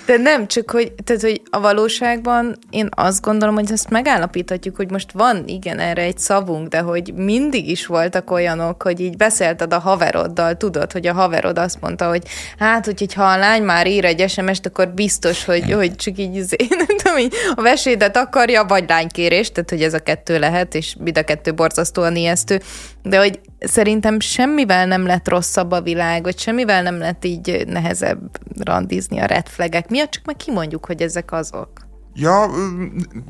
De 0.06 0.18
nem, 0.18 0.48
csak 0.48 0.72
hogy, 0.72 0.94
tehát, 1.04 1.22
hogy 1.22 1.42
a 1.50 1.60
valóságban 1.60 2.58
én 2.70 2.90
azt 2.92 3.22
gondolom, 3.22 3.56
hogy 3.56 3.72
ezt 3.72 3.90
megállapíthatjuk, 3.90 4.76
hogy 4.76 4.92
most 4.92 5.12
van 5.12 5.44
igen 5.48 5.80
erre 5.80 6.02
egy 6.02 6.18
szavunk, 6.18 6.68
de 6.68 6.80
hogy 6.80 7.14
mindig 7.16 7.70
is 7.70 7.86
voltak 7.86 8.32
olyanok, 8.32 8.84
hogy 8.84 9.00
így 9.00 9.18
beszélted 9.18 9.74
a 9.74 9.80
haveroddal, 9.80 10.58
tudod, 10.58 10.92
hogy 10.92 11.08
a 11.08 11.14
haverod 11.14 11.58
azt 11.58 11.82
mondta, 11.82 12.08
hogy 12.08 12.24
hát, 12.60 12.86
hogy 12.86 13.14
ha 13.14 13.24
a 13.24 13.38
lány 13.38 13.64
már 13.64 13.88
ír 13.88 14.06
egy 14.06 14.30
SMS-t, 14.30 14.66
akkor 14.66 14.88
biztos, 14.88 15.46
hogy, 15.46 15.72
hogy 15.72 15.96
csak 15.96 16.18
így, 16.18 16.36
én 16.36 16.68
nem 16.88 16.98
tudom, 16.98 17.18
így 17.18 17.34
a 17.56 17.62
vesédet 17.62 18.18
akarja, 18.18 18.64
vagy 18.64 18.84
lánykérést, 18.88 19.54
tehát 19.54 19.70
hogy 19.70 19.82
ez 19.82 19.94
a 19.94 20.00
kettő 20.00 20.40
lehet, 20.40 20.76
és 20.76 20.96
mind 21.00 21.18
a 21.18 21.24
kettő 21.24 21.54
borzasztóan 21.54 22.16
ijesztő, 22.16 22.62
de 23.06 23.18
hogy 23.18 23.40
szerintem 23.60 24.20
semmivel 24.20 24.86
nem 24.86 25.06
lett 25.06 25.28
rosszabb 25.28 25.72
a 25.72 25.82
világ, 25.82 26.24
vagy 26.24 26.40
semmivel 26.40 26.84
nem 26.84 26.98
lett 26.98 27.26
így 27.26 27.64
nehezebb 27.68 28.40
randizni 28.60 29.20
a 29.20 29.26
red 29.26 29.48
flagek 29.48 29.90
miatt, 29.90 30.12
csak 30.12 30.26
meg 30.26 30.36
kimondjuk, 30.36 30.86
hogy 30.86 31.02
ezek 31.02 31.32
azok. 31.32 31.70
Ja, 32.18 32.46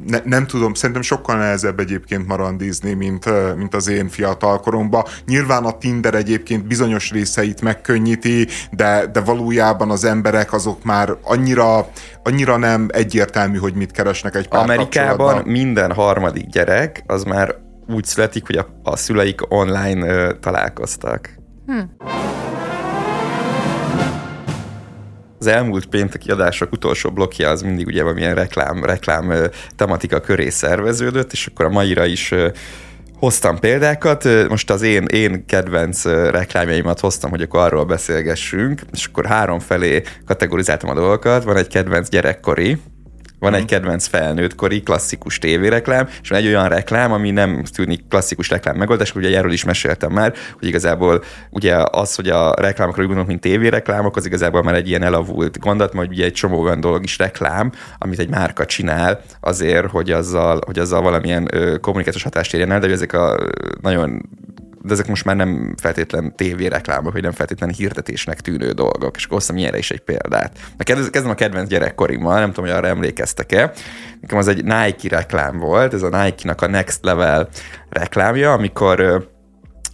ne, 0.08 0.20
nem 0.24 0.48
tudom, 0.48 0.74
szerintem 0.74 1.02
sokkal 1.04 1.38
nehezebb 1.38 1.80
egyébként 1.80 2.28
marandizni, 2.28 2.94
mint, 2.94 3.56
mint 3.56 3.76
az 3.76 3.88
én 3.88 4.10
fiatal 4.10 4.60
koromban. 4.60 5.04
Nyilván 5.26 5.64
a 5.64 5.78
Tinder 5.78 6.14
egyébként 6.14 6.68
bizonyos 6.68 7.12
részeit 7.12 7.62
megkönnyíti, 7.62 8.48
de, 8.72 9.06
de 9.12 9.20
valójában 9.20 9.92
az 9.92 10.04
emberek 10.04 10.54
azok 10.54 10.84
már 10.84 11.18
annyira, 11.24 11.90
annyira 12.24 12.58
nem 12.58 12.88
egyértelmű, 12.92 13.58
hogy 13.58 13.74
mit 13.74 13.92
keresnek 13.92 14.36
egy 14.36 14.48
pár 14.48 14.64
Amerikában 14.64 15.44
minden 15.46 15.94
harmadik 15.94 16.46
gyerek 16.46 17.04
az 17.08 17.24
már 17.24 17.65
úgy 17.88 18.04
születik, 18.04 18.46
hogy 18.46 18.58
a, 18.58 18.68
a 18.84 18.96
szüleik 18.96 19.52
online 19.54 20.08
ö, 20.08 20.34
találkoztak. 20.40 21.30
Hm. 21.66 21.80
Az 25.40 25.48
elmúlt 25.48 25.86
pénteki 25.86 26.32
adások 26.32 26.72
utolsó 26.72 27.12
blokja 27.12 27.50
az 27.50 27.62
mindig 27.62 27.88
ugye 27.88 28.04
valamilyen 28.04 28.36
reklám, 28.36 28.84
reklám 28.84 29.34
tematika 29.76 30.20
köré 30.20 30.50
szerveződött, 30.50 31.32
és 31.32 31.48
akkor 31.48 31.66
a 31.66 31.70
maira 31.70 32.06
is 32.06 32.34
hoztam 33.20 33.60
példákat, 33.60 34.50
most 34.50 34.70
az 34.70 34.82
én, 34.82 35.06
én 35.06 35.46
kedvenc 35.46 36.06
reklámjaimat 36.06 37.00
hoztam, 37.00 37.30
hogy 37.30 37.42
akkor 37.42 37.60
arról 37.60 37.86
beszélgessünk, 37.86 38.82
és 38.92 39.06
akkor 39.06 39.26
három 39.26 39.60
felé 39.60 40.02
kategorizáltam 40.26 40.90
a 40.90 40.94
dolgokat, 40.94 41.44
van 41.44 41.58
egy 41.58 41.68
kedvenc 41.68 42.10
gyerekkori, 42.10 42.78
van 43.46 43.54
egy 43.54 43.62
mhm. 43.66 43.70
kedvenc 43.70 44.08
felnőttkori 44.08 44.82
klasszikus 44.84 45.40
tévéreklám, 45.40 46.08
és 46.22 46.30
van 46.30 46.40
egy 46.40 46.48
olyan 46.48 46.70
reklám, 46.70 47.12
ami 47.12 47.32
nem 47.32 47.64
tűnik 47.76 48.08
klasszikus 48.10 48.50
reklám 48.50 48.76
megoldás, 48.76 49.16
ugye 49.16 49.38
erről 49.38 49.52
is 49.52 49.64
meséltem 49.64 50.12
már, 50.12 50.34
hogy 50.60 50.68
igazából 50.68 51.24
ugye 51.50 51.76
az, 51.92 52.16
hogy 52.16 52.30
a 52.30 52.54
reklámokra 52.54 53.02
úgy 53.02 53.08
gondolunk, 53.08 53.28
mint 53.28 53.42
tévéreklámok, 53.42 54.16
az 54.16 54.26
igazából 54.26 54.64
már 54.64 54.76
egy 54.76 54.88
ilyen 54.88 55.04
elavult 55.04 55.60
gondot, 55.60 55.94
majd 55.94 56.10
ugye 56.10 56.26
egy 56.26 56.34
csomó 56.34 56.62
olyan 56.62 56.80
dolog 56.80 57.04
is 57.04 57.18
reklám, 57.18 57.72
amit 57.98 58.20
egy 58.20 58.30
márka 58.30 58.66
csinál 58.66 59.22
azért, 59.40 59.90
hogy 59.90 60.12
azzal, 60.12 60.62
hogy 60.66 60.80
azzal 60.80 61.02
valamilyen 61.02 61.48
ö, 61.52 61.78
kommunikációs 61.78 62.24
hatást 62.24 62.54
érjen 62.54 62.72
el, 62.72 62.80
de 62.80 62.90
ezek 62.90 63.14
a 63.14 63.38
nagyon 63.82 64.22
de 64.86 64.94
ezek 64.94 65.08
most 65.08 65.26
már 65.26 65.36
nem 65.36 65.76
feltétlen 65.82 66.36
tévéreklámok, 66.36 67.14
vagy 67.14 67.22
nem 67.22 67.32
feltétlen 67.32 67.70
hirdetésnek 67.70 68.42
tűnő 68.42 68.72
dolgok, 68.72 69.16
és 69.16 69.24
akkor 69.24 69.38
hoztam 69.38 69.58
ilyenre 69.58 69.78
is 69.78 69.92
egy 69.92 70.00
példát. 70.00 70.58
Kezdem 70.78 71.30
a 71.30 71.36
kedvenc 71.36 71.70
gyerekkorimmal, 71.70 72.40
nem 72.40 72.52
tudom, 72.52 72.70
hogy 72.70 72.78
arra 72.78 72.88
emlékeztek-e. 72.88 73.72
Nekem 74.22 74.38
az 74.38 74.48
egy 74.48 74.64
Nike 74.64 75.10
reklám 75.10 75.58
volt, 75.58 75.94
ez 75.94 76.02
a 76.02 76.24
Nike-nak 76.24 76.62
a 76.62 76.68
Next 76.68 77.04
Level 77.04 77.50
reklámja, 77.90 78.54
amikor 78.54 79.30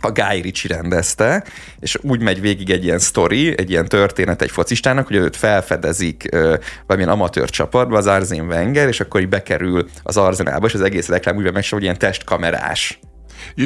a 0.02 0.12
Guy 0.12 0.42
Ritchie 0.42 0.76
rendezte, 0.76 1.44
és 1.80 1.98
úgy 2.02 2.22
megy 2.22 2.42
végig 2.42 2.70
egy 2.70 2.84
ilyen 2.84 3.00
sztori, 3.00 3.58
egy 3.58 3.70
ilyen 3.70 3.88
történet 3.88 4.42
egy 4.42 4.52
focistának, 4.52 5.08
hogy 5.08 5.16
őt 5.16 5.36
felfedezik 5.36 6.28
ö, 6.32 6.56
valamilyen 6.88 7.14
amatőr 7.14 7.50
csapatba, 7.50 7.98
az 7.98 8.08
Arzén 8.08 8.46
Wenger, 8.46 8.88
és 8.88 9.00
akkor 9.00 9.22
így 9.22 9.30
bekerül 9.30 9.90
az 10.04 10.18
arzenálba, 10.18 10.66
és 10.66 10.74
az 10.74 10.82
egész 10.82 11.08
reklám 11.08 11.36
úgy 11.36 11.54
meg 11.54 11.66
hogy 11.70 11.84
ilyen 11.84 11.98
testkamerás 11.98 13.00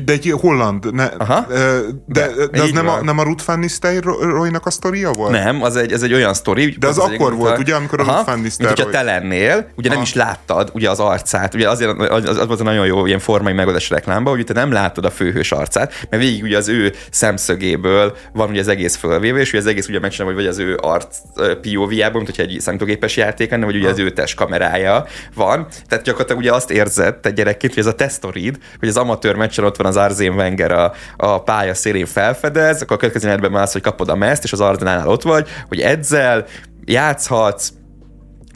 de 0.04 0.14
egy 0.14 0.34
holland, 0.40 0.94
ne, 0.94 1.04
Aha. 1.04 1.46
de, 1.48 1.96
de, 2.06 2.48
de 2.52 2.62
az 2.62 2.72
nem 2.72 2.88
a, 2.88 3.02
nem 3.02 3.20
a 3.20 3.24
Ruth 3.24 3.46
Van 3.46 3.60
Nistelrooy-nak 3.60 4.66
a 4.66 4.70
sztoria 4.70 5.12
volt? 5.12 5.32
Nem, 5.32 5.64
az 5.64 5.76
egy, 5.76 5.92
ez 5.92 6.02
egy 6.02 6.14
olyan 6.14 6.34
sztori. 6.34 6.76
De 6.80 6.88
az, 6.88 6.98
az 6.98 7.10
akkor 7.12 7.36
volt, 7.36 7.58
a, 7.58 7.60
ugye, 7.60 7.76
amikor 7.76 8.00
Aha, 8.00 8.12
a 8.12 8.16
Ruth 8.16 8.30
Van 8.30 8.40
Nistelrooy... 8.40 8.76
Mint 8.78 8.94
hogyha 8.94 9.04
te 9.04 9.12
lennél, 9.12 9.68
ugye 9.76 9.88
Aha. 9.88 9.96
nem 9.96 10.02
is 10.02 10.14
láttad 10.14 10.70
ugye 10.74 10.90
az 10.90 11.00
arcát, 11.00 11.54
ugye 11.54 11.70
azért 11.70 12.00
az, 12.00 12.38
az 12.38 12.48
volt 12.48 12.60
a 12.60 12.64
nagyon 12.64 12.86
jó 12.86 13.06
ilyen 13.06 13.20
formai 13.20 13.54
megoldás 13.54 13.90
reklámba, 13.90 14.30
hogy 14.30 14.46
te 14.46 14.54
nem 14.54 14.72
látod 14.72 15.06
a 15.06 15.12
főhős 15.12 15.52
arcát, 15.52 15.94
mert 16.10 16.24
végig 16.24 16.44
ugye 16.44 16.58
az 16.58 16.68
ő 16.68 16.94
szemszögéből 17.12 18.16
van 18.34 18.50
ugye 18.50 18.60
az 18.60 18.68
egész 18.68 18.96
fölvéve, 18.96 19.40
és 19.40 19.50
ugye 19.50 19.60
az 19.60 19.66
egész 19.68 19.88
ugye 19.88 20.00
megcsinálva, 20.00 20.34
hogy 20.36 20.46
vagy 20.46 20.54
az 20.54 20.60
ő 20.60 20.78
arc 20.82 21.18
POV-jában, 21.62 22.16
mint 22.16 22.36
hogyha 22.36 22.44
egy 22.44 22.60
számítógépes 22.60 23.18
játék 23.18 23.52
lenne, 23.52 23.66
vagy 23.66 23.76
ugye 23.76 23.90
az 23.90 24.00
ő 24.00 24.10
test 24.10 24.36
kamerája 24.36 25.06
van. 25.36 25.68
Tehát 25.88 26.04
gyakorlatilag 26.04 26.42
ugye 26.42 26.54
azt 26.54 26.72
érzed 26.72 27.16
te 27.16 27.32
gyerekként, 27.32 27.74
hogy 27.74 27.84
ez 27.84 27.90
a 27.90 27.96
tesztorid, 27.96 28.58
hogy 28.80 28.88
az 28.88 28.98
amatőr 28.98 29.36
meccsen 29.36 29.65
ott 29.66 29.78
van 29.78 29.88
az 29.88 29.98
Arzén 29.98 30.34
Wenger 30.34 30.72
a, 30.72 30.94
a 31.18 31.44
pálya 31.44 31.74
szélén 31.74 32.06
felfedez, 32.06 32.82
akkor 32.82 32.96
a 32.96 33.00
következő 33.00 33.50
már 33.50 33.62
az, 33.62 33.72
hogy 33.72 33.82
kapod 33.82 34.10
a 34.10 34.16
meszt, 34.16 34.44
és 34.44 34.52
az 34.52 34.62
Arzenánál 34.62 35.08
ott 35.08 35.22
vagy, 35.22 35.48
hogy 35.68 35.80
edzel, 35.80 36.46
játszhatsz, 36.86 37.72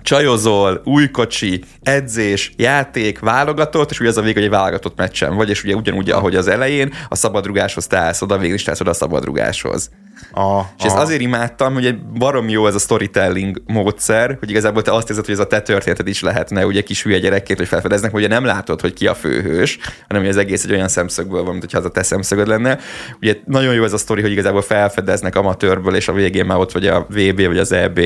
csajozol, 0.09 0.81
új 0.83 1.09
kocsi, 1.09 1.63
edzés, 1.83 2.51
játék, 2.57 3.19
válogatott, 3.19 3.91
és 3.91 3.99
ugye 3.99 4.09
az 4.09 4.17
a 4.17 4.21
vég, 4.21 4.33
hogy 4.33 4.43
egy 4.43 4.49
válogatott 4.49 4.97
meccsen 4.97 5.35
vagy, 5.35 5.49
és 5.49 5.63
ugye 5.63 5.75
ugyanúgy, 5.75 6.09
ahogy 6.09 6.35
az 6.35 6.47
elején, 6.47 6.93
a 7.09 7.15
szabadrugáshoz 7.15 7.87
te 7.87 7.97
állsz 7.97 8.21
oda, 8.21 8.37
végül 8.37 8.55
is 8.55 8.63
te 8.63 8.75
oda 8.81 8.89
a 8.89 8.93
szabadrugáshoz. 8.93 9.89
A, 10.33 10.59
és 10.77 10.83
a... 10.83 10.87
ezt 10.87 10.95
azért 10.95 11.21
imádtam, 11.21 11.73
hogy 11.73 11.85
egy 11.85 12.01
barom 12.01 12.49
jó 12.49 12.67
ez 12.67 12.75
a 12.75 12.79
storytelling 12.79 13.61
módszer, 13.65 14.37
hogy 14.39 14.49
igazából 14.49 14.81
te 14.81 14.93
azt 14.93 15.09
érzed, 15.09 15.25
hogy 15.25 15.33
ez 15.33 15.39
a 15.39 15.47
te 15.47 15.61
történeted 15.61 16.07
is 16.07 16.21
lehetne, 16.21 16.65
ugye 16.65 16.81
kis 16.81 17.03
hülye 17.03 17.19
gyerekként, 17.19 17.59
hogy 17.59 17.67
felfedeznek, 17.67 18.11
hogy 18.11 18.23
ugye 18.23 18.33
nem 18.33 18.45
látod, 18.45 18.81
hogy 18.81 18.93
ki 18.93 19.07
a 19.07 19.15
főhős, 19.15 19.79
hanem 20.07 20.21
hogy 20.21 20.31
az 20.31 20.37
egész 20.37 20.63
egy 20.63 20.71
olyan 20.71 20.87
szemszögből 20.87 21.41
van, 21.41 21.51
mint 21.51 21.63
hogyha 21.63 21.77
az 21.77 21.85
a 21.85 21.89
te 21.89 22.03
szemszögöd 22.03 22.47
lenne. 22.47 22.79
Ugye 23.21 23.35
nagyon 23.45 23.73
jó 23.73 23.83
ez 23.83 23.93
a 23.93 23.97
sztori, 23.97 24.21
hogy 24.21 24.31
igazából 24.31 24.61
felfedeznek 24.61 25.35
amatőrből, 25.35 25.95
és 25.95 26.07
a 26.07 26.13
végén 26.13 26.45
már 26.45 26.57
ott 26.57 26.71
vagy 26.71 26.87
a 26.87 27.05
VB 27.09 27.45
vagy 27.45 27.57
az 27.57 27.71
EB 27.71 27.99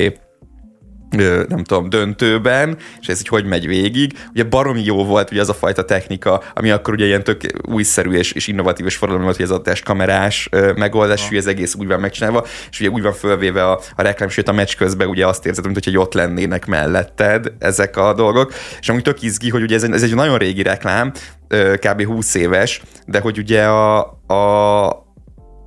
nem 1.48 1.64
tudom, 1.64 1.88
döntőben, 1.88 2.76
és 3.00 3.08
ez 3.08 3.20
így 3.20 3.28
hogy 3.28 3.44
megy 3.44 3.66
végig. 3.66 4.12
Ugye 4.30 4.44
baromi 4.44 4.84
jó 4.84 5.04
volt 5.04 5.30
ugye 5.30 5.40
az 5.40 5.48
a 5.48 5.54
fajta 5.54 5.84
technika, 5.84 6.42
ami 6.54 6.70
akkor 6.70 6.94
ugye 6.94 7.04
ilyen 7.04 7.24
tök 7.24 7.40
újszerű 7.68 8.10
és, 8.10 8.32
és 8.32 8.46
innovatív 8.46 8.86
és 8.86 8.96
forradalmi 8.96 9.24
volt, 9.24 9.36
hogy 9.36 9.46
ez 9.46 9.50
a 9.50 9.62
testkamerás 9.62 10.48
megoldás, 10.76 11.28
hogy 11.28 11.36
ez 11.36 11.46
egész 11.46 11.74
úgy 11.74 11.86
van 11.86 12.00
megcsinálva, 12.00 12.44
és 12.70 12.80
ugye 12.80 12.88
úgy 12.88 13.02
van 13.02 13.12
fölvéve 13.12 13.70
a, 13.70 13.80
a 13.96 14.02
reklám, 14.02 14.28
sőt 14.28 14.48
a 14.48 14.52
meccs 14.52 14.74
közben 14.76 15.08
ugye 15.08 15.26
azt 15.26 15.46
érzed, 15.46 15.64
mint 15.64 15.84
hogy 15.84 15.96
ott 15.96 16.14
lennének 16.14 16.66
melletted 16.66 17.52
ezek 17.58 17.96
a 17.96 18.14
dolgok, 18.14 18.52
és 18.80 18.88
amúgy 18.88 19.02
tök 19.02 19.22
izgi, 19.22 19.50
hogy 19.50 19.62
ugye 19.62 19.74
ez, 19.74 19.82
ez 19.82 20.02
egy 20.02 20.14
nagyon 20.14 20.38
régi 20.38 20.62
reklám, 20.62 21.12
kb. 21.76 22.04
20 22.04 22.34
éves, 22.34 22.82
de 23.06 23.20
hogy 23.20 23.38
ugye 23.38 23.64
a, 23.64 23.98
a 24.26 25.03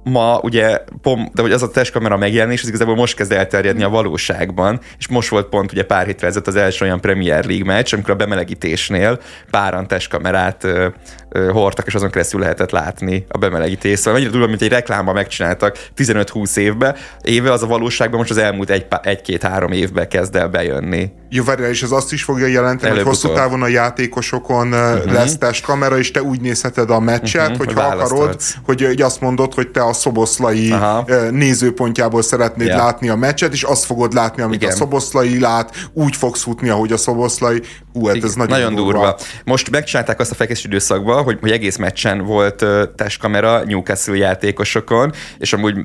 ma 0.07 0.39
ugye, 0.43 0.84
pom, 1.01 1.29
de 1.34 1.41
hogy 1.41 1.51
az 1.51 1.63
a 1.63 1.69
testkamera 1.69 2.17
megjelenés, 2.17 2.61
az 2.61 2.67
igazából 2.67 2.95
most 2.95 3.15
kezd 3.15 3.31
elterjedni 3.31 3.84
a 3.84 3.89
valóságban, 3.89 4.79
és 4.97 5.07
most 5.07 5.29
volt 5.29 5.47
pont 5.49 5.71
ugye 5.71 5.84
pár 5.84 6.05
hétre 6.05 6.27
ezelőtt 6.27 6.47
az 6.47 6.55
első 6.55 6.85
olyan 6.85 7.01
Premier 7.01 7.45
League 7.45 7.65
meccs, 7.65 7.93
amikor 7.93 8.11
a 8.11 8.15
bemelegítésnél 8.15 9.19
páran 9.51 9.88
testkamerát 9.88 10.63
ö, 10.63 10.88
ö, 11.29 11.51
hordtak, 11.51 11.88
és 11.88 11.93
azon 11.93 12.09
keresztül 12.09 12.39
lehetett 12.39 12.71
látni 12.71 13.25
a 13.29 13.38
bemelegítést. 13.38 13.97
Szóval 13.97 14.13
mennyire 14.13 14.31
durva, 14.31 14.47
mint 14.47 14.61
egy 14.61 14.69
reklámban 14.69 15.13
megcsináltak 15.13 15.77
15-20 15.97 16.57
évbe, 16.57 16.95
éve 17.21 17.51
az 17.51 17.63
a 17.63 17.67
valóságban 17.67 18.19
most 18.19 18.31
az 18.31 18.38
elmúlt 18.38 18.69
egy, 18.69 18.85
egy-két-három 19.01 19.71
évben 19.71 20.07
kezd 20.07 20.35
el 20.35 20.47
bejönni. 20.47 21.11
Jó, 21.29 21.43
várjál, 21.43 21.69
és 21.69 21.84
az 21.84 21.91
azt 21.91 22.13
is 22.13 22.23
fogja 22.23 22.47
jelenteni, 22.47 22.91
Előbb 22.91 23.05
hogy 23.05 23.13
hosszú 23.13 23.34
távon 23.34 23.61
a 23.61 23.67
játékosokon 23.67 24.67
uh-huh. 24.67 25.13
lesz 25.13 25.38
testkamera, 25.38 25.97
és 25.97 26.11
te 26.11 26.21
úgy 26.21 26.41
nézheted 26.41 26.89
a 26.89 26.99
meccset, 26.99 27.41
uh-huh, 27.41 27.57
hogy, 27.57 27.73
hogy 27.73 27.84
akarod, 27.84 28.41
hogy, 28.65 28.85
hogy 28.85 29.01
azt 29.01 29.21
mondod, 29.21 29.53
hogy 29.53 29.67
te 29.67 29.81
a 29.81 29.93
szoboszlai 29.97 30.71
Aha. 30.71 31.05
nézőpontjából 31.31 32.21
szeretnéd 32.21 32.67
yeah. 32.67 32.79
látni 32.79 33.09
a 33.09 33.15
meccset, 33.15 33.53
és 33.53 33.63
azt 33.63 33.85
fogod 33.85 34.13
látni, 34.13 34.41
amit 34.41 34.61
Igen. 34.61 34.73
a 34.73 34.75
szoboszlai 34.75 35.39
lát, 35.39 35.75
úgy 35.93 36.15
fogsz 36.15 36.41
futni, 36.41 36.69
ahogy 36.69 36.91
a 36.91 36.97
szoboszlai. 36.97 37.61
Hú, 37.97 38.05
hát 38.05 38.23
ez 38.23 38.35
nagyon, 38.35 38.57
nagyon 38.57 38.75
durva. 38.75 38.91
durva. 38.91 39.17
Most 39.45 39.69
megcsinálták 39.69 40.19
azt 40.19 40.31
a 40.31 40.35
felkészítő 40.35 40.67
időszakban, 40.67 41.23
hogy, 41.23 41.37
hogy 41.41 41.51
egész 41.51 41.77
meccsen 41.77 42.25
volt 42.25 42.65
testkamera 42.95 43.63
Newcastle 43.63 44.15
játékosokon, 44.15 45.11
és 45.37 45.53
amúgy 45.53 45.75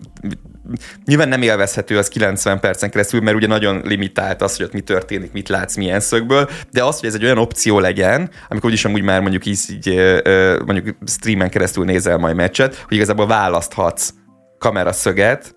nyilván 1.05 1.29
nem 1.29 1.43
élvezhető 1.43 1.99
az 1.99 2.09
90 2.09 2.61
percen 2.61 2.91
keresztül, 2.91 3.21
mert 3.21 3.37
ugye 3.37 3.47
nagyon 3.47 3.83
limitált 3.85 4.43
az, 4.43 4.57
hogy 4.57 4.67
ott 4.67 4.73
mi 4.73 4.81
történik, 4.81 5.33
mit 5.33 5.49
látsz, 5.49 5.77
milyen 5.77 6.01
szögből, 6.01 6.49
de 6.71 6.85
az, 6.85 7.01
hogy 7.01 7.09
ez 7.09 7.15
egy 7.15 7.25
olyan 7.25 7.39
opció 7.39 7.79
legyen, 7.79 8.31
amikor 8.49 8.71
úgyis 8.71 8.85
amúgy 8.85 9.03
már 9.03 9.21
mondjuk 9.21 9.47
így, 9.47 9.59
így 9.71 10.03
mondjuk 10.67 10.97
streamen 11.07 11.51
keresztül 11.51 11.85
nézel 11.85 12.19
majd 12.19 12.37
meccset, 12.37 12.85
hogy 12.89 12.97
igazából 12.97 13.27
választhatsz 13.27 14.11
kameraszöget, 14.59 15.55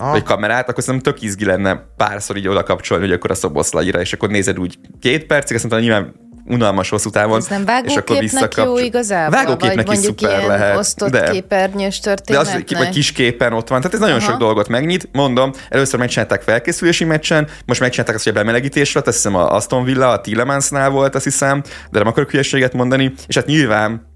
Ah. 0.00 0.10
vagy 0.10 0.22
kamerát, 0.22 0.68
akkor 0.68 0.82
szerintem 0.82 1.12
tök 1.12 1.22
izgi 1.22 1.44
lenne 1.44 1.80
párszor 1.96 2.36
így 2.36 2.48
oda 2.48 2.62
kapcsolni, 2.62 3.04
hogy 3.04 3.12
akkor 3.12 3.30
a 3.30 3.34
szoboszlaira, 3.34 4.00
és 4.00 4.12
akkor 4.12 4.28
nézed 4.28 4.58
úgy 4.58 4.78
két 5.00 5.26
percig, 5.26 5.56
azt 5.56 5.64
mondta, 5.64 5.88
nyilván 5.88 6.14
unalmas 6.48 6.88
hosszú 6.88 7.10
távon. 7.10 7.38
Ez 7.38 7.46
nem 7.46 7.64
és 7.84 7.96
akkor 7.96 8.18
visszakapcsol... 8.18 8.64
jó 8.64 8.78
igazából? 8.78 9.38
Vágóképnek 9.38 9.86
vagy 9.86 9.98
is 9.98 10.04
szuper 10.04 10.46
lehet. 10.46 10.76
osztott 10.76 11.10
de, 11.10 11.30
képernyős 11.30 12.00
történetnek? 12.00 12.54
De 12.54 12.76
az, 12.76 12.78
vagy 12.78 12.94
kis 12.94 13.12
képen 13.12 13.52
ott 13.52 13.68
van. 13.68 13.78
Tehát 13.78 13.94
ez 13.94 14.00
nagyon 14.00 14.16
Aha. 14.16 14.30
sok 14.30 14.38
dolgot 14.38 14.68
megnyit. 14.68 15.08
Mondom, 15.12 15.52
először 15.68 15.98
megcsinálták 15.98 16.42
felkészülési 16.42 17.04
meccsen, 17.04 17.48
most 17.66 17.80
megcsinálták 17.80 18.14
azt, 18.14 18.24
hogy 18.24 18.32
a 18.32 18.36
bemelegítésre, 18.36 19.00
azt 19.04 19.16
hiszem 19.16 19.34
a 19.34 19.54
Aston 19.54 19.84
Villa, 19.84 20.08
a 20.08 20.20
Tillemansnál 20.20 20.90
volt, 20.90 21.14
azt 21.14 21.24
hiszem, 21.24 21.62
de 21.90 21.98
nem 21.98 22.06
akarok 22.06 22.30
hülyeséget 22.30 22.72
mondani, 22.72 23.12
és 23.26 23.34
hát 23.34 23.46
nyilván 23.46 24.06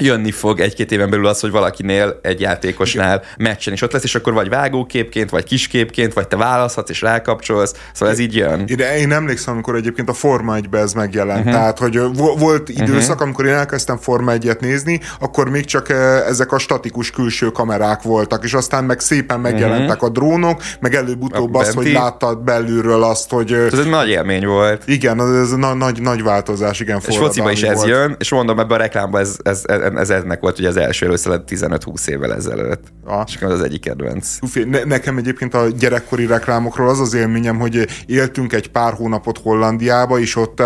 jönni 0.00 0.30
fog 0.30 0.60
egy-két 0.60 0.92
éven 0.92 1.10
belül 1.10 1.26
az, 1.26 1.40
hogy 1.40 1.50
valakinél 1.50 2.18
egy 2.22 2.40
játékosnál 2.40 3.22
meccsen 3.36 3.72
is 3.72 3.82
ott 3.82 3.92
lesz, 3.92 4.04
és 4.04 4.14
akkor 4.14 4.32
vagy 4.32 4.48
vágóképként, 4.48 5.30
vagy 5.30 5.44
kisképként, 5.44 6.12
vagy 6.12 6.28
te 6.28 6.36
választhatsz 6.36 6.90
és 6.90 7.00
rákapcsolsz, 7.00 7.74
szóval 7.92 8.14
ez 8.14 8.20
így 8.20 8.36
jön. 8.36 8.64
Én, 8.66 8.78
én 8.78 9.12
emlékszem, 9.12 9.54
amikor 9.54 9.74
egyébként 9.74 10.08
a 10.08 10.12
Forma 10.12 10.56
1 10.56 10.66
ez 10.72 10.92
megjelent, 10.92 11.38
uh-huh. 11.38 11.52
tehát 11.52 11.78
hogy 11.78 12.00
volt 12.38 12.68
időszak, 12.68 13.10
uh-huh. 13.10 13.22
amikor 13.22 13.46
én 13.46 13.52
elkezdtem 13.52 13.96
Forma 13.96 14.32
1 14.32 14.56
nézni, 14.60 15.00
akkor 15.20 15.50
még 15.50 15.64
csak 15.64 15.88
ezek 16.28 16.52
a 16.52 16.58
statikus 16.58 17.10
külső 17.10 17.50
kamerák 17.50 18.02
voltak, 18.02 18.44
és 18.44 18.54
aztán 18.54 18.84
meg 18.84 19.00
szépen 19.00 19.40
megjelentek 19.40 20.02
uh-huh. 20.02 20.08
a 20.08 20.08
drónok, 20.08 20.62
meg 20.80 20.94
előbb-utóbb 20.94 21.54
az, 21.54 21.74
hogy 21.74 21.92
láttad 21.92 22.38
belülről 22.38 23.02
azt, 23.02 23.30
hogy... 23.30 23.52
Ez 23.52 23.78
egy 23.78 23.88
nagy 23.88 24.08
élmény 24.08 24.46
volt. 24.46 24.82
Igen, 24.86 25.20
ez 25.20 25.50
na- 25.50 25.74
nagy, 25.74 26.02
nagy 26.02 26.22
változás, 26.22 26.80
igen. 26.80 27.00
És 27.06 27.16
fociba 27.16 27.50
is 27.50 27.62
ez 27.62 27.76
volt. 27.76 27.88
jön, 27.88 28.16
és 28.18 28.30
mondom, 28.30 28.58
ebben 28.58 28.78
a 28.78 28.80
reklámban 28.80 29.20
ez, 29.20 29.36
ez, 29.42 29.62
ez 29.64 29.83
ez 29.96 30.10
ennek 30.10 30.40
volt 30.40 30.58
ugye 30.58 30.68
az 30.68 30.76
első 30.76 31.06
először 31.06 31.40
15-20 31.46 32.08
évvel 32.08 32.34
ezelőtt. 32.34 32.82
Ah. 33.04 33.24
És 33.26 33.42
az 33.42 33.60
egyik 33.60 33.80
kedvenc. 33.80 34.38
Ne, 34.66 34.84
nekem 34.84 35.16
egyébként 35.16 35.54
a 35.54 35.66
gyerekkori 35.78 36.26
reklámokról 36.26 36.88
az 36.88 37.00
az 37.00 37.14
élményem, 37.14 37.58
hogy 37.58 37.86
éltünk 38.06 38.52
egy 38.52 38.70
pár 38.70 38.92
hónapot 38.92 39.38
Hollandiába, 39.38 40.18
és 40.18 40.36
ott, 40.36 40.62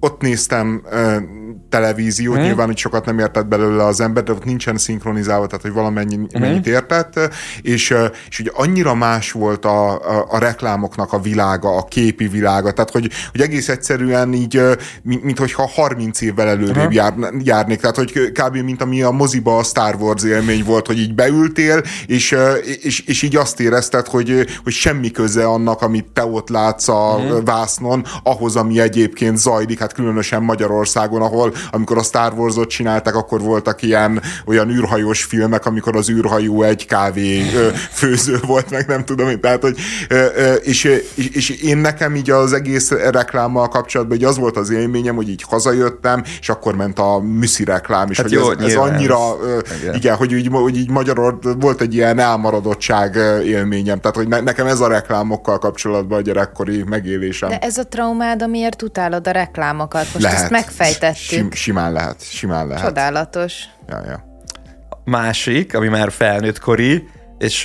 ott 0.00 0.20
néztem 0.20 0.82
televíziót, 1.70 2.36
hmm. 2.36 2.44
nyilván, 2.44 2.66
hogy 2.66 2.76
sokat 2.76 3.04
nem 3.04 3.18
értett 3.18 3.46
belőle 3.46 3.84
az 3.84 4.00
ember, 4.00 4.22
de 4.22 4.32
ott 4.32 4.44
nincsen 4.44 4.78
szinkronizálva, 4.78 5.46
tehát 5.46 5.62
hogy 5.62 5.72
valamennyi 5.72 6.14
hmm. 6.14 6.40
mennyit 6.40 6.66
értett, 6.66 7.20
és, 7.62 7.94
és 8.28 8.40
ugye 8.40 8.50
annyira 8.54 8.94
más 8.94 9.32
volt 9.32 9.64
a, 9.64 9.90
a, 9.90 10.26
a 10.28 10.38
reklámoknak 10.38 11.12
a 11.12 11.20
világa, 11.20 11.76
a 11.76 11.84
képi 11.84 12.28
világa, 12.28 12.70
tehát 12.72 12.90
hogy, 12.90 13.10
hogy 13.30 13.40
egész 13.40 13.68
egyszerűen 13.68 14.32
így, 14.32 14.60
mint, 15.02 15.24
mint 15.24 15.38
hogyha 15.38 15.68
30 15.68 16.20
évvel 16.20 16.48
előrébb 16.48 16.74
hmm. 16.74 16.92
jár, 16.92 17.14
járnék, 17.38 17.80
tehát 17.80 17.96
hogy 17.96 18.12
kb. 18.12 18.56
mint 18.56 18.82
ami 18.82 19.02
a 19.02 19.10
moziba 19.10 19.56
a 19.56 19.62
Star 19.62 19.94
Wars 19.94 20.22
élmény 20.22 20.64
volt, 20.64 20.86
hogy 20.86 20.98
így 20.98 21.14
beültél, 21.14 21.82
és, 22.06 22.36
és, 22.80 23.00
és 23.00 23.22
így 23.22 23.36
azt 23.36 23.60
érezted, 23.60 24.06
hogy, 24.06 24.46
hogy 24.62 24.72
semmi 24.72 25.10
köze 25.10 25.44
annak, 25.44 25.82
amit 25.82 26.06
te 26.12 26.24
ott 26.24 26.48
látsz 26.48 26.88
a 26.88 27.18
mm. 27.20 27.44
vásznon, 27.44 28.04
ahhoz, 28.22 28.56
ami 28.56 28.80
egyébként 28.80 29.36
zajlik, 29.36 29.78
hát 29.78 29.92
különösen 29.92 30.42
Magyarországon, 30.42 31.22
ahol 31.22 31.52
amikor 31.70 31.98
a 31.98 32.02
Star 32.02 32.32
Wars-ot 32.32 32.68
csináltak, 32.68 33.14
akkor 33.14 33.40
voltak 33.40 33.82
ilyen 33.82 34.22
olyan 34.46 34.70
űrhajós 34.70 35.24
filmek, 35.24 35.66
amikor 35.66 35.96
az 35.96 36.10
űrhajó 36.10 36.62
egy 36.62 36.86
kávé 36.86 37.42
főző 37.92 38.38
volt, 38.46 38.70
meg 38.70 38.86
nem 38.86 39.04
tudom, 39.04 39.40
tehát, 39.40 39.62
hogy 39.62 39.76
és, 40.62 40.84
és, 41.14 41.28
és 41.28 41.50
én 41.50 41.78
nekem 41.78 42.16
így 42.16 42.30
az 42.30 42.52
egész 42.52 42.90
reklámmal 42.90 43.68
kapcsolatban, 43.68 44.16
hogy 44.16 44.26
az 44.26 44.38
volt 44.38 44.56
az 44.56 44.70
élményem, 44.70 45.14
hogy 45.14 45.28
így 45.28 45.44
hazajöttem, 45.48 46.22
és 46.40 46.48
akkor 46.48 46.76
ment 46.76 46.98
a 46.98 47.18
műszi 47.18 47.64
reklám, 47.64 48.10
is, 48.10 48.16
hát 48.16 48.26
hogy 48.26 48.34
jó, 48.34 48.50
ez, 48.50 48.64
ez 48.64 48.74
annyira, 48.74 49.18
igen. 49.80 49.94
igen, 49.94 50.16
hogy 50.16 50.32
így, 50.32 50.48
hogy 50.50 50.76
így 50.76 50.90
magyarul 50.90 51.38
volt 51.60 51.80
egy 51.80 51.94
ilyen 51.94 52.18
elmaradottság 52.18 53.18
élményem, 53.44 54.00
tehát 54.00 54.16
hogy 54.16 54.28
ne, 54.28 54.40
nekem 54.40 54.66
ez 54.66 54.80
a 54.80 54.88
reklámokkal 54.88 55.58
kapcsolatban 55.58 56.18
a 56.18 56.22
gyerekkori 56.22 56.82
megélésem. 56.82 57.48
De 57.48 57.58
ez 57.58 57.78
a 57.78 57.84
traumád, 57.84 58.42
amiért 58.42 58.82
utálod 58.82 59.26
a 59.26 59.30
reklámokat, 59.30 60.06
most 60.12 60.24
lehet. 60.24 60.40
ezt 60.40 60.50
megfejtettük. 60.50 61.16
Sim, 61.16 61.49
simán 61.54 61.92
lehet, 61.92 62.22
simán 62.22 62.66
lehet. 62.66 62.84
Csodálatos. 62.84 63.64
Ja, 63.88 64.02
ja. 64.06 64.24
Másik, 65.04 65.74
ami 65.74 65.88
már 65.88 66.10
felnőtt 66.10 66.58
kori, 66.58 67.08
és, 67.38 67.64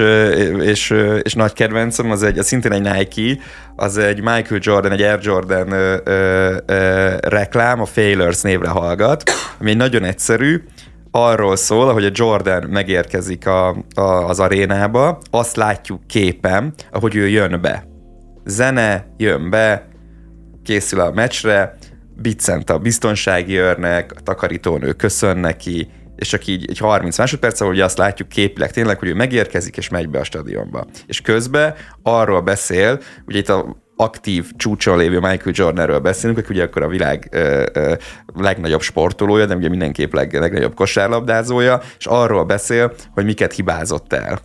és, 0.59 0.93
és 1.21 1.33
nagy 1.33 1.53
kedvencem, 1.53 2.11
az 2.11 2.23
egy, 2.23 2.37
az 2.37 2.45
szintén 2.45 2.71
egy 2.71 2.81
Nike, 2.81 3.41
az 3.75 3.97
egy 3.97 4.21
Michael 4.21 4.59
Jordan, 4.63 4.91
egy 4.91 5.01
Air 5.01 5.19
Jordan 5.21 5.71
ö, 5.71 5.97
ö, 6.03 6.57
ö, 6.65 7.15
reklám, 7.21 7.81
a 7.81 7.85
Failures 7.85 8.41
névre 8.41 8.69
hallgat, 8.69 9.23
ami 9.59 9.69
egy 9.69 9.77
nagyon 9.77 10.03
egyszerű, 10.03 10.63
arról 11.11 11.55
szól, 11.55 11.93
hogy 11.93 12.05
a 12.05 12.11
Jordan 12.13 12.63
megérkezik 12.69 13.47
a, 13.47 13.67
a, 13.95 14.01
az 14.01 14.39
arénába, 14.39 15.19
azt 15.31 15.55
látjuk 15.55 16.07
képen, 16.07 16.73
ahogy 16.91 17.15
ő 17.15 17.27
jön 17.27 17.61
be. 17.61 17.87
Zene, 18.45 19.05
jön 19.17 19.49
be, 19.49 19.87
készül 20.63 20.99
a 20.99 21.11
meccsre, 21.11 21.75
biccent 22.15 22.69
a 22.69 22.77
biztonsági 22.77 23.57
őrnek, 23.57 24.13
a 24.15 24.21
takarítónő 24.21 24.93
köszön 24.93 25.37
neki, 25.37 25.87
és 26.15 26.27
csak 26.27 26.47
így 26.47 26.65
egy 26.69 26.77
30 26.77 27.17
másodperc, 27.17 27.61
ahogy 27.61 27.79
azt 27.79 27.97
látjuk 27.97 28.29
képileg 28.29 28.71
tényleg, 28.71 28.99
hogy 28.99 29.07
ő 29.07 29.13
megérkezik 29.13 29.77
és 29.77 29.89
megy 29.89 30.09
be 30.09 30.19
a 30.19 30.23
stadionba. 30.23 30.85
És 31.05 31.21
közben 31.21 31.73
arról 32.03 32.41
beszél, 32.41 32.99
ugye 33.25 33.37
itt 33.37 33.49
a 33.49 33.83
aktív 33.95 34.51
csúcson 34.55 34.97
lévő 34.97 35.19
Michael 35.19 35.51
Jordanről 35.53 35.99
beszélünk, 35.99 36.37
aki 36.37 36.53
ugye 36.53 36.63
akkor 36.63 36.81
a 36.81 36.87
világ 36.87 37.27
ö, 37.31 37.65
ö, 37.73 37.93
legnagyobb 38.33 38.81
sportolója, 38.81 39.45
de 39.45 39.55
ugye 39.55 39.69
mindenképp 39.69 40.13
leg, 40.13 40.33
legnagyobb 40.33 40.75
kosárlabdázója, 40.75 41.81
és 41.97 42.05
arról 42.05 42.43
beszél, 42.43 42.93
hogy 43.13 43.25
miket 43.25 43.53
hibázott 43.53 44.13
el. 44.13 44.39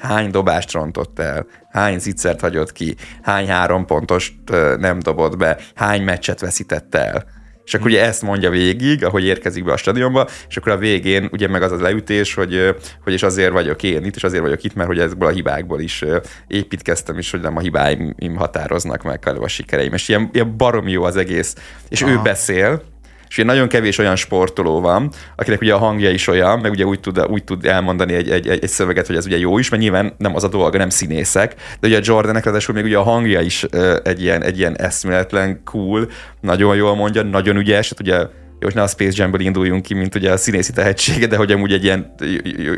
Hány 0.00 0.30
dobást 0.30 0.72
rontott 0.72 1.18
el, 1.18 1.46
hány 1.70 1.98
zicsert 1.98 2.40
hagyott 2.40 2.72
ki, 2.72 2.96
hány 3.22 3.48
három 3.48 3.86
pontost 3.86 4.34
nem 4.78 4.98
dobott 4.98 5.36
be, 5.36 5.58
hány 5.74 6.02
meccset 6.02 6.40
veszített 6.40 6.94
el 6.94 7.36
és 7.68 7.74
akkor 7.74 7.86
ugye 7.86 8.04
ezt 8.04 8.22
mondja 8.22 8.50
végig, 8.50 9.04
ahogy 9.04 9.24
érkezik 9.24 9.64
be 9.64 9.72
a 9.72 9.76
stadionba, 9.76 10.28
és 10.48 10.56
akkor 10.56 10.72
a 10.72 10.76
végén 10.76 11.28
ugye 11.32 11.48
meg 11.48 11.62
az 11.62 11.72
az 11.72 11.80
leütés, 11.80 12.34
hogy, 12.34 12.74
hogy 13.04 13.12
és 13.12 13.22
azért 13.22 13.52
vagyok 13.52 13.82
én 13.82 14.04
itt, 14.04 14.16
és 14.16 14.24
azért 14.24 14.42
vagyok 14.42 14.64
itt, 14.64 14.74
mert 14.74 14.88
hogy 14.88 14.98
ezekből 14.98 15.28
a 15.28 15.32
hibákból 15.32 15.80
is 15.80 16.04
építkeztem, 16.46 17.18
és 17.18 17.30
hogy 17.30 17.40
nem 17.40 17.56
a 17.56 17.60
hibáim 17.60 18.36
határoznak 18.36 19.02
meg 19.02 19.28
a 19.40 19.48
sikereim. 19.48 19.92
És 19.92 20.08
ilyen, 20.08 20.28
ilyen 20.32 20.56
barom 20.56 20.88
jó 20.88 21.02
az 21.04 21.16
egész. 21.16 21.54
És 21.88 22.02
Aha. 22.02 22.12
ő 22.12 22.20
beszél, 22.22 22.82
és 23.28 23.38
ugye 23.38 23.46
nagyon 23.46 23.68
kevés 23.68 23.98
olyan 23.98 24.16
sportoló 24.16 24.80
van, 24.80 25.10
akinek 25.36 25.60
ugye 25.60 25.74
a 25.74 25.78
hangja 25.78 26.10
is 26.10 26.28
olyan, 26.28 26.58
meg 26.58 26.70
ugye 26.70 26.84
úgy 26.84 27.00
tud, 27.00 27.26
úgy 27.28 27.44
tud 27.44 27.66
elmondani 27.66 28.14
egy, 28.14 28.30
egy, 28.30 28.48
egy, 28.48 28.68
szöveget, 28.68 29.06
hogy 29.06 29.16
ez 29.16 29.26
ugye 29.26 29.38
jó 29.38 29.58
is, 29.58 29.68
mert 29.68 29.82
nyilván 29.82 30.14
nem 30.18 30.34
az 30.34 30.44
a 30.44 30.48
dolga, 30.48 30.78
nem 30.78 30.88
színészek, 30.88 31.54
de 31.80 31.86
ugye 31.86 31.96
a 31.96 32.02
Jordanek 32.02 32.44
ráadásul 32.44 32.74
még 32.74 32.84
ugye 32.84 32.96
a 32.96 33.02
hangja 33.02 33.40
is 33.40 33.62
egy 34.02 34.22
ilyen, 34.22 34.42
egy 34.42 34.58
ilyen 34.58 34.78
eszméletlen 34.78 35.60
cool, 35.64 36.08
nagyon 36.40 36.76
jól 36.76 36.94
mondja, 36.94 37.22
nagyon 37.22 37.56
ügyes, 37.56 37.88
hát 37.88 38.00
ugye 38.00 38.26
jó, 38.60 38.66
hogy 38.66 38.74
ne 38.74 38.82
a 38.82 38.86
Space 38.86 39.22
Jamből 39.22 39.40
induljunk 39.40 39.82
ki, 39.82 39.94
mint 39.94 40.14
ugye 40.14 40.32
a 40.32 40.36
színészi 40.36 40.72
tehetsége, 40.72 41.26
de 41.26 41.36
hogy 41.36 41.52
amúgy 41.52 41.72
egy 41.72 41.84
ilyen 41.84 42.14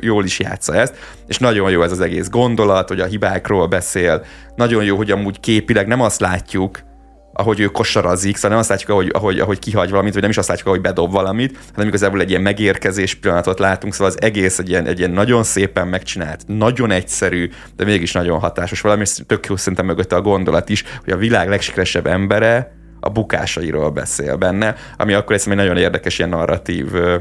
jól 0.00 0.24
is 0.24 0.38
játsza 0.38 0.74
ezt, 0.74 0.94
és 1.28 1.38
nagyon 1.38 1.70
jó 1.70 1.82
ez 1.82 1.92
az 1.92 2.00
egész 2.00 2.28
gondolat, 2.28 2.88
hogy 2.88 3.00
a 3.00 3.04
hibákról 3.04 3.66
beszél, 3.66 4.24
nagyon 4.56 4.84
jó, 4.84 4.96
hogy 4.96 5.10
amúgy 5.10 5.40
képileg 5.40 5.86
nem 5.86 6.00
azt 6.00 6.20
látjuk, 6.20 6.78
ahogy 7.40 7.60
ő 7.60 7.66
kosarazik, 7.66 8.34
szóval 8.36 8.50
nem 8.50 8.58
azt 8.58 8.68
látjuk, 8.68 8.90
ahogy, 8.90 9.10
ahogy, 9.12 9.38
ahogy 9.38 9.58
kihagy 9.58 9.90
valamit, 9.90 10.12
vagy 10.12 10.22
nem 10.22 10.30
is 10.30 10.36
azt 10.36 10.48
látjuk, 10.48 10.66
ahogy 10.66 10.80
bedob 10.80 11.12
valamit, 11.12 11.58
hanem 11.72 11.88
igazából 11.88 12.20
egy 12.20 12.30
ilyen 12.30 12.42
megérkezés 12.42 13.14
pillanatot 13.14 13.58
látunk, 13.58 13.92
szóval 13.92 14.08
az 14.08 14.22
egész 14.22 14.58
egy 14.58 14.68
ilyen, 14.68 14.86
egy 14.86 14.98
ilyen 14.98 15.10
nagyon 15.10 15.42
szépen 15.42 15.88
megcsinált, 15.88 16.42
nagyon 16.46 16.90
egyszerű, 16.90 17.50
de 17.76 17.84
mégis 17.84 18.12
nagyon 18.12 18.38
hatásos 18.38 18.80
valami, 18.80 19.00
és 19.00 19.18
tök 19.26 19.46
jó 19.46 19.56
szerintem 19.56 19.86
mögötte 19.86 20.16
a 20.16 20.20
gondolat 20.20 20.68
is, 20.68 20.84
hogy 21.04 21.12
a 21.12 21.16
világ 21.16 21.48
legsikeresebb 21.48 22.06
embere 22.06 22.78
a 23.00 23.08
bukásairól 23.08 23.90
beszél 23.90 24.36
benne, 24.36 24.74
ami 24.96 25.12
akkor 25.12 25.36
egy 25.36 25.46
nagyon 25.46 25.76
érdekes 25.76 26.18
ilyen 26.18 26.30
narratív, 26.30 26.94
ö, 26.94 27.16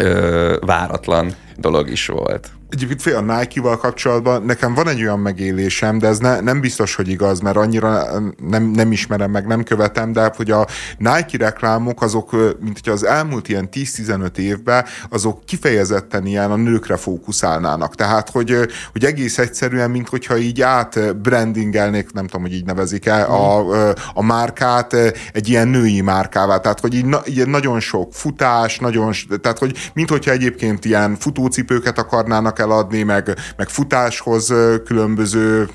ö, 0.00 0.56
váratlan 0.60 1.32
dolog 1.56 1.90
is 1.90 2.06
volt. 2.06 2.57
Egyébként 2.70 3.02
fél 3.02 3.16
a 3.16 3.38
Nike-val 3.38 3.76
kapcsolatban 3.76 4.42
nekem 4.42 4.74
van 4.74 4.88
egy 4.88 5.02
olyan 5.02 5.18
megélésem, 5.18 5.98
de 5.98 6.06
ez 6.06 6.18
ne, 6.18 6.40
nem 6.40 6.60
biztos, 6.60 6.94
hogy 6.94 7.08
igaz, 7.08 7.40
mert 7.40 7.56
annyira 7.56 8.04
nem, 8.48 8.62
nem 8.62 8.92
ismerem 8.92 9.30
meg, 9.30 9.46
nem 9.46 9.62
követem, 9.62 10.12
de 10.12 10.32
hogy 10.36 10.50
a 10.50 10.66
Nike 10.98 11.38
reklámok 11.38 12.02
azok, 12.02 12.32
mint 12.60 12.80
hogy 12.84 12.92
az 12.92 13.04
elmúlt 13.04 13.48
ilyen 13.48 13.68
10-15 13.72 14.36
évben, 14.36 14.84
azok 15.10 15.44
kifejezetten 15.44 16.26
ilyen 16.26 16.50
a 16.50 16.56
nőkre 16.56 16.96
fókuszálnának. 16.96 17.94
Tehát, 17.94 18.30
hogy, 18.30 18.56
hogy 18.92 19.04
egész 19.04 19.38
egyszerűen, 19.38 19.90
mint 19.90 20.08
hogyha 20.08 20.36
így 20.36 20.60
át 20.60 21.16
brandingelnék, 21.16 22.12
nem 22.12 22.26
tudom, 22.26 22.42
hogy 22.42 22.54
így 22.54 22.64
nevezik-e, 22.64 23.26
a, 23.26 23.66
a 24.14 24.22
márkát 24.22 24.92
egy 25.32 25.48
ilyen 25.48 25.68
női 25.68 26.00
márkává. 26.00 26.58
Tehát, 26.58 26.80
hogy 26.80 26.94
így, 26.94 27.04
na, 27.04 27.20
így 27.26 27.46
nagyon 27.46 27.80
sok 27.80 28.12
futás, 28.12 28.78
nagyon, 28.78 29.12
tehát, 29.40 29.58
hogy 29.58 29.90
mint 29.94 30.10
hogyha 30.10 30.30
egyébként 30.30 30.84
ilyen 30.84 31.16
futócipőket 31.16 31.98
akarnának 31.98 32.57
tudnak 32.58 32.76
eladni, 32.76 33.02
meg, 33.02 33.36
meg 33.56 33.68
futáshoz 33.68 34.54
különböző 34.84 35.68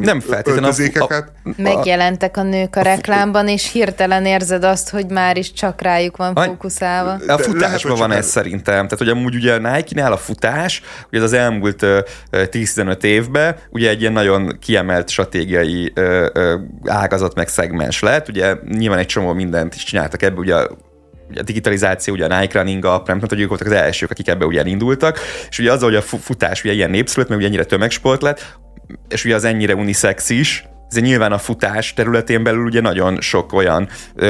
nem 0.00 0.20
feltétlenül 0.20 0.70
a, 0.98 1.14
a, 1.14 1.24
Megjelentek 1.56 2.36
a 2.36 2.42
nők 2.42 2.76
a 2.76 2.80
reklámban, 2.80 3.48
és 3.48 3.72
hirtelen 3.72 4.26
érzed 4.26 4.64
azt, 4.64 4.90
hogy 4.90 5.06
már 5.10 5.36
is 5.36 5.52
csak 5.52 5.82
rájuk 5.82 6.16
van 6.16 6.34
fókuszálva. 6.34 7.18
A 7.26 7.38
futásban 7.38 7.96
van 7.96 8.12
ez 8.12 8.26
szerintem. 8.26 8.74
Tehát, 8.74 8.98
hogy 8.98 9.08
amúgy 9.08 9.34
ugye 9.34 9.54
a 9.54 9.58
Nike-nál 9.58 10.12
a 10.12 10.16
futás, 10.16 10.82
ugye 11.12 11.22
az 11.22 11.32
elmúlt 11.32 11.86
10-15 12.32 13.02
évben 13.02 13.56
ugye 13.70 13.88
egy 13.88 14.00
ilyen 14.00 14.12
nagyon 14.12 14.58
kiemelt 14.60 15.08
stratégiai 15.08 15.92
ágazat 16.86 17.34
meg 17.34 17.48
szegmens 17.48 18.00
lett. 18.00 18.28
Ugye 18.28 18.54
nyilván 18.68 18.98
egy 18.98 19.06
csomó 19.06 19.32
mindent 19.32 19.74
is 19.74 19.84
csináltak 19.84 20.22
ebből, 20.22 20.38
ugye 20.38 20.54
ugye 21.30 21.40
a 21.40 21.44
digitalizáció, 21.44 22.14
ugye 22.14 22.24
a 22.24 22.40
Nike 22.40 22.58
Running 22.58 22.84
App, 22.84 23.06
nem 23.06 23.20
ők 23.36 23.48
voltak 23.48 23.66
az 23.66 23.72
elsők, 23.72 24.10
akik 24.10 24.28
ebbe 24.28 24.44
ugye 24.44 24.62
indultak, 24.64 25.18
és 25.48 25.58
ugye 25.58 25.72
azzal, 25.72 25.88
hogy 25.88 25.98
a 25.98 26.02
futás 26.02 26.64
ugye 26.64 26.72
ilyen 26.72 26.90
népszülött, 26.90 27.28
mert 27.28 27.40
ugye 27.40 27.48
ennyire 27.48 27.64
tömegsport 27.64 28.22
lett, 28.22 28.56
és 29.08 29.24
ugye 29.24 29.34
az 29.34 29.44
ennyire 29.44 29.74
unisex 29.74 30.30
is, 30.30 30.64
ez 30.96 31.02
nyilván 31.02 31.32
a 31.32 31.38
futás 31.38 31.94
területén 31.94 32.42
belül 32.42 32.64
ugye 32.64 32.80
nagyon 32.80 33.20
sok 33.20 33.52
olyan 33.52 33.88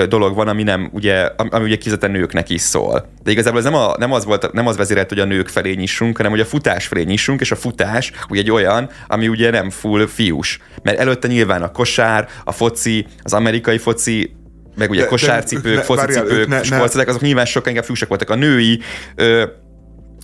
dolog 0.09 0.35
van, 0.35 0.49
ami 0.49 0.62
nem 0.62 0.91
ugye, 0.93 1.31
ami 1.37 1.65
ugye 1.65 1.77
kizetten 1.77 2.11
nőknek 2.11 2.51
is 2.51 2.61
szól. 2.61 3.09
De 3.23 3.31
igazából 3.31 3.59
ez 3.59 3.65
nem, 3.65 3.75
a, 3.75 3.95
nem 3.99 4.12
az 4.12 4.25
volt, 4.25 4.53
nem 4.53 4.66
az 4.66 4.77
vezérelt, 4.77 5.09
hogy 5.09 5.19
a 5.19 5.25
nők 5.25 5.49
felé 5.49 5.73
nyissunk, 5.73 6.16
hanem 6.16 6.33
hogy 6.33 6.41
a 6.41 6.45
futás 6.45 6.87
felé 6.87 7.03
nyissunk, 7.03 7.41
és 7.41 7.51
a 7.51 7.57
futás 7.57 8.12
ugye 8.29 8.41
egy 8.41 8.51
olyan, 8.51 8.91
ami 9.07 9.29
ugye 9.29 9.51
nem 9.51 9.71
full 9.71 10.07
fiús. 10.07 10.59
Mert 10.83 10.99
előtte 10.99 11.29
nyilván 11.29 11.62
a 11.62 11.71
kosár, 11.71 12.29
a 12.45 12.53
foci, 12.53 13.07
az 13.23 13.33
amerikai 13.33 13.79
foci, 13.79 14.37
meg 14.75 14.91
ugye 14.91 15.01
de, 15.01 15.07
kosárcipők, 15.07 15.83
focicipők, 15.83 16.65
sportszerek, 16.65 17.09
azok 17.09 17.21
nyilván 17.21 17.45
sokkal 17.45 17.69
inkább 17.69 17.85
fiúsak 17.85 18.09
voltak. 18.09 18.31
A 18.31 18.35
női 18.35 18.81
ö, 19.15 19.45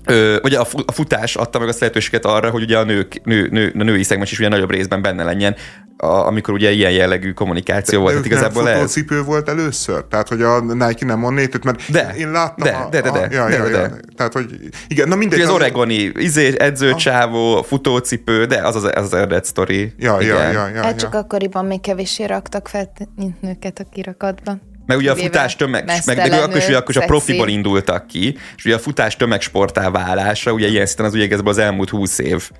Ö, 0.04 0.38
ugye 0.42 0.58
a, 0.58 0.66
a 0.86 0.92
futás 0.92 1.36
adta 1.36 1.58
meg 1.58 1.68
azt 1.68 1.80
lehetőséget 1.80 2.24
arra, 2.24 2.50
hogy 2.50 2.62
ugye 2.62 2.78
a 2.78 2.84
nők, 2.84 3.20
nő, 3.24 3.48
nő, 3.50 3.72
a 3.78 3.82
női 3.82 4.02
szegmens 4.02 4.32
is 4.32 4.38
ugye 4.38 4.48
nagyobb 4.48 4.70
részben 4.70 5.02
benne 5.02 5.24
legyen, 5.24 5.56
a, 5.96 6.26
amikor 6.26 6.54
ugye 6.54 6.70
ilyen 6.70 6.90
jellegű 6.90 7.32
kommunikáció 7.32 7.98
de 7.98 8.04
volt. 8.04 8.20
De 8.20 8.26
igazából 8.26 8.62
nem 8.62 8.74
futócipő 8.74 9.22
volt 9.22 9.48
először? 9.48 10.04
Tehát, 10.04 10.28
hogy 10.28 10.42
a 10.42 10.60
Nike 10.60 11.06
nem 11.06 11.24
onnét, 11.24 11.64
mert 11.64 11.90
de, 11.90 12.14
én 12.18 12.30
láttam 12.30 12.66
de, 12.66 12.76
a, 12.76 12.88
de, 12.88 13.00
de, 13.00 13.10
de, 13.10 13.18
a, 13.18 13.26
ja, 13.30 13.48
de, 13.48 13.56
ja, 13.56 13.64
de, 13.64 13.70
de. 13.70 13.90
Tehát, 14.16 14.32
hogy 14.32 14.46
igen, 14.88 15.08
na 15.08 15.14
mindegy. 15.14 15.40
Az 15.40 15.50
oregoni 15.50 16.12
izé, 16.14 16.54
edzőcsávó, 16.58 17.62
futócipő, 17.62 18.44
de 18.44 18.66
az 18.66 18.76
az, 18.76 18.84
az, 18.84 18.92
az 18.94 19.14
eredet 19.14 19.44
sztori. 19.44 19.92
Ja, 19.98 20.16
igen. 20.20 20.36
ja, 20.36 20.50
ja, 20.50 20.68
ja, 20.68 20.82
hát 20.82 20.98
csak 20.98 21.14
akkoriban 21.14 21.64
még 21.64 21.80
kevéssé 21.80 22.24
raktak 22.24 22.68
fel 22.68 22.92
mint 23.16 23.40
nőket 23.42 23.78
a 23.78 23.84
kirakatban. 23.92 24.69
Meg 24.86 24.98
ugye 24.98 25.10
a 25.10 25.16
futás 25.16 25.56
tömeg, 25.56 25.92
meg 26.06 26.16
de 26.16 26.36
akkor 26.36 26.56
is, 26.56 26.66
ugye, 26.66 26.76
akkor 26.76 26.90
is 26.90 26.96
a 26.96 27.04
profiból 27.04 27.48
indultak 27.48 28.06
ki, 28.06 28.36
és 28.56 28.64
ugye 28.64 28.74
a 28.74 28.78
futás 28.78 29.16
tömegsportá 29.16 29.90
válása, 29.90 30.52
ugye 30.52 30.66
ilyen 30.66 30.86
szinten 30.86 31.06
az 31.06 31.14
ugye 31.14 31.36
az 31.44 31.58
elmúlt 31.58 31.90
húsz 31.90 32.18
év. 32.18 32.50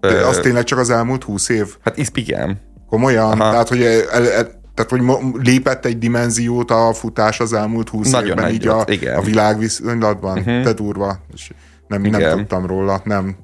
De 0.00 0.26
az 0.26 0.38
tényleg 0.38 0.64
csak 0.64 0.78
az 0.78 0.90
elmúlt 0.90 1.24
húsz 1.24 1.48
év? 1.48 1.66
Hát 1.84 2.16
igen. 2.16 2.60
Komolyan? 2.88 3.40
Aha. 3.40 3.50
Tehát, 3.50 3.68
hogy 3.68 3.82
el, 3.82 4.30
el, 4.30 4.60
tehát, 4.74 4.90
hogy 4.90 5.02
lépett 5.42 5.84
egy 5.84 5.98
dimenziót 5.98 6.70
a 6.70 6.92
futás 6.92 7.40
az 7.40 7.52
elmúlt 7.52 7.88
húsz 7.88 8.10
Nagyon 8.10 8.38
évben, 8.38 8.52
így 8.52 8.66
a, 8.66 8.84
igen. 8.86 9.16
a 9.16 9.20
világviszonylatban. 9.20 10.38
Uh-huh. 10.38 10.62
Te 10.62 10.72
durva. 10.72 11.24
És 11.34 11.50
nem, 11.88 12.02
nem 12.02 12.36
tudtam 12.36 12.66
róla, 12.66 13.00
nem. 13.04 13.36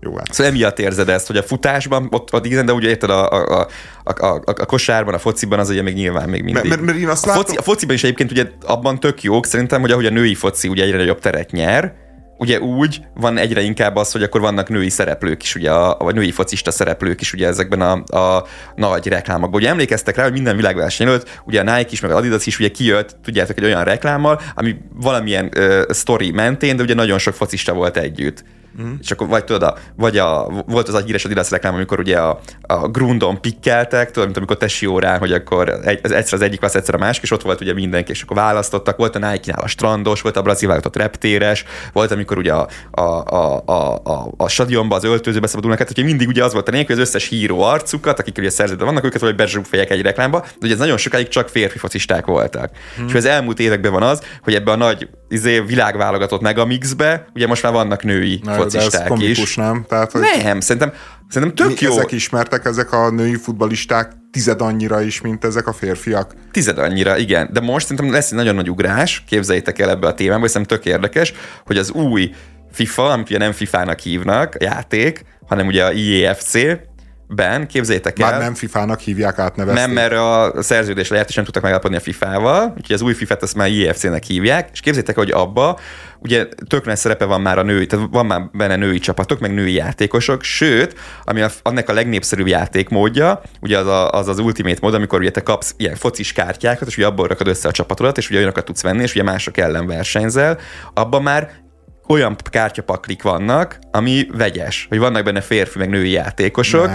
Jó, 0.00 0.16
hát. 0.16 0.32
Szóval 0.32 0.52
emiatt 0.52 0.78
érzed 0.78 1.08
ezt, 1.08 1.26
hogy 1.26 1.36
a 1.36 1.42
futásban, 1.42 2.08
ott, 2.10 2.32
ott 2.32 2.46
igen, 2.46 2.66
de 2.66 2.72
ugye 2.72 2.88
érted 2.88 3.10
a, 3.10 3.30
a, 3.30 3.66
a, 4.04 4.26
a, 4.26 4.42
a, 4.44 4.66
kosárban, 4.66 5.14
a 5.14 5.18
fociban 5.18 5.58
az 5.58 5.70
ugye 5.70 5.82
még 5.82 5.94
nyilván 5.94 6.28
még 6.28 6.42
mindig. 6.42 6.68
Mert, 6.68 6.80
mert 6.80 6.98
én 6.98 7.08
azt 7.08 7.26
a, 7.26 7.32
foci, 7.32 7.56
a 7.56 7.62
fociban 7.62 7.94
is 7.94 8.04
egyébként 8.04 8.30
ugye 8.30 8.46
abban 8.66 9.00
tök 9.00 9.22
jók 9.22 9.46
szerintem, 9.46 9.80
hogy 9.80 9.90
ahogy 9.90 10.06
a 10.06 10.10
női 10.10 10.34
foci 10.34 10.68
ugye 10.68 10.84
egyre 10.84 10.96
nagyobb 10.96 11.20
teret 11.20 11.50
nyer, 11.50 11.94
ugye 12.38 12.60
úgy 12.60 13.00
van 13.14 13.36
egyre 13.36 13.60
inkább 13.60 13.96
az, 13.96 14.12
hogy 14.12 14.22
akkor 14.22 14.40
vannak 14.40 14.68
női 14.68 14.88
szereplők 14.88 15.42
is, 15.42 15.54
ugye, 15.54 15.70
a, 15.70 15.96
vagy 15.98 16.14
női 16.14 16.30
focista 16.30 16.70
szereplők 16.70 17.20
is 17.20 17.32
ugye 17.32 17.46
ezekben 17.46 17.80
a, 17.80 18.18
a 18.18 18.46
nagy 18.76 19.06
reklámokban. 19.06 19.60
Ugye 19.60 19.68
emlékeztek 19.68 20.16
rá, 20.16 20.22
hogy 20.22 20.32
minden 20.32 20.56
világverseny 20.56 21.06
előtt, 21.06 21.40
ugye 21.44 21.60
a 21.60 21.76
Nike 21.76 21.90
is, 21.90 22.00
meg 22.00 22.10
az 22.10 22.16
Adidas 22.16 22.46
is 22.46 22.58
ugye 22.58 22.68
kijött, 22.68 23.16
tudjátok, 23.24 23.58
egy 23.58 23.64
olyan 23.64 23.84
reklámmal, 23.84 24.40
ami 24.54 24.76
valamilyen 24.94 25.50
uh, 25.56 25.82
story 25.92 26.30
mentén, 26.30 26.76
de 26.76 26.82
ugye 26.82 26.94
nagyon 26.94 27.18
sok 27.18 27.34
focista 27.34 27.72
volt 27.72 27.96
együtt. 27.96 28.44
Mm. 28.82 28.92
És 29.00 29.10
akkor 29.10 29.28
vagy 29.28 29.44
tudod, 29.44 29.62
a, 29.62 29.76
vagy 29.96 30.18
a, 30.18 30.48
volt 30.66 30.88
az 30.88 30.94
a 30.94 30.98
híres 30.98 31.24
Adidas 31.24 31.50
reklám, 31.50 31.74
amikor 31.74 31.98
ugye 31.98 32.18
a, 32.18 32.40
a 32.62 32.88
Grundon 32.88 33.40
pikkeltek, 33.40 34.06
tudod, 34.06 34.24
mint 34.24 34.36
amikor 34.36 34.56
tesi 34.56 34.86
órán, 34.86 35.18
hogy 35.18 35.32
akkor 35.32 35.68
egy, 35.68 36.00
az 36.02 36.10
egyszer 36.10 36.34
az 36.34 36.42
egyik 36.42 36.62
az 36.62 36.76
egyszer 36.76 36.94
a 36.94 36.98
másik, 36.98 37.22
és 37.22 37.30
ott 37.30 37.42
volt 37.42 37.60
ugye 37.60 37.72
mindenki, 37.72 38.10
és 38.10 38.22
akkor 38.22 38.36
választottak. 38.36 38.96
Volt 38.96 39.16
a 39.16 39.30
Nike-nál 39.30 39.60
a 39.64 39.66
strandos, 39.66 40.20
volt 40.20 40.36
a 40.36 40.42
brazil 40.42 40.68
válogatott 40.68 40.96
reptéres, 41.02 41.64
volt, 41.92 42.10
amikor 42.10 42.38
ugye 42.38 42.52
a, 42.52 42.68
a, 42.90 43.00
a, 43.00 43.62
a, 43.66 43.94
a, 43.94 44.32
a 44.36 44.48
stadionba, 44.48 44.96
az 44.96 45.04
öltözőbe 45.04 45.46
szabadulnak, 45.46 45.78
hát 45.78 45.90
ugye 45.90 46.02
mindig 46.02 46.28
ugye 46.28 46.44
az 46.44 46.52
volt 46.52 46.68
a 46.68 46.76
hogy 46.76 46.90
az 46.90 46.98
összes 46.98 47.28
híró 47.28 47.62
arcukat, 47.62 48.18
akik 48.18 48.38
ugye 48.38 48.50
szerződve 48.50 48.84
vannak, 48.84 49.04
őket 49.04 49.20
vagy 49.20 49.34
bezsúfejek 49.34 49.90
egy 49.90 50.02
reklámba, 50.02 50.40
de 50.40 50.46
ugye 50.62 50.72
ez 50.72 50.78
nagyon 50.78 50.96
sokáig 50.96 51.28
csak 51.28 51.48
férfi 51.48 51.78
focisták 51.78 52.26
voltak. 52.26 52.70
Mm. 53.00 53.06
És 53.06 53.14
az 53.14 53.24
elmúlt 53.24 53.58
években 53.58 53.92
van 53.92 54.02
az, 54.02 54.22
hogy 54.42 54.54
ebbe 54.54 54.70
a 54.70 54.76
nagy 54.76 55.08
izé, 55.28 55.60
világválogatott 55.60 56.40
megamixbe, 56.40 57.26
ugye 57.34 57.46
most 57.46 57.62
már 57.62 57.72
vannak 57.72 58.02
női 58.02 58.40
Na, 58.42 58.67
focisták 58.72 59.02
ez 59.02 59.08
komikus, 59.08 59.38
is. 59.38 59.56
nem? 59.56 59.84
Tehát, 59.88 60.12
hogy 60.12 60.20
nem, 60.42 60.60
szerintem, 60.60 60.92
szerintem 61.28 61.66
tök 61.66 61.80
jó. 61.80 61.92
Ezek 61.92 62.12
ismertek, 62.12 62.64
ezek 62.64 62.92
a 62.92 63.10
női 63.10 63.36
futbalisták 63.36 64.12
tized 64.30 64.60
annyira 64.60 65.02
is, 65.02 65.20
mint 65.20 65.44
ezek 65.44 65.66
a 65.66 65.72
férfiak. 65.72 66.34
Tized 66.50 66.78
annyira, 66.78 67.16
igen. 67.16 67.48
De 67.52 67.60
most 67.60 67.86
szerintem 67.86 68.12
lesz 68.12 68.30
egy 68.30 68.36
nagyon 68.36 68.54
nagy 68.54 68.70
ugrás, 68.70 69.24
képzeljétek 69.28 69.78
el 69.78 69.90
ebbe 69.90 70.06
a 70.06 70.14
témába, 70.14 70.48
szerintem 70.48 70.76
tök 70.76 70.86
érdekes, 70.86 71.32
hogy 71.66 71.78
az 71.78 71.90
új 71.90 72.30
FIFA, 72.72 73.10
amit 73.10 73.28
ugye 73.28 73.38
nem 73.38 73.52
FIFA-nak 73.52 73.98
hívnak, 73.98 74.54
játék, 74.58 75.24
hanem 75.46 75.66
ugye 75.66 75.84
a 75.84 75.92
IEFC, 75.92 76.52
ben, 77.28 77.66
képzétek 77.66 78.18
el. 78.18 78.30
Már 78.30 78.40
nem 78.40 78.54
FIFA-nak 78.54 79.00
hívják 79.00 79.38
átnevezni. 79.38 79.80
Nem, 79.80 79.90
mert 79.90 80.12
a 80.12 80.62
szerződés 80.62 81.08
lejárt, 81.08 81.28
és 81.28 81.34
nem 81.34 81.44
tudtak 81.44 81.62
megállapodni 81.62 81.96
a 81.96 82.00
FIFA-val, 82.00 82.72
úgyhogy 82.76 82.94
az 82.94 83.02
új 83.02 83.14
FIFA-t 83.14 83.42
azt 83.42 83.54
már 83.54 83.68
IFC-nek 83.68 84.24
hívják, 84.24 84.68
és 84.72 84.80
képzétek 84.80 85.14
hogy 85.14 85.30
abba 85.30 85.78
ugye 86.18 86.46
tök 86.68 86.84
nagy 86.84 86.96
szerepe 86.96 87.24
van 87.24 87.40
már 87.40 87.58
a 87.58 87.62
női, 87.62 87.86
tehát 87.86 88.06
van 88.10 88.26
már 88.26 88.50
benne 88.52 88.76
női 88.76 88.98
csapatok, 88.98 89.40
meg 89.40 89.54
női 89.54 89.72
játékosok, 89.72 90.42
sőt, 90.42 90.94
ami 91.24 91.40
a, 91.40 91.50
annak 91.62 91.88
a 91.88 91.92
legnépszerűbb 91.92 92.46
játékmódja, 92.46 93.40
ugye 93.60 93.78
az, 93.78 93.86
a, 93.86 94.10
az 94.10 94.28
az 94.28 94.38
ultimate 94.38 94.78
mód, 94.82 94.94
amikor 94.94 95.20
ugye 95.20 95.30
te 95.30 95.42
kapsz 95.42 95.74
ilyen 95.76 95.96
focis 95.96 96.32
kártyákat, 96.32 96.88
és 96.88 96.96
ugye 96.96 97.06
abból 97.06 97.26
rakod 97.26 97.46
össze 97.46 97.68
a 97.68 97.72
csapatodat, 97.72 98.18
és 98.18 98.28
ugye 98.28 98.38
olyanokat 98.38 98.64
tudsz 98.64 98.82
venni, 98.82 99.02
és 99.02 99.14
ugye 99.14 99.22
mások 99.22 99.56
ellen 99.56 99.86
versenyzel, 99.86 100.58
abban 100.94 101.22
már 101.22 101.50
olyan 102.08 102.36
kártyapaklik 102.50 103.22
vannak, 103.22 103.78
ami 103.90 104.26
vegyes, 104.32 104.86
hogy 104.88 104.98
vannak 104.98 105.24
benne 105.24 105.40
férfi 105.40 105.78
meg 105.78 105.88
női 105.88 106.10
játékosok, 106.10 106.90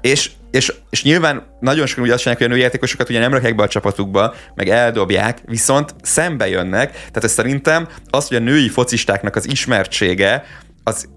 és, 0.00 0.30
és, 0.50 0.72
és 0.90 1.02
nyilván 1.02 1.46
nagyon 1.60 1.86
sokan 1.86 2.04
úgy 2.04 2.10
azt 2.10 2.22
csinálják, 2.22 2.42
hogy 2.42 2.52
a 2.52 2.54
női 2.54 2.64
játékosokat 2.64 3.08
ugye 3.08 3.18
nem 3.18 3.32
rakják 3.32 3.54
be 3.54 3.62
a 3.62 3.68
csapatukba, 3.68 4.34
meg 4.54 4.68
eldobják, 4.68 5.38
viszont 5.44 5.94
szembe 6.02 6.48
jönnek, 6.48 6.90
tehát 6.90 7.24
ez 7.24 7.32
szerintem 7.32 7.88
az, 8.10 8.28
hogy 8.28 8.36
a 8.36 8.40
női 8.40 8.68
focistáknak 8.68 9.36
az 9.36 9.48
ismertsége, 9.48 10.44
az 10.84 11.08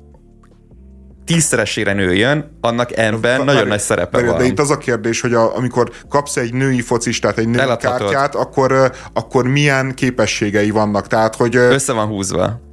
tízszeresére 1.26 1.94
nőjön, 1.94 2.58
annak 2.62 2.98
ebben 2.98 3.44
nagyon 3.44 3.68
nagy 3.68 3.80
szerepe 3.80 4.22
de, 4.22 4.28
van. 4.28 4.38
De 4.38 4.44
itt 4.44 4.60
az 4.60 4.72
a 4.72 4.78
kérdés, 4.78 5.22
hogy 5.22 5.34
a, 5.34 5.56
amikor 5.56 5.92
kapsz 6.10 6.38
egy 6.38 6.54
női 6.54 6.82
focistát, 6.82 7.38
egy 7.38 7.48
női 7.48 7.62
Eladhatod. 7.62 8.00
kártyát, 8.00 8.36
akkor, 8.36 8.92
akkor 9.14 9.48
milyen 9.48 9.94
képességei 9.94 10.70
vannak? 10.70 11.08
Tehát, 11.08 11.36
hogy... 11.36 11.56
Össze 11.56 11.94
van 11.94 12.08
húzva. 12.08 12.68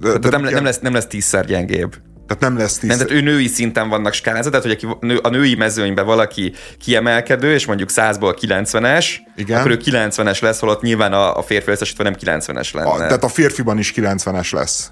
De, 0.00 0.18
de 0.18 0.28
nem, 0.28 0.42
nem, 0.42 0.64
lesz, 0.64 0.78
nem 0.78 0.92
lesz 0.92 1.06
tízszer 1.06 1.44
gyengébb. 1.44 1.96
Tehát 2.26 2.42
nem 2.42 2.58
lesz 2.58 2.78
tízszer. 2.78 2.96
Nem, 2.96 3.06
tehát 3.06 3.22
ő 3.22 3.24
női 3.24 3.46
szinten 3.46 3.88
vannak 3.88 4.12
skálázat, 4.12 4.52
tehát 4.52 4.80
hogy 4.80 5.18
a 5.22 5.28
női 5.28 5.54
mezőnyben 5.54 6.06
valaki 6.06 6.52
kiemelkedő, 6.78 7.52
és 7.52 7.66
mondjuk 7.66 7.88
100-ból 7.92 8.36
90-es, 8.40 9.06
Igen. 9.36 9.58
akkor 9.58 9.70
ő 9.70 9.78
90-es 9.84 10.42
lesz, 10.42 10.58
holott 10.58 10.82
nyilván 10.82 11.12
a, 11.12 11.36
a 11.38 11.42
férfi 11.42 11.70
összesítve 11.70 12.02
nem 12.04 12.14
90-es 12.20 12.74
lenne. 12.74 12.90
A, 12.90 12.96
tehát 12.96 13.24
a 13.24 13.28
férfiban 13.28 13.78
is 13.78 13.92
90-es 13.96 14.52
lesz 14.52 14.90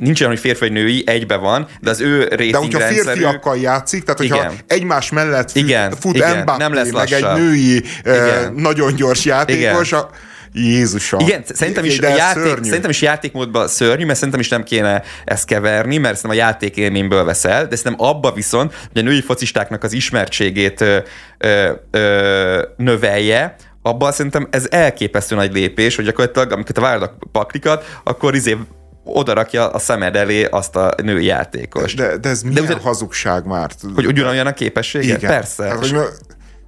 nincs 0.00 0.20
olyan, 0.20 0.32
hogy 0.32 0.40
férfi 0.40 0.60
vagy 0.60 0.72
női, 0.72 1.02
egybe 1.06 1.36
van, 1.36 1.66
de 1.80 1.90
az 1.90 2.00
ő 2.00 2.24
rating 2.24 2.50
De 2.50 2.58
hogyha 2.58 2.78
rendszerű... 2.78 3.04
férfiakkal 3.04 3.56
játszik, 3.56 4.02
tehát 4.04 4.18
hogyha 4.18 4.36
igen. 4.36 4.52
egymás 4.66 5.10
mellett 5.10 5.50
fut, 5.50 5.62
igen, 5.62 5.94
fut 6.00 6.16
igen, 6.16 6.42
Mbappé, 6.42 6.62
nem 6.62 6.74
lesz 6.74 6.90
meg 6.90 7.12
egy 7.12 7.26
női 7.34 7.84
igen. 8.04 8.52
nagyon 8.56 8.94
gyors 8.94 9.24
játékos, 9.24 9.88
igen. 9.88 10.00
A, 10.00 10.08
Jézusom. 10.52 11.20
Igen, 11.20 11.42
szerintem 11.46 11.84
is, 11.84 11.98
a 11.98 12.08
játék, 12.08 12.64
szerintem 12.64 12.90
is 12.90 13.02
játékmódban 13.02 13.68
szörnyű, 13.68 14.04
mert 14.04 14.18
szerintem 14.18 14.40
is 14.40 14.48
nem 14.48 14.62
kéne 14.62 15.02
ezt 15.24 15.44
keverni, 15.44 15.98
mert 15.98 16.16
szerintem 16.16 16.40
a 16.40 16.48
játék 16.48 16.76
élményből 16.76 17.24
veszel, 17.24 17.66
de 17.66 17.76
szerintem 17.76 18.06
abba 18.06 18.32
viszont, 18.32 18.74
hogy 18.92 19.02
a 19.02 19.04
női 19.04 19.20
focistáknak 19.20 19.82
az 19.82 19.92
ismertségét 19.92 20.80
ö, 20.80 20.98
ö, 21.38 21.72
ö, 21.90 22.62
növelje, 22.76 23.56
abban 23.82 24.12
szerintem 24.12 24.48
ez 24.50 24.66
elképesztő 24.70 25.34
nagy 25.34 25.52
lépés, 25.52 25.96
hogy 25.96 26.04
gyakorlatilag 26.04 26.52
amikor 26.52 26.74
te 26.74 26.80
várod 26.80 27.02
a 27.02 27.16
paklikat, 27.32 28.00
akkor 28.04 28.34
izé 28.34 28.56
oda 29.04 29.32
rakja 29.32 29.68
a 29.68 29.78
szemed 29.78 30.16
elé 30.16 30.44
azt 30.44 30.76
a 30.76 30.94
női 31.02 31.24
játékos. 31.24 31.94
De, 31.94 32.16
de 32.16 32.28
ez 32.28 32.42
milyen 32.42 32.66
de, 32.66 32.76
hazugság 32.82 33.46
már? 33.46 33.70
Hogy 33.94 34.06
ugyanolyan 34.06 34.46
a 34.46 34.52
képessége? 34.52 35.16
Igen. 35.16 35.30
Persze. 35.30 35.64
Hát, 35.64 35.78
hogy... 35.78 35.96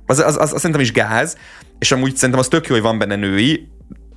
az, 0.07 0.19
az, 0.19 0.37
az, 0.37 0.53
az, 0.53 0.57
szerintem 0.57 0.81
is 0.81 0.93
gáz, 0.93 1.37
és 1.79 1.93
amúgy 1.93 2.15
szerintem 2.15 2.39
az 2.39 2.49
tök 2.49 2.66
jó, 2.66 2.74
hogy 2.74 2.83
van 2.83 2.99
benne 2.99 3.16
női, 3.16 3.69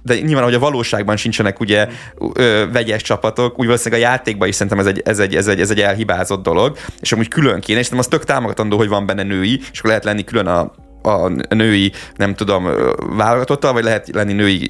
de 0.04 0.20
nyilván, 0.20 0.44
hogy 0.44 0.54
a 0.54 0.60
valóságban 0.60 1.18
sincsenek 1.18 1.60
ugye 1.60 1.88
ö, 2.34 2.66
vegyes 2.72 3.02
csapatok, 3.02 3.60
úgy 3.60 3.66
valószínűleg 3.66 4.04
a 4.04 4.08
játékban 4.10 4.48
is 4.48 4.56
szerintem 4.56 4.80
ez 4.80 4.86
egy, 4.86 5.02
ez, 5.06 5.20
egy, 5.20 5.36
ez, 5.36 5.48
egy, 5.48 5.60
ez 5.60 5.70
egy 5.70 5.82
elhibázott 5.82 6.44
dolog, 6.44 6.78
és 7.00 7.12
amúgy 7.12 7.28
külön 7.28 7.60
kéne, 7.60 7.80
és 7.80 7.86
szerintem 7.86 8.12
az 8.12 8.20
tök 8.20 8.28
támogatandó, 8.28 8.78
hogy 8.78 8.88
van 8.88 9.06
benne 9.06 9.24
női, 9.24 9.60
és 9.72 9.78
akkor 9.80 9.90
lehet 9.90 10.04
lenni 10.04 10.24
külön 10.24 10.48
a 10.48 10.72
a 11.06 11.32
női, 11.50 11.92
nem 12.16 12.36
tudom, 12.36 12.68
válogatottal, 13.18 13.74
vagy 13.74 13.84
lehet 13.84 14.10
lenni 14.14 14.34
női 14.34 14.70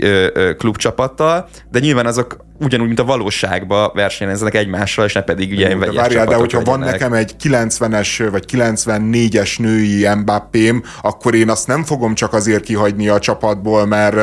klubcsapattal, 0.57 1.47
de 1.71 1.79
nyilván 1.79 2.05
azok 2.05 2.43
ugyanúgy, 2.59 2.87
mint 2.87 2.99
a 2.99 3.03
valóságban 3.03 3.91
versenyeznek 3.93 4.55
egymással, 4.55 5.05
és 5.05 5.13
ne 5.13 5.21
pedig 5.21 5.51
ugye 5.51 5.69
én 5.69 5.79
vegyes 5.79 5.95
Várjál, 5.95 6.25
de 6.25 6.35
hogyha 6.35 6.57
legyenek. 6.57 6.79
van 6.79 6.91
nekem 6.91 7.13
egy 7.13 7.35
90-es 7.43 8.27
vagy 8.31 8.43
94-es 8.51 9.59
női 9.59 10.07
Mbappém, 10.15 10.83
akkor 11.01 11.35
én 11.35 11.49
azt 11.49 11.67
nem 11.67 11.83
fogom 11.83 12.13
csak 12.13 12.33
azért 12.33 12.63
kihagyni 12.63 13.07
a 13.07 13.19
csapatból, 13.19 13.85
mert, 13.85 14.15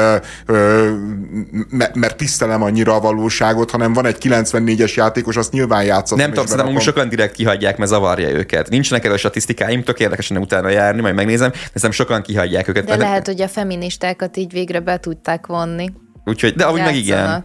mert 1.94 2.16
tisztelem 2.16 2.62
annyira 2.62 2.94
a 2.94 3.01
valóságot, 3.01 3.70
hanem 3.70 3.93
van 3.93 4.06
egy 4.06 4.16
94-es 4.20 4.94
játékos, 4.94 5.36
azt 5.36 5.52
nyilván 5.52 5.84
játszott. 5.84 6.18
Nem 6.18 6.28
tudom, 6.28 6.47
szerintem 6.47 6.78
sokan 6.78 7.09
direkt 7.09 7.34
kihagyják, 7.34 7.76
mert 7.76 7.90
zavarja 7.90 8.28
őket. 8.28 8.68
Nincsenek 8.68 9.05
erre 9.05 9.14
a 9.14 9.18
statisztikáim, 9.18 9.82
tök 9.82 10.01
érdekesen 10.01 10.36
utána 10.36 10.68
járni, 10.68 11.01
majd 11.01 11.14
megnézem, 11.14 11.51
de 11.51 11.78
sokan 12.02 12.22
kihagyják 12.22 12.68
őket. 12.68 12.84
De 12.84 12.96
lehet, 12.96 13.26
hogy 13.26 13.40
a 13.40 13.48
feministákat 13.48 14.36
így 14.36 14.52
végre 14.52 14.80
be 14.80 14.98
tudták 14.98 15.46
vonni. 15.46 15.92
Úgyhogy, 16.24 16.54
de 16.54 16.64
ahogy 16.64 16.80
meg 16.80 16.96
igen 16.96 17.44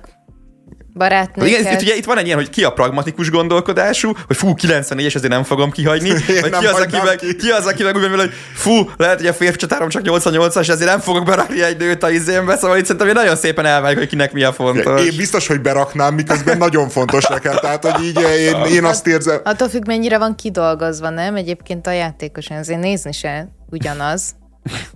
barátnőket. 0.97 1.59
Igen, 1.59 1.73
itt, 1.73 1.81
ugye 1.81 1.95
itt 1.95 2.05
van 2.05 2.17
egy 2.17 2.25
ilyen, 2.25 2.37
hogy 2.37 2.49
ki 2.49 2.63
a 2.63 2.71
pragmatikus 2.71 3.29
gondolkodású, 3.29 4.11
hogy 4.27 4.35
fú, 4.35 4.53
94-es, 4.61 5.15
ezért 5.15 5.27
nem 5.27 5.43
fogom 5.43 5.71
kihagyni, 5.71 6.09
vagy 6.41 6.57
ki 6.59 6.65
az, 6.65 6.79
akivel, 6.79 7.15
ki. 7.15 7.35
ki 7.35 7.49
az, 7.49 7.65
akivel 7.65 7.95
úgy 7.95 8.19
hogy 8.19 8.33
fú, 8.53 8.89
lehet, 8.97 9.17
hogy 9.17 9.27
a 9.27 9.33
férfi 9.33 9.57
csatárom 9.57 9.89
csak 9.89 10.01
88-as, 10.05 10.69
ezért 10.69 10.89
nem 10.89 10.99
fogok 10.99 11.25
berakni 11.25 11.63
egy 11.63 11.77
nőt 11.77 12.03
a 12.03 12.09
izémbe, 12.09 12.57
szóval 12.57 12.77
itt 12.77 12.85
szerintem 12.85 13.13
nagyon 13.13 13.35
szépen 13.35 13.65
elválik, 13.65 13.97
hogy 13.97 14.07
kinek 14.07 14.33
mi 14.33 14.43
a 14.43 14.53
fontos. 14.53 15.05
Én 15.05 15.15
biztos, 15.17 15.47
hogy 15.47 15.61
beraknám, 15.61 16.13
miközben 16.13 16.57
nagyon 16.57 16.89
fontos 16.89 17.25
nekem, 17.27 17.55
tehát 17.55 17.85
hogy 17.85 18.03
így 18.03 18.19
én, 18.39 18.55
én 18.73 18.83
azt 18.83 19.07
érzem. 19.07 19.39
Attól 19.43 19.69
függ, 19.69 19.87
mennyire 19.87 20.17
van 20.17 20.35
kidolgozva, 20.35 21.09
nem? 21.09 21.35
Egyébként 21.35 21.87
a 21.87 21.91
játékos, 21.91 22.49
azért 22.49 22.79
nézni 22.79 23.11
se 23.11 23.47
ugyanaz. 23.69 24.35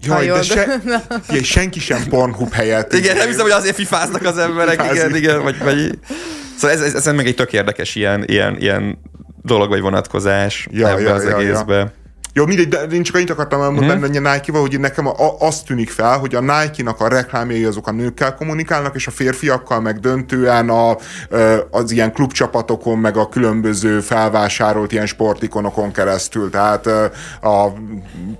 Jaj, 0.03 0.27
de 0.27 0.41
se, 0.41 0.81
igen, 1.29 1.43
senki 1.43 1.79
sem 1.79 2.03
Pornhub 2.09 2.53
helyett. 2.53 2.93
Igen, 2.93 3.15
nem 3.15 3.27
hiszem, 3.27 3.41
hogy 3.41 3.51
azért 3.51 3.75
fifáznak 3.75 4.25
az 4.25 4.37
emberek, 4.37 4.81
Fifázni. 4.81 4.97
igen, 4.97 5.15
igen, 5.15 5.43
vagy, 5.43 5.57
vagy... 5.63 5.99
Szóval 6.57 6.77
ez, 6.77 6.81
ez, 6.81 7.07
ez, 7.07 7.13
meg 7.13 7.27
egy 7.27 7.35
tök 7.35 7.53
érdekes 7.53 7.95
ilyen, 7.95 8.23
ilyen, 8.25 8.57
ilyen 8.59 8.97
dolog 9.41 9.69
vagy 9.69 9.81
vonatkozás 9.81 10.67
ja, 10.71 10.89
ebbe 10.89 11.01
ja, 11.01 11.13
az 11.13 11.23
ja, 11.23 11.37
egészbe. 11.37 11.75
Ja. 11.75 11.93
Jó, 12.33 12.45
mindegy, 12.45 12.67
de 12.67 12.81
én 12.81 13.03
csak 13.03 13.15
annyit 13.15 13.29
akartam 13.29 13.61
elmondani 13.61 14.07
hmm. 14.07 14.25
a 14.25 14.33
Nike-val, 14.33 14.61
hogy 14.61 14.79
nekem 14.79 15.07
a, 15.07 15.39
azt 15.39 15.65
tűnik 15.65 15.89
fel, 15.89 16.17
hogy 16.17 16.35
a 16.35 16.39
Nike-nak 16.39 16.99
a 16.99 17.07
reklámjai 17.07 17.63
azok 17.63 17.87
a 17.87 17.91
nőkkel 17.91 18.35
kommunikálnak, 18.35 18.95
és 18.95 19.07
a 19.07 19.11
férfiakkal 19.11 19.81
meg 19.81 19.99
döntően 19.99 20.69
a, 20.69 20.97
az 21.71 21.91
ilyen 21.91 22.13
klubcsapatokon, 22.13 22.97
meg 22.97 23.17
a 23.17 23.29
különböző 23.29 23.99
felvásárolt 23.99 24.91
ilyen 24.91 25.05
sportikonokon 25.05 25.91
keresztül, 25.91 26.49
tehát 26.49 26.87
a, 27.41 27.73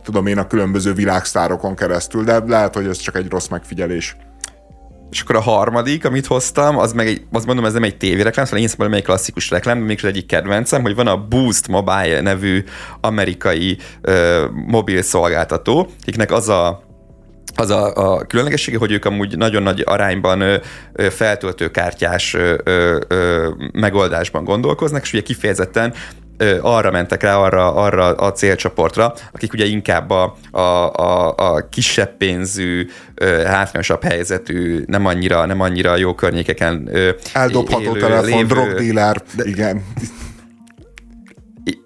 tudom 0.04 0.28
én, 0.28 0.38
a 0.38 0.48
különböző 0.48 0.94
világsztárokon 0.94 1.76
keresztül, 1.76 2.24
de 2.24 2.40
lehet, 2.48 2.76
hogy 2.76 2.86
ez 2.86 2.98
csak 2.98 3.16
egy 3.16 3.30
rossz 3.30 3.48
megfigyelés. 3.48 4.16
És 5.12 5.22
akkor 5.22 5.36
a 5.36 5.42
harmadik, 5.42 6.06
amit 6.06 6.26
hoztam, 6.26 6.78
az 6.78 6.94
meg 6.94 7.08
egy, 7.08 7.22
azt 7.32 7.46
mondom, 7.46 7.66
ez 7.66 7.74
nem 7.74 7.84
egy 7.84 7.98
tévéreklám, 7.98 8.46
szóval 8.46 8.60
én 8.60 8.68
szerintem 8.68 8.94
egy 8.94 9.04
klasszikus 9.04 9.50
reklám, 9.50 9.80
de 9.80 9.86
mégis 9.86 10.04
egyik 10.04 10.26
kedvencem, 10.26 10.82
hogy 10.82 10.96
van 10.96 11.08
a 11.08 11.28
Boost 11.28 11.68
Mobile 11.68 12.22
nevű 12.22 12.64
amerikai 13.02 13.78
ö, 14.02 14.46
mobil 14.68 15.02
szolgáltató, 15.02 15.90
akiknek 16.02 16.32
az 16.32 16.50
a 16.50 16.90
az 17.56 17.70
a, 17.70 17.94
a 17.96 18.26
különlegessége, 18.26 18.78
hogy 18.78 18.92
ők 18.92 19.06
amúgy 19.06 19.38
nagyon 19.38 19.64
nagy 19.64 19.84
arányban 19.86 20.42
ö, 20.42 20.56
ö, 20.94 21.10
feltöltőkártyás 21.10 22.38
megoldásban 23.72 24.44
gondolkoznak, 24.44 25.02
és 25.02 25.14
ugye 25.14 25.22
kifejezetten 25.22 25.94
arra 26.62 26.92
mentek 26.92 27.22
rá, 27.22 27.36
arra, 27.36 27.74
arra 27.74 28.06
a 28.06 28.32
célcsoportra, 28.32 29.14
akik 29.32 29.54
ugye 29.54 29.66
inkább 29.66 30.10
a, 30.10 30.36
a, 30.52 30.60
a, 30.94 31.34
a 31.36 31.70
kisebb 31.70 32.18
pénzű, 32.18 32.88
hátrányosabb 33.46 34.04
helyzetű, 34.04 34.84
nem 34.88 35.06
annyira, 35.06 35.46
nem 35.46 35.60
annyira 35.60 35.98
jó 35.98 36.16
környékeken 36.16 36.90
Eldobható 37.34 37.82
élő, 37.82 38.00
telefon, 38.00 38.48
drogdílár, 38.48 39.24
igen. 39.44 39.84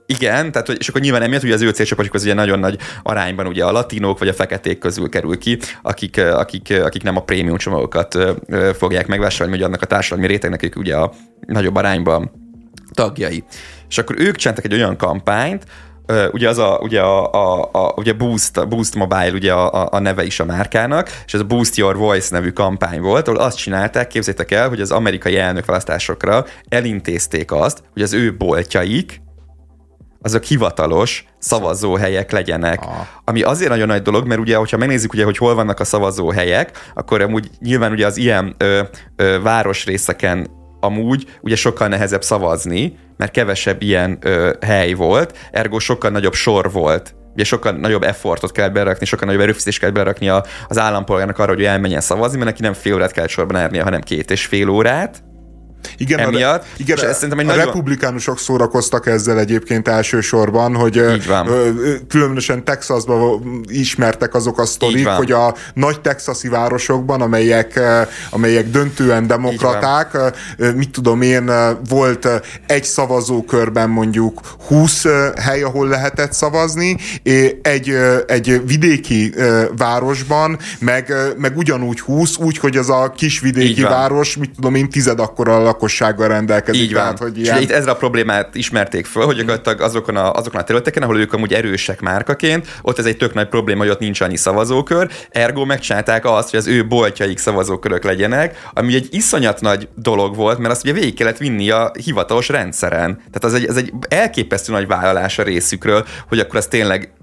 Igen, 0.08 0.52
tehát, 0.52 0.68
hogy, 0.68 0.78
és 0.80 0.88
akkor 0.88 1.02
nyilván 1.02 1.22
emiatt 1.22 1.44
ugye 1.44 1.54
az 1.54 1.62
ő 1.62 1.70
célcsoportjuk 1.70 2.16
az 2.16 2.24
ugye 2.24 2.34
nagyon 2.34 2.60
nagy 2.60 2.78
arányban 3.04 3.48
ugye 3.48 3.66
a 3.66 3.72
latinók 3.72 4.20
vagy 4.20 4.28
a 4.28 4.34
feketék 4.34 4.78
közül 4.78 5.10
kerül 5.10 5.38
ki, 5.38 5.58
akik, 5.82 6.18
akik, 6.18 6.74
akik 6.84 7.04
nem 7.04 7.16
a 7.16 7.24
prémium 7.24 7.58
csomagokat 7.58 8.18
fogják 8.78 9.08
megvásárolni, 9.08 9.58
hogy 9.58 9.68
annak 9.68 9.82
a 9.82 9.86
társadalmi 9.86 10.28
rétegnek 10.28 10.64
ők 10.64 10.76
ugye 10.76 10.96
a 10.96 11.14
nagyobb 11.48 11.76
arányban 11.76 12.32
tagjai. 12.94 13.44
És 13.90 13.98
akkor 13.98 14.16
ők 14.20 14.36
csináltak 14.36 14.66
egy 14.66 14.74
olyan 14.74 14.98
kampányt, 14.98 15.66
ugye 16.32 16.50
az 16.50 16.58
a, 16.58 16.80
ugye 16.82 17.02
a, 17.02 17.32
a, 17.34 17.70
a 17.72 17.94
ugye 17.96 18.14
Boost, 18.14 18.68
Boost 18.68 18.96
Mobile 18.96 19.32
ugye 19.32 19.54
a, 19.54 19.88
a, 19.92 20.00
neve 20.00 20.24
is 20.24 20.40
a 20.40 20.46
márkának, 20.46 21.10
és 21.26 21.34
ez 21.34 21.40
a 21.40 21.44
Boost 21.44 21.76
Your 21.76 21.98
Voice 21.98 22.28
nevű 22.32 22.50
kampány 22.50 23.02
volt, 23.02 23.28
ahol 23.28 23.40
azt 23.40 23.58
csinálták, 23.58 24.08
képzétek 24.08 24.52
el, 24.52 24.70
hogy 24.70 24.82
az 24.82 24.92
amerikai 24.92 25.38
elnökválasztásokra 25.38 26.46
elintézték 26.70 27.52
azt, 27.52 27.84
hogy 27.94 28.02
az 28.02 28.14
ő 28.14 28.36
boltjaik, 28.38 29.24
azok 30.22 30.44
hivatalos 30.44 31.26
szavazóhelyek 31.40 32.32
legyenek. 32.32 32.82
Ah. 32.82 32.90
Ami 33.24 33.42
azért 33.42 33.70
nagyon 33.70 33.88
nagy 33.88 34.02
dolog, 34.02 34.28
mert 34.28 34.40
ugye, 34.40 34.56
hogyha 34.56 34.78
megnézzük, 34.78 35.14
ugye, 35.14 35.24
hogy 35.24 35.38
hol 35.38 35.56
vannak 35.56 35.80
a 35.80 35.84
szavazóhelyek, 35.84 36.92
akkor 36.94 37.22
amúgy 37.22 37.50
nyilván 37.60 37.92
ugye 37.92 38.06
az 38.06 38.18
ilyen 38.18 38.56
ö, 38.58 38.82
ö, 39.16 39.42
városrészeken 39.42 40.50
amúgy 40.86 41.26
ugye 41.42 41.56
sokkal 41.56 41.88
nehezebb 41.88 42.24
szavazni, 42.24 42.98
mert 43.18 43.32
kevesebb 43.32 43.82
ilyen 43.82 44.18
ö, 44.22 44.54
hely 44.62 44.94
volt, 44.94 45.38
ergo 45.52 45.80
sokkal 45.80 46.10
nagyobb 46.10 46.34
sor 46.34 46.72
volt 46.72 47.16
ugye 47.36 47.44
sokkal 47.44 47.72
nagyobb 47.72 48.04
effortot 48.04 48.52
kell 48.52 48.70
berakni, 48.70 49.06
sokkal 49.06 49.26
nagyobb 49.28 49.42
erőfeszítést 49.42 49.80
kell 49.80 49.90
berakni 49.90 50.30
az 50.68 50.78
állampolgárnak 50.78 51.40
arra, 51.40 51.54
hogy 51.54 51.64
elmenjen 51.64 52.02
szavazni, 52.02 52.38
mert 52.38 52.50
neki 52.50 52.62
nem 52.62 52.74
fél 52.74 52.94
órát 52.94 53.12
kell 53.12 53.28
sorban 53.28 53.56
állnia, 53.56 53.84
hanem 53.84 54.02
két 54.02 54.32
és 54.32 54.46
fél 54.46 54.70
órát. 54.70 55.24
Igen, 55.98 56.20
emiatt. 56.20 56.62
A, 56.62 56.66
igen, 56.78 56.98
és 56.98 57.04
ez 57.04 57.16
szerintem 57.16 57.40
egy 57.40 57.46
a 57.46 57.50
nagyon... 57.50 57.66
republikánusok 57.66 58.40
szórakoztak 58.40 59.08
ezzel 59.08 59.40
egyébként 59.40 59.88
elsősorban, 59.88 60.76
hogy 60.76 61.04
különösen 62.08 62.64
Texasban 62.64 63.64
ismertek 63.68 64.34
azok 64.34 64.60
a 64.60 64.66
sztorik, 64.66 65.08
hogy 65.08 65.32
a 65.32 65.56
nagy 65.74 66.02
texasi 66.02 66.48
városokban, 66.48 67.22
amelyek, 67.22 67.80
amelyek 68.30 68.70
döntően 68.70 69.28
demokraták, 69.28 70.18
mit 70.76 70.90
tudom 70.90 71.22
én, 71.22 71.52
volt 71.90 72.28
egy 72.68 72.84
szavazókörben 72.84 73.90
mondjuk 73.90 74.42
20 74.68 75.06
hely, 75.36 75.62
ahol 75.62 75.88
lehetett 75.88 76.34
szavazni, 76.34 76.98
egy, 77.62 77.98
egy 78.28 78.62
vidéki 78.66 79.34
városban 79.78 80.58
meg, 80.80 81.14
meg 81.38 81.58
ugyanúgy 81.58 82.00
20, 82.00 82.38
úgy, 82.38 82.58
hogy 82.58 82.78
az 82.78 82.90
a 82.90 83.14
kis 83.16 83.40
vidéki 83.40 83.82
város, 83.82 84.38
mit 84.38 84.52
tudom 84.56 84.76
én, 84.76 84.90
tized 84.90 85.20
akkora 85.20 85.64
lakossággal 85.76 86.28
rendelkezik. 86.28 86.82
Így 86.82 86.94
van. 86.94 87.02
Tehát, 87.02 87.18
hogy 87.18 87.40
ilyen... 87.40 87.58
És 87.58 87.64
itt 87.64 87.72
ezzel 87.72 87.94
a 87.94 87.96
problémát 87.96 88.56
ismerték 88.56 89.06
föl, 89.06 89.26
hogy 89.26 89.36
gyakorlatilag 89.36 89.82
azokon 89.82 90.16
a, 90.16 90.32
azokon 90.32 90.60
a 90.60 90.64
területeken, 90.64 91.04
ahol 91.04 91.20
ők 91.20 91.34
amúgy 91.34 91.54
erősek 91.54 92.02
márkaként, 92.02 92.68
ott 92.82 93.00
ez 93.00 93.06
egy 93.06 93.18
tök 93.18 93.34
nagy 93.34 93.48
probléma, 93.48 93.82
hogy 93.82 93.90
ott 93.90 94.00
nincs 94.00 94.22
annyi 94.22 94.38
szavazókör, 94.38 95.10
ergo 95.30 95.66
megcsinálták 95.66 96.26
azt, 96.26 96.50
hogy 96.50 96.60
az 96.60 96.68
ő 96.68 96.88
boltjaik 96.88 97.38
szavazókörök 97.38 98.04
legyenek, 98.04 98.70
ami 98.74 98.96
egy 98.96 99.08
iszonyat 99.12 99.62
nagy 99.62 99.88
dolog 99.96 100.36
volt, 100.36 100.58
mert 100.58 100.72
azt 100.72 100.84
ugye 100.84 100.94
végig 100.94 101.16
kellett 101.16 101.38
vinni 101.38 101.70
a 101.70 101.92
hivatalos 102.04 102.50
rendszeren. 102.50 103.16
Tehát 103.16 103.44
az 103.44 103.54
egy, 103.54 103.64
az 103.70 103.78
egy 103.78 103.94
elképesztő 104.08 104.72
nagy 104.72 104.88
vállalás 104.88 105.40
a 105.40 105.44
részükről, 105.44 106.06
hogy 106.28 106.40
akkor 106.40 106.56
az 106.56 106.68
tényleg 106.68 107.14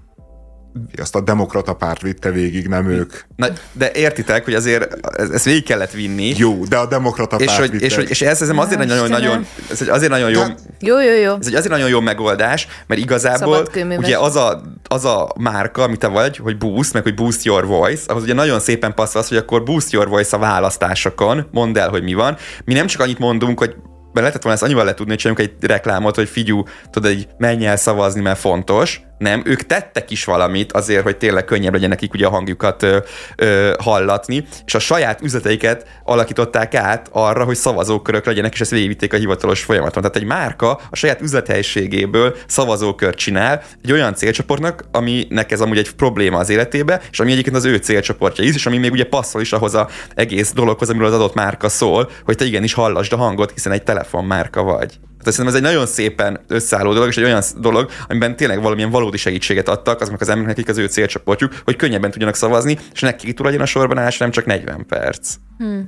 azt 0.96 1.14
a 1.14 1.20
demokrata 1.20 1.74
párt 1.74 2.02
vitte 2.02 2.30
végig, 2.30 2.68
nem 2.68 2.88
ők. 2.88 3.12
Na, 3.36 3.46
de 3.72 3.90
értitek, 3.92 4.44
hogy 4.44 4.54
azért 4.54 5.08
ezt 5.32 5.44
végig 5.44 5.64
kellett 5.64 5.90
vinni. 5.90 6.32
Jó, 6.36 6.64
de 6.64 6.76
a 6.76 6.86
demokrata 6.86 7.36
és 7.36 7.46
párt 7.46 7.58
hogy, 7.58 7.70
vitte. 7.70 7.84
És, 7.84 7.94
hogy, 7.94 8.10
és 8.10 8.22
ez, 8.22 8.42
ez 8.42 8.48
azért 8.48 8.78
nagyon, 8.78 8.86
nagyon, 8.86 9.08
nagyon, 9.08 9.46
ez 9.70 9.82
egy 9.82 9.88
azért 9.88 10.10
nagyon 10.10 10.30
jó, 10.30 10.42
jó, 10.80 11.00
jó, 11.00 11.14
jó. 11.14 11.36
Ez 11.40 11.46
egy 11.46 11.54
azért 11.54 11.72
nagyon 11.72 11.88
jó 11.88 12.00
megoldás, 12.00 12.66
mert 12.86 13.00
igazából 13.00 13.68
ugye 13.96 14.18
az 14.18 14.36
a, 14.36 14.62
az 14.88 15.04
a 15.04 15.32
márka, 15.40 15.82
amit 15.82 15.98
te 15.98 16.06
vagy, 16.06 16.36
hogy 16.36 16.58
boost, 16.58 16.92
meg 16.92 17.02
hogy 17.02 17.14
boost 17.14 17.44
your 17.44 17.66
voice, 17.66 18.02
ahhoz 18.06 18.22
ugye 18.22 18.34
nagyon 18.34 18.60
szépen 18.60 18.94
passzol 18.94 19.20
az, 19.20 19.28
hogy 19.28 19.36
akkor 19.36 19.62
boost 19.62 19.92
your 19.92 20.08
voice 20.08 20.36
a 20.36 20.40
választásokon, 20.40 21.46
mondd 21.50 21.78
el, 21.78 21.88
hogy 21.88 22.02
mi 22.02 22.14
van. 22.14 22.36
Mi 22.64 22.72
nem 22.72 22.86
csak 22.86 23.00
annyit 23.00 23.18
mondunk, 23.18 23.58
hogy 23.58 23.74
mert 24.12 24.26
lehetett 24.26 24.42
volna 24.42 24.58
ezt 24.58 24.66
annyival 24.66 24.84
le 24.84 24.94
tudni, 24.94 25.12
hogy 25.12 25.20
csináljunk 25.20 25.50
egy 25.50 25.68
reklámot, 25.68 26.14
hogy 26.14 26.28
figyú, 26.28 26.64
tudod, 26.90 27.10
egy 27.10 27.28
menj 27.38 27.66
el 27.66 27.76
szavazni, 27.76 28.20
mert 28.20 28.38
fontos, 28.38 29.00
nem, 29.22 29.42
ők 29.44 29.62
tettek 29.62 30.10
is 30.10 30.24
valamit 30.24 30.72
azért, 30.72 31.02
hogy 31.02 31.16
tényleg 31.16 31.44
könnyebb 31.44 31.72
legyen 31.72 31.88
nekik 31.88 32.14
ugye 32.14 32.26
a 32.26 32.30
hangjukat 32.30 32.82
ö, 32.82 32.98
ö, 33.36 33.72
hallatni, 33.78 34.46
és 34.64 34.74
a 34.74 34.78
saját 34.78 35.20
üzleteiket 35.20 35.86
alakították 36.04 36.74
át 36.74 37.08
arra, 37.12 37.44
hogy 37.44 37.56
szavazókörök 37.56 38.26
legyenek, 38.26 38.52
és 38.52 38.60
ezt 38.60 38.70
végigvitték 38.70 39.12
a 39.12 39.16
hivatalos 39.16 39.62
folyamaton. 39.62 40.02
Tehát 40.02 40.16
egy 40.16 40.24
márka 40.24 40.80
a 40.90 40.96
saját 40.96 41.20
üzlethelységéből 41.20 42.36
szavazókört 42.46 43.18
csinál 43.18 43.62
egy 43.82 43.92
olyan 43.92 44.14
célcsoportnak, 44.14 44.84
aminek 44.92 45.52
ez 45.52 45.60
amúgy 45.60 45.78
egy 45.78 45.90
probléma 45.90 46.38
az 46.38 46.48
életébe, 46.48 47.00
és 47.10 47.20
ami 47.20 47.32
egyébként 47.32 47.56
az 47.56 47.64
ő 47.64 47.76
célcsoportja 47.76 48.44
is, 48.44 48.54
és 48.54 48.66
ami 48.66 48.78
még 48.78 48.92
ugye 48.92 49.04
passzol 49.04 49.40
is 49.40 49.52
ahhoz 49.52 49.74
az 49.74 49.86
egész 50.14 50.52
dologhoz, 50.52 50.88
amiről 50.88 51.08
az 51.08 51.14
adott 51.14 51.34
márka 51.34 51.68
szól, 51.68 52.10
hogy 52.24 52.36
te 52.36 52.44
igenis 52.44 52.72
hallasd 52.72 53.12
a 53.12 53.16
hangot, 53.16 53.50
hiszen 53.52 53.72
egy 53.72 53.82
telefonmárka 53.82 54.62
vagy. 54.62 54.98
Tehát 55.22 55.38
szerintem 55.38 55.46
ez 55.46 55.54
egy 55.54 55.74
nagyon 55.74 55.86
szépen 55.86 56.40
összeálló 56.48 56.92
dolog, 56.92 57.08
és 57.08 57.16
egy 57.16 57.24
olyan 57.24 57.42
dolog, 57.56 57.90
amiben 58.08 58.36
tényleg 58.36 58.62
valamilyen 58.62 58.90
valódi 58.90 59.16
segítséget 59.16 59.68
adtak 59.68 60.00
azoknak 60.00 60.20
az 60.20 60.28
embereknek, 60.28 60.58
akik 60.58 60.70
az 60.70 60.78
ő 60.78 60.86
célcsoportjuk, 60.86 61.52
hogy 61.64 61.76
könnyebben 61.76 62.10
tudjanak 62.10 62.34
szavazni, 62.34 62.78
és 62.92 63.00
neki 63.00 63.32
túl 63.32 63.46
legyen 63.46 63.60
a 63.60 63.66
sorban 63.66 63.98
állás, 63.98 64.18
nem 64.18 64.30
csak 64.30 64.44
40 64.44 64.86
perc. 64.86 65.34
Hmm. 65.58 65.86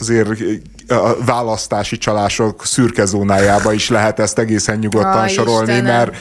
Azért 0.00 0.28
a 0.88 1.24
választási 1.24 1.98
csalások 1.98 2.66
szürke 2.66 3.04
zónájába 3.04 3.72
is 3.72 3.88
lehet 3.88 4.18
ezt 4.18 4.38
egészen 4.38 4.78
nyugodtan 4.78 5.22
ah, 5.22 5.28
sorolni, 5.28 5.72
Istenem. 5.72 5.94
mert 5.94 6.16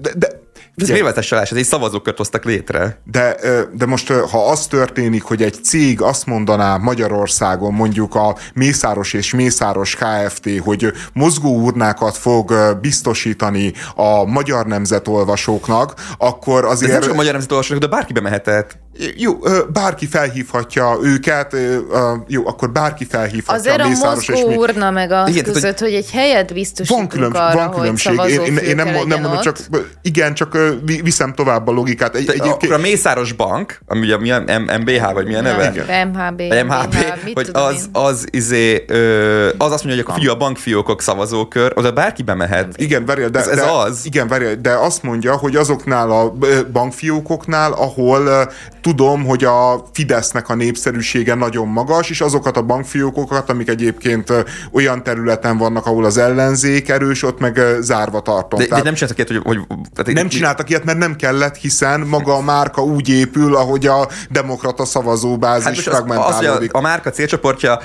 de, 0.00 0.10
de 0.16 0.41
ez 0.82 0.88
nyilvános 0.88 1.26
csalás, 1.26 1.50
ez 1.50 1.56
egy 1.56 1.64
szavazókört 1.64 2.16
hoztak 2.16 2.44
létre. 2.44 3.00
De, 3.04 3.36
de 3.72 3.86
most, 3.86 4.12
ha 4.12 4.50
az 4.50 4.66
történik, 4.66 5.22
hogy 5.22 5.42
egy 5.42 5.64
cég 5.64 6.00
azt 6.00 6.26
mondaná 6.26 6.76
Magyarországon, 6.76 7.72
mondjuk 7.72 8.14
a 8.14 8.36
Mészáros 8.54 9.12
és 9.12 9.34
Mészáros 9.34 9.96
Kft., 9.96 10.48
hogy 10.64 10.92
mozgó 11.12 11.56
urnákat 11.56 12.16
fog 12.16 12.54
biztosítani 12.80 13.72
a 13.94 14.24
magyar 14.24 14.66
nemzetolvasóknak, 14.66 15.94
akkor 16.18 16.64
azért... 16.64 16.90
Ez 16.90 16.98
nem 16.98 17.00
csak 17.00 17.12
a 17.12 17.16
magyar 17.16 17.32
nemzetolvasóknak, 17.32 17.90
de 17.90 17.96
bárki 17.96 18.12
bemehetett. 18.12 18.80
Jó, 19.16 19.38
bárki 19.72 20.06
felhívhatja 20.06 20.98
őket, 21.02 21.56
jó, 22.26 22.46
akkor 22.46 22.72
bárki 22.72 23.04
felhívhatja 23.04 23.72
Azért 23.72 23.80
a, 23.80 24.06
a 24.06 24.14
mozgó 24.14 24.48
mi... 24.48 24.56
urna 24.56 24.90
meg 24.90 25.10
a 25.10 25.28
igen, 25.28 25.44
között, 25.44 25.78
hogy, 25.78 25.88
hogy 25.88 25.96
egy 25.96 26.10
helyet 26.10 26.52
biztosítunk 26.54 27.00
van 27.00 27.08
különbség, 27.08 27.42
arra, 27.42 27.56
van 27.56 27.70
különbség. 27.70 28.18
Hogy 28.18 28.30
én, 28.30 28.56
én 28.56 28.74
nem, 28.74 28.88
nem 29.06 29.20
mondom, 29.20 29.40
csak 29.40 29.56
igen, 30.02 30.34
csak 30.34 30.58
viszem 31.02 31.34
tovább 31.34 31.68
a 31.68 31.72
logikát. 31.72 32.14
Egy, 32.14 32.28
egyébként... 32.28 32.52
Akkor 32.52 32.72
a 32.72 32.78
Mészáros 32.78 33.32
Bank, 33.32 33.80
ami 33.86 34.00
ugye 34.00 34.18
milyen 34.18 34.70
MBH, 34.80 35.12
vagy 35.12 35.26
milyen 35.26 35.42
neve? 35.42 35.70
Igen. 35.70 36.08
MHB. 36.08 36.42
MHB, 36.66 36.94
hogy 37.34 37.48
az, 37.52 37.88
az, 37.92 38.26
izé, 38.30 38.84
az 39.58 39.72
azt 39.72 39.84
mondja, 39.84 39.90
hogy 39.90 39.98
akkor 39.98 40.14
fiú, 40.14 40.30
a 40.30 40.36
bankfiókok 40.36 41.02
szavazókör, 41.02 41.72
oda 41.74 41.92
bárki 41.92 42.22
bemehet. 42.22 42.74
Igen, 42.76 43.04
várjál, 43.04 43.28
de, 43.28 43.38
ez, 43.38 43.46
ez 43.46 43.56
de, 43.56 43.70
az. 43.70 44.00
Igen, 44.04 44.28
várjál, 44.28 44.54
de 44.54 44.72
azt 44.72 45.02
mondja, 45.02 45.36
hogy 45.36 45.56
azoknál 45.56 46.10
a 46.10 46.34
bankfiókoknál, 46.72 47.72
ahol 47.72 48.50
tudom, 48.82 49.24
hogy 49.24 49.44
a 49.44 49.84
Fidesznek 49.92 50.48
a 50.48 50.54
népszerűsége 50.54 51.34
nagyon 51.34 51.68
magas, 51.68 52.10
és 52.10 52.20
azokat 52.20 52.56
a 52.56 52.62
bankfiókokat, 52.62 53.50
amik 53.50 53.68
egyébként 53.68 54.32
olyan 54.72 55.02
területen 55.02 55.58
vannak, 55.58 55.86
ahol 55.86 56.04
az 56.04 56.16
ellenzék 56.16 56.88
erős, 56.88 57.22
ott 57.22 57.40
meg 57.40 57.60
zárva 57.80 58.20
tartom. 58.20 58.58
De, 58.58 58.66
de 58.66 58.82
nem 58.82 58.94
csináltak 58.94 59.16
ilyet, 59.16 59.42
hogy... 59.44 59.56
hogy 59.66 59.78
tehát 59.94 60.12
nem 60.12 60.28
csináltak 60.52 60.70
ilyet, 60.70 60.84
mert 60.84 60.98
nem 60.98 61.16
kellett, 61.16 61.56
hiszen 61.56 62.00
maga 62.00 62.34
a 62.34 62.40
márka 62.40 62.82
úgy 62.82 63.08
épül, 63.08 63.56
ahogy 63.56 63.86
a 63.86 64.08
demokrata 64.30 64.84
szavazóbázis 64.84 65.84
hát 65.84 65.94
fragmentálódik. 65.94 66.48
Az, 66.48 66.58
az, 66.58 66.68
a 66.72 66.80
márka 66.80 67.10
célcsoportja 67.10 67.80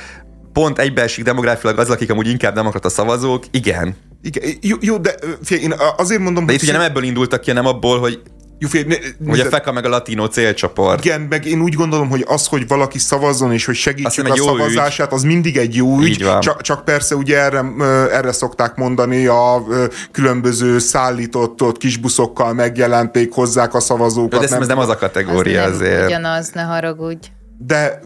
pont 0.53 0.79
egybeesik 0.79 1.23
demográfilag 1.23 1.79
az, 1.79 1.89
akik 1.89 2.11
amúgy 2.11 2.27
inkább 2.27 2.53
demokrata 2.53 2.89
szavazók, 2.89 3.43
igen. 3.51 3.95
Igen, 4.21 4.57
jó, 4.61 4.75
jó 4.81 4.97
de 4.97 5.15
fél, 5.43 5.57
én 5.57 5.73
azért 5.97 6.21
mondom, 6.21 6.45
de 6.45 6.51
hogy... 6.51 6.61
itt 6.61 6.69
ugye 6.69 6.77
nem 6.77 6.87
ebből 6.87 7.03
indultak 7.03 7.41
ki, 7.41 7.49
hanem 7.49 7.65
abból, 7.65 7.99
hogy 7.99 8.21
Jufé, 8.59 8.85
ne, 8.87 8.95
Hogy 9.29 9.39
a 9.39 9.45
FEKA 9.45 9.71
meg 9.71 9.85
a 9.85 9.89
latino 9.89 10.27
célcsoport. 10.27 11.05
Igen, 11.05 11.21
meg 11.21 11.45
én 11.45 11.61
úgy 11.61 11.73
gondolom, 11.73 12.09
hogy 12.09 12.25
az, 12.27 12.47
hogy 12.47 12.67
valaki 12.67 12.99
szavazzon, 12.99 13.51
és 13.51 13.65
hogy 13.65 13.75
segítsük 13.75 14.27
a 14.27 14.35
szavazását, 14.35 15.07
ügy. 15.07 15.13
az 15.13 15.23
mindig 15.23 15.57
egy 15.57 15.75
jó 15.75 15.99
ügy. 15.99 16.25
Csak, 16.39 16.61
csak 16.61 16.85
persze 16.85 17.15
ugye 17.15 17.37
erre, 17.39 17.65
erre 18.11 18.31
szokták 18.31 18.75
mondani 18.75 19.25
a 19.25 19.63
különböző 20.11 20.79
szállított 20.79 21.61
ott 21.61 21.77
kisbuszokkal 21.77 22.53
megjelenték, 22.53 23.33
hozzák 23.33 23.73
a 23.73 23.79
szavazókat. 23.79 24.39
De 24.39 24.45
ez 24.45 24.51
nem, 24.51 24.63
nem 24.67 24.77
az 24.77 24.89
a 24.89 24.97
kategória 24.97 25.63
az 25.63 25.73
azért. 25.73 26.05
Ugyanaz, 26.05 26.49
ne 26.53 26.61
haragudj. 26.61 27.27
De 27.57 27.99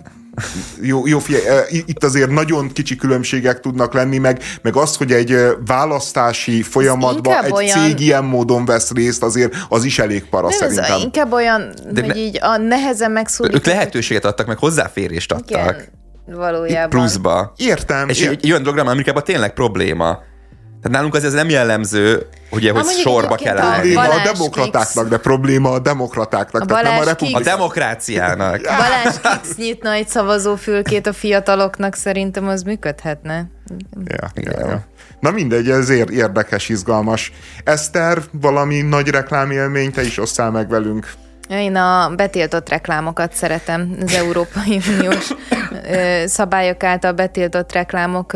jó, 0.82 1.08
jó 1.08 1.20
figyelj, 1.20 1.44
itt 1.86 2.04
azért 2.04 2.30
nagyon 2.30 2.72
kicsi 2.72 2.96
különbségek 2.96 3.60
tudnak 3.60 3.94
lenni, 3.94 4.18
meg, 4.18 4.42
meg 4.62 4.76
az, 4.76 4.96
hogy 4.96 5.12
egy 5.12 5.38
választási 5.66 6.62
folyamatban 6.62 7.44
egy 7.44 7.52
olyan... 7.52 7.80
cég 7.80 8.00
ilyen 8.00 8.24
módon 8.24 8.66
vesz 8.66 8.92
részt, 8.92 9.24
azért 9.24 9.56
az 9.70 9.84
is 9.84 10.00
elég 10.00 10.26
para 10.30 10.48
Nem, 10.48 10.58
szerintem. 10.58 10.96
Ez 10.96 11.02
inkább 11.02 11.32
olyan, 11.32 11.74
De 11.92 12.02
hogy 12.02 12.10
ne... 12.10 12.16
így 12.16 12.40
a 12.42 12.58
nehezen 12.58 13.12
megszólítani. 13.12 13.64
Ők 13.64 13.74
lehetőséget 13.74 14.26
adtak, 14.26 14.48
meg 14.48 14.58
hozzáférést 14.58 15.32
adtak. 15.32 15.48
Igen, 15.50 15.86
valójában. 16.26 16.90
Pluszba. 16.90 17.54
Értem. 17.58 18.10
És 18.10 18.22
ér... 18.22 18.30
egy, 18.30 18.40
egy 18.44 18.50
olyan 18.50 18.64
dologra, 18.64 18.92
Amerikában 18.92 19.24
tényleg 19.24 19.54
probléma. 19.54 20.20
Tehát 20.82 20.98
nálunk 20.98 21.16
az 21.16 21.24
ez 21.24 21.34
nem 21.34 21.50
jellemző, 21.50 22.28
ugye, 22.50 22.72
hogy 22.72 22.86
sorba 22.86 23.36
kell 23.36 23.58
állni. 23.58 23.94
Probléma 23.94 24.22
a 24.22 24.24
demokratáknak, 24.24 25.08
de 25.08 25.18
probléma 25.18 25.72
a 25.72 25.80
demokratáknak, 25.80 26.62
a 26.62 26.66
tehát 26.66 26.84
nem 26.84 26.98
a 26.98 27.04
republikánusnak. 27.04 27.54
A 27.54 27.58
demokráciának. 27.58 28.62
Balázs 28.62 29.16
Kix 29.22 29.56
nyitna 29.56 29.92
egy 29.92 30.08
szavazófülkét 30.08 31.08
a 31.08 31.14
fiataloknak, 31.14 31.96
szerintem 31.96 32.48
az 32.48 32.64
működhetne. 32.64 33.46
Ja, 34.06 34.32
ja, 34.36 34.60
ja. 34.60 34.86
Na 35.20 35.32
mindegy, 35.32 35.70
ez 35.70 35.90
érdekes, 35.90 36.70
izgalmas. 36.70 37.32
Eszter, 37.64 38.18
valami 38.32 38.82
nagy 38.82 39.08
reklámélmény, 39.08 39.92
te 39.92 40.02
is 40.02 40.18
osszál 40.18 40.52
meg 40.52 40.70
velünk. 40.70 41.12
Én 41.60 41.76
a 41.76 42.10
betiltott 42.16 42.70
reklámokat 42.70 43.34
szeretem, 43.34 43.96
az 44.02 44.14
Európai 44.14 44.82
Uniós 44.98 45.32
szabályok 46.26 46.84
által 46.84 47.12
betiltott 47.12 47.72
reklámok. 47.72 48.28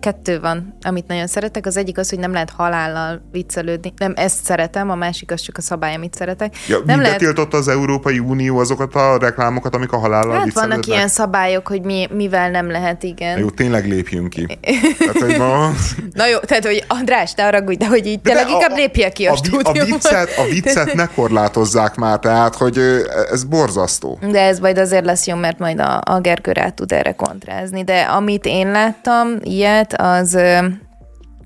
Kettő 0.00 0.40
van, 0.40 0.76
amit 0.82 1.06
nagyon 1.06 1.26
szeretek. 1.26 1.66
Az 1.66 1.76
egyik 1.76 1.98
az, 1.98 2.10
hogy 2.10 2.18
nem 2.18 2.32
lehet 2.32 2.50
halállal 2.50 3.28
viccelődni. 3.32 3.92
Nem, 3.96 4.12
ezt 4.16 4.44
szeretem, 4.44 4.90
a 4.90 4.94
másik 4.94 5.30
az 5.30 5.40
csak 5.40 5.56
a 5.56 5.60
szabály, 5.60 5.94
amit 5.94 6.14
szeretek. 6.14 6.56
Ja, 6.68 6.78
nem 6.86 7.00
lehet... 7.00 7.18
betiltott 7.18 7.54
az 7.54 7.68
Európai 7.68 8.18
Unió 8.18 8.58
azokat 8.58 8.94
a 8.94 9.18
reklámokat, 9.18 9.74
amik 9.74 9.92
a 9.92 9.98
halállal 9.98 10.38
hát 10.38 10.52
vannak 10.52 10.86
ilyen 10.86 11.08
szabályok, 11.08 11.66
hogy 11.66 11.82
mi, 11.82 12.08
mivel 12.12 12.50
nem 12.50 12.70
lehet, 12.70 13.02
igen. 13.02 13.38
Jó, 13.38 13.50
tényleg 13.50 13.88
lépjünk 13.88 14.28
ki. 14.28 14.58
hát, 15.06 15.18
hogy 15.18 15.38
ma... 15.38 15.70
Na 16.12 16.26
jó, 16.26 16.38
tehát, 16.38 16.64
hogy 16.64 16.84
András, 16.88 17.34
te 17.34 17.46
arra 17.46 17.60
de 17.60 17.86
hogy 17.86 18.06
így 18.06 18.20
de 18.20 18.30
tényleg 18.30 18.48
inkább 18.48 18.76
lépjél 18.76 19.12
ki 19.12 19.26
a, 19.26 19.32
a, 19.32 19.60
a, 19.62 19.68
a 19.68 19.84
viccet, 19.84 20.28
a 20.38 20.44
viccet 20.50 20.94
ne 20.94 21.06
korlátozzák 21.06 21.94
már, 21.94 22.18
tehát, 22.18 22.54
hogy 22.64 23.04
ez 23.30 23.44
borzasztó. 23.44 24.18
De 24.30 24.40
ez 24.40 24.58
majd 24.58 24.78
azért 24.78 25.04
lesz 25.04 25.26
jó, 25.26 25.36
mert 25.36 25.58
majd 25.58 25.80
a, 25.80 26.00
a 26.04 26.20
Gergő 26.20 26.52
rá 26.52 26.68
tud 26.68 26.92
erre 26.92 27.12
kontrázni. 27.12 27.84
De 27.84 28.00
amit 28.00 28.44
én 28.44 28.70
láttam, 28.70 29.28
ilyet, 29.40 29.94
az, 29.96 30.38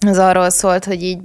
az 0.06 0.18
arról 0.18 0.50
szólt, 0.50 0.84
hogy 0.84 1.02
így 1.02 1.18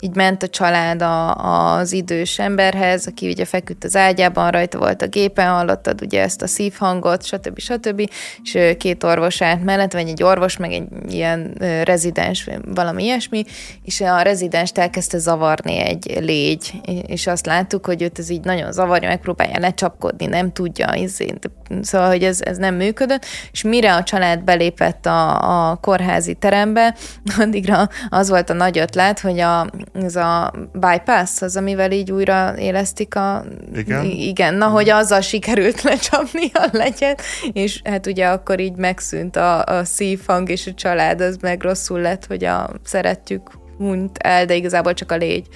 így 0.00 0.14
ment 0.14 0.42
a 0.42 0.48
család 0.48 1.02
a, 1.02 1.34
az 1.76 1.92
idős 1.92 2.38
emberhez, 2.38 3.06
aki 3.06 3.28
ugye 3.28 3.44
feküdt 3.44 3.84
az 3.84 3.96
ágyában, 3.96 4.50
rajta 4.50 4.78
volt 4.78 5.02
a 5.02 5.06
gépen, 5.06 5.48
hallottad 5.48 6.02
ugye 6.02 6.22
ezt 6.22 6.42
a 6.42 6.46
szívhangot, 6.46 7.24
stb. 7.24 7.58
stb. 7.58 8.10
És 8.42 8.58
két 8.78 9.04
orvos 9.04 9.42
állt 9.42 9.64
mellett, 9.64 9.92
vagy 9.92 10.08
egy 10.08 10.22
orvos, 10.22 10.56
meg 10.56 10.72
egy 10.72 10.86
ilyen 11.08 11.54
rezidens, 11.84 12.48
valami 12.64 13.04
ilyesmi, 13.04 13.44
és 13.84 14.00
a 14.00 14.20
rezidens 14.20 14.70
elkezdte 14.74 15.18
zavarni 15.18 15.78
egy 15.78 16.16
légy, 16.20 16.72
és 17.06 17.26
azt 17.26 17.46
láttuk, 17.46 17.86
hogy 17.86 18.02
őt 18.02 18.18
ez 18.18 18.30
így 18.30 18.44
nagyon 18.44 18.72
zavarja, 18.72 19.08
megpróbálja 19.08 19.58
lecsapkodni, 19.58 20.26
nem 20.26 20.52
tudja, 20.52 20.94
izét, 20.94 21.50
szóval, 21.82 22.08
hogy 22.08 22.22
ez, 22.22 22.40
ez 22.42 22.56
nem 22.56 22.74
működött, 22.74 23.24
és 23.52 23.62
mire 23.62 23.94
a 23.94 24.02
család 24.02 24.42
belépett 24.42 25.06
a, 25.06 25.70
a 25.70 25.74
kórházi 25.74 26.34
terembe, 26.34 26.94
addigra 27.38 27.88
az 28.08 28.28
volt 28.28 28.50
a 28.50 28.52
nagy 28.54 28.78
ötlet, 28.78 29.20
hogy 29.20 29.40
a 29.40 29.63
ez 29.92 30.16
a 30.16 30.52
bypass, 30.72 31.42
az, 31.42 31.56
amivel 31.56 31.90
így 31.92 32.12
újra 32.12 32.54
élesztik 32.58 33.16
a... 33.16 33.44
Igen? 33.74 34.04
Igen, 34.04 34.54
na, 34.54 34.66
hogy 34.66 34.88
azzal 34.88 35.20
sikerült 35.20 35.82
lecsapni 35.90 36.50
a 36.52 36.68
legyet, 36.72 37.22
és 37.52 37.80
hát 37.84 38.06
ugye 38.06 38.26
akkor 38.26 38.60
így 38.60 38.76
megszűnt 38.76 39.36
a, 39.36 39.64
a 39.64 39.84
szívhang, 39.84 40.50
és 40.50 40.66
a 40.66 40.74
család 40.74 41.20
az 41.20 41.36
meg 41.40 41.62
rosszul 41.62 42.00
lett, 42.00 42.26
hogy 42.26 42.44
a 42.44 42.70
szeretjük 42.84 43.50
hunyt 43.78 44.18
el, 44.18 44.46
de 44.46 44.54
igazából 44.54 44.94
csak 44.94 45.12
a 45.12 45.16
légy. 45.16 45.46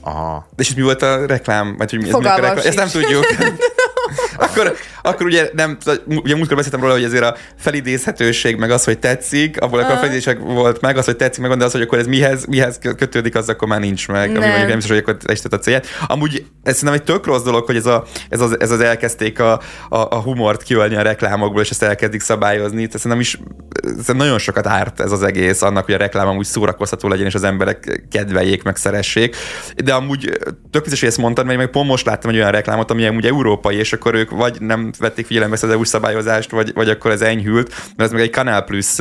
Aha. 0.00 0.48
És 0.56 0.74
mi 0.74 0.82
volt 0.82 1.02
a 1.02 1.26
reklám? 1.26 1.76
Vagy, 1.76 1.90
hogy 1.90 2.04
ez 2.08 2.14
mi 2.14 2.26
a 2.26 2.34
reklám? 2.34 2.56
Ezt 2.56 2.76
nem 2.76 2.88
tudjuk. 2.88 3.26
akkor, 4.36 4.76
akkor 5.02 5.26
ugye 5.26 5.50
nem, 5.52 5.78
ugye 6.06 6.34
múltkor 6.34 6.56
beszéltem 6.56 6.80
róla, 6.80 6.92
hogy 6.92 7.04
ezért 7.04 7.22
a 7.22 7.36
felidézhetőség, 7.56 8.56
meg 8.56 8.70
az, 8.70 8.84
hogy 8.84 8.98
tetszik, 8.98 9.60
abból 9.60 9.78
akkor 9.78 9.94
a 9.94 9.96
felidézések 9.96 10.38
volt 10.38 10.80
meg, 10.80 10.96
az, 10.96 11.04
hogy 11.04 11.16
tetszik, 11.16 11.42
meg 11.46 11.58
de 11.58 11.64
az, 11.64 11.72
hogy 11.72 11.80
akkor 11.80 11.98
ez 11.98 12.06
mihez, 12.06 12.44
mihez 12.46 12.78
kötődik, 12.78 13.34
az 13.34 13.48
akkor 13.48 13.68
már 13.68 13.80
nincs 13.80 14.08
meg, 14.08 14.32
nem. 14.32 14.36
ami 14.36 14.46
mondjuk 14.46 14.66
nem 14.68 14.76
biztos, 14.76 14.96
hogy 14.96 15.02
akkor 15.02 15.16
teljesített 15.16 15.58
a 15.58 15.62
célját. 15.62 15.86
Amúgy 16.06 16.44
ez 16.62 16.76
szerintem 16.76 17.00
egy 17.00 17.14
tök 17.14 17.26
rossz 17.26 17.42
dolog, 17.42 17.64
hogy 17.66 17.76
ez, 17.76 17.86
a, 17.86 18.04
ez, 18.28 18.40
az, 18.40 18.60
ez 18.60 18.70
az 18.70 18.80
elkezdték 18.80 19.40
a, 19.40 19.52
a, 19.88 19.98
a 19.98 20.20
humort 20.20 20.62
kiölni 20.62 20.96
a 20.96 21.02
reklámokból, 21.02 21.62
és 21.62 21.70
ezt 21.70 21.82
elkezdik 21.82 22.20
szabályozni. 22.20 22.86
Tehát 22.86 22.98
szerintem 22.98 23.20
is 23.20 23.38
szerintem 23.82 24.16
nagyon 24.16 24.38
sokat 24.38 24.66
árt 24.66 25.00
ez 25.00 25.12
az 25.12 25.22
egész 25.22 25.62
annak, 25.62 25.84
hogy 25.84 25.94
a 25.94 25.98
reklám 25.98 26.28
amúgy 26.28 26.44
szórakoztató 26.44 27.08
legyen, 27.08 27.26
és 27.26 27.34
az 27.34 27.42
emberek 27.42 28.02
kedveljék, 28.10 28.62
meg 28.62 28.76
szeressék. 28.76 29.36
De 29.84 29.94
amúgy 29.94 30.38
tök 30.70 30.82
biztos, 30.82 31.00
hogy 31.00 31.08
ezt 31.08 31.18
mondtad, 31.18 31.46
mert 31.46 31.58
meg 31.58 31.70
pont 31.70 31.88
most 31.88 32.06
láttam 32.06 32.30
egy 32.30 32.36
olyan 32.36 32.50
reklámot, 32.50 32.90
ami 32.90 33.06
amúgy 33.06 33.26
európai, 33.26 33.76
és 33.76 33.92
akkor 33.92 34.14
ők 34.14 34.30
vagy 34.30 34.60
nem 34.60 34.89
vették 34.98 35.26
figyelembe 35.26 35.54
ezt 35.54 35.64
az 35.64 35.70
EU 35.70 35.84
szabályozást, 35.84 36.50
vagy, 36.50 36.72
vagy 36.74 36.88
akkor 36.88 37.10
ez 37.10 37.20
enyhült, 37.20 37.68
mert 37.68 38.10
ez 38.10 38.10
meg 38.10 38.20
egy 38.20 38.32
Canal 38.32 38.64
Plus 38.64 38.98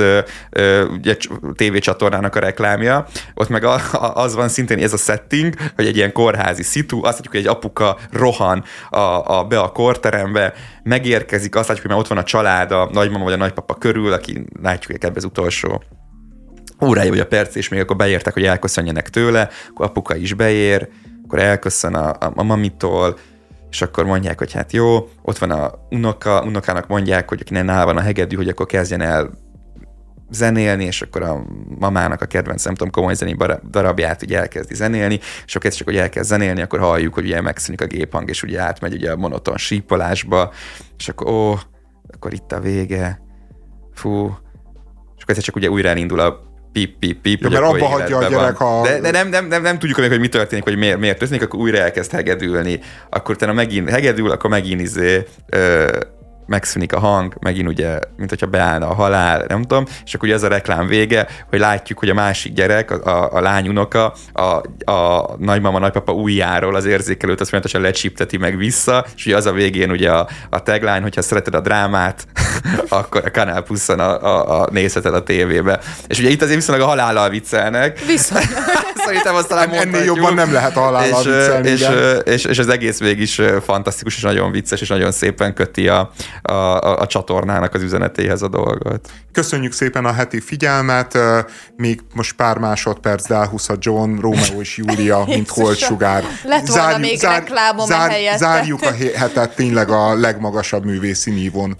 ugye, 0.91 1.17
tévécsatornának 1.55 2.35
a 2.35 2.39
reklámja, 2.39 3.05
ott 3.33 3.49
meg 3.49 3.63
az 4.13 4.35
van 4.35 4.49
szintén 4.49 4.77
ez 4.77 4.93
a 4.93 4.97
setting, 4.97 5.53
hogy 5.75 5.85
egy 5.85 5.95
ilyen 5.95 6.11
kórházi 6.11 6.63
szitu, 6.63 6.97
azt 6.97 7.13
látjuk, 7.13 7.33
hogy 7.33 7.41
egy 7.41 7.47
apuka 7.47 7.97
rohan 8.11 8.63
a, 8.89 9.37
a, 9.37 9.43
be 9.43 9.59
a 9.59 9.71
kórterembe, 9.71 10.53
megérkezik, 10.83 11.55
azt 11.55 11.67
látjuk, 11.67 11.85
hogy 11.85 11.95
már 11.95 12.03
ott 12.03 12.09
van 12.09 12.17
a 12.17 12.23
család, 12.23 12.71
a 12.71 12.89
nagymama 12.91 13.23
vagy 13.23 13.33
a 13.33 13.37
nagypapa 13.37 13.73
körül, 13.73 14.13
aki 14.13 14.45
látjuk, 14.61 15.03
ebben 15.03 15.15
az 15.15 15.23
utolsó 15.23 15.83
órája 16.85 17.09
vagy 17.09 17.19
a 17.19 17.27
perc, 17.27 17.55
és 17.55 17.69
még 17.69 17.79
akkor 17.79 17.95
beértek, 17.95 18.33
hogy 18.33 18.43
elköszönjenek 18.43 19.09
tőle, 19.09 19.49
akkor 19.69 19.85
apuka 19.85 20.15
is 20.15 20.33
beér, 20.33 20.87
akkor 21.25 21.39
elköszön 21.39 21.95
a, 21.95 22.09
a, 22.09 22.31
a 22.35 22.43
mamitól, 22.43 23.17
és 23.69 23.81
akkor 23.81 24.05
mondják, 24.05 24.37
hogy 24.37 24.51
hát 24.51 24.73
jó, 24.73 25.09
ott 25.21 25.37
van 25.37 25.51
a 25.51 25.71
unoka, 25.89 26.43
unokának 26.43 26.87
mondják, 26.87 27.29
hogy 27.29 27.39
akinek 27.41 27.63
nál 27.63 27.85
van 27.85 27.97
a 27.97 28.01
hegedű, 28.01 28.35
hogy 28.35 28.47
akkor 28.47 28.65
kezdjen 28.65 29.01
el 29.01 29.29
zenélni, 30.31 30.83
és 30.83 31.01
akkor 31.01 31.21
a 31.23 31.45
mamának 31.79 32.21
a 32.21 32.25
kedvenc, 32.25 32.63
nem 32.63 32.75
tudom, 32.75 32.91
komoly 32.91 33.13
zené 33.13 33.35
darabját 33.69 34.21
ugye 34.21 34.39
elkezdi 34.39 34.75
zenélni, 34.75 35.19
és 35.45 35.55
akkor 35.55 35.71
csak, 35.71 35.87
hogy 35.87 35.97
elkezd 35.97 36.29
zenélni, 36.29 36.61
akkor 36.61 36.79
halljuk, 36.79 37.13
hogy 37.13 37.25
ugye 37.25 37.41
megszűnik 37.41 37.81
a 37.81 37.85
géphang, 37.85 38.29
és 38.29 38.43
ugye 38.43 38.59
átmegy 38.61 38.93
ugye 38.93 39.11
a 39.11 39.15
monoton 39.15 39.57
sípolásba, 39.57 40.53
és 40.97 41.09
akkor 41.09 41.27
ó, 41.27 41.55
akkor 42.13 42.33
itt 42.33 42.51
a 42.51 42.59
vége, 42.59 43.21
fú, 43.93 44.37
és 45.17 45.23
akkor 45.23 45.35
csak 45.35 45.55
ugye 45.55 45.69
újra 45.69 45.89
elindul 45.89 46.19
a 46.19 46.48
pip, 46.71 46.99
pip, 46.99 47.21
pip. 47.21 47.41
Ja, 47.41 47.49
mert 47.49 47.63
abba 47.63 47.85
hagyja 47.85 48.17
a 48.17 48.27
gyerek 48.27 48.59
a... 48.59 48.81
De, 48.83 48.99
de 48.99 49.11
nem, 49.11 49.29
nem, 49.29 49.45
nem, 49.45 49.61
nem 49.61 49.79
tudjuk 49.79 49.97
még, 49.97 50.09
hogy 50.09 50.19
mi 50.19 50.27
történik, 50.27 50.63
hogy 50.63 50.77
miért, 50.77 50.99
miért 50.99 51.17
történik, 51.17 51.43
akkor 51.43 51.59
újra 51.59 51.77
elkezd 51.77 52.11
hegedülni. 52.11 52.79
Akkor 53.09 53.35
utána 53.35 53.53
megint 53.53 53.89
hegedül, 53.89 54.31
akkor 54.31 54.49
megint 54.49 54.81
izé, 54.81 55.25
ö, 55.49 55.97
megszűnik 56.49 56.93
a 56.93 56.99
hang, 56.99 57.33
megint 57.39 57.67
ugye, 57.67 57.99
mint 58.17 58.29
hogyha 58.29 58.45
beállna 58.47 58.87
a 58.87 58.93
halál, 58.93 59.45
nem 59.47 59.61
tudom, 59.61 59.85
és 60.05 60.13
akkor 60.13 60.27
ugye 60.27 60.37
ez 60.37 60.43
a 60.43 60.47
reklám 60.47 60.87
vége, 60.87 61.27
hogy 61.49 61.59
látjuk, 61.59 61.99
hogy 61.99 62.09
a 62.09 62.13
másik 62.13 62.53
gyerek, 62.53 62.91
a, 62.91 63.05
a, 63.05 63.33
a 63.33 63.41
lány 63.41 63.67
unoka, 63.67 64.13
a, 64.33 64.41
a 64.91 65.29
nagymama, 65.37 65.79
nagypapa 65.79 66.11
ujjáról 66.11 66.75
az 66.75 66.85
érzékelőt, 66.85 67.39
azt 67.39 67.49
folyamatosan 67.49 67.81
lecsípteti 67.81 68.37
meg 68.37 68.57
vissza, 68.57 69.05
és 69.15 69.25
ugye 69.25 69.35
az 69.35 69.45
a 69.45 69.51
végén 69.51 69.91
ugye 69.91 70.11
a, 70.11 70.27
a 70.49 70.63
tagline, 70.63 71.01
hogyha 71.01 71.21
szereted 71.21 71.55
a 71.55 71.59
drámát, 71.59 72.27
akkor 72.89 73.21
a 73.25 73.29
Canal 73.29 73.63
plus 73.63 73.89
a, 73.89 74.23
a, 74.23 74.61
a 74.61 74.67
nézheted 74.71 75.13
a 75.13 75.23
tévébe. 75.23 75.79
És 76.07 76.19
ugye 76.19 76.29
itt 76.29 76.41
azért 76.41 76.57
viszonylag 76.57 76.85
a 76.85 76.89
halállal 76.89 77.29
viccelnek. 77.29 77.99
Viszont. 77.99 78.47
Szerintem 79.05 79.35
azt 79.35 79.47
talán 79.47 79.69
Ennél 79.69 80.03
jobban 80.03 80.33
nem 80.33 80.53
lehet 80.53 80.77
a 80.77 80.79
halállal 80.79 81.19
és, 81.19 81.25
viccelni. 81.25 81.69
És, 81.69 81.81
és, 81.81 82.33
és, 82.33 82.43
és, 82.45 82.59
az 82.59 82.67
egész 82.69 82.99
végig 82.99 83.19
is 83.19 83.41
fantasztikus, 83.65 84.15
és 84.15 84.21
nagyon 84.21 84.51
vicces, 84.51 84.81
és 84.81 84.87
nagyon 84.87 85.11
szépen 85.11 85.53
köti 85.53 85.87
a, 85.87 86.11
a, 86.41 86.53
a, 86.53 86.99
a 86.99 87.07
csatornának 87.07 87.73
az 87.73 87.81
üzenetéhez 87.81 88.41
a 88.41 88.47
dolgot. 88.47 89.09
Köszönjük 89.31 89.71
szépen 89.71 90.05
a 90.05 90.13
heti 90.13 90.39
figyelmet, 90.39 91.17
még 91.75 92.01
most 92.13 92.35
pár 92.35 92.57
másodperc, 92.57 93.27
de 93.27 93.35
elhúz 93.35 93.69
a 93.69 93.75
John, 93.79 94.19
Romeo 94.19 94.59
és 94.59 94.77
Júlia, 94.77 95.23
mint 95.35 95.49
holtsugár. 95.49 96.23
Lett 96.43 96.67
volna 96.67 96.83
zárjuk, 96.83 96.99
még 96.99 97.19
zár, 97.19 97.39
reklámom 97.39 97.85
zár, 97.85 98.11
Zárjuk 98.37 98.81
a 98.81 98.91
hetet 99.15 99.55
tényleg 99.55 99.89
a 99.89 100.13
legmagasabb 100.13 100.85
művészi 100.85 101.31
nívon. 101.31 101.77